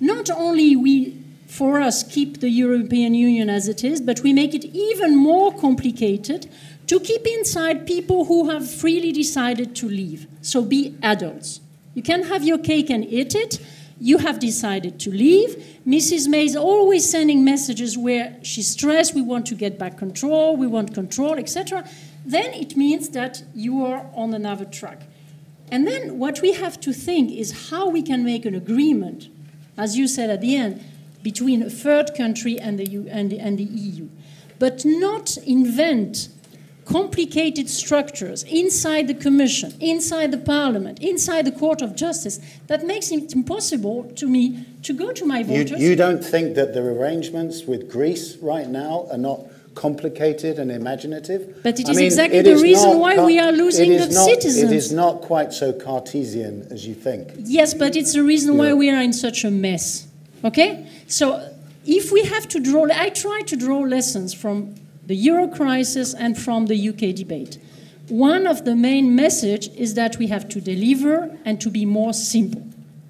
not 0.00 0.30
only 0.30 0.76
we 0.76 1.22
for 1.46 1.80
us 1.80 2.02
keep 2.02 2.40
the 2.40 2.48
European 2.48 3.14
Union 3.14 3.50
as 3.50 3.68
it 3.68 3.84
is, 3.84 4.00
but 4.00 4.20
we 4.20 4.32
make 4.32 4.54
it 4.54 4.64
even 4.64 5.14
more 5.14 5.52
complicated 5.52 6.48
to 6.86 6.98
keep 6.98 7.26
inside 7.26 7.86
people 7.86 8.24
who 8.24 8.48
have 8.48 8.68
freely 8.68 9.12
decided 9.12 9.76
to 9.76 9.86
leave. 9.86 10.26
So 10.40 10.62
be 10.62 10.96
adults. 11.02 11.60
You 11.94 12.02
can 12.02 12.22
have 12.24 12.42
your 12.42 12.58
cake 12.58 12.88
and 12.88 13.04
eat 13.04 13.34
it. 13.34 13.58
You 14.02 14.18
have 14.18 14.40
decided 14.40 14.98
to 14.98 15.12
leave. 15.12 15.78
Mrs. 15.86 16.26
May 16.26 16.44
is 16.46 16.56
always 16.56 17.08
sending 17.08 17.44
messages 17.44 17.96
where 17.96 18.36
she's 18.42 18.66
stressed, 18.66 19.14
we 19.14 19.22
want 19.22 19.46
to 19.46 19.54
get 19.54 19.78
back 19.78 19.96
control, 19.96 20.56
we 20.56 20.66
want 20.66 20.92
control, 20.92 21.38
etc. 21.38 21.88
Then 22.26 22.52
it 22.52 22.76
means 22.76 23.10
that 23.10 23.44
you 23.54 23.86
are 23.86 24.10
on 24.12 24.34
another 24.34 24.64
track. 24.64 25.02
And 25.70 25.86
then 25.86 26.18
what 26.18 26.42
we 26.42 26.52
have 26.54 26.80
to 26.80 26.92
think 26.92 27.30
is 27.30 27.70
how 27.70 27.90
we 27.90 28.02
can 28.02 28.24
make 28.24 28.44
an 28.44 28.56
agreement, 28.56 29.28
as 29.78 29.96
you 29.96 30.08
said 30.08 30.30
at 30.30 30.40
the 30.40 30.56
end, 30.56 30.84
between 31.22 31.62
a 31.62 31.70
third 31.70 32.12
country 32.16 32.58
and 32.58 32.80
the, 32.80 32.90
U- 32.90 33.06
and 33.08 33.30
the, 33.30 33.38
and 33.38 33.56
the 33.56 33.62
EU, 33.62 34.08
but 34.58 34.84
not 34.84 35.36
invent 35.36 36.28
complicated 36.84 37.70
structures 37.70 38.42
inside 38.44 39.06
the 39.08 39.14
Commission, 39.14 39.72
inside 39.80 40.30
the 40.32 40.38
Parliament, 40.38 41.00
inside 41.00 41.44
the 41.46 41.52
Court 41.52 41.80
of 41.82 41.94
Justice 41.94 42.40
that 42.66 42.84
makes 42.86 43.10
it 43.10 43.32
impossible 43.32 44.04
to 44.16 44.26
me 44.26 44.64
to 44.82 44.92
go 44.92 45.12
to 45.12 45.24
my 45.24 45.42
voters. 45.42 45.80
you 45.80 45.94
don't 45.96 46.24
think 46.24 46.54
that 46.56 46.74
the 46.74 46.80
arrangements 46.82 47.64
with 47.64 47.90
Greece 47.90 48.36
right 48.42 48.68
now 48.68 49.06
are 49.10 49.18
not 49.18 49.40
complicated 49.74 50.58
and 50.58 50.70
imaginative? 50.70 51.62
But 51.62 51.80
it 51.80 51.88
I 51.88 51.92
mean, 51.92 52.04
exactly 52.04 52.38
it 52.40 52.42
the 52.44 52.52
is 52.52 52.62
reason 52.62 52.98
why 52.98 53.24
we 53.24 53.38
are 53.38 53.52
losing 53.52 53.92
is 53.92 54.08
the 54.08 54.14
not- 54.14 54.24
citizens. 54.28 54.70
It 54.72 54.76
is 54.76 54.92
not 54.92 55.22
quite 55.22 55.52
so 55.52 55.72
Cartesian 55.72 56.66
as 56.70 56.86
you 56.86 56.94
think. 56.94 57.28
Yes, 57.38 57.72
but 57.74 57.96
it's 57.96 58.12
the 58.12 58.22
reason 58.22 58.58
why 58.58 58.68
Yeah. 58.68 58.74
we 58.74 58.90
are 58.90 59.00
in 59.02 59.12
such 59.12 59.44
a 59.44 59.50
mess. 59.50 60.06
Okay? 60.44 60.86
So 61.06 61.40
if 61.86 62.12
we 62.12 62.24
have 62.24 62.48
to 62.48 62.60
draw, 62.60 62.86
I 62.92 63.08
try 63.10 63.42
to 63.46 63.56
draw 63.56 63.78
lessons 63.78 64.34
from 64.34 64.74
the 65.12 65.18
euro 65.18 65.46
crisis 65.46 66.14
and 66.14 66.38
from 66.38 66.64
the 66.68 66.88
UK 66.88 67.14
debate. 67.14 67.58
One 68.08 68.46
of 68.46 68.64
the 68.64 68.74
main 68.74 69.14
message 69.14 69.68
is 69.76 69.92
that 69.92 70.16
we 70.16 70.28
have 70.28 70.48
to 70.48 70.58
deliver 70.58 71.38
and 71.44 71.60
to 71.60 71.68
be 71.68 71.84
more 71.84 72.14
simple. 72.14 72.66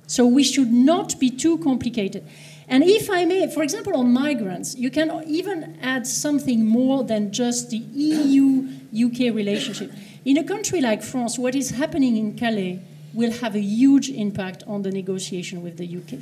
So 0.08 0.26
we 0.26 0.42
should 0.42 0.72
not 0.72 1.20
be 1.20 1.30
too 1.30 1.58
complicated. 1.58 2.26
And 2.66 2.82
if 2.82 3.08
I 3.08 3.24
may, 3.24 3.48
for 3.54 3.62
example, 3.62 3.94
on 3.94 4.12
migrants, 4.12 4.74
you 4.74 4.90
can 4.90 5.22
even 5.28 5.78
add 5.80 6.04
something 6.04 6.66
more 6.66 7.04
than 7.04 7.32
just 7.32 7.70
the 7.70 7.78
EU 7.78 8.66
UK 9.06 9.32
relationship. 9.32 9.92
In 10.24 10.36
a 10.38 10.42
country 10.42 10.80
like 10.80 11.04
France, 11.04 11.38
what 11.38 11.54
is 11.54 11.70
happening 11.70 12.16
in 12.16 12.36
Calais 12.36 12.80
will 13.14 13.30
have 13.30 13.54
a 13.54 13.60
huge 13.60 14.08
impact 14.10 14.64
on 14.66 14.82
the 14.82 14.90
negotiation 14.90 15.62
with 15.62 15.76
the 15.76 15.86
UK. 15.86 16.18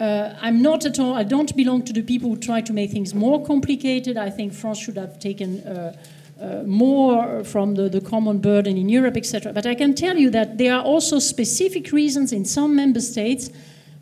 Uh, 0.00 0.34
I'm 0.40 0.62
not 0.62 0.86
at 0.86 0.98
all, 0.98 1.14
I 1.14 1.24
don't 1.24 1.54
belong 1.54 1.82
to 1.82 1.92
the 1.92 2.00
people 2.02 2.30
who 2.30 2.36
try 2.38 2.62
to 2.62 2.72
make 2.72 2.90
things 2.90 3.14
more 3.14 3.44
complicated. 3.44 4.16
I 4.16 4.30
think 4.30 4.54
France 4.54 4.78
should 4.78 4.96
have 4.96 5.18
taken 5.18 5.60
uh, 5.60 5.94
uh, 6.40 6.62
more 6.64 7.44
from 7.44 7.74
the, 7.74 7.90
the 7.90 8.00
common 8.00 8.38
burden 8.38 8.78
in 8.78 8.88
Europe, 8.88 9.18
etc. 9.18 9.52
But 9.52 9.66
I 9.66 9.74
can 9.74 9.94
tell 9.94 10.16
you 10.16 10.30
that 10.30 10.56
there 10.56 10.74
are 10.74 10.82
also 10.82 11.18
specific 11.18 11.92
reasons 11.92 12.32
in 12.32 12.46
some 12.46 12.74
member 12.74 13.00
states 13.00 13.50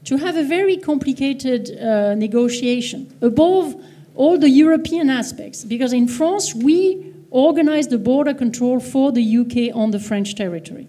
to 0.04 0.18
have 0.18 0.36
a 0.36 0.44
very 0.44 0.76
complicated 0.76 1.76
uh, 1.76 2.14
negotiation 2.14 3.12
above 3.20 3.74
all 4.14 4.38
the 4.38 4.48
European 4.48 5.10
aspects. 5.10 5.64
Because 5.64 5.92
in 5.92 6.06
France, 6.06 6.54
we 6.54 7.12
organize 7.30 7.88
the 7.88 7.98
border 7.98 8.34
control 8.34 8.78
for 8.78 9.10
the 9.10 9.38
UK 9.38 9.74
on 9.76 9.90
the 9.90 9.98
French 9.98 10.36
territory. 10.36 10.86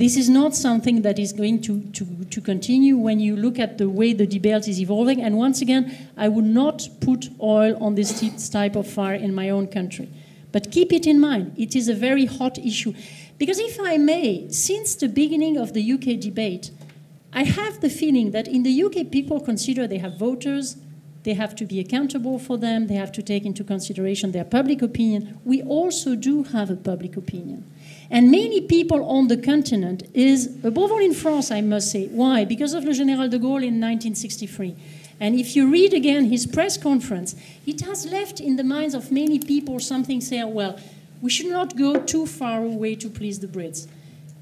This 0.00 0.16
is 0.16 0.30
not 0.30 0.56
something 0.56 1.02
that 1.02 1.18
is 1.18 1.34
going 1.34 1.60
to, 1.60 1.82
to, 1.92 2.06
to 2.30 2.40
continue 2.40 2.96
when 2.96 3.20
you 3.20 3.36
look 3.36 3.58
at 3.58 3.76
the 3.76 3.86
way 3.86 4.14
the 4.14 4.26
debate 4.26 4.66
is 4.66 4.80
evolving. 4.80 5.20
And 5.20 5.36
once 5.36 5.60
again, 5.60 6.08
I 6.16 6.26
would 6.26 6.46
not 6.46 6.88
put 7.02 7.28
oil 7.38 7.76
on 7.84 7.96
this 7.96 8.48
type 8.48 8.76
of 8.76 8.86
fire 8.86 9.16
in 9.16 9.34
my 9.34 9.50
own 9.50 9.66
country. 9.66 10.08
But 10.52 10.70
keep 10.70 10.90
it 10.90 11.06
in 11.06 11.20
mind, 11.20 11.52
it 11.58 11.76
is 11.76 11.86
a 11.90 11.94
very 11.94 12.24
hot 12.24 12.56
issue. 12.56 12.94
Because 13.36 13.58
if 13.58 13.78
I 13.78 13.98
may, 13.98 14.48
since 14.48 14.94
the 14.94 15.06
beginning 15.06 15.58
of 15.58 15.74
the 15.74 15.92
UK 15.92 16.18
debate, 16.18 16.70
I 17.34 17.44
have 17.44 17.82
the 17.82 17.90
feeling 17.90 18.30
that 18.30 18.48
in 18.48 18.62
the 18.62 18.82
UK, 18.82 19.10
people 19.12 19.38
consider 19.38 19.86
they 19.86 19.98
have 19.98 20.18
voters, 20.18 20.78
they 21.24 21.34
have 21.34 21.54
to 21.56 21.66
be 21.66 21.78
accountable 21.78 22.38
for 22.38 22.56
them, 22.56 22.86
they 22.86 22.94
have 22.94 23.12
to 23.12 23.22
take 23.22 23.44
into 23.44 23.64
consideration 23.64 24.32
their 24.32 24.46
public 24.46 24.80
opinion. 24.80 25.38
We 25.44 25.62
also 25.62 26.14
do 26.16 26.44
have 26.44 26.70
a 26.70 26.76
public 26.76 27.18
opinion. 27.18 27.70
And 28.10 28.30
many 28.30 28.60
people 28.60 29.04
on 29.04 29.28
the 29.28 29.36
continent 29.36 30.02
is, 30.14 30.58
above 30.64 30.90
all 30.90 30.98
in 30.98 31.14
France, 31.14 31.52
I 31.52 31.60
must 31.60 31.92
say. 31.92 32.08
Why? 32.08 32.44
Because 32.44 32.74
of 32.74 32.84
Le 32.84 32.92
General 32.92 33.28
de 33.28 33.38
Gaulle 33.38 33.68
in 33.68 33.80
1963. 33.80 34.76
And 35.20 35.38
if 35.38 35.54
you 35.54 35.70
read 35.70 35.92
again 35.92 36.24
his 36.24 36.46
press 36.46 36.76
conference, 36.76 37.36
it 37.66 37.82
has 37.82 38.06
left 38.06 38.40
in 38.40 38.56
the 38.56 38.64
minds 38.64 38.94
of 38.94 39.12
many 39.12 39.38
people 39.38 39.78
something 39.78 40.20
saying, 40.20 40.52
well, 40.52 40.80
we 41.20 41.30
should 41.30 41.50
not 41.50 41.76
go 41.76 42.00
too 42.00 42.26
far 42.26 42.64
away 42.64 42.94
to 42.96 43.08
please 43.08 43.38
the 43.38 43.46
Brits. 43.46 43.86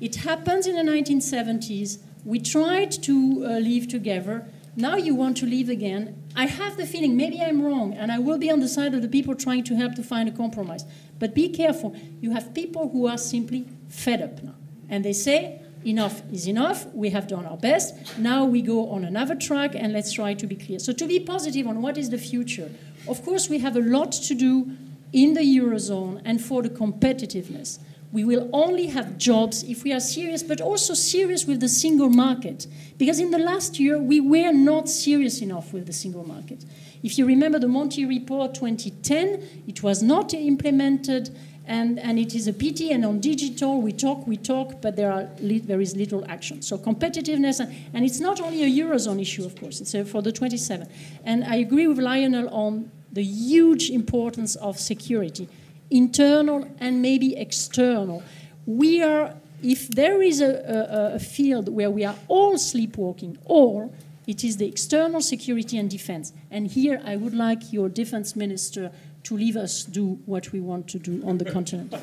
It 0.01 0.17
happens 0.17 0.67
in 0.67 0.77
the 0.77 0.91
1970s. 0.91 1.99
We 2.25 2.39
tried 2.39 2.93
to 3.03 3.13
uh, 3.45 3.49
live 3.59 3.89
together. 3.89 4.47
Now 4.79 4.95
you 4.95 5.17
want 5.17 5.37
to 5.39 5.45
leave 5.45 5.69
again. 5.69 6.23
I 6.37 6.47
have 6.47 6.77
the 6.77 6.87
feeling, 6.87 7.17
maybe 7.17 7.43
I'm 7.43 7.61
wrong, 7.61 7.95
and 7.95 8.13
I 8.13 8.21
will 8.21 8.39
be 8.39 8.49
on 8.49 8.61
the 8.61 8.69
side 8.69 8.95
of 8.95 9.03
the 9.03 9.09
people 9.09 9.35
trying 9.35 9.65
to 9.65 9.75
help 9.75 9.97
to 9.97 10.05
find 10.05 10.29
a 10.29 10.33
compromise. 10.33 10.85
But 11.19 11.35
be 11.35 11.49
careful. 11.49 11.97
You 12.21 12.31
have 12.31 12.55
people 12.55 12.89
who 12.91 13.09
are 13.09 13.19
simply 13.19 13.67
fed 13.89 14.23
up 14.23 14.41
now. 14.41 14.55
And 14.89 15.05
they 15.05 15.15
say, 15.15 15.61
enough 15.85 16.23
is 16.33 16.47
enough. 16.47 16.87
We 16.95 17.11
have 17.11 17.27
done 17.27 17.45
our 17.45 17.57
best. 17.57 18.17
Now 18.19 18.45
we 18.45 18.63
go 18.63 18.89
on 18.91 19.05
another 19.05 19.35
track 19.35 19.75
and 19.75 19.93
let's 19.93 20.13
try 20.13 20.35
to 20.35 20.47
be 20.47 20.55
clear. 20.55 20.79
So, 20.79 20.93
to 20.93 21.09
be 21.09 21.19
positive 21.19 21.67
on 21.67 21.83
what 21.83 21.99
is 21.99 22.11
the 22.11 22.19
future, 22.19 22.71
of 23.09 23.25
course, 23.25 23.49
we 23.49 23.59
have 23.59 23.75
a 23.75 23.81
lot 23.81 24.13
to 24.13 24.35
do 24.35 24.77
in 25.13 25.35
the 25.35 25.41
Eurozone 25.41 26.23
and 26.25 26.41
for 26.41 26.63
the 26.63 26.71
competitiveness. 26.71 27.81
We 28.11 28.25
will 28.25 28.49
only 28.53 28.87
have 28.87 29.19
jobs 29.19 29.63
if 29.65 29.85
we 29.85 29.93
are 29.93 30.01
serious, 30.01 30.43
but 30.43 30.61
also 30.61 30.95
serious 30.95 31.47
with 31.47 31.61
the 31.61 31.69
single 31.69 32.09
market. 32.09 32.67
Because 32.97 33.21
in 33.21 33.31
the 33.31 33.39
last 33.39 33.79
year, 33.79 33.99
we 34.01 34.21
were 34.21 34.53
not 34.53 34.89
serious 34.89 35.43
enough 35.43 35.73
with 35.73 35.87
the 35.87 35.93
single 35.93 36.27
market. 36.27 36.65
If 37.03 37.19
you 37.19 37.27
remember 37.27 37.59
the 37.59 37.69
Monti 37.69 38.07
report 38.07 38.55
2010, 38.55 39.65
it 39.69 39.83
was 39.83 40.03
not 40.03 40.33
implemented, 40.33 41.37
and, 41.67 41.99
and 41.99 42.19
it 42.19 42.35
is 42.35 42.49
a 42.49 42.53
pity. 42.53 42.93
And 42.93 43.05
on 43.05 43.21
digital, 43.21 43.83
we 43.83 43.93
talk, 43.93 44.27
we 44.27 44.39
talk, 44.39 44.81
but 44.81 44.97
there, 44.97 45.13
are 45.13 45.29
there 45.39 45.81
is 45.81 45.95
little 45.95 46.25
action. 46.29 46.63
So 46.63 46.79
competitiveness, 46.79 47.61
and, 47.61 47.75
and 47.93 48.07
it's 48.07 48.21
not 48.21 48.41
only 48.41 48.63
a 48.63 48.85
Eurozone 48.85 49.21
issue, 49.21 49.45
of 49.45 49.55
course, 49.61 49.83
it's 49.83 49.95
uh, 49.95 50.05
for 50.05 50.23
the 50.23 50.33
27. 50.33 50.89
And 51.25 51.45
I 51.45 51.57
agree 51.57 51.87
with 51.87 51.99
Lionel 51.99 52.49
on 52.49 52.91
the 53.13 53.23
huge 53.23 53.91
importance 53.91 54.57
of 54.57 54.79
security 54.79 55.49
internal 55.91 56.69
and 56.79 57.03
maybe 57.03 57.37
external. 57.37 58.23
We 58.67 59.03
are, 59.03 59.35
if 59.63 59.89
there 59.89 60.23
is 60.23 60.41
a, 60.41 60.51
a, 60.51 61.15
a, 61.15 61.19
field 61.19 61.69
where 61.69 61.91
we 61.91 62.05
are 62.05 62.17
all 62.29 62.59
sleepwalking, 62.59 63.39
or 63.45 63.91
it 64.27 64.45
is 64.45 64.59
the 64.59 64.69
external 64.69 65.21
security 65.21 65.79
and 65.79 65.89
defense. 65.91 66.33
And 66.51 66.67
here 66.67 67.01
I 67.05 67.17
would 67.17 67.35
like 67.35 67.73
your 67.73 67.89
defense 67.89 68.37
minister 68.37 68.93
to 69.25 69.37
leave 69.37 69.57
us 69.57 69.85
do 69.85 70.19
what 70.27 70.53
we 70.53 70.61
want 70.61 70.89
to 70.89 70.99
do 70.99 71.23
on 71.27 71.39
the 71.39 71.45
continent. 71.57 71.95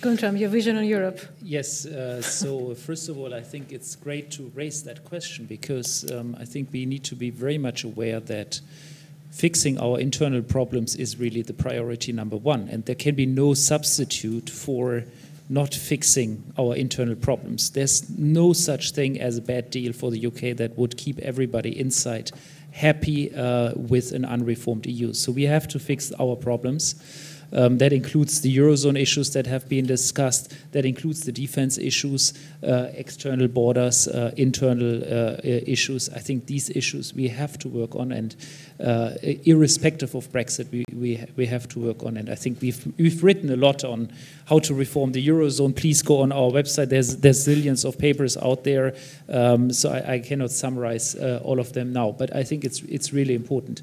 Guntram, 0.00 0.38
your 0.38 0.48
vision 0.48 0.76
on 0.76 0.84
Europe. 0.84 1.20
Yes, 1.42 1.84
uh, 1.84 2.22
so 2.22 2.74
first 2.74 3.08
of 3.08 3.18
all, 3.18 3.34
I 3.34 3.40
think 3.42 3.72
it's 3.72 3.96
great 3.96 4.30
to 4.32 4.52
raise 4.54 4.84
that 4.84 5.04
question 5.04 5.44
because 5.44 6.08
um, 6.12 6.36
I 6.38 6.44
think 6.44 6.72
we 6.72 6.86
need 6.86 7.02
to 7.04 7.16
be 7.16 7.30
very 7.30 7.58
much 7.58 7.82
aware 7.82 8.20
that 8.20 8.60
fixing 9.30 9.78
our 9.78 9.98
internal 9.98 10.42
problems 10.42 10.96
is 10.96 11.18
really 11.18 11.42
the 11.42 11.52
priority 11.52 12.12
number 12.12 12.36
one. 12.36 12.68
And 12.68 12.84
there 12.84 12.94
can 12.94 13.14
be 13.14 13.26
no 13.26 13.54
substitute 13.54 14.50
for 14.50 15.04
not 15.48 15.74
fixing 15.74 16.42
our 16.58 16.74
internal 16.76 17.14
problems. 17.14 17.70
There's 17.70 18.08
no 18.10 18.52
such 18.52 18.92
thing 18.92 19.20
as 19.20 19.38
a 19.38 19.42
bad 19.42 19.70
deal 19.70 19.92
for 19.92 20.10
the 20.10 20.26
UK 20.26 20.56
that 20.56 20.76
would 20.76 20.96
keep 20.96 21.18
everybody 21.20 21.78
inside 21.78 22.30
happy 22.72 23.34
uh, 23.34 23.72
with 23.74 24.12
an 24.12 24.24
unreformed 24.24 24.86
EU. 24.86 25.12
So 25.14 25.32
we 25.32 25.44
have 25.44 25.66
to 25.68 25.78
fix 25.78 26.12
our 26.20 26.36
problems. 26.36 26.94
Um, 27.52 27.78
that 27.78 27.92
includes 27.92 28.42
the 28.42 28.54
Eurozone 28.54 29.00
issues 29.00 29.32
that 29.32 29.46
have 29.46 29.68
been 29.68 29.86
discussed, 29.86 30.54
that 30.72 30.84
includes 30.84 31.22
the 31.22 31.32
defense 31.32 31.78
issues, 31.78 32.34
uh, 32.62 32.88
external 32.94 33.48
borders, 33.48 34.06
uh, 34.08 34.32
internal 34.36 35.02
uh, 35.02 35.36
issues. 35.42 36.10
I 36.10 36.18
think 36.18 36.46
these 36.46 36.68
issues 36.70 37.14
we 37.14 37.28
have 37.28 37.58
to 37.60 37.68
work 37.68 37.94
on, 37.96 38.12
and 38.12 38.36
uh, 38.84 39.12
irrespective 39.22 40.14
of 40.14 40.30
Brexit, 40.30 40.70
we, 40.70 40.84
we, 40.94 41.24
we 41.36 41.46
have 41.46 41.68
to 41.68 41.78
work 41.78 42.02
on. 42.02 42.16
And 42.18 42.28
I 42.28 42.34
think 42.34 42.60
we've, 42.60 42.92
we've 42.98 43.24
written 43.24 43.50
a 43.50 43.56
lot 43.56 43.82
on 43.82 44.12
how 44.46 44.58
to 44.60 44.74
reform 44.74 45.12
the 45.12 45.26
Eurozone. 45.26 45.74
Please 45.74 46.02
go 46.02 46.20
on 46.20 46.32
our 46.32 46.50
website, 46.50 46.90
there's, 46.90 47.16
there's 47.16 47.46
zillions 47.46 47.84
of 47.84 47.98
papers 47.98 48.36
out 48.36 48.64
there, 48.64 48.94
um, 49.28 49.72
so 49.72 49.90
I, 49.90 50.14
I, 50.14 50.18
cannot 50.18 50.50
summarize 50.50 51.14
uh, 51.14 51.40
all 51.42 51.60
of 51.60 51.72
them 51.72 51.92
now, 51.92 52.12
but 52.12 52.34
I 52.34 52.42
think 52.42 52.64
it's, 52.64 52.80
it's 52.82 53.12
really 53.12 53.34
important. 53.34 53.82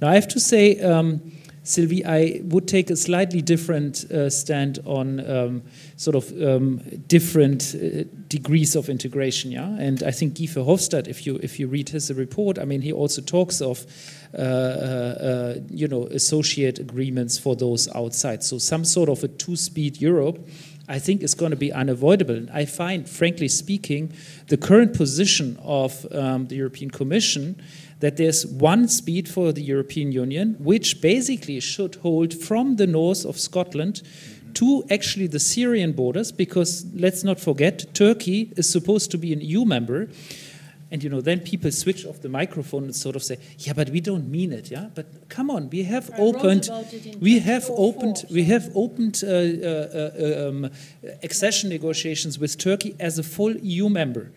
Now, 0.00 0.08
I 0.08 0.14
have 0.14 0.28
to 0.28 0.40
say, 0.40 0.80
um, 0.80 1.32
Sylvie, 1.66 2.04
I 2.06 2.42
would 2.44 2.68
take 2.68 2.90
a 2.90 2.96
slightly 2.96 3.42
different 3.42 4.04
uh, 4.04 4.30
stand 4.30 4.78
on 4.86 5.28
um, 5.28 5.62
sort 5.96 6.14
of 6.14 6.30
um, 6.40 6.78
different 7.08 7.74
uh, 7.74 8.04
degrees 8.28 8.76
of 8.76 8.88
integration. 8.88 9.50
Yeah, 9.50 9.76
and 9.76 10.00
I 10.04 10.12
think 10.12 10.38
Guy 10.38 10.44
Verhofstadt, 10.44 11.08
if 11.08 11.26
you 11.26 11.40
if 11.42 11.58
you 11.58 11.66
read 11.66 11.88
his 11.88 12.12
report, 12.12 12.60
I 12.60 12.64
mean, 12.64 12.82
he 12.82 12.92
also 12.92 13.20
talks 13.20 13.60
of 13.60 13.84
uh, 14.32 14.40
uh 14.40 15.54
you 15.68 15.88
know 15.88 16.06
associate 16.06 16.78
agreements 16.78 17.36
for 17.36 17.56
those 17.56 17.88
outside. 17.96 18.44
So 18.44 18.58
some 18.58 18.84
sort 18.84 19.08
of 19.08 19.24
a 19.24 19.28
two-speed 19.28 20.00
Europe. 20.00 20.38
I 20.88 21.00
think 21.00 21.24
is 21.24 21.34
going 21.34 21.50
to 21.50 21.56
be 21.56 21.72
unavoidable. 21.72 22.46
I 22.52 22.64
find, 22.64 23.08
frankly 23.08 23.48
speaking, 23.48 24.12
the 24.46 24.56
current 24.56 24.94
position 24.94 25.58
of 25.60 26.06
um, 26.12 26.46
the 26.46 26.54
European 26.54 26.92
Commission 26.92 27.60
that 28.00 28.16
there's 28.16 28.46
one 28.46 28.88
speed 28.88 29.28
for 29.28 29.52
the 29.52 29.62
European 29.62 30.12
Union, 30.12 30.56
which 30.58 31.00
basically 31.00 31.60
should 31.60 31.96
hold 31.96 32.34
from 32.34 32.76
the 32.76 32.86
north 32.86 33.24
of 33.24 33.38
Scotland 33.38 34.02
to 34.54 34.84
actually 34.90 35.26
the 35.26 35.38
Syrian 35.38 35.92
borders, 35.92 36.32
because 36.32 36.86
let's 36.94 37.22
not 37.22 37.38
forget, 37.38 37.94
Turkey 37.94 38.52
is 38.56 38.68
supposed 38.68 39.10
to 39.10 39.18
be 39.18 39.32
an 39.32 39.40
EU 39.40 39.64
member. 39.64 40.08
And 40.90 41.02
you 41.02 41.10
know, 41.10 41.20
then 41.20 41.40
people 41.40 41.70
switch 41.72 42.06
off 42.06 42.22
the 42.22 42.28
microphone 42.28 42.84
and 42.84 42.94
sort 42.94 43.16
of 43.16 43.22
say, 43.22 43.38
"Yeah, 43.58 43.72
but 43.72 43.90
we 43.90 44.00
don't 44.00 44.30
mean 44.30 44.52
it." 44.52 44.70
Yeah, 44.70 44.86
but 44.94 45.28
come 45.28 45.50
on, 45.50 45.68
we 45.68 45.82
have 45.82 46.10
I 46.14 46.18
opened, 46.18 46.68
about 46.68 46.94
it 46.94 47.06
in 47.06 47.20
we 47.20 47.40
have 47.40 47.68
opened, 47.70 48.24
we 48.30 48.44
have 48.44 48.70
opened 48.74 49.22
uh, 49.24 49.28
uh, 49.28 50.10
uh, 50.14 50.48
um, 50.48 50.70
accession 51.24 51.70
negotiations 51.70 52.38
with 52.38 52.56
Turkey 52.56 52.94
as 53.00 53.18
a 53.18 53.24
full 53.24 53.56
EU 53.56 53.88
member. 53.88 54.30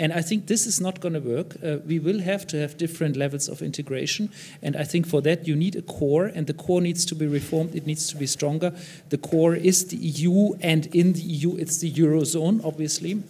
And 0.00 0.14
I 0.14 0.22
think 0.22 0.46
this 0.46 0.66
is 0.66 0.80
not 0.80 1.00
going 1.00 1.12
to 1.12 1.20
work. 1.20 1.56
Uh, 1.62 1.76
we 1.86 1.98
will 1.98 2.20
have 2.20 2.46
to 2.46 2.56
have 2.56 2.78
different 2.78 3.16
levels 3.16 3.50
of 3.50 3.60
integration. 3.60 4.30
And 4.62 4.74
I 4.74 4.84
think 4.84 5.06
for 5.06 5.20
that, 5.20 5.46
you 5.46 5.54
need 5.54 5.76
a 5.76 5.82
core, 5.82 6.24
and 6.24 6.46
the 6.46 6.54
core 6.54 6.80
needs 6.80 7.04
to 7.04 7.14
be 7.14 7.26
reformed. 7.26 7.74
It 7.74 7.86
needs 7.86 8.08
to 8.08 8.16
be 8.16 8.26
stronger. 8.26 8.72
The 9.10 9.18
core 9.18 9.54
is 9.54 9.88
the 9.88 9.98
EU, 9.98 10.54
and 10.62 10.86
in 10.94 11.12
the 11.12 11.20
EU, 11.20 11.56
it's 11.56 11.78
the 11.78 11.92
Eurozone, 11.92 12.64
obviously. 12.64 13.22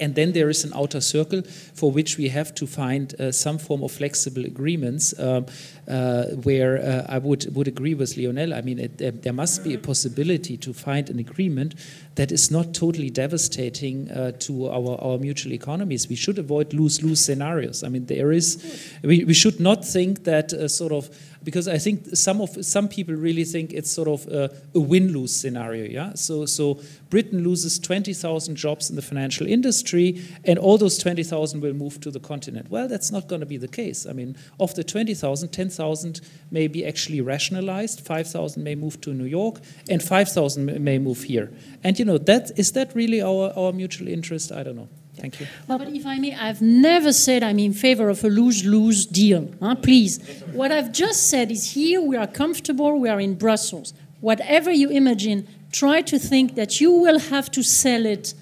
And 0.00 0.14
then 0.14 0.32
there 0.32 0.48
is 0.48 0.64
an 0.64 0.72
outer 0.74 1.00
circle 1.00 1.42
for 1.74 1.90
which 1.90 2.18
we 2.18 2.28
have 2.28 2.54
to 2.54 2.66
find 2.66 3.18
uh, 3.20 3.32
some 3.32 3.58
form 3.58 3.82
of 3.82 3.92
flexible 3.92 4.44
agreements 4.44 5.18
um, 5.18 5.46
uh, 5.88 6.24
where 6.42 6.78
uh, 6.78 7.06
I 7.08 7.18
would, 7.18 7.54
would 7.54 7.68
agree 7.68 7.94
with 7.94 8.16
Lionel. 8.16 8.54
I 8.54 8.60
mean, 8.60 8.78
it, 8.78 8.98
there, 8.98 9.12
there 9.12 9.32
must 9.32 9.64
be 9.64 9.74
a 9.74 9.78
possibility 9.78 10.56
to 10.58 10.72
find 10.72 11.08
an 11.10 11.18
agreement 11.18 11.74
that 12.16 12.32
is 12.32 12.50
not 12.50 12.74
totally 12.74 13.10
devastating 13.10 14.10
uh, 14.10 14.32
to 14.40 14.68
our, 14.68 15.00
our 15.00 15.18
mutual 15.18 15.52
economies. 15.52 16.08
We 16.08 16.16
should 16.16 16.38
avoid 16.38 16.74
lose 16.74 17.02
lose 17.02 17.20
scenarios. 17.20 17.84
I 17.84 17.88
mean, 17.88 18.06
there 18.06 18.32
is, 18.32 18.92
we, 19.02 19.24
we 19.24 19.34
should 19.34 19.60
not 19.60 19.84
think 19.84 20.24
that 20.24 20.52
uh, 20.52 20.68
sort 20.68 20.92
of 20.92 21.08
because 21.42 21.68
I 21.68 21.78
think 21.78 22.16
some 22.16 22.40
of 22.40 22.64
some 22.64 22.88
people 22.88 23.14
really 23.14 23.44
think 23.44 23.72
it's 23.72 23.90
sort 23.90 24.08
of 24.08 24.26
a, 24.28 24.50
a 24.74 24.80
win-lose 24.80 25.34
scenario. 25.34 25.84
Yeah. 25.84 26.14
So 26.14 26.46
so 26.46 26.80
Britain 27.10 27.42
loses 27.44 27.78
20,000 27.78 28.56
jobs 28.56 28.90
in 28.90 28.96
the 28.96 29.02
financial 29.02 29.46
industry, 29.46 30.22
and 30.44 30.58
all 30.58 30.76
those 30.78 30.98
20,000 30.98 31.60
will 31.60 31.72
move 31.72 32.00
to 32.00 32.10
the 32.10 32.20
continent. 32.20 32.70
Well, 32.70 32.88
that's 32.88 33.10
not 33.10 33.28
going 33.28 33.40
to 33.40 33.46
be 33.46 33.56
the 33.56 33.68
case. 33.68 34.06
I 34.06 34.12
mean, 34.12 34.36
of 34.60 34.74
the 34.74 34.84
20,000, 34.84 35.48
10,000 35.48 36.20
may 36.50 36.68
be 36.68 36.84
actually 36.84 37.20
rationalized, 37.20 38.00
5,000 38.00 38.62
may 38.62 38.74
move 38.74 39.00
to 39.02 39.14
New 39.14 39.24
York, 39.24 39.60
and 39.88 40.02
5,000 40.02 40.64
may- 40.64 40.78
may 40.78 40.98
move 40.98 41.22
here. 41.22 41.50
And 41.82 41.98
you 41.98 42.04
know 42.04 42.18
that 42.18 42.58
is 42.58 42.72
that 42.72 42.94
really 42.94 43.22
our 43.22 43.52
our 43.56 43.72
mutual 43.72 44.08
interest? 44.08 44.52
I 44.52 44.62
don't 44.62 44.76
know. 44.76 44.88
Thank 45.18 45.40
you. 45.40 45.46
Well, 45.66 45.78
but 45.78 45.88
if 45.88 46.06
I 46.06 46.18
may, 46.18 46.34
I've 46.34 46.62
never 46.62 47.12
said 47.12 47.42
I'm 47.42 47.58
in 47.58 47.72
favor 47.72 48.08
of 48.08 48.22
a 48.24 48.28
lose 48.28 48.64
lose 48.64 49.06
deal. 49.06 49.50
Huh? 49.60 49.74
Please. 49.74 50.18
What 50.52 50.70
I've 50.72 50.92
just 50.92 51.28
said 51.28 51.50
is 51.50 51.72
here 51.72 52.00
we 52.00 52.16
are 52.16 52.26
comfortable, 52.26 52.98
we 52.98 53.08
are 53.08 53.20
in 53.20 53.34
Brussels. 53.34 53.94
Whatever 54.20 54.70
you 54.70 54.90
imagine, 54.90 55.46
try 55.72 56.02
to 56.02 56.18
think 56.18 56.54
that 56.54 56.80
you 56.80 56.92
will 56.92 57.18
have 57.18 57.50
to 57.52 57.62
sell 57.62 58.06
it 58.06 58.34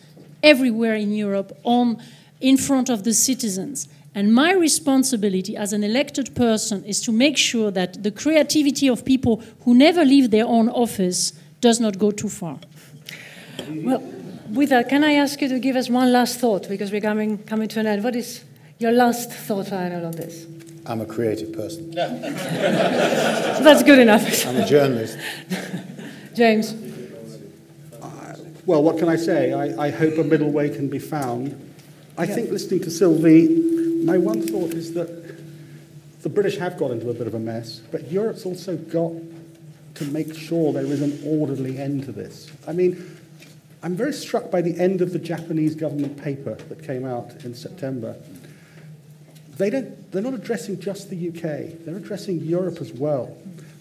everywhere 0.42 0.94
in 0.94 1.12
Europe 1.12 1.58
on, 1.64 2.00
in 2.40 2.56
front 2.56 2.88
of 2.88 3.04
the 3.04 3.12
citizens. 3.12 3.88
And 4.14 4.34
my 4.34 4.52
responsibility 4.52 5.56
as 5.56 5.74
an 5.74 5.84
elected 5.84 6.34
person 6.34 6.82
is 6.84 7.02
to 7.02 7.12
make 7.12 7.36
sure 7.36 7.70
that 7.72 8.02
the 8.02 8.10
creativity 8.10 8.88
of 8.88 9.04
people 9.04 9.42
who 9.64 9.74
never 9.74 10.04
leave 10.04 10.30
their 10.30 10.46
own 10.46 10.70
office 10.70 11.32
does 11.60 11.80
not 11.80 11.98
go 11.98 12.10
too 12.10 12.30
far. 12.30 12.58
Well, 13.68 14.02
with 14.51 14.70
that, 14.70 14.89
can 14.89 15.05
I 15.05 15.12
ask 15.14 15.40
you 15.40 15.48
to 15.48 15.59
give 15.59 15.77
us 15.77 15.89
one 15.89 16.12
last 16.12 16.39
thought 16.39 16.68
because 16.68 16.93
we're 16.93 17.01
coming, 17.01 17.39
coming 17.39 17.68
to 17.68 17.81
an 17.81 17.86
end? 17.86 18.05
What 18.05 18.16
is 18.16 18.44
your 18.78 18.93
last 18.93 19.32
thought, 19.32 19.70
Lionel, 19.70 20.06
on 20.06 20.12
this? 20.12 20.47
I'm 20.86 21.01
a 21.01 21.06
creative 21.06 21.52
person. 21.52 21.90
That's 21.94 23.82
good 23.82 23.98
enough. 23.98 24.47
I'm 24.47 24.56
a 24.56 24.66
journalist. 24.66 25.18
James. 26.35 26.74
Well, 28.66 28.82
what 28.82 28.98
can 28.98 29.09
I 29.09 29.16
say? 29.16 29.52
I, 29.52 29.86
I 29.86 29.90
hope 29.90 30.18
a 30.18 30.24
middle 30.24 30.51
way 30.51 30.68
can 30.68 30.89
be 30.89 30.98
found. 30.98 31.74
I 32.18 32.27
think 32.27 32.51
listening 32.51 32.81
to 32.81 32.90
Sylvie, 32.90 33.48
my 34.05 34.18
one 34.18 34.43
thought 34.43 34.73
is 34.73 34.94
that 34.94 35.36
the 36.23 36.28
British 36.28 36.59
have 36.59 36.77
got 36.77 36.90
into 36.90 37.10
a 37.10 37.14
bit 37.14 37.28
of 37.28 37.35
a 37.35 37.39
mess, 37.39 37.81
but 37.93 38.10
Europe's 38.10 38.44
also 38.44 38.77
got 38.77 39.12
to 39.97 40.05
make 40.06 40.35
sure 40.35 40.73
there 40.73 40.85
is 40.85 41.01
an 41.01 41.20
orderly 41.24 41.78
end 41.78 42.05
to 42.05 42.12
this. 42.12 42.51
I 42.66 42.73
mean, 42.73 43.18
I'm 43.82 43.94
very 43.94 44.12
struck 44.12 44.50
by 44.50 44.62
the 44.62 44.78
end 44.78 45.00
of 45.00 45.12
the 45.12 45.18
Japanese 45.18 45.74
government 45.74 46.22
paper 46.22 46.54
that 46.54 46.82
came 46.82 47.04
out 47.04 47.44
in 47.44 47.54
September. 47.54 48.16
They 49.56 49.70
don't, 49.70 50.10
they're 50.12 50.22
not 50.22 50.34
addressing 50.34 50.80
just 50.80 51.10
the 51.10 51.28
UK, 51.28 51.84
they're 51.84 51.96
addressing 51.96 52.40
Europe 52.40 52.80
as 52.80 52.92
well. 52.92 53.36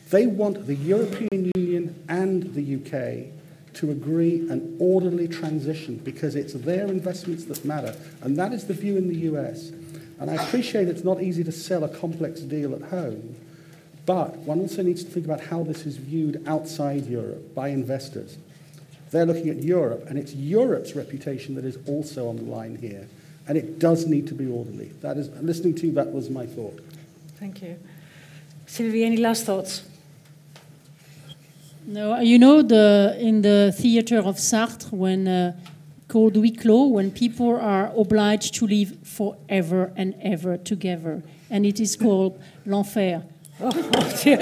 They 0.10 0.28
want 0.28 0.68
the 0.68 0.76
European 0.76 1.52
Union 1.56 2.04
and 2.08 2.54
the 2.54 2.76
UK 2.76 3.34
to 3.76 3.92
agree 3.92 4.48
an 4.50 4.78
orderly 4.80 5.28
transition 5.28 5.98
because 5.98 6.36
it's 6.36 6.54
their 6.54 6.88
investments 6.88 7.46
that 7.46 7.66
matter. 7.66 7.96
And 8.22 8.38
that 8.38 8.54
is 8.54 8.68
the 8.68 8.74
view 8.74 8.98
in 8.98 9.08
the 9.10 9.18
US. 9.32 9.72
And 10.20 10.30
I 10.30 10.36
appreciate 10.36 10.88
it's 10.88 11.04
not 11.04 11.22
easy 11.22 11.44
to 11.44 11.52
sell 11.52 11.84
a 11.84 11.90
complex 11.90 12.40
deal 12.42 12.74
at 12.74 12.84
home, 12.84 13.36
but 14.06 14.38
one 14.38 14.60
also 14.62 14.82
needs 14.82 15.04
to 15.04 15.10
think 15.10 15.26
about 15.26 15.42
how 15.42 15.64
this 15.64 15.86
is 15.86 15.98
viewed 15.98 16.42
outside 16.48 17.06
Europe 17.08 17.54
by 17.54 17.70
investors. 17.70 18.38
They're 19.16 19.26
looking 19.26 19.48
at 19.48 19.64
Europe, 19.64 20.08
and 20.10 20.20
it's 20.20 20.34
Europe's 20.34 20.94
reputation 20.94 21.56
that 21.56 21.64
is 21.64 21.78
also 21.88 22.28
on 22.28 22.36
the 22.36 22.44
line 22.44 22.76
here. 22.76 23.08
And 23.48 23.58
it 23.58 23.80
does 23.80 24.08
need 24.08 24.28
to 24.28 24.34
be 24.34 24.46
orderly. 24.46 24.92
That 25.00 25.16
is, 25.16 25.30
listening 25.42 25.74
to 25.76 25.88
you, 25.88 25.94
that 25.94 26.12
was 26.12 26.30
my 26.30 26.46
thought. 26.46 26.78
Thank 27.40 27.62
you. 27.62 27.80
Sylvie, 28.66 29.06
any 29.06 29.16
last 29.16 29.46
thoughts? 29.46 29.84
No, 31.88 32.20
you 32.20 32.38
know 32.38 32.62
the 32.62 33.16
in 33.18 33.42
the 33.42 33.74
theater 33.78 34.18
of 34.18 34.36
Sartre 34.36 34.92
when 34.92 35.30
uh, 35.30 35.56
called 36.10 36.34
huis 36.34 36.60
clos, 36.60 36.92
when 36.92 37.10
people 37.10 37.56
are 37.56 37.94
obliged 37.96 38.54
to 38.56 38.68
live 38.68 38.98
forever 39.04 39.94
and 39.96 40.14
ever 40.22 40.58
together, 40.58 41.24
and 41.50 41.66
it 41.66 41.80
is 41.80 41.96
called 41.96 42.38
l'enfer. 42.66 43.24
Oh, 43.62 43.72
oh 43.72 44.20
dear. 44.22 44.38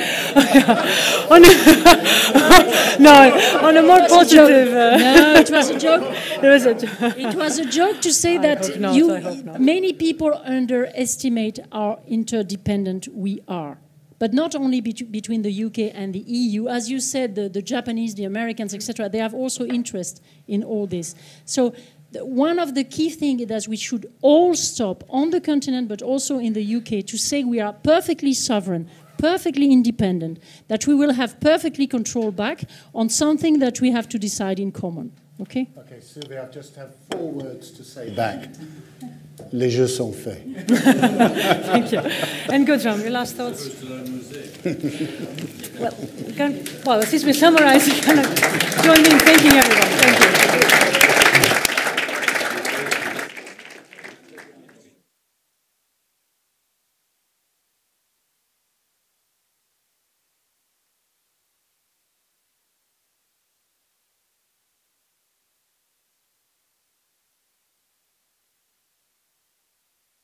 on 1.29 1.43
a, 1.45 2.97
no, 2.99 3.67
on 3.67 3.77
a 3.77 3.83
more 3.83 3.99
It 3.99 4.05
a 4.05 4.09
positive. 4.09 4.73
uh, 4.73 4.97
No, 4.97 5.35
it 5.35 5.51
was 5.51 5.69
a 5.69 5.77
joke. 5.79 6.03
It 6.43 6.49
was 6.49 6.65
a 6.65 6.73
joke. 6.73 7.17
It 7.17 7.35
was 7.35 7.59
a 7.59 7.65
joke 7.65 8.01
to 8.01 8.11
say 8.11 8.37
I 8.37 8.41
that 8.41 8.79
not, 8.79 8.95
you, 8.95 9.13
I 9.13 9.19
hope 9.19 9.43
not. 9.45 9.61
many 9.61 9.93
people 9.93 10.33
underestimate 10.43 11.59
how 11.71 11.99
interdependent 12.07 13.07
we 13.13 13.41
are. 13.47 13.77
But 14.19 14.33
not 14.33 14.55
only 14.55 14.81
bet- 14.81 15.11
between 15.11 15.41
the 15.43 15.63
UK 15.65 15.91
and 15.93 16.13
the 16.13 16.19
EU, 16.25 16.67
as 16.67 16.89
you 16.89 16.99
said, 16.99 17.35
the, 17.35 17.49
the 17.49 17.61
Japanese, 17.61 18.15
the 18.15 18.23
Americans, 18.23 18.73
etc., 18.73 19.09
they 19.09 19.19
have 19.19 19.33
also 19.35 19.65
interest 19.65 20.23
in 20.47 20.63
all 20.63 20.87
this. 20.87 21.13
So 21.45 21.73
the, 22.11 22.25
one 22.25 22.57
of 22.57 22.73
the 22.73 22.83
key 22.83 23.09
things 23.09 23.41
is 23.41 23.47
that 23.47 23.67
we 23.67 23.75
should 23.75 24.05
all 24.21 24.55
stop 24.55 25.03
on 25.09 25.29
the 25.31 25.41
continent, 25.41 25.87
but 25.87 26.01
also 26.01 26.39
in 26.39 26.53
the 26.53 26.75
UK, 26.77 27.05
to 27.05 27.17
say 27.17 27.43
we 27.43 27.59
are 27.59 27.73
perfectly 27.73 28.33
sovereign, 28.33 28.89
perfectly 29.23 29.71
independent, 29.71 30.37
that 30.67 30.85
we 30.85 30.93
will 30.93 31.13
have 31.13 31.39
perfectly 31.39 31.87
control 31.87 32.29
back 32.29 32.65
on 32.93 33.07
something 33.07 33.59
that 33.59 33.79
we 33.79 33.89
have 33.89 34.07
to 34.09 34.19
decide 34.19 34.59
in 34.59 34.69
common. 34.69 35.13
Okay? 35.39 35.69
Okay, 35.77 36.01
Sylvie, 36.01 36.37
I 36.37 36.45
just 36.47 36.75
have 36.75 36.91
four 37.09 37.31
words 37.31 37.71
to 37.71 37.83
say 37.85 38.09
back. 38.13 38.49
Les 39.53 39.69
jeux 39.69 39.87
sont 39.87 40.11
faits. 40.11 40.43
Thank 41.71 41.91
you. 41.93 41.99
And 42.51 42.67
Guntram, 42.67 43.01
your 43.01 43.11
last 43.11 43.35
thoughts? 43.35 43.61
well, 45.79 45.95
can, 46.35 46.63
well, 46.85 47.01
since 47.03 47.23
we 47.23 47.31
summarized, 47.33 47.87
you 47.87 48.01
kind 48.01 48.19
of 48.19 48.25
join 48.83 49.01
me 49.03 49.09
in 49.09 49.19
thanking 49.19 49.53
everybody. 49.53 51.12